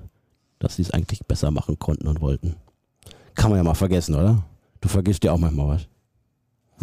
dass 0.60 0.78
sie 0.78 0.82
es 0.82 0.92
eigentlich 0.92 1.26
besser 1.28 1.52
machen 1.52 1.78
konnten 1.78 2.08
und 2.08 2.22
wollten. 2.22 2.56
Kann 3.36 3.52
man 3.52 3.60
ja 3.60 3.64
mal 3.64 3.76
vergessen, 3.76 4.16
oder? 4.16 4.44
Du 4.82 4.90
vergisst 4.90 5.24
ja 5.24 5.32
auch 5.32 5.38
manchmal 5.38 5.68
was. 5.68 5.88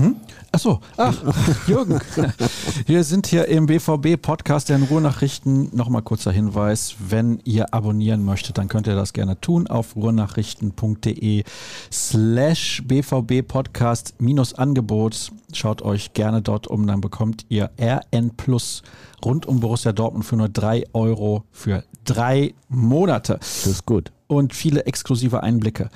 Hm? 0.00 0.16
Achso, 0.50 0.80
ach, 0.96 1.14
Jürgen. 1.66 2.00
Wir 2.86 3.04
sind 3.04 3.26
hier 3.26 3.48
im 3.48 3.66
BVB-Podcast 3.66 4.70
der 4.70 4.82
Ruhrnachrichten. 4.82 5.68
Nochmal 5.76 6.00
kurzer 6.00 6.32
Hinweis, 6.32 6.94
wenn 6.98 7.38
ihr 7.44 7.74
abonnieren 7.74 8.24
möchtet, 8.24 8.56
dann 8.56 8.68
könnt 8.68 8.86
ihr 8.86 8.94
das 8.94 9.12
gerne 9.12 9.38
tun 9.42 9.66
auf 9.66 9.96
ruhrnachrichten.de 9.96 11.44
slash 11.92 12.82
BVB-Podcast 12.86 14.14
minus 14.18 14.54
Angebot. 14.54 15.32
Schaut 15.52 15.82
euch 15.82 16.14
gerne 16.14 16.40
dort 16.40 16.66
um, 16.66 16.86
dann 16.86 17.02
bekommt 17.02 17.44
ihr 17.50 17.70
RN 17.78 18.30
Plus 18.38 18.82
rund 19.22 19.44
um 19.44 19.60
Borussia 19.60 19.92
Dortmund 19.92 20.24
für 20.24 20.36
nur 20.36 20.48
drei 20.48 20.84
Euro 20.94 21.44
für 21.52 21.84
drei 22.06 22.54
Monate. 22.70 23.34
Das 23.34 23.66
ist 23.66 23.84
gut. 23.84 24.12
Und 24.28 24.54
viele 24.54 24.86
exklusive 24.86 25.42
Einblicke. 25.42 25.90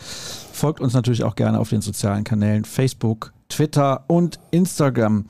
Folgt 0.53 0.81
uns 0.81 0.93
natürlich 0.93 1.25
auch 1.25 1.37
gerne 1.37 1.59
auf 1.59 1.71
den 1.71 1.81
sozialen 1.81 2.25
Kanälen 2.25 2.65
Facebook, 2.65 3.34
Twitter 3.49 4.05
und 4.09 4.41
Instagram. 4.51 5.27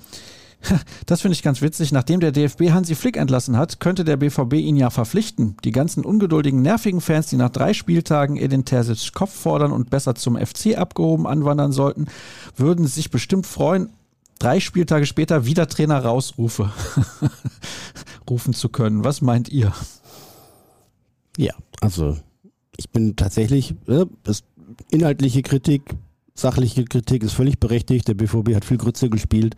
Das 1.06 1.20
finde 1.20 1.34
ich 1.34 1.42
ganz 1.42 1.60
witzig. 1.62 1.92
Nachdem 1.92 2.20
der 2.20 2.32
DFB 2.32 2.70
Hansi 2.70 2.94
Flick 2.94 3.16
entlassen 3.16 3.56
hat, 3.56 3.80
könnte 3.80 4.04
der 4.04 4.16
BVB 4.16 4.54
ihn 4.54 4.76
ja 4.76 4.90
verpflichten. 4.90 5.56
Die 5.64 5.72
ganzen 5.72 6.04
ungeduldigen, 6.04 6.62
nervigen 6.62 7.00
Fans, 7.00 7.26
die 7.26 7.36
nach 7.36 7.50
drei 7.50 7.74
Spieltagen 7.74 8.36
Edin 8.36 8.64
Terzic 8.64 9.12
Kopf 9.12 9.34
fordern 9.34 9.72
und 9.72 9.90
besser 9.90 10.14
zum 10.14 10.36
FC 10.36 10.78
abgehoben 10.78 11.26
anwandern 11.26 11.72
sollten, 11.72 12.06
würden 12.56 12.86
sich 12.86 13.10
bestimmt 13.10 13.46
freuen, 13.46 13.90
drei 14.38 14.60
Spieltage 14.60 15.06
später 15.06 15.46
wieder 15.46 15.68
Trainer 15.68 15.98
rausrufe 16.02 16.72
rufen 18.30 18.54
zu 18.54 18.68
können. 18.68 19.04
Was 19.04 19.20
meint 19.20 19.48
ihr? 19.50 19.72
Ja, 21.36 21.52
also 21.80 22.16
ich 22.76 22.90
bin 22.90 23.16
tatsächlich, 23.16 23.74
äh, 23.86 24.06
inhaltliche 24.90 25.42
Kritik 25.42 25.94
sachliche 26.34 26.84
Kritik 26.84 27.22
ist 27.22 27.32
völlig 27.32 27.58
berechtigt. 27.58 28.08
Der 28.08 28.14
BVB 28.14 28.54
hat 28.54 28.64
viel 28.64 28.78
Grütze 28.78 29.08
gespielt. 29.08 29.56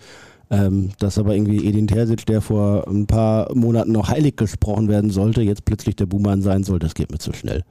Ähm, 0.48 0.92
dass 1.00 1.18
aber 1.18 1.34
irgendwie 1.34 1.66
Edin 1.66 1.88
Terzic, 1.88 2.24
der 2.26 2.40
vor 2.40 2.86
ein 2.86 3.08
paar 3.08 3.52
Monaten 3.52 3.90
noch 3.90 4.08
heilig 4.08 4.36
gesprochen 4.36 4.88
werden 4.88 5.10
sollte, 5.10 5.42
jetzt 5.42 5.64
plötzlich 5.64 5.96
der 5.96 6.06
Buhmann 6.06 6.40
sein 6.40 6.62
soll, 6.62 6.78
das 6.78 6.94
geht 6.94 7.10
mir 7.10 7.18
zu 7.18 7.32
schnell. 7.32 7.64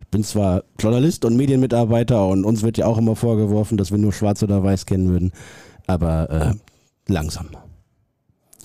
Ich 0.00 0.08
bin 0.08 0.24
zwar 0.24 0.64
Journalist 0.78 1.26
und 1.26 1.36
Medienmitarbeiter 1.36 2.26
und 2.26 2.46
uns 2.46 2.62
wird 2.62 2.78
ja 2.78 2.86
auch 2.86 2.96
immer 2.96 3.16
vorgeworfen, 3.16 3.76
dass 3.76 3.90
wir 3.90 3.98
nur 3.98 4.14
schwarz 4.14 4.42
oder 4.42 4.62
weiß 4.62 4.86
kennen 4.86 5.10
würden, 5.10 5.32
aber 5.86 6.30
äh, 6.30 6.54
langsam. 7.12 7.48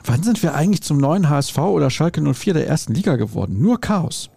Wann 0.06 0.24
sind 0.24 0.42
wir 0.42 0.54
eigentlich 0.54 0.82
zum 0.82 0.98
neuen 0.98 1.30
HSV 1.30 1.58
oder 1.58 1.90
Schalke 1.90 2.22
04 2.22 2.54
der 2.54 2.68
ersten 2.68 2.94
Liga 2.94 3.18
geworden? 3.18 3.62
Nur 3.62 3.82
Chaos. 3.82 4.30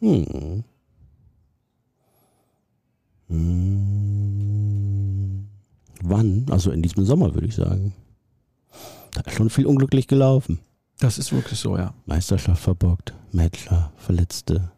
Hm. 0.00 0.64
Hm. 3.28 3.88
Wann? 6.02 6.46
Also 6.50 6.70
in 6.70 6.82
diesem 6.82 7.04
Sommer, 7.04 7.34
würde 7.34 7.46
ich 7.46 7.54
sagen. 7.54 7.94
Da 9.12 9.20
ist 9.22 9.36
schon 9.36 9.50
viel 9.50 9.66
unglücklich 9.66 10.06
gelaufen. 10.06 10.60
Das 10.98 11.18
ist 11.18 11.32
wirklich 11.32 11.58
so, 11.58 11.76
ja. 11.76 11.94
Meisterschaft 12.06 12.62
verbockt, 12.62 13.14
Matcher, 13.32 13.92
Verletzte. 13.96 14.70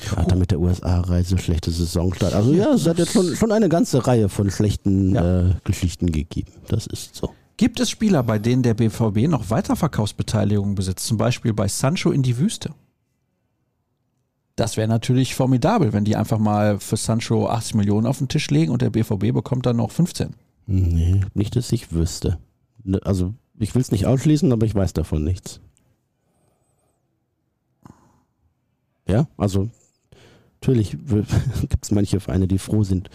Gerade 0.00 0.34
oh. 0.34 0.38
mit 0.38 0.50
der 0.50 0.60
USA-Reise, 0.60 1.38
schlechte 1.38 1.70
Saisonstart. 1.70 2.34
Also 2.34 2.52
ja, 2.52 2.72
es 2.74 2.86
hat 2.86 2.98
jetzt 2.98 3.12
schon, 3.12 3.36
schon 3.36 3.52
eine 3.52 3.68
ganze 3.68 4.06
Reihe 4.06 4.28
von 4.28 4.50
schlechten 4.50 5.14
ja. 5.14 5.50
äh, 5.50 5.54
Geschichten 5.64 6.10
gegeben. 6.10 6.52
Das 6.68 6.86
ist 6.86 7.14
so. 7.14 7.32
Gibt 7.56 7.78
es 7.78 7.88
Spieler, 7.90 8.24
bei 8.24 8.40
denen 8.40 8.64
der 8.64 8.74
BVB 8.74 9.28
noch 9.28 9.50
Weiterverkaufsbeteiligungen 9.50 10.74
besitzt? 10.74 11.06
Zum 11.06 11.18
Beispiel 11.18 11.52
bei 11.52 11.68
Sancho 11.68 12.10
in 12.10 12.22
die 12.22 12.36
Wüste? 12.38 12.70
Das 14.56 14.76
wäre 14.76 14.86
natürlich 14.86 15.34
formidabel, 15.34 15.92
wenn 15.92 16.04
die 16.04 16.16
einfach 16.16 16.38
mal 16.38 16.78
für 16.78 16.96
Sancho 16.96 17.48
80 17.48 17.74
Millionen 17.74 18.06
auf 18.06 18.18
den 18.18 18.28
Tisch 18.28 18.50
legen 18.50 18.70
und 18.72 18.82
der 18.82 18.90
BVB 18.90 19.32
bekommt 19.32 19.66
dann 19.66 19.76
noch 19.76 19.90
15. 19.90 20.34
Nee, 20.66 21.20
nicht, 21.34 21.56
dass 21.56 21.72
ich 21.72 21.92
wüsste. 21.92 22.38
Ne, 22.84 23.00
also, 23.04 23.34
ich 23.58 23.74
will 23.74 23.82
es 23.82 23.90
nicht 23.90 24.06
ausschließen, 24.06 24.52
aber 24.52 24.64
ich 24.64 24.74
weiß 24.74 24.92
davon 24.92 25.24
nichts. 25.24 25.60
Ja, 29.08 29.26
also 29.36 29.68
natürlich 30.64 30.96
gibt 31.68 31.84
es 31.84 31.90
manche 31.90 32.20
Vereine, 32.20 32.48
die 32.48 32.58
froh 32.58 32.84
sind, 32.84 33.10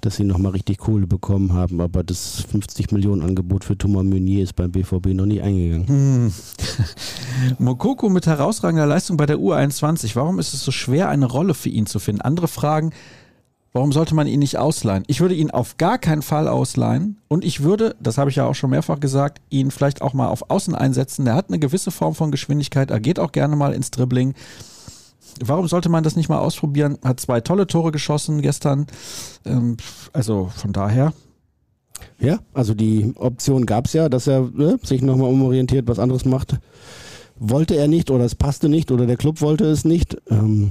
dass 0.00 0.16
sie 0.16 0.24
nochmal 0.24 0.52
richtig 0.52 0.78
Kohle 0.78 1.06
bekommen 1.06 1.52
haben, 1.52 1.80
aber 1.80 2.04
das 2.04 2.44
50 2.50 2.92
Millionen 2.92 3.22
Angebot 3.22 3.64
für 3.64 3.76
Thomas 3.76 4.04
Meunier 4.04 4.44
ist 4.44 4.54
beim 4.54 4.70
BVB 4.70 5.08
noch 5.08 5.26
nie 5.26 5.40
eingegangen. 5.40 5.88
Hm. 5.88 6.32
Mokoko 7.58 8.08
mit 8.08 8.26
herausragender 8.26 8.86
Leistung 8.86 9.16
bei 9.16 9.26
der 9.26 9.38
U21. 9.38 10.14
Warum 10.14 10.38
ist 10.38 10.54
es 10.54 10.64
so 10.64 10.70
schwer, 10.70 11.08
eine 11.08 11.26
Rolle 11.26 11.54
für 11.54 11.68
ihn 11.68 11.86
zu 11.86 11.98
finden? 11.98 12.20
Andere 12.20 12.48
fragen, 12.48 12.92
Warum 13.76 13.90
sollte 13.90 14.14
man 14.14 14.28
ihn 14.28 14.38
nicht 14.38 14.56
ausleihen? 14.56 15.02
Ich 15.08 15.20
würde 15.20 15.34
ihn 15.34 15.50
auf 15.50 15.78
gar 15.78 15.98
keinen 15.98 16.22
Fall 16.22 16.46
ausleihen 16.46 17.20
und 17.26 17.44
ich 17.44 17.64
würde, 17.64 17.96
das 17.98 18.18
habe 18.18 18.30
ich 18.30 18.36
ja 18.36 18.46
auch 18.46 18.54
schon 18.54 18.70
mehrfach 18.70 19.00
gesagt, 19.00 19.40
ihn 19.50 19.72
vielleicht 19.72 20.00
auch 20.00 20.12
mal 20.12 20.28
auf 20.28 20.48
Außen 20.48 20.76
einsetzen. 20.76 21.26
Er 21.26 21.34
hat 21.34 21.48
eine 21.48 21.58
gewisse 21.58 21.90
Form 21.90 22.14
von 22.14 22.30
Geschwindigkeit, 22.30 22.92
er 22.92 23.00
geht 23.00 23.18
auch 23.18 23.32
gerne 23.32 23.56
mal 23.56 23.72
ins 23.74 23.90
Dribbling. 23.90 24.34
Warum 25.42 25.68
sollte 25.68 25.88
man 25.88 26.04
das 26.04 26.16
nicht 26.16 26.28
mal 26.28 26.38
ausprobieren? 26.38 26.98
Hat 27.02 27.20
zwei 27.20 27.40
tolle 27.40 27.66
Tore 27.66 27.92
geschossen 27.92 28.42
gestern. 28.42 28.86
Ähm, 29.44 29.76
also 30.12 30.50
von 30.54 30.72
daher. 30.72 31.12
Ja, 32.18 32.38
also 32.52 32.74
die 32.74 33.12
Option 33.16 33.66
gab 33.66 33.86
es 33.86 33.92
ja, 33.92 34.08
dass 34.08 34.26
er 34.26 34.48
ne, 34.52 34.78
sich 34.82 35.02
nochmal 35.02 35.30
umorientiert, 35.30 35.88
was 35.88 35.98
anderes 35.98 36.24
macht. 36.24 36.58
Wollte 37.36 37.74
er 37.74 37.88
nicht 37.88 38.10
oder 38.10 38.24
es 38.24 38.34
passte 38.34 38.68
nicht 38.68 38.90
oder 38.90 39.06
der 39.06 39.16
Club 39.16 39.40
wollte 39.40 39.64
es 39.64 39.84
nicht. 39.84 40.16
Ähm, 40.30 40.70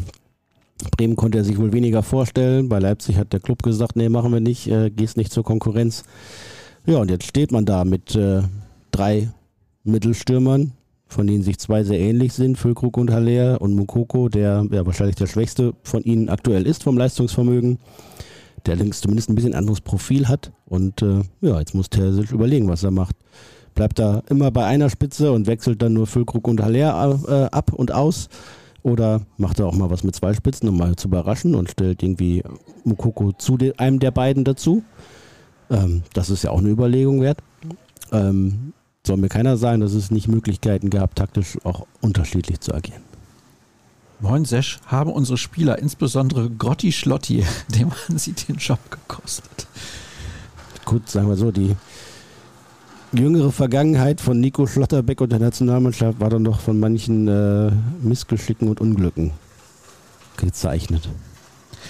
Bremen 0.91 1.16
konnte 1.16 1.39
er 1.39 1.43
sich 1.43 1.57
wohl 1.57 1.74
weniger 1.74 2.03
vorstellen. 2.03 2.70
Bei 2.70 2.80
Leipzig 2.80 3.18
hat 3.18 3.34
der 3.34 3.39
Club 3.39 3.64
gesagt, 3.64 3.95
nee, 3.95 4.09
machen 4.09 4.32
wir 4.32 4.39
nicht, 4.39 4.68
äh, 4.68 4.89
gehst 4.89 5.18
nicht 5.18 5.32
zur 5.32 5.43
Konkurrenz. 5.43 6.03
Ja, 6.86 6.97
und 6.97 7.09
jetzt 7.09 7.28
steht 7.28 7.51
man 7.51 7.66
da 7.66 7.86
mit 7.86 8.16
äh, 8.16 8.41
drei 8.91 9.32
Mittelstürmern, 9.84 10.74
von 11.14 11.28
denen 11.28 11.43
sich 11.43 11.57
zwei 11.59 11.84
sehr 11.84 11.99
ähnlich 11.99 12.34
sind, 12.34 12.57
Füllkrug 12.57 12.97
und 12.97 13.11
Haller 13.11 13.61
und 13.61 13.74
Mukoko, 13.76 14.30
der 14.30 14.66
ja, 14.72 14.86
wahrscheinlich 14.86 15.16
der 15.16 15.28
schwächste 15.28 15.74
von 15.84 16.03
ihnen 16.03 16.30
aktuell 16.30 16.68
ist 16.68 16.84
vom 16.84 16.97
Leistungsvermögen, 16.97 17.80
der 18.66 18.74
allerdings 18.74 19.01
zumindest 19.01 19.30
ein 19.30 19.36
bisschen 19.36 19.55
anderes 19.55 19.82
Profil 19.82 20.28
hat. 20.28 20.51
Und 20.66 21.01
äh, 21.01 21.22
ja, 21.41 21.59
jetzt 21.59 21.76
muss 21.76 21.89
Terzic 21.89 22.32
überlegen, 22.32 22.68
was 22.68 22.84
er 22.84 22.91
macht. 22.91 23.16
Bleibt 23.76 23.99
er 23.99 24.24
immer 24.30 24.51
bei 24.51 24.66
einer 24.66 24.89
Spitze 24.89 25.32
und 25.32 25.47
wechselt 25.47 25.82
dann 25.82 25.93
nur 25.93 26.07
Füllkrug 26.07 26.47
und 26.47 26.61
Haller 26.61 27.20
äh, 27.28 27.55
ab 27.55 27.72
und 27.74 27.91
aus 27.91 28.30
oder 28.84 29.22
macht 29.38 29.59
er 29.59 29.66
auch 29.66 29.76
mal 29.76 29.89
was 29.89 30.03
mit 30.03 30.16
zwei 30.16 30.34
Spitzen, 30.34 30.68
um 30.68 30.78
mal 30.78 30.95
zu 30.95 31.07
überraschen 31.07 31.55
und 31.55 31.72
stellt 31.72 32.03
irgendwie 32.03 32.43
Mukoko 32.84 33.32
zu 33.32 33.57
einem 33.78 33.99
der 33.99 34.11
beiden 34.11 34.43
dazu? 34.43 34.84
Ähm, 35.70 36.03
das 36.14 36.30
ist 36.30 36.43
ja 36.43 36.51
auch 36.51 36.59
eine 36.59 36.70
Überlegung 36.70 37.22
wert. 37.22 37.39
Ähm, 38.11 38.74
soll 39.06 39.18
mir 39.18 39.30
keiner 39.30 39.58
sagen, 39.58 39.82
dass 39.82 39.93
es 39.93 40.12
nicht 40.12 40.28
Möglichkeiten 40.28 40.89
gab, 40.89 41.16
taktisch 41.16 41.58
auch 41.66 41.86
unterschiedlich 42.01 42.62
zu 42.62 42.74
agieren. 42.74 43.01
Moin 44.22 44.45
Sesch, 44.45 44.80
haben 44.86 45.12
unsere 45.12 45.38
Spieler, 45.38 45.78
insbesondere 45.80 46.49
Grotti 46.49 46.93
Schlotti, 46.93 47.43
dem 47.76 47.91
haben 47.91 48.18
sie 48.18 48.32
den 48.32 48.56
Job 48.56 48.80
gekostet? 48.89 49.68
Gut, 50.86 51.10
sagen 51.10 51.28
wir 51.28 51.36
so, 51.36 51.51
die 51.51 51.76
jüngere 53.12 53.51
Vergangenheit 53.51 54.22
von 54.22 54.39
Nico 54.39 54.66
Schlotterbeck 54.66 55.20
und 55.20 55.32
der 55.32 55.39
Nationalmannschaft 55.39 56.22
war 56.22 56.30
dann 56.30 56.45
doch 56.45 56.62
von 56.62 56.80
manchen 56.80 57.28
äh, 57.28 57.72
Missgeschicken 58.01 58.70
und 58.70 58.80
Unglücken 58.80 59.32
gezeichnet. 60.38 61.10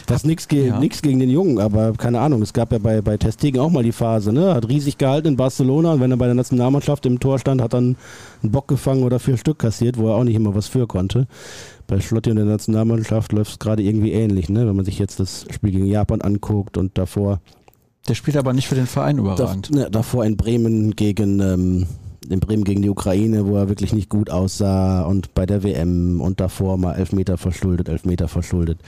Das 0.05 0.23
nichts 0.25 0.47
ge 0.47 0.67
ja. 0.67 0.79
gegen 0.79 1.19
den 1.19 1.29
Jungen, 1.29 1.59
aber 1.59 1.93
keine 1.93 2.19
Ahnung. 2.19 2.41
Es 2.41 2.53
gab 2.53 2.71
ja 2.71 2.77
bei, 2.77 3.01
bei 3.01 3.17
Testegen 3.17 3.59
auch 3.61 3.69
mal 3.69 3.83
die 3.83 3.91
Phase, 3.91 4.33
ne? 4.33 4.53
Hat 4.53 4.67
riesig 4.67 4.97
gehalten 4.97 5.29
in 5.29 5.37
Barcelona 5.37 5.93
und 5.93 6.01
wenn 6.01 6.11
er 6.11 6.17
bei 6.17 6.25
der 6.25 6.35
Nationalmannschaft 6.35 7.05
im 7.05 7.19
Tor 7.19 7.39
stand, 7.39 7.61
hat 7.61 7.73
dann 7.73 7.95
einen 8.41 8.51
Bock 8.51 8.67
gefangen 8.67 9.03
oder 9.03 9.19
vier 9.19 9.37
Stück 9.37 9.59
kassiert, 9.59 9.97
wo 9.97 10.09
er 10.09 10.15
auch 10.15 10.23
nicht 10.23 10.35
immer 10.35 10.55
was 10.55 10.67
für 10.67 10.87
konnte. 10.87 11.27
Bei 11.87 11.99
Schlotti 11.99 12.29
und 12.29 12.37
der 12.37 12.45
Nationalmannschaft 12.45 13.31
läuft 13.31 13.51
es 13.51 13.59
gerade 13.59 13.83
irgendwie 13.83 14.11
ähnlich, 14.11 14.49
ne? 14.49 14.67
Wenn 14.67 14.75
man 14.75 14.85
sich 14.85 14.99
jetzt 14.99 15.19
das 15.19 15.45
Spiel 15.51 15.71
gegen 15.71 15.85
Japan 15.85 16.21
anguckt 16.21 16.77
und 16.77 16.97
davor 16.97 17.39
der 18.07 18.15
spielt 18.15 18.35
aber 18.35 18.51
nicht 18.51 18.67
für 18.67 18.75
den 18.75 18.87
Verein 18.87 19.17
überragend. 19.17 19.69
Da, 19.71 19.79
ne, 19.79 19.89
davor 19.89 20.25
in 20.25 20.35
Bremen 20.35 20.95
gegen 20.95 21.39
ähm, 21.39 21.87
in 22.29 22.39
Bremen 22.39 22.63
gegen 22.63 22.81
die 22.81 22.89
Ukraine, 22.89 23.45
wo 23.45 23.57
er 23.57 23.69
wirklich 23.69 23.93
nicht 23.93 24.09
gut 24.09 24.29
aussah 24.29 25.03
und 25.03 25.33
bei 25.33 25.45
der 25.45 25.63
WM 25.63 26.21
und 26.21 26.39
davor 26.39 26.77
mal 26.77 26.93
Elfmeter 26.93 27.37
verschuldet, 27.37 27.89
Elfmeter 27.89 28.27
verschuldet. 28.27 28.79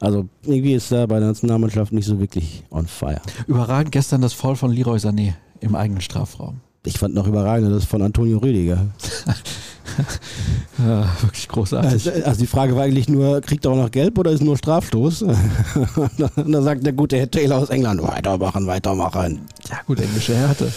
Also 0.00 0.26
irgendwie 0.44 0.74
ist 0.74 0.90
er 0.92 1.06
bei 1.06 1.18
der 1.18 1.28
Nationalmannschaft 1.28 1.92
nicht 1.92 2.06
so 2.06 2.20
wirklich 2.20 2.64
on 2.70 2.86
fire. 2.86 3.20
Überragend 3.46 3.92
gestern 3.92 4.20
das 4.20 4.32
Foul 4.32 4.56
von 4.56 4.72
Leroy 4.72 4.98
Sané 4.98 5.34
im 5.60 5.74
eigenen 5.74 6.00
Strafraum. 6.00 6.60
Ich 6.84 6.98
fand 6.98 7.14
noch 7.14 7.26
überragend 7.26 7.72
das 7.72 7.84
von 7.84 8.00
Antonio 8.02 8.38
Rüdiger. 8.38 8.86
ja, 10.78 11.08
wirklich 11.20 11.48
großartig. 11.48 11.92
Also, 11.92 12.10
also, 12.24 12.40
die 12.40 12.46
Frage 12.46 12.76
war 12.76 12.84
eigentlich 12.84 13.08
nur, 13.08 13.40
kriegt 13.40 13.64
er 13.64 13.72
auch 13.72 13.76
noch 13.76 13.90
Gelb 13.90 14.16
oder 14.16 14.30
ist 14.30 14.42
nur 14.42 14.56
Strafstoß? 14.56 15.22
Und 16.36 16.52
da 16.52 16.62
sagt 16.62 16.86
der 16.86 16.92
gute 16.92 17.18
Herr 17.18 17.30
Taylor 17.30 17.58
aus 17.58 17.70
England, 17.70 18.02
weitermachen, 18.02 18.66
weitermachen. 18.66 19.40
Ja 19.68 19.80
gut, 19.86 20.00
englische 20.00 20.34
Härte. 20.34 20.72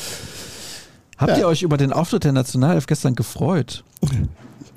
Habt 1.22 1.34
ja. 1.34 1.38
ihr 1.38 1.48
euch 1.48 1.62
über 1.62 1.78
den 1.78 1.94
Auftritt 1.94 2.24
der 2.24 2.32
Nationalelf 2.32 2.88
gestern 2.88 3.14
gefreut? 3.14 3.84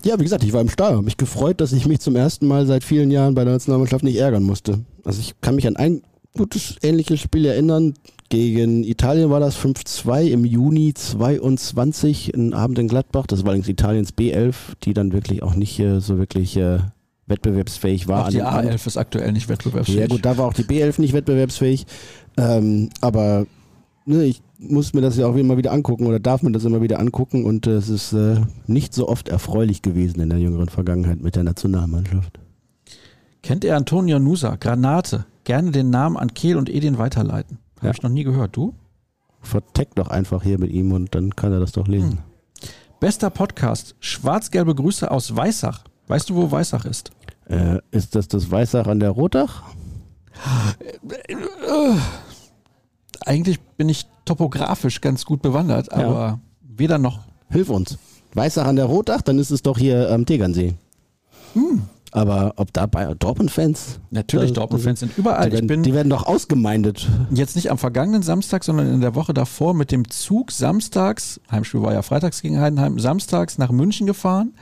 Ja, 0.05 0.18
wie 0.18 0.24
gesagt, 0.24 0.45
ich 0.45 0.53
war 0.53 0.61
im 0.61 0.68
Stadion. 0.68 1.03
Mich 1.03 1.16
gefreut, 1.16 1.62
dass 1.62 1.72
ich 1.72 1.86
mich 1.86 2.01
zum 2.01 2.14
ersten 2.14 2.47
Mal 2.47 2.66
seit 2.66 2.84
vielen 2.84 3.11
Jahren 3.11 3.34
bei 3.34 3.45
der 3.45 3.55
Nationalmannschaft 3.55 4.05
nicht 4.05 4.18
ärgern 4.18 4.42
musste. 4.42 4.84
Also 5.05 5.20
ich 5.20 5.40
kann 5.40 5.55
mich 5.55 5.66
an 5.66 5.76
ein 5.76 6.03
gutes 6.36 6.76
ähnliches 6.82 7.20
Spiel 7.20 7.47
erinnern. 7.47 7.95
Gegen 8.28 8.84
Italien 8.84 9.30
war 9.30 9.40
das 9.40 9.57
5-2 9.57 10.26
im 10.26 10.45
Juni 10.45 10.92
22, 10.92 12.34
ein 12.34 12.53
Abend 12.53 12.78
in 12.78 12.88
Gladbach. 12.88 13.26
Das 13.26 13.40
war 13.40 13.49
allerdings 13.49 13.68
Italiens 13.68 14.12
B11, 14.12 14.55
die 14.82 14.92
dann 14.92 15.12
wirklich 15.12 15.42
auch 15.42 15.55
nicht 15.55 15.78
äh, 15.78 16.01
so 16.01 16.18
wirklich 16.18 16.59
äh, 16.59 16.80
wettbewerbsfähig 17.26 18.07
war. 18.07 18.26
Auch 18.26 18.28
die 18.28 18.42
A11 18.42 18.86
ist 18.86 18.97
aktuell 18.99 19.32
nicht 19.32 19.49
wettbewerbsfähig. 19.49 20.01
Ja 20.01 20.07
gut, 20.09 20.26
da 20.26 20.36
war 20.36 20.47
auch 20.47 20.53
die 20.53 20.64
B11 20.64 21.01
nicht 21.01 21.14
wettbewerbsfähig. 21.14 21.86
Ähm, 22.36 22.90
aber 23.01 23.47
ne, 24.05 24.24
ich 24.24 24.42
muss 24.71 24.95
mir 24.95 25.01
das 25.01 25.17
ja 25.17 25.27
auch 25.27 25.37
immer 25.37 25.57
wieder 25.57 25.73
angucken 25.73 26.07
oder 26.07 26.21
darf 26.21 26.43
mir 26.43 26.53
das 26.53 26.65
immer 26.65 26.83
wieder 26.83 26.99
angucken 26.99 27.45
und 27.45 27.67
äh, 27.67 27.73
es 27.73 27.89
ist 27.89 28.12
äh, 28.12 28.41
nicht 28.67 28.95
so 28.95 29.09
oft 29.09 29.29
erfreulich 29.29 29.83
gewesen 29.83 30.21
in 30.21 30.31
der 30.31 30.39
jüngeren 30.39 30.69
Vergangenheit 30.69 31.21
mit 31.21 31.37
der 31.37 31.45
Nationalmannschaft. 31.45 32.39
Kennt 33.43 33.65
ihr 33.65 33.77
Antonio 33.77 34.19
Nusa, 34.19 34.57
Granate? 34.57 35.27
Gerne 35.45 35.71
den 35.71 35.91
Namen 35.91 36.17
an 36.17 36.33
Kehl 36.33 36.57
und 36.57 36.71
Edin 36.71 36.99
weiterleiten. 36.99 37.59
Habe 37.77 37.87
ja. 37.89 37.93
ich 37.93 38.03
noch 38.03 38.11
nie 38.11 38.25
gehört. 38.25 38.57
Du? 38.57 38.75
Verteckt 39.41 39.99
doch 39.99 40.09
einfach 40.09 40.43
hier 40.43 40.59
mit 40.59 40.71
ihm 40.71 40.93
und 40.93 41.15
dann 41.15 41.37
kann 41.37 41.53
er 41.53 41.61
das 41.61 41.73
doch 41.73 41.87
lesen. 41.87 42.12
Hm. 42.12 42.19
Bester 43.01 43.29
Podcast. 43.29 43.95
Schwarz-gelbe 44.01 44.75
Grüße 44.75 45.11
aus 45.11 45.37
Weißach. 45.37 45.85
Weißt 46.07 46.31
du, 46.31 46.37
wo 46.37 46.51
Weißach 46.51 46.87
ist? 46.87 47.11
Äh, 47.47 47.81
ist 47.91 48.15
das 48.15 48.29
das 48.29 48.51
Weißach 48.51 48.87
an 48.87 49.01
der 49.01 49.11
Rotach? 49.11 49.62
Eigentlich 53.27 53.61
bin 53.61 53.91
ich 53.91 54.07
topografisch 54.25 55.01
ganz 55.01 55.25
gut 55.25 55.43
bewandert, 55.43 55.93
aber 55.93 56.14
ja. 56.14 56.39
weder 56.62 56.99
noch. 56.99 57.20
Hilf 57.51 57.70
uns. 57.70 57.99
Weißach 58.35 58.66
an 58.66 58.77
der 58.77 58.87
Rotach, 58.87 59.22
dann 59.22 59.39
ist 59.39 59.51
es 59.51 59.62
doch 59.62 59.79
hier 59.79 60.11
am 60.11 60.27
Tegernsee. 60.27 60.75
Hm. 61.55 61.83
Aber 62.11 62.55
ob 62.57 62.72
da 62.72 62.87
bei 62.87 63.12
Dortmund-Fans? 63.12 63.99
Natürlich, 64.11 64.53
Dortmund-Fans 64.53 65.01
sind 65.01 65.18
überall. 65.18 65.51
Die 65.51 65.55
werden, 65.55 65.66
bin, 65.66 65.83
die 65.83 65.93
werden 65.95 66.11
doch 66.11 66.27
ausgemeindet. 66.27 67.09
Jetzt 67.33 67.57
nicht 67.57 67.72
am 67.72 67.79
vergangenen 67.79 68.22
Samstag, 68.22 68.62
sondern 68.62 68.87
in 68.87 69.01
der 69.01 69.16
Woche 69.16 69.35
davor 69.35 69.75
mit 69.75 69.91
dem 69.91 70.09
Zug 70.09 70.53
samstags, 70.53 71.41
Heimspiel 71.51 71.83
war 71.83 71.93
ja 71.93 72.03
freitags 72.03 72.41
gegen 72.41 72.61
Heidenheim, 72.61 73.01
samstags 73.01 73.59
nach 73.59 73.72
München 73.72 74.07
gefahren. 74.07 74.55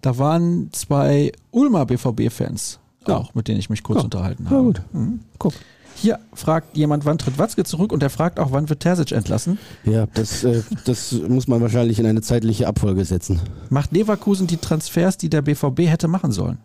Da 0.00 0.16
waren 0.16 0.70
zwei 0.72 1.32
Ulmer 1.50 1.84
BVB-Fans 1.84 2.78
ja. 3.06 3.16
auch, 3.16 3.34
mit 3.34 3.48
denen 3.48 3.58
ich 3.58 3.68
mich 3.68 3.82
kurz 3.82 3.98
ja. 3.98 4.04
unterhalten 4.04 4.46
habe. 4.46 4.56
Ja, 4.56 4.62
gut. 4.62 4.82
Mhm. 4.92 5.20
Guck. 5.38 5.52
Hier 5.96 6.18
fragt 6.32 6.76
jemand, 6.76 7.04
wann 7.04 7.18
tritt 7.18 7.38
Watzke 7.38 7.64
zurück 7.64 7.92
und 7.92 8.02
der 8.02 8.10
fragt 8.10 8.38
auch, 8.38 8.52
wann 8.52 8.68
wird 8.68 8.80
Terzic 8.80 9.12
entlassen. 9.12 9.58
Ja, 9.84 10.06
das, 10.14 10.44
äh, 10.44 10.62
das 10.84 11.12
muss 11.12 11.48
man 11.48 11.60
wahrscheinlich 11.60 11.98
in 11.98 12.06
eine 12.06 12.22
zeitliche 12.22 12.66
Abfolge 12.66 13.04
setzen. 13.04 13.40
Macht 13.70 13.92
Leverkusen 13.92 14.46
die 14.46 14.56
Transfers, 14.56 15.16
die 15.16 15.30
der 15.30 15.42
BVB 15.42 15.80
hätte 15.80 16.08
machen 16.08 16.32
sollen? 16.32 16.58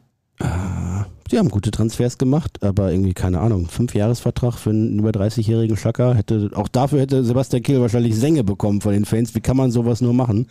Sie 1.29 1.37
haben 1.37 1.49
gute 1.49 1.69
Transfers 1.69 2.17
gemacht, 2.17 2.63
aber 2.63 2.91
irgendwie, 2.91 3.13
keine 3.13 3.39
Ahnung, 3.39 3.67
Fünfjahresvertrag 3.67 4.55
für 4.55 4.71
einen 4.71 4.97
über 4.97 5.11
30-jährigen 5.11 5.77
Schacker 5.77 6.15
hätte, 6.15 6.49
auch 6.55 6.67
dafür 6.67 7.01
hätte 7.01 7.23
Sebastian 7.23 7.61
Kehl 7.61 7.81
wahrscheinlich 7.81 8.15
Sänge 8.15 8.43
bekommen 8.43 8.81
von 8.81 8.93
den 8.93 9.05
Fans. 9.05 9.35
Wie 9.35 9.41
kann 9.41 9.57
man 9.57 9.69
sowas 9.69 10.01
nur 10.01 10.13
machen? 10.13 10.47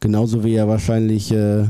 Genauso 0.00 0.42
wie 0.42 0.54
er 0.54 0.68
wahrscheinlich 0.68 1.32
äh, 1.32 1.68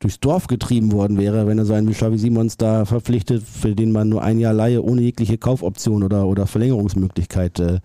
durchs 0.00 0.20
Dorf 0.20 0.46
getrieben 0.46 0.92
worden 0.92 1.18
wäre, 1.18 1.46
wenn 1.46 1.58
er 1.58 1.64
so 1.64 1.72
einen 1.74 1.88
wie 1.88 1.92
Xavi 1.92 2.18
Simons 2.18 2.56
da 2.56 2.84
verpflichtet, 2.84 3.42
für 3.42 3.74
den 3.74 3.90
man 3.90 4.08
nur 4.08 4.22
ein 4.22 4.38
Jahr 4.38 4.52
Laie 4.52 4.82
ohne 4.82 5.02
jegliche 5.02 5.38
Kaufoption 5.38 6.02
oder, 6.02 6.26
oder 6.26 6.46
Verlängerungsmöglichkeit 6.46 7.58
äh, 7.58 7.80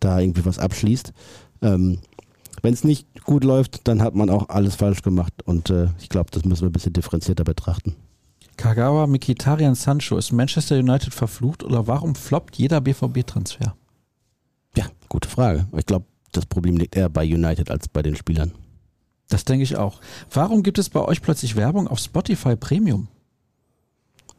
da 0.00 0.18
irgendwie 0.18 0.44
was 0.44 0.58
abschließt. 0.58 1.12
Ähm, 1.62 1.98
wenn 2.62 2.74
es 2.74 2.82
nicht 2.82 3.24
gut 3.24 3.44
läuft, 3.44 3.86
dann 3.86 4.02
hat 4.02 4.14
man 4.14 4.30
auch 4.30 4.48
alles 4.48 4.74
falsch 4.74 5.02
gemacht. 5.02 5.34
Und 5.44 5.70
äh, 5.70 5.88
ich 6.00 6.08
glaube, 6.08 6.30
das 6.30 6.44
müssen 6.44 6.62
wir 6.62 6.70
ein 6.70 6.72
bisschen 6.72 6.92
differenzierter 6.92 7.44
betrachten. 7.44 7.94
Kagawa, 8.56 9.06
Mikitarian, 9.06 9.74
Sancho, 9.74 10.16
ist 10.16 10.32
Manchester 10.32 10.78
United 10.78 11.12
verflucht 11.12 11.62
oder 11.62 11.86
warum 11.86 12.14
floppt 12.14 12.56
jeder 12.56 12.80
BVB-Transfer? 12.80 13.74
Ja, 14.76 14.86
gute 15.08 15.28
Frage. 15.28 15.66
Ich 15.76 15.86
glaube, 15.86 16.06
das 16.32 16.46
Problem 16.46 16.76
liegt 16.76 16.96
eher 16.96 17.08
bei 17.08 17.24
United 17.24 17.70
als 17.70 17.88
bei 17.88 18.02
den 18.02 18.16
Spielern. 18.16 18.52
Das 19.28 19.44
denke 19.44 19.62
ich 19.62 19.76
auch. 19.76 20.00
Warum 20.30 20.62
gibt 20.62 20.78
es 20.78 20.90
bei 20.90 21.00
euch 21.00 21.22
plötzlich 21.22 21.56
Werbung 21.56 21.88
auf 21.88 21.98
Spotify 21.98 22.56
Premium? 22.56 23.08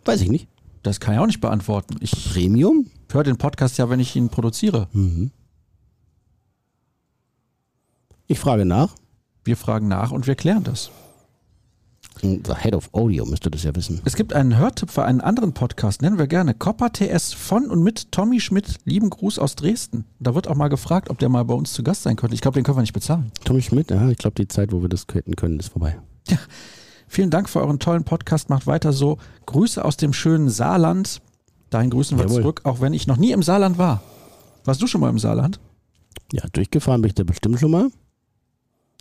Weiß 0.05 0.21
ich 0.21 0.29
nicht. 0.29 0.47
Das 0.83 0.99
kann 0.99 1.15
ich 1.15 1.19
auch 1.19 1.25
nicht 1.25 1.41
beantworten. 1.41 1.95
Ich 1.99 2.11
Premium? 2.31 2.89
höre 3.11 3.23
den 3.23 3.37
Podcast 3.37 3.77
ja, 3.77 3.89
wenn 3.89 3.99
ich 3.99 4.15
ihn 4.15 4.29
produziere. 4.29 4.87
Ich 8.27 8.39
frage 8.39 8.65
nach. 8.65 8.95
Wir 9.43 9.57
fragen 9.57 9.87
nach 9.87 10.11
und 10.11 10.27
wir 10.27 10.35
klären 10.35 10.63
das. 10.63 10.91
The 12.21 12.55
Head 12.57 12.75
of 12.75 12.89
Audio 12.93 13.25
müsste 13.25 13.51
das 13.51 13.63
ja 13.63 13.75
wissen. 13.75 14.01
Es 14.05 14.15
gibt 14.15 14.33
einen 14.33 14.57
Hörtipp 14.57 14.89
für 14.89 15.03
einen 15.03 15.21
anderen 15.21 15.53
Podcast, 15.53 16.01
nennen 16.01 16.17
wir 16.17 16.27
gerne 16.27 16.53
Copper 16.53 16.91
TS 16.91 17.33
von 17.33 17.69
und 17.69 17.83
mit 17.83 18.11
Tommy 18.11 18.39
Schmidt. 18.39 18.75
Lieben 18.85 19.09
Gruß 19.09 19.37
aus 19.39 19.55
Dresden. 19.55 20.05
Da 20.19 20.33
wird 20.33 20.47
auch 20.47 20.55
mal 20.55 20.69
gefragt, 20.69 21.09
ob 21.09 21.19
der 21.19 21.29
mal 21.29 21.43
bei 21.43 21.53
uns 21.53 21.73
zu 21.73 21.83
Gast 21.83 22.03
sein 22.03 22.15
könnte. 22.15 22.33
Ich 22.33 22.41
glaube, 22.41 22.55
den 22.55 22.63
können 22.63 22.77
wir 22.77 22.81
nicht 22.81 22.93
bezahlen. 22.93 23.31
Tommy 23.43 23.61
Schmidt, 23.61 23.91
ja, 23.91 24.09
ich 24.09 24.17
glaube, 24.17 24.35
die 24.35 24.47
Zeit, 24.47 24.71
wo 24.71 24.81
wir 24.81 24.89
das 24.89 25.05
hätten 25.13 25.35
können, 25.35 25.59
ist 25.59 25.69
vorbei. 25.69 25.99
Vielen 27.07 27.29
Dank 27.29 27.49
für 27.49 27.59
euren 27.61 27.79
tollen 27.79 28.03
Podcast. 28.03 28.49
Macht 28.49 28.65
weiter 28.65 28.91
so. 28.93 29.17
Grüße 29.45 29.83
aus 29.83 29.97
dem 29.97 30.13
schönen 30.13 30.49
Saarland. 30.49 31.21
Dahin 31.69 31.89
grüßen 31.89 32.17
wir 32.17 32.25
Jawohl. 32.25 32.41
zurück, 32.41 32.61
auch 32.63 32.81
wenn 32.81 32.93
ich 32.93 33.07
noch 33.07 33.17
nie 33.17 33.31
im 33.31 33.43
Saarland 33.43 33.77
war. 33.77 34.01
Warst 34.63 34.81
du 34.81 34.87
schon 34.87 35.01
mal 35.01 35.09
im 35.09 35.19
Saarland? 35.19 35.59
Ja, 36.31 36.43
durchgefahren 36.51 37.01
bin 37.01 37.09
ich 37.09 37.15
da 37.15 37.23
bestimmt 37.23 37.59
schon 37.59 37.71
mal. 37.71 37.89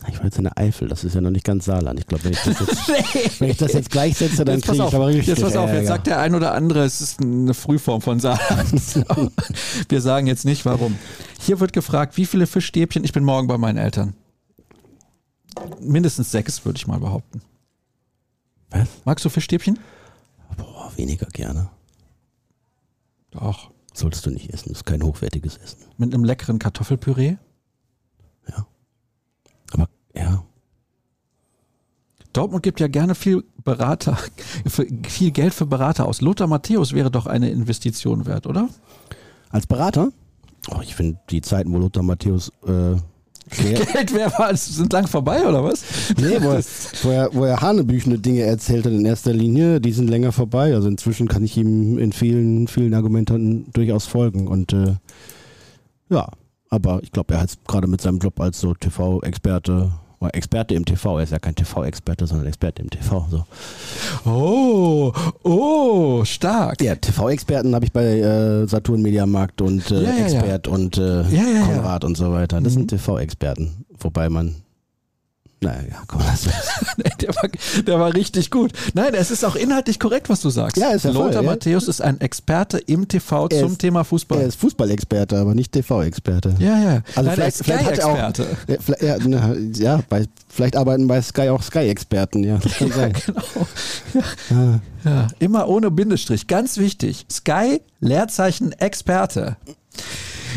Ich 0.09 0.19
war 0.19 0.25
jetzt 0.25 0.39
in 0.39 0.45
der 0.45 0.59
Eifel, 0.59 0.89
das 0.89 1.05
ist 1.05 1.15
ja 1.15 1.21
noch 1.21 1.31
nicht 1.31 1.45
ganz 1.45 1.65
Saarland. 1.65 1.99
Ich 1.99 2.07
glaube, 2.07 2.25
wenn 2.25 2.33
ich 2.33 2.43
das 2.43 2.61
jetzt, 2.61 3.41
wenn 3.41 3.51
ich 3.51 3.57
das 3.57 3.73
jetzt 3.73 3.91
gleichsetze, 3.91 4.45
dann 4.45 4.61
kriege 4.61 4.77
ich 4.77 4.83
auf, 4.83 4.95
aber 4.95 5.07
richtig 5.07 5.27
jetzt 5.29 5.43
pass 5.43 5.57
auf, 5.57 5.71
jetzt 5.71 5.87
sagt 5.87 6.07
der 6.07 6.21
ein 6.21 6.35
oder 6.35 6.53
andere, 6.55 6.85
es 6.85 7.01
ist 7.01 7.21
eine 7.21 7.55
Frühform 7.55 8.01
von 8.01 8.21
Saarland. 8.21 8.73
Wir 9.89 10.01
sagen 10.01 10.27
jetzt 10.27 10.45
nicht 10.45 10.65
warum. 10.67 10.99
Hier 11.41 11.61
wird 11.61 11.73
gefragt, 11.73 12.17
wie 12.17 12.27
viele 12.27 12.47
Fischstäbchen, 12.47 13.05
ich 13.05 13.13
bin 13.13 13.25
morgen 13.25 13.47
bei 13.47 13.59
meinen 13.59 13.79
Eltern. 13.79 14.15
Mindestens 15.81 16.31
sechs, 16.31 16.65
würde 16.65 16.77
ich 16.77 16.87
mal 16.87 16.99
behaupten. 16.99 17.41
Was? 18.71 18.89
Magst 19.05 19.25
du 19.25 19.29
Fischstäbchen? 19.29 19.79
Boah, 20.57 20.93
weniger 20.97 21.27
gerne. 21.27 21.71
Doch. 23.31 23.71
Solltest 23.93 24.27
du 24.27 24.31
nicht 24.31 24.53
essen, 24.53 24.71
das 24.71 24.79
ist 24.79 24.87
kein 24.87 25.05
hochwertiges 25.05 25.57
Essen. 25.57 25.79
Mit 25.99 26.13
einem 26.13 26.25
leckeren 26.25 26.59
Kartoffelpüree? 26.59 27.37
Ja. 28.49 28.67
Ja, 30.15 30.45
Dortmund 32.33 32.65
gibt 32.65 32.81
ja 32.81 32.89
gerne 32.89 33.15
viel 33.15 33.45
Berater, 33.63 34.19
viel 35.09 35.31
Geld 35.31 35.55
für 35.55 35.67
Berater 35.67 36.07
aus. 36.07 36.21
Lothar 36.21 36.49
Matthäus 36.49 36.93
wäre 36.93 37.11
doch 37.11 37.27
eine 37.27 37.49
Investition 37.51 38.27
wert, 38.27 38.47
oder? 38.47 38.69
als 39.55 39.69
Berater, 39.69 40.11
oh, 40.71 40.81
ich 40.83 40.97
finde 40.97 41.21
die 41.31 41.41
Zeiten, 41.41 41.73
wo 41.73 41.79
Lothar 41.79 42.03
Matthäus 42.03 42.51
äh, 42.67 42.97
schwer, 43.55 43.85
Geld 43.87 44.13
wäre, 44.13 44.57
sind 44.57 44.93
lang 44.93 45.07
vorbei, 45.07 45.47
oder 45.47 45.63
was? 45.63 45.85
nee, 46.17 46.39
wo, 46.41 46.51
er, 46.51 46.65
wo, 47.03 47.11
er, 47.11 47.35
wo 47.35 47.45
er 47.45 47.61
hanebüchene 47.61 48.19
Dinge 48.19 48.43
erzählt 48.43 48.85
hat 48.85 48.93
in 48.93 49.05
erster 49.05 49.33
Linie, 49.33 49.81
die 49.81 49.93
sind 49.93 50.11
länger 50.11 50.33
vorbei. 50.33 50.75
Also 50.75 50.89
inzwischen 50.89 51.29
kann 51.29 51.45
ich 51.45 51.57
ihm 51.57 51.99
in 51.99 52.13
vielen, 52.13 52.67
vielen 52.67 52.95
Argumenten 52.95 53.71
durchaus 53.73 54.07
folgen. 54.07 54.49
Und 54.49 54.73
äh, 54.73 54.97
ja, 56.09 56.29
aber 56.69 57.01
ich 57.05 57.13
glaube, 57.13 57.35
er 57.35 57.43
hat 57.43 57.57
gerade 57.69 57.87
mit 57.87 58.01
seinem 58.01 58.19
Job 58.19 58.41
als 58.41 58.59
so 58.59 58.75
TV-Experte 58.75 59.93
oder 60.21 60.35
Experte 60.35 60.75
im 60.75 60.85
TV, 60.85 61.19
er 61.19 61.25
ist 61.25 61.33
ja 61.33 61.39
kein 61.39 61.55
TV-Experte, 61.55 62.27
sondern 62.27 62.47
Experte 62.47 62.83
im 62.83 62.91
TV. 62.91 63.27
So. 63.31 63.45
Oh, 64.31 65.13
oh, 65.43 66.25
stark. 66.25 66.81
Ja, 66.83 66.95
TV-Experten 66.95 67.75
habe 67.75 67.85
ich 67.85 67.93
bei 67.93 68.05
äh, 68.21 68.67
Saturn 68.67 69.03
Mediamarkt 69.03 69.61
und 69.61 69.91
äh, 69.91 69.95
Ja, 70.03 70.11
ja, 70.11 70.17
ja. 70.17 70.25
Expert 70.25 70.69
und 70.69 70.99
äh, 70.99 71.23
Ja, 71.23 71.27
ja, 71.31 71.43
ja. 71.61 71.67
Konrad 71.67 72.05
und 72.05 72.17
so 72.17 72.33
weiter. 72.33 72.61
Das 72.61 72.73
Mhm. 72.75 72.79
sind 72.81 72.89
TV-Experten. 72.91 73.85
Wobei 73.99 74.29
man, 74.29 74.57
naja, 75.65 75.83
ja, 75.91 76.03
komm, 76.07 76.21
lass 76.27 76.47
es. 76.47 76.53
Der 77.21 77.35
war, 77.35 77.49
der 77.87 78.01
war 78.01 78.15
richtig 78.15 78.51
gut. 78.51 78.73
Nein, 78.93 79.15
es 79.15 79.31
ist 79.31 79.45
auch 79.45 79.57
inhaltlich 79.57 79.99
korrekt, 79.99 80.29
was 80.29 80.41
du 80.41 80.51
sagst. 80.51 80.77
Ja, 80.77 80.91
ist 80.91 81.03
voll, 81.03 81.13
Lothar 81.13 81.43
ja. 81.43 81.51
Matthäus 81.51 81.89
ist 81.89 82.01
ein 82.03 82.21
Experte 82.21 82.79
im 82.79 83.09
TV 83.09 83.49
Er 83.49 83.61
zum 83.61 83.73
ist- 83.73 83.79
Thema 83.79 84.05
Fußball. 84.05 84.41
Er 84.41 84.47
ist 84.47 84.57
Fußballexperte, 84.61 85.39
aber 85.39 85.55
nicht 85.55 85.73
TV-Experte. 85.73 86.55
ja, 86.59 86.79
ja. 86.79 87.03
Also 87.15 87.29
Nein, 87.31 87.35
vielleicht, 87.37 87.57
vielleicht 87.65 87.87
hat 87.87 87.99
er 87.99 88.07
auch, 88.07 88.17
ja, 88.17 88.77
vielleicht, 88.81 89.03
ja, 89.03 89.17
na, 89.27 89.55
ja 89.77 90.01
bei, 90.09 90.27
vielleicht 90.49 90.77
arbeiten 90.77 91.07
bei 91.07 91.21
Sky 91.23 91.49
auch 91.49 91.63
Sky-Experten, 91.63 92.45
ja. 92.45 92.59
Das 92.59 92.75
kann 92.75 92.93
sein. 92.93 93.13
Genau. 93.27 93.43
Ja. 94.51 94.81
Ja, 95.05 95.27
immer 95.39 95.69
ohne 95.69 95.91
Bindestrich. 95.91 96.47
Ganz 96.47 96.79
wichtig. 96.79 97.27
Sky, 97.31 97.81
Leerzeichen, 98.01 98.73
Experte. 98.73 99.57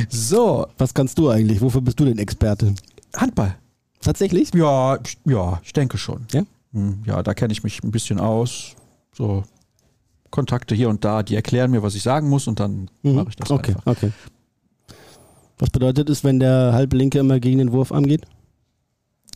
So, 0.10 0.68
Was 0.78 0.94
kannst 0.94 1.18
du 1.18 1.30
eigentlich? 1.30 1.62
Wofür 1.62 1.82
bist 1.82 2.00
du 2.00 2.06
denn 2.06 2.18
Experte? 2.18 2.74
Handball. 3.16 3.56
Tatsächlich? 4.02 4.54
Ja, 4.54 4.98
ich- 5.04 5.18
ja, 5.26 5.60
ich 5.64 5.74
denke 5.74 5.98
schon. 5.98 6.26
Ja? 6.32 6.44
Hm, 6.74 7.04
Ja, 7.06 7.24
da 7.24 7.34
kenne 7.34 7.52
ich 7.54 7.64
mich 7.64 7.84
ein 7.84 7.92
bisschen 7.92 8.20
aus. 8.20 8.76
So 9.14 9.44
Kontakte 10.30 10.76
hier 10.76 10.90
und 10.90 11.04
da, 11.06 11.24
die 11.24 11.36
erklären 11.36 11.72
mir, 11.72 11.82
was 11.84 11.96
ich 11.96 12.04
sagen 12.04 12.30
muss 12.30 12.48
und 12.48 12.60
dann 12.60 12.90
Mhm. 13.02 13.16
mache 13.16 13.30
ich 13.30 13.36
das 13.38 13.50
okay, 13.50 13.72
einfach. 13.74 13.86
okay. 13.88 14.12
Was 15.60 15.70
bedeutet 15.72 16.10
es, 16.10 16.24
wenn 16.24 16.40
der 16.40 16.74
Halblinke 16.74 17.18
immer 17.20 17.40
gegen 17.40 17.58
den 17.58 17.72
Wurf 17.72 17.92
angeht? 17.92 18.26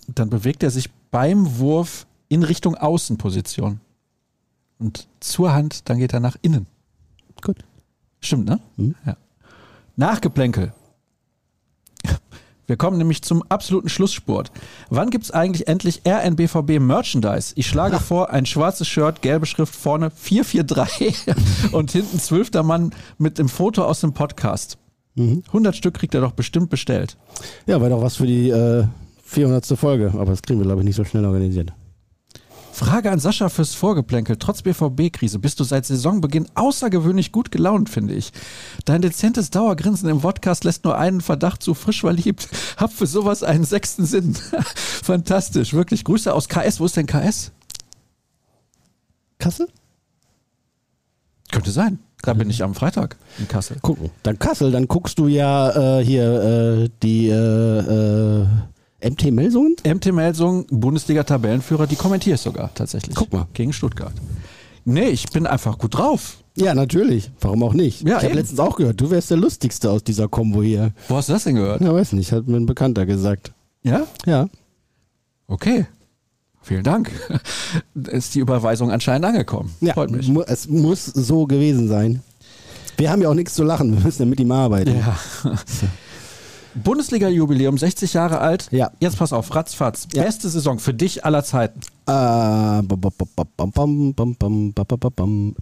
Dann 0.07 0.29
bewegt 0.29 0.61
er 0.63 0.69
sich 0.69 0.89
beim 1.09 1.57
Wurf 1.57 2.05
in 2.29 2.43
Richtung 2.43 2.75
Außenposition. 2.75 3.79
Und 4.77 5.07
zur 5.19 5.53
Hand, 5.53 5.89
dann 5.89 5.97
geht 5.99 6.13
er 6.13 6.19
nach 6.19 6.35
innen. 6.41 6.67
Gut. 7.41 7.57
Stimmt, 8.19 8.45
ne? 8.45 8.59
Mhm. 8.77 8.95
Ja. 9.05 9.17
Nachgeplänkel. 9.95 10.73
Wir 12.71 12.77
kommen 12.77 12.97
nämlich 12.97 13.21
zum 13.21 13.43
absoluten 13.49 13.89
Schlussspurt. 13.89 14.49
Wann 14.89 15.09
gibt 15.09 15.25
es 15.25 15.31
eigentlich 15.31 15.67
endlich 15.67 16.03
RNBVB 16.07 16.79
Merchandise? 16.79 17.51
Ich 17.57 17.67
schlage 17.67 17.99
vor, 17.99 18.29
ein 18.29 18.45
schwarzes 18.45 18.87
Shirt, 18.87 19.21
gelbe 19.21 19.45
Schrift 19.45 19.75
vorne 19.75 20.09
443 20.09 21.25
und 21.73 21.91
hinten 21.91 22.17
zwölfter 22.17 22.63
Mann 22.63 22.93
mit 23.17 23.39
dem 23.39 23.49
Foto 23.49 23.83
aus 23.83 23.99
dem 23.99 24.13
Podcast. 24.13 24.77
Mhm. 25.15 25.43
100 25.47 25.75
Stück 25.75 25.95
kriegt 25.95 26.15
er 26.15 26.21
doch 26.21 26.31
bestimmt 26.31 26.69
bestellt. 26.69 27.17
Ja, 27.65 27.81
war 27.81 27.89
doch 27.89 28.01
was 28.01 28.15
für 28.15 28.25
die 28.25 28.49
äh, 28.51 28.85
400. 29.25 29.65
Folge, 29.77 30.13
aber 30.13 30.27
das 30.31 30.41
kriegen 30.41 30.61
wir, 30.61 30.65
glaube 30.65 30.79
ich, 30.79 30.85
nicht 30.85 30.95
so 30.95 31.03
schnell 31.03 31.25
organisiert. 31.25 31.73
Frage 32.81 33.11
an 33.11 33.19
Sascha 33.19 33.47
fürs 33.49 33.75
Vorgeplänkel. 33.75 34.37
Trotz 34.37 34.63
BVB-Krise 34.63 35.37
bist 35.37 35.59
du 35.59 35.63
seit 35.63 35.85
Saisonbeginn 35.85 36.47
außergewöhnlich 36.55 37.31
gut 37.31 37.51
gelaunt, 37.51 37.89
finde 37.89 38.15
ich. 38.15 38.33
Dein 38.85 39.03
dezentes 39.03 39.51
Dauergrinsen 39.51 40.09
im 40.09 40.21
Podcast 40.21 40.63
lässt 40.63 40.83
nur 40.83 40.97
einen 40.97 41.21
Verdacht 41.21 41.61
zu 41.61 41.75
frisch 41.75 42.01
verliebt. 42.01 42.49
Hab 42.77 42.91
für 42.91 43.05
sowas 43.05 43.43
einen 43.43 43.65
sechsten 43.65 44.07
Sinn. 44.07 44.33
Fantastisch, 44.75 45.73
wirklich. 45.73 46.03
Grüße 46.03 46.33
aus 46.33 46.49
KS. 46.49 46.79
Wo 46.79 46.85
ist 46.85 46.97
denn 46.97 47.05
KS? 47.05 47.51
Kassel? 49.37 49.67
Könnte 51.51 51.69
sein. 51.69 51.99
Da 52.23 52.33
bin 52.33 52.49
ich 52.49 52.63
am 52.63 52.73
Freitag 52.73 53.15
in 53.37 53.47
Kassel. 53.47 53.77
Gucken. 53.81 54.09
Dann 54.23 54.39
Kassel, 54.39 54.71
dann 54.71 54.87
guckst 54.87 55.19
du 55.19 55.27
ja 55.27 55.99
äh, 55.99 56.03
hier 56.03 56.83
äh, 56.83 56.89
die 57.03 57.29
äh, 57.29 58.41
äh, 58.41 58.47
MT 59.03 59.31
Melsungen. 59.31 59.75
MT 59.85 60.11
Melsung, 60.13 60.65
Bundesliga-Tabellenführer, 60.67 61.87
die 61.87 61.95
kommentiere 61.95 62.35
ich 62.35 62.41
sogar 62.41 62.73
tatsächlich. 62.73 63.15
Guck 63.15 63.33
mal. 63.33 63.47
Gegen 63.53 63.73
Stuttgart. 63.73 64.13
Nee, 64.85 65.09
ich 65.09 65.29
bin 65.29 65.47
einfach 65.47 65.77
gut 65.77 65.97
drauf. 65.97 66.37
Ja, 66.55 66.73
natürlich. 66.73 67.31
Warum 67.39 67.63
auch 67.63 67.73
nicht? 67.73 68.07
Ja, 68.07 68.17
ich 68.17 68.25
habe 68.25 68.35
letztens 68.35 68.59
auch 68.59 68.75
gehört, 68.75 68.99
du 68.99 69.09
wärst 69.09 69.29
der 69.29 69.37
lustigste 69.37 69.89
aus 69.89 70.03
dieser 70.03 70.27
Kombo 70.27 70.61
hier. 70.61 70.91
Wo 71.07 71.15
hast 71.15 71.29
du 71.29 71.33
das 71.33 71.45
denn 71.45 71.55
gehört? 71.55 71.81
Ja, 71.81 71.93
weiß 71.93 72.13
nicht, 72.13 72.31
hat 72.31 72.47
mir 72.47 72.57
ein 72.57 72.65
Bekannter 72.65 73.05
gesagt. 73.05 73.53
Ja? 73.83 74.05
Ja. 74.25 74.49
Okay. 75.47 75.85
Vielen 76.61 76.83
Dank. 76.83 77.11
Ist 77.95 78.35
die 78.35 78.39
Überweisung 78.39 78.91
anscheinend 78.91 79.25
angekommen. 79.25 79.73
ja 79.81 79.93
Freut 79.93 80.11
mich. 80.11 80.29
Es 80.47 80.67
muss 80.67 81.05
so 81.05 81.47
gewesen 81.47 81.87
sein. 81.87 82.21
Wir 82.97 83.09
haben 83.09 83.21
ja 83.21 83.29
auch 83.29 83.33
nichts 83.33 83.55
zu 83.55 83.63
lachen, 83.63 83.95
wir 83.97 84.03
müssen 84.03 84.23
ja 84.23 84.27
mit 84.27 84.39
ihm 84.39 84.51
arbeiten. 84.51 84.95
Ja. 84.95 85.17
Bundesliga-Jubiläum, 86.75 87.77
60 87.77 88.13
Jahre 88.13 88.39
alt. 88.39 88.67
Ja. 88.71 88.91
Jetzt 88.99 89.17
pass 89.17 89.33
auf, 89.33 89.53
ratzfatz. 89.53 90.07
Ja. 90.13 90.23
Beste 90.23 90.49
Saison 90.49 90.79
für 90.79 90.93
dich 90.93 91.25
aller 91.25 91.43
Zeiten. 91.43 91.81
Äh, 92.07 92.81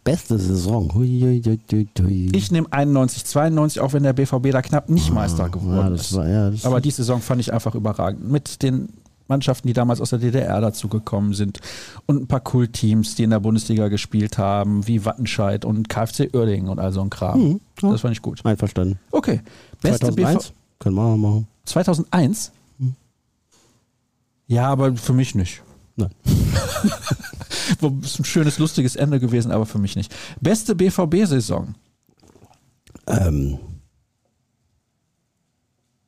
beste 0.03 0.39
Saison. 0.39 0.91
Ich 2.33 2.51
nehme 2.51 2.67
91, 2.71 3.25
92, 3.25 3.81
auch 3.81 3.93
wenn 3.93 4.03
der 4.03 4.13
BVB 4.13 4.51
da 4.51 4.61
knapp 4.61 4.89
nicht 4.89 5.11
Meister 5.13 5.49
geworden 5.49 5.95
ist. 5.95 6.11
Ja, 6.11 6.51
war, 6.51 6.53
Aber 6.63 6.81
die 6.81 6.91
Saison 6.91 7.21
fand 7.21 7.41
ich 7.41 7.53
einfach 7.53 7.75
überragend. 7.75 8.29
Mit 8.29 8.61
den 8.63 8.89
Mannschaften, 9.29 9.67
die 9.67 9.73
damals 9.73 10.01
aus 10.01 10.09
der 10.09 10.19
DDR 10.19 10.59
dazugekommen 10.59 11.33
sind 11.33 11.59
und 12.07 12.23
ein 12.23 12.27
paar 12.27 12.39
Kultteams, 12.39 13.15
die 13.15 13.23
in 13.23 13.29
der 13.29 13.39
Bundesliga 13.39 13.87
gespielt 13.87 14.37
haben, 14.37 14.87
wie 14.87 15.05
Wattenscheid 15.05 15.65
und 15.65 15.87
KfC 15.87 16.29
Uerdingen 16.33 16.67
und 16.69 16.79
all 16.79 16.91
so 16.91 17.01
ein 17.01 17.11
Kram. 17.11 17.39
Hm, 17.39 17.61
ja. 17.81 17.91
Das 17.91 18.01
fand 18.01 18.13
ich 18.13 18.21
gut. 18.21 18.43
Einverstanden. 18.43 18.99
Okay. 19.11 19.41
Beste 19.81 20.07
2001? 20.07 20.47
BV 20.47 20.58
können 20.79 20.95
wir 20.95 21.01
auch 21.03 21.17
machen. 21.17 21.47
2001? 21.65 22.51
Hm. 22.79 22.95
Ja, 24.47 24.67
aber 24.69 24.95
für 24.95 25.13
mich 25.13 25.35
nicht. 25.35 25.61
Nein. 25.95 26.09
Ist 28.01 28.19
ein 28.19 28.25
schönes, 28.25 28.57
lustiges 28.57 28.95
Ende 28.95 29.19
gewesen, 29.19 29.51
aber 29.51 29.65
für 29.65 29.77
mich 29.79 29.95
nicht. 29.95 30.13
Beste 30.41 30.73
BVB-Saison. 30.75 31.75
Ähm, 33.07 33.59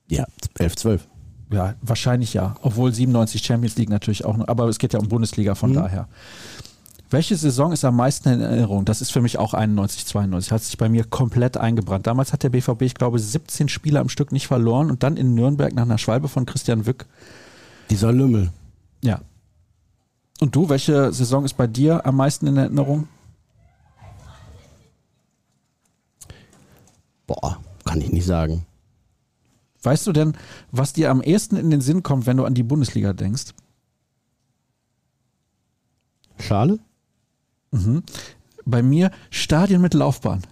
ja, 0.09 0.25
11, 0.57 0.75
12. 0.77 1.07
Ja, 1.51 1.75
wahrscheinlich 1.81 2.33
ja. 2.33 2.55
Obwohl 2.61 2.93
97 2.93 3.43
Champions 3.43 3.75
League 3.77 3.89
natürlich 3.89 4.23
auch 4.25 4.37
noch, 4.37 4.47
aber 4.47 4.67
es 4.69 4.79
geht 4.79 4.93
ja 4.93 4.99
um 4.99 5.07
Bundesliga, 5.09 5.53
von 5.55 5.71
Mhm. 5.71 5.75
daher. 5.75 6.07
Welche 7.11 7.35
Saison 7.35 7.73
ist 7.73 7.83
am 7.83 7.97
meisten 7.97 8.29
in 8.29 8.39
Erinnerung? 8.39 8.85
Das 8.85 9.01
ist 9.01 9.11
für 9.11 9.19
mich 9.19 9.37
auch 9.37 9.53
91, 9.53 10.05
92. 10.05 10.53
Hat 10.53 10.63
sich 10.63 10.77
bei 10.77 10.87
mir 10.87 11.03
komplett 11.03 11.57
eingebrannt. 11.57 12.07
Damals 12.07 12.31
hat 12.31 12.41
der 12.43 12.49
BVB, 12.49 12.83
ich 12.83 12.95
glaube, 12.95 13.19
17 13.19 13.67
Spiele 13.67 13.99
am 13.99 14.07
Stück 14.07 14.31
nicht 14.31 14.47
verloren 14.47 14.89
und 14.89 15.03
dann 15.03 15.17
in 15.17 15.35
Nürnberg 15.35 15.73
nach 15.73 15.83
einer 15.83 15.97
Schwalbe 15.97 16.29
von 16.29 16.45
Christian 16.45 16.85
Wück. 16.85 17.05
Dieser 17.89 18.13
Lümmel. 18.13 18.53
Ja. 19.03 19.19
Und 20.39 20.55
du, 20.55 20.69
welche 20.69 21.11
Saison 21.11 21.43
ist 21.43 21.57
bei 21.57 21.67
dir 21.67 22.05
am 22.05 22.15
meisten 22.15 22.47
in 22.47 22.55
Erinnerung? 22.55 23.09
Boah, 27.27 27.57
kann 27.83 27.99
ich 27.99 28.13
nicht 28.13 28.25
sagen. 28.25 28.65
Weißt 29.83 30.07
du 30.07 30.13
denn, 30.13 30.37
was 30.71 30.93
dir 30.93 31.11
am 31.11 31.21
ehesten 31.21 31.57
in 31.57 31.71
den 31.71 31.81
Sinn 31.81 32.03
kommt, 32.03 32.25
wenn 32.25 32.37
du 32.37 32.45
an 32.45 32.53
die 32.53 32.63
Bundesliga 32.63 33.11
denkst? 33.11 33.53
Schale? 36.39 36.79
Bei 38.65 38.83
mir 38.83 39.11
Stadien 39.29 39.81
mit 39.81 39.93
Laufbahn. 39.93 40.41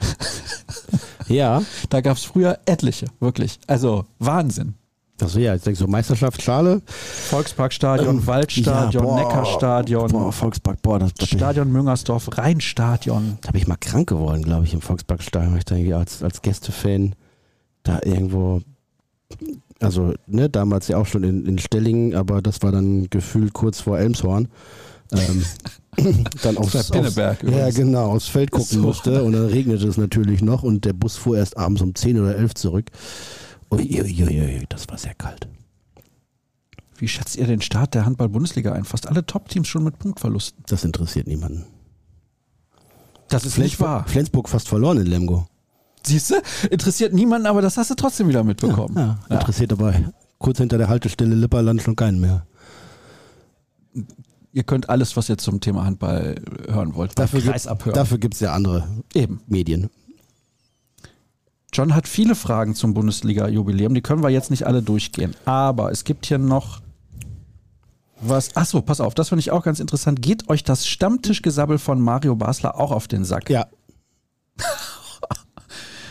Ja. 1.28 1.62
Da 1.90 2.02
gab 2.02 2.18
es 2.18 2.24
früher 2.24 2.58
etliche, 2.66 3.06
wirklich. 3.20 3.60
Also 3.68 4.06
Wahnsinn. 4.18 4.74
Also 5.22 5.40
ja, 5.40 5.54
ich 5.54 5.62
denke 5.62 5.78
so 5.78 5.86
Meisterschaft, 5.86 6.42
Schale. 6.42 6.82
Volksparkstadion, 6.86 8.26
Waldstadion, 8.26 9.04
Ähm, 9.04 9.10
Ja, 9.10 9.16
boah. 9.16 9.20
Neckarstadion, 9.20 10.08
Boah, 10.12 10.32
Volkspark, 10.32 10.82
boah, 10.82 10.98
das, 10.98 11.14
das 11.14 11.30
Stadion 11.30 11.72
Müngersdorf, 11.72 12.36
Rheinstadion. 12.38 13.38
Da 13.42 13.52
bin 13.52 13.62
ich 13.62 13.68
mal 13.68 13.76
krank 13.78 14.10
geworden, 14.10 14.42
glaube 14.42 14.66
ich, 14.66 14.74
im 14.74 14.82
Volksparkstadion, 14.82 15.52
weil 15.52 15.60
ich 15.60 15.66
da 15.66 15.76
irgendwie 15.76 15.94
als, 15.94 16.24
als 16.24 16.42
Gästefan 16.42 17.16
da 17.84 18.00
irgendwo, 18.04 18.62
also 19.82 20.14
ne, 20.26 20.50
damals 20.50 20.88
ja 20.88 20.98
auch 20.98 21.06
schon 21.06 21.24
in, 21.24 21.46
in 21.46 21.60
Stellingen, 21.60 22.16
aber 22.16 22.42
das 22.42 22.62
war 22.64 22.72
dann 22.72 23.10
gefühlt 23.10 23.54
kurz 23.54 23.82
vor 23.82 24.00
Elmshorn. 24.00 24.48
Ähm, 25.12 25.44
dann 26.44 26.58
aufs, 26.58 26.74
bei 26.74 27.00
Pinneberg 27.00 27.44
aufs, 27.44 27.52
ja 27.52 27.70
genau, 27.72 28.12
aufs 28.12 28.28
Feld 28.28 28.52
gucken 28.52 28.78
So. 28.78 28.80
musste 28.80 29.24
und 29.24 29.34
dann 29.34 29.48
regnete 29.48 29.88
es 29.88 29.98
natürlich 29.98 30.42
noch 30.42 30.64
und 30.64 30.86
der 30.86 30.94
Bus 30.94 31.18
fuhr 31.18 31.38
erst 31.38 31.58
abends 31.58 31.82
um 31.82 31.96
10 31.96 32.20
oder 32.20 32.36
11 32.36 32.54
zurück. 32.56 32.92
Uiuiui, 33.72 34.66
das 34.70 34.88
war 34.88 34.98
sehr 34.98 35.14
kalt. 35.16 35.48
Wie 36.98 37.08
schätzt 37.08 37.38
ihr 37.38 37.48
den 37.48 37.62
Start 37.62 37.94
der 37.94 38.06
Handball-Bundesliga 38.06 38.74
ein? 38.74 38.84
Fast 38.84 39.08
alle 39.08 39.26
Top-Teams 39.26 39.68
schon 39.68 39.84
mit 39.84 40.00
Punktverlusten. 40.00 40.64
Das 40.68 40.84
interessiert 40.84 41.28
niemanden. 41.28 41.66
Das 43.30 43.46
ist 43.46 43.58
nicht 43.58 43.80
wahr. 43.80 44.06
Flensburg 44.08 44.50
fast 44.50 44.68
verloren 44.68 44.98
in 44.98 45.06
Lemgo. 45.06 45.48
Siehst 46.04 46.32
du? 46.32 46.36
Interessiert 46.72 47.14
niemanden, 47.14 47.48
aber 47.48 47.62
das 47.62 47.78
hast 47.78 47.90
du 47.92 47.96
trotzdem 47.96 48.28
wieder 48.28 48.44
mitbekommen. 48.44 48.96
Ja, 48.98 49.20
interessiert 49.30 49.72
dabei. 49.72 50.10
Kurz 50.40 50.58
hinter 50.58 50.78
der 50.78 50.88
Haltestelle 50.90 51.36
Lipperland 51.36 51.82
schon 51.82 51.96
keinen 51.96 52.20
mehr. 52.20 52.46
Ihr 54.52 54.64
könnt 54.64 54.90
alles, 54.90 55.16
was 55.16 55.30
ihr 55.30 55.38
zum 55.38 55.62
Thema 55.62 55.86
Handball 55.86 56.36
hören 56.68 56.96
wollt, 56.96 57.18
Dafür, 57.20 57.42
Kreis 57.42 57.64
gibt, 57.64 57.72
abhören. 57.72 57.96
dafür 57.96 58.18
gibt 58.18 58.34
es 58.34 58.40
ja 58.40 58.54
andere 58.54 58.88
Eben. 59.14 59.42
Medien. 59.48 59.90
John 61.72 61.94
hat 61.94 62.08
viele 62.08 62.34
Fragen 62.34 62.74
zum 62.74 62.96
Bundesliga-Jubiläum. 62.96 63.94
Die 63.94 64.02
können 64.02 64.24
wir 64.24 64.30
jetzt 64.32 64.50
nicht 64.50 64.66
alle 64.66 64.82
durchgehen. 64.82 65.36
Aber 65.46 65.92
es 65.92 66.04
gibt 66.04 66.26
hier 66.26 66.40
noch 66.40 66.82
was. 68.22 68.56
Achso, 68.56 68.82
pass 68.82 69.00
auf, 69.02 69.14
das 69.14 69.30
finde 69.30 69.42
ich 69.42 69.52
auch 69.52 69.64
ganz 69.64 69.80
interessant. 69.80 70.22
Geht 70.22 70.50
euch 70.50 70.64
das 70.64 70.88
Stammtischgesabbel 70.88 71.78
von 71.78 72.02
Mario 72.02 72.36
Basler 72.36 72.80
auch 72.80 72.92
auf 72.92 73.08
den 73.08 73.24
Sack? 73.26 73.50
Ja, 73.50 73.68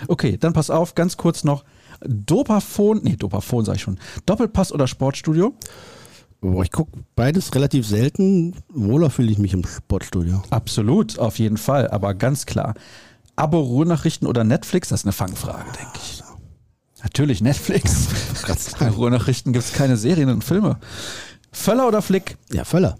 Okay, 0.06 0.36
dann 0.38 0.52
pass 0.52 0.70
auf, 0.70 0.94
ganz 0.94 1.16
kurz 1.16 1.42
noch. 1.42 1.64
Dopaphon, 2.00 3.00
nee, 3.02 3.16
Dopaphon 3.16 3.64
sag 3.64 3.74
ich 3.76 3.82
schon. 3.82 3.98
Doppelpass 4.26 4.70
oder 4.72 4.86
Sportstudio? 4.86 5.54
Boah, 6.40 6.62
ich 6.62 6.70
gucke 6.70 6.92
beides 7.16 7.54
relativ 7.54 7.86
selten. 7.86 8.54
Wohler 8.68 9.10
fühle 9.10 9.32
ich 9.32 9.38
mich 9.38 9.52
im 9.52 9.66
Sportstudio. 9.66 10.42
Absolut, 10.50 11.18
auf 11.18 11.38
jeden 11.38 11.56
Fall, 11.56 11.88
aber 11.90 12.14
ganz 12.14 12.46
klar. 12.46 12.74
Abo, 13.34 13.60
Ruhrnachrichten 13.60 14.26
oder 14.26 14.44
Netflix? 14.44 14.88
Das 14.88 15.00
ist 15.00 15.06
eine 15.06 15.12
Fangfrage, 15.12 15.64
denke 15.72 15.98
ich. 16.02 16.22
Natürlich 17.02 17.40
Netflix. 17.40 18.08
Bei 18.78 18.88
Ruhrnachrichten 18.88 19.52
gibt 19.52 19.64
es 19.64 19.72
keine 19.72 19.96
Serien 19.96 20.28
und 20.30 20.42
Filme. 20.42 20.78
Völler 21.52 21.86
oder 21.88 22.02
Flick? 22.02 22.36
Ja, 22.52 22.64
Völler. 22.64 22.98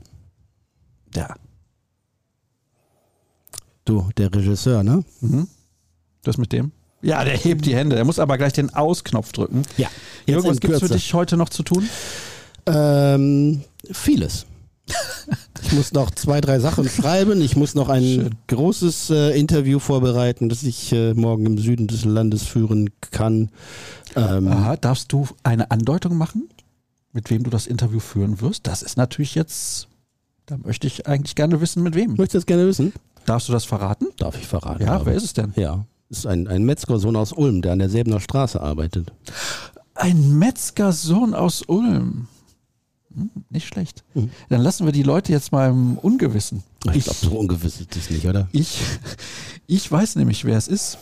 Ja. 1.15 1.35
Du, 3.85 4.09
der 4.17 4.33
Regisseur, 4.35 4.83
ne? 4.83 5.05
Das 6.23 6.39
mit 6.39 6.53
dem? 6.53 6.73
Ja, 7.03 7.25
der 7.25 7.37
hebt 7.37 7.65
die 7.65 7.75
Hände. 7.75 7.97
Der 7.97 8.05
muss 8.05 8.19
aber 8.19 8.37
gleich 8.37 8.53
den 8.53 8.75
Ausknopf 8.75 9.33
drücken. 9.33 9.63
Ja. 9.77 9.89
Jürgen, 10.27 10.49
was 10.49 10.57
in 10.57 10.61
gibt 10.61 10.75
es 10.75 10.81
für 10.81 10.89
dich 10.89 11.15
heute 11.15 11.37
noch 11.37 11.49
zu 11.49 11.63
tun? 11.63 11.89
Ähm, 12.69 13.63
vieles. 13.91 14.47
Ich 15.63 15.73
muss 15.73 15.93
noch 15.93 16.11
zwei, 16.13 16.41
drei 16.41 16.61
Sachen 16.61 16.89
schreiben. 16.89 17.43
Ich 17.43 17.57
muss 17.57 17.75
noch 17.75 17.89
ein 17.89 18.03
Schön. 18.03 18.31
großes 18.47 19.11
äh, 19.11 19.39
Interview 19.39 19.79
vorbereiten, 19.79 20.49
das 20.49 20.63
ich 20.63 20.93
äh, 20.93 21.15
morgen 21.15 21.45
im 21.47 21.59
Süden 21.59 21.87
des 21.87 22.05
Landes 22.05 22.45
führen 22.45 22.91
kann. 23.11 23.51
Ähm, 24.17 24.49
Aha, 24.49 24.77
darfst 24.77 25.13
du 25.13 25.27
eine 25.43 25.71
Andeutung 25.71 26.17
machen, 26.17 26.49
mit 27.13 27.31
wem 27.31 27.43
du 27.43 27.51
das 27.51 27.67
Interview 27.67 28.01
führen 28.01 28.41
wirst? 28.41 28.67
Das 28.67 28.83
ist 28.83 28.97
natürlich 28.97 29.35
jetzt, 29.35 29.89
da 30.47 30.57
möchte 30.57 30.87
ich 30.87 31.07
eigentlich 31.07 31.35
gerne 31.35 31.61
wissen, 31.61 31.83
mit 31.83 31.95
wem. 31.95 32.11
Möchtest 32.11 32.35
du 32.35 32.39
das 32.39 32.47
gerne 32.47 32.67
wissen? 32.67 32.93
Darfst 33.27 33.49
du 33.49 33.53
das 33.53 33.67
verraten? 33.67 34.07
Darf 34.17 34.39
ich 34.39 34.47
verraten. 34.47 34.83
Ja, 34.85 35.05
wer 35.05 35.13
ist 35.15 35.25
es 35.25 35.33
denn? 35.35 35.53
Ja, 35.57 35.85
ist 36.09 36.27
ein, 36.27 36.49
ein 36.49 36.65
Metzgersohn 36.65 37.17
aus 37.17 37.33
Ulm, 37.33 37.61
der 37.61 37.73
an 37.73 37.79
der 37.81 37.91
Säbener 37.91 38.21
Straße 38.21 38.59
arbeitet. 38.59 39.13
Ein 39.95 40.39
Metzgersohn 40.39 41.35
aus 41.35 41.63
Ulm. 41.67 42.29
Hm, 43.19 43.31
nicht 43.51 43.67
schlecht. 43.67 44.05
Dann 44.15 44.61
lassen 44.63 44.85
wir 44.87 44.93
die 44.93 45.03
Leute 45.03 45.33
jetzt 45.33 45.51
mal 45.53 45.71
im 45.71 45.99
Ungewissen. 45.99 46.63
Ich 46.95 47.05
glaube, 47.05 47.19
so 47.21 47.31
ungewiss 47.39 47.81
ist 47.81 47.97
das 47.97 48.11
nicht, 48.11 48.27
oder? 48.27 48.49
Ich, 48.53 48.79
ich 49.67 49.91
weiß 49.91 50.17
nämlich, 50.17 50.45
wer 50.45 50.57
es 50.57 50.69
ist. 50.69 50.99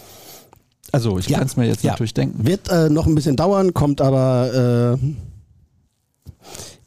Also, 0.92 1.18
ich 1.18 1.28
Ja, 1.28 1.38
kann 1.38 1.46
es 1.46 1.56
mir 1.56 1.66
jetzt 1.66 1.82
ja. 1.82 1.92
natürlich 1.92 2.14
denken. 2.14 2.46
Wird 2.46 2.68
äh, 2.68 2.88
noch 2.88 3.06
ein 3.06 3.14
bisschen 3.14 3.36
dauern, 3.36 3.74
kommt 3.74 4.00
aber 4.00 4.98
äh, 4.98 5.06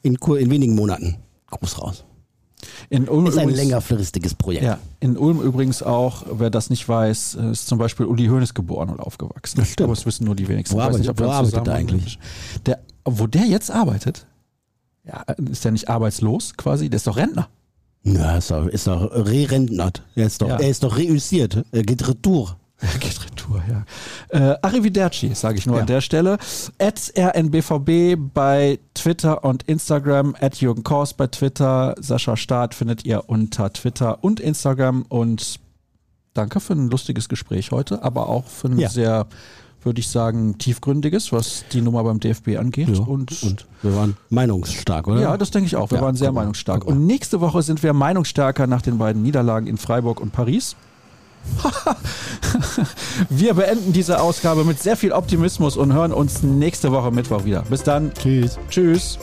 in, 0.01 0.19
kur- 0.19 0.39
in 0.39 0.49
wenigen 0.49 0.75
Monaten 0.75 1.17
groß 1.51 1.81
raus. 1.81 2.05
In 2.89 3.07
Ulm 3.07 3.27
Ist 3.27 3.37
ein 3.37 3.43
übrigens- 3.49 3.59
längerfristiges 3.61 4.33
Projekt. 4.35 4.65
Ja, 4.65 4.79
in 4.99 5.17
Ulm 5.17 5.41
übrigens 5.41 5.83
auch, 5.83 6.23
wer 6.31 6.49
das 6.49 6.69
nicht 6.69 6.87
weiß, 6.87 7.35
ist 7.51 7.67
zum 7.67 7.77
Beispiel 7.77 8.05
Uli 8.05 8.27
Hoeneß 8.27 8.53
geboren 8.53 8.89
und 8.89 8.99
aufgewachsen. 8.99 9.57
Das 9.59 9.69
stimmt. 9.69 9.85
Aber 9.85 9.95
das 9.95 10.05
wissen 10.05 10.25
nur 10.25 10.35
die 10.35 10.47
wenigsten. 10.47 10.75
Wo 10.75 10.79
Ich 10.81 10.87
weiß 10.87 10.95
arbeitet- 10.95 11.09
ob 11.09 11.19
wo 11.19 11.29
arbeitet 11.31 11.67
er 11.67 11.73
eigentlich? 11.73 12.19
Der, 12.65 12.79
wo 13.05 13.27
der 13.27 13.45
jetzt 13.45 13.69
arbeitet? 13.71 14.25
Ja, 15.05 15.23
ist 15.51 15.65
der 15.65 15.71
nicht 15.71 15.89
arbeitslos 15.89 16.53
quasi? 16.57 16.89
Der 16.89 16.97
ist 16.97 17.07
doch 17.07 17.17
Rentner. 17.17 17.49
Ja, 18.03 18.37
ist 18.37 18.51
doch, 18.51 18.67
ist 18.67 18.87
doch 18.87 19.11
re-rentnert. 19.11 20.03
Er 20.15 20.25
ist 20.27 20.41
doch, 20.41 20.47
Ja. 20.49 20.57
er 20.57 20.69
ist 20.69 20.83
doch 20.83 20.97
reüssiert. 20.97 21.63
Er 21.71 21.83
geht 21.83 22.07
retour. 22.07 22.55
Geht 23.01 23.25
Retour, 23.25 23.61
ja. 23.67 23.83
Äh, 24.53 24.57
Arrivederci, 24.61 25.33
sage 25.35 25.57
ich 25.57 25.65
nur 25.65 25.75
Ja. 25.75 25.81
an 25.81 25.87
der 25.87 25.99
Stelle. 25.99 26.37
At 26.77 27.11
RNBVB 27.17 28.15
bei 28.33 28.79
Twitter 28.93 29.43
und 29.43 29.63
Instagram. 29.63 30.33
At 30.39 30.61
Jürgen 30.61 30.83
Kors 30.83 31.13
bei 31.13 31.27
Twitter. 31.27 31.93
Sascha 31.99 32.37
Staat 32.37 32.73
findet 32.73 33.03
ihr 33.05 33.27
unter 33.27 33.73
Twitter 33.73 34.23
und 34.23 34.39
Instagram. 34.39 35.01
Und 35.09 35.59
danke 36.33 36.61
für 36.61 36.71
ein 36.71 36.89
lustiges 36.89 37.27
Gespräch 37.27 37.71
heute, 37.71 38.01
aber 38.01 38.29
auch 38.29 38.45
für 38.47 38.69
ein 38.69 38.79
Ja. 38.79 38.87
sehr, 38.89 39.27
würde 39.83 39.99
ich 39.99 40.07
sagen, 40.09 40.57
tiefgründiges, 40.57 41.31
was 41.31 41.63
die 41.71 41.81
Nummer 41.81 42.03
beim 42.03 42.19
DFB 42.19 42.57
angeht. 42.57 42.89
Ja, 42.89 42.99
Und, 43.03 43.41
und 43.43 43.65
wir 43.81 43.95
waren 43.95 44.17
meinungsstark, 44.29 45.07
oder? 45.07 45.21
ja, 45.21 45.37
das 45.37 45.51
denke 45.51 45.67
ich 45.67 45.75
auch. 45.75 45.89
Wir 45.91 45.99
Ja, 45.99 46.03
waren 46.03 46.15
sehr 46.15 46.31
meinungsstark. 46.31 46.85
Und 46.85 47.05
nächste 47.05 47.39
Woche 47.41 47.61
sind 47.61 47.81
wir 47.81 47.93
meinungsstärker 47.93 48.67
nach 48.67 48.81
den 48.81 48.97
beiden 48.97 49.21
Niederlagen 49.23 49.67
in 49.67 49.77
Freiburg 49.77 50.19
und 50.19 50.31
Paris. 50.31 50.75
wir 53.29 53.53
beenden 53.53 53.93
diese 53.93 54.21
Ausgabe 54.21 54.65
mit 54.65 54.79
sehr 54.81 54.97
viel 54.97 55.13
Optimismus 55.13 55.77
und 55.77 55.93
hören 55.93 56.11
uns 56.11 56.43
nächste 56.43 56.91
Woche 56.91 57.11
Mittwoch 57.11 57.45
wieder. 57.45 57.61
Bis 57.69 57.83
dann. 57.83 58.13
Tschüss. 58.13 58.59
Tschüss. 58.69 59.17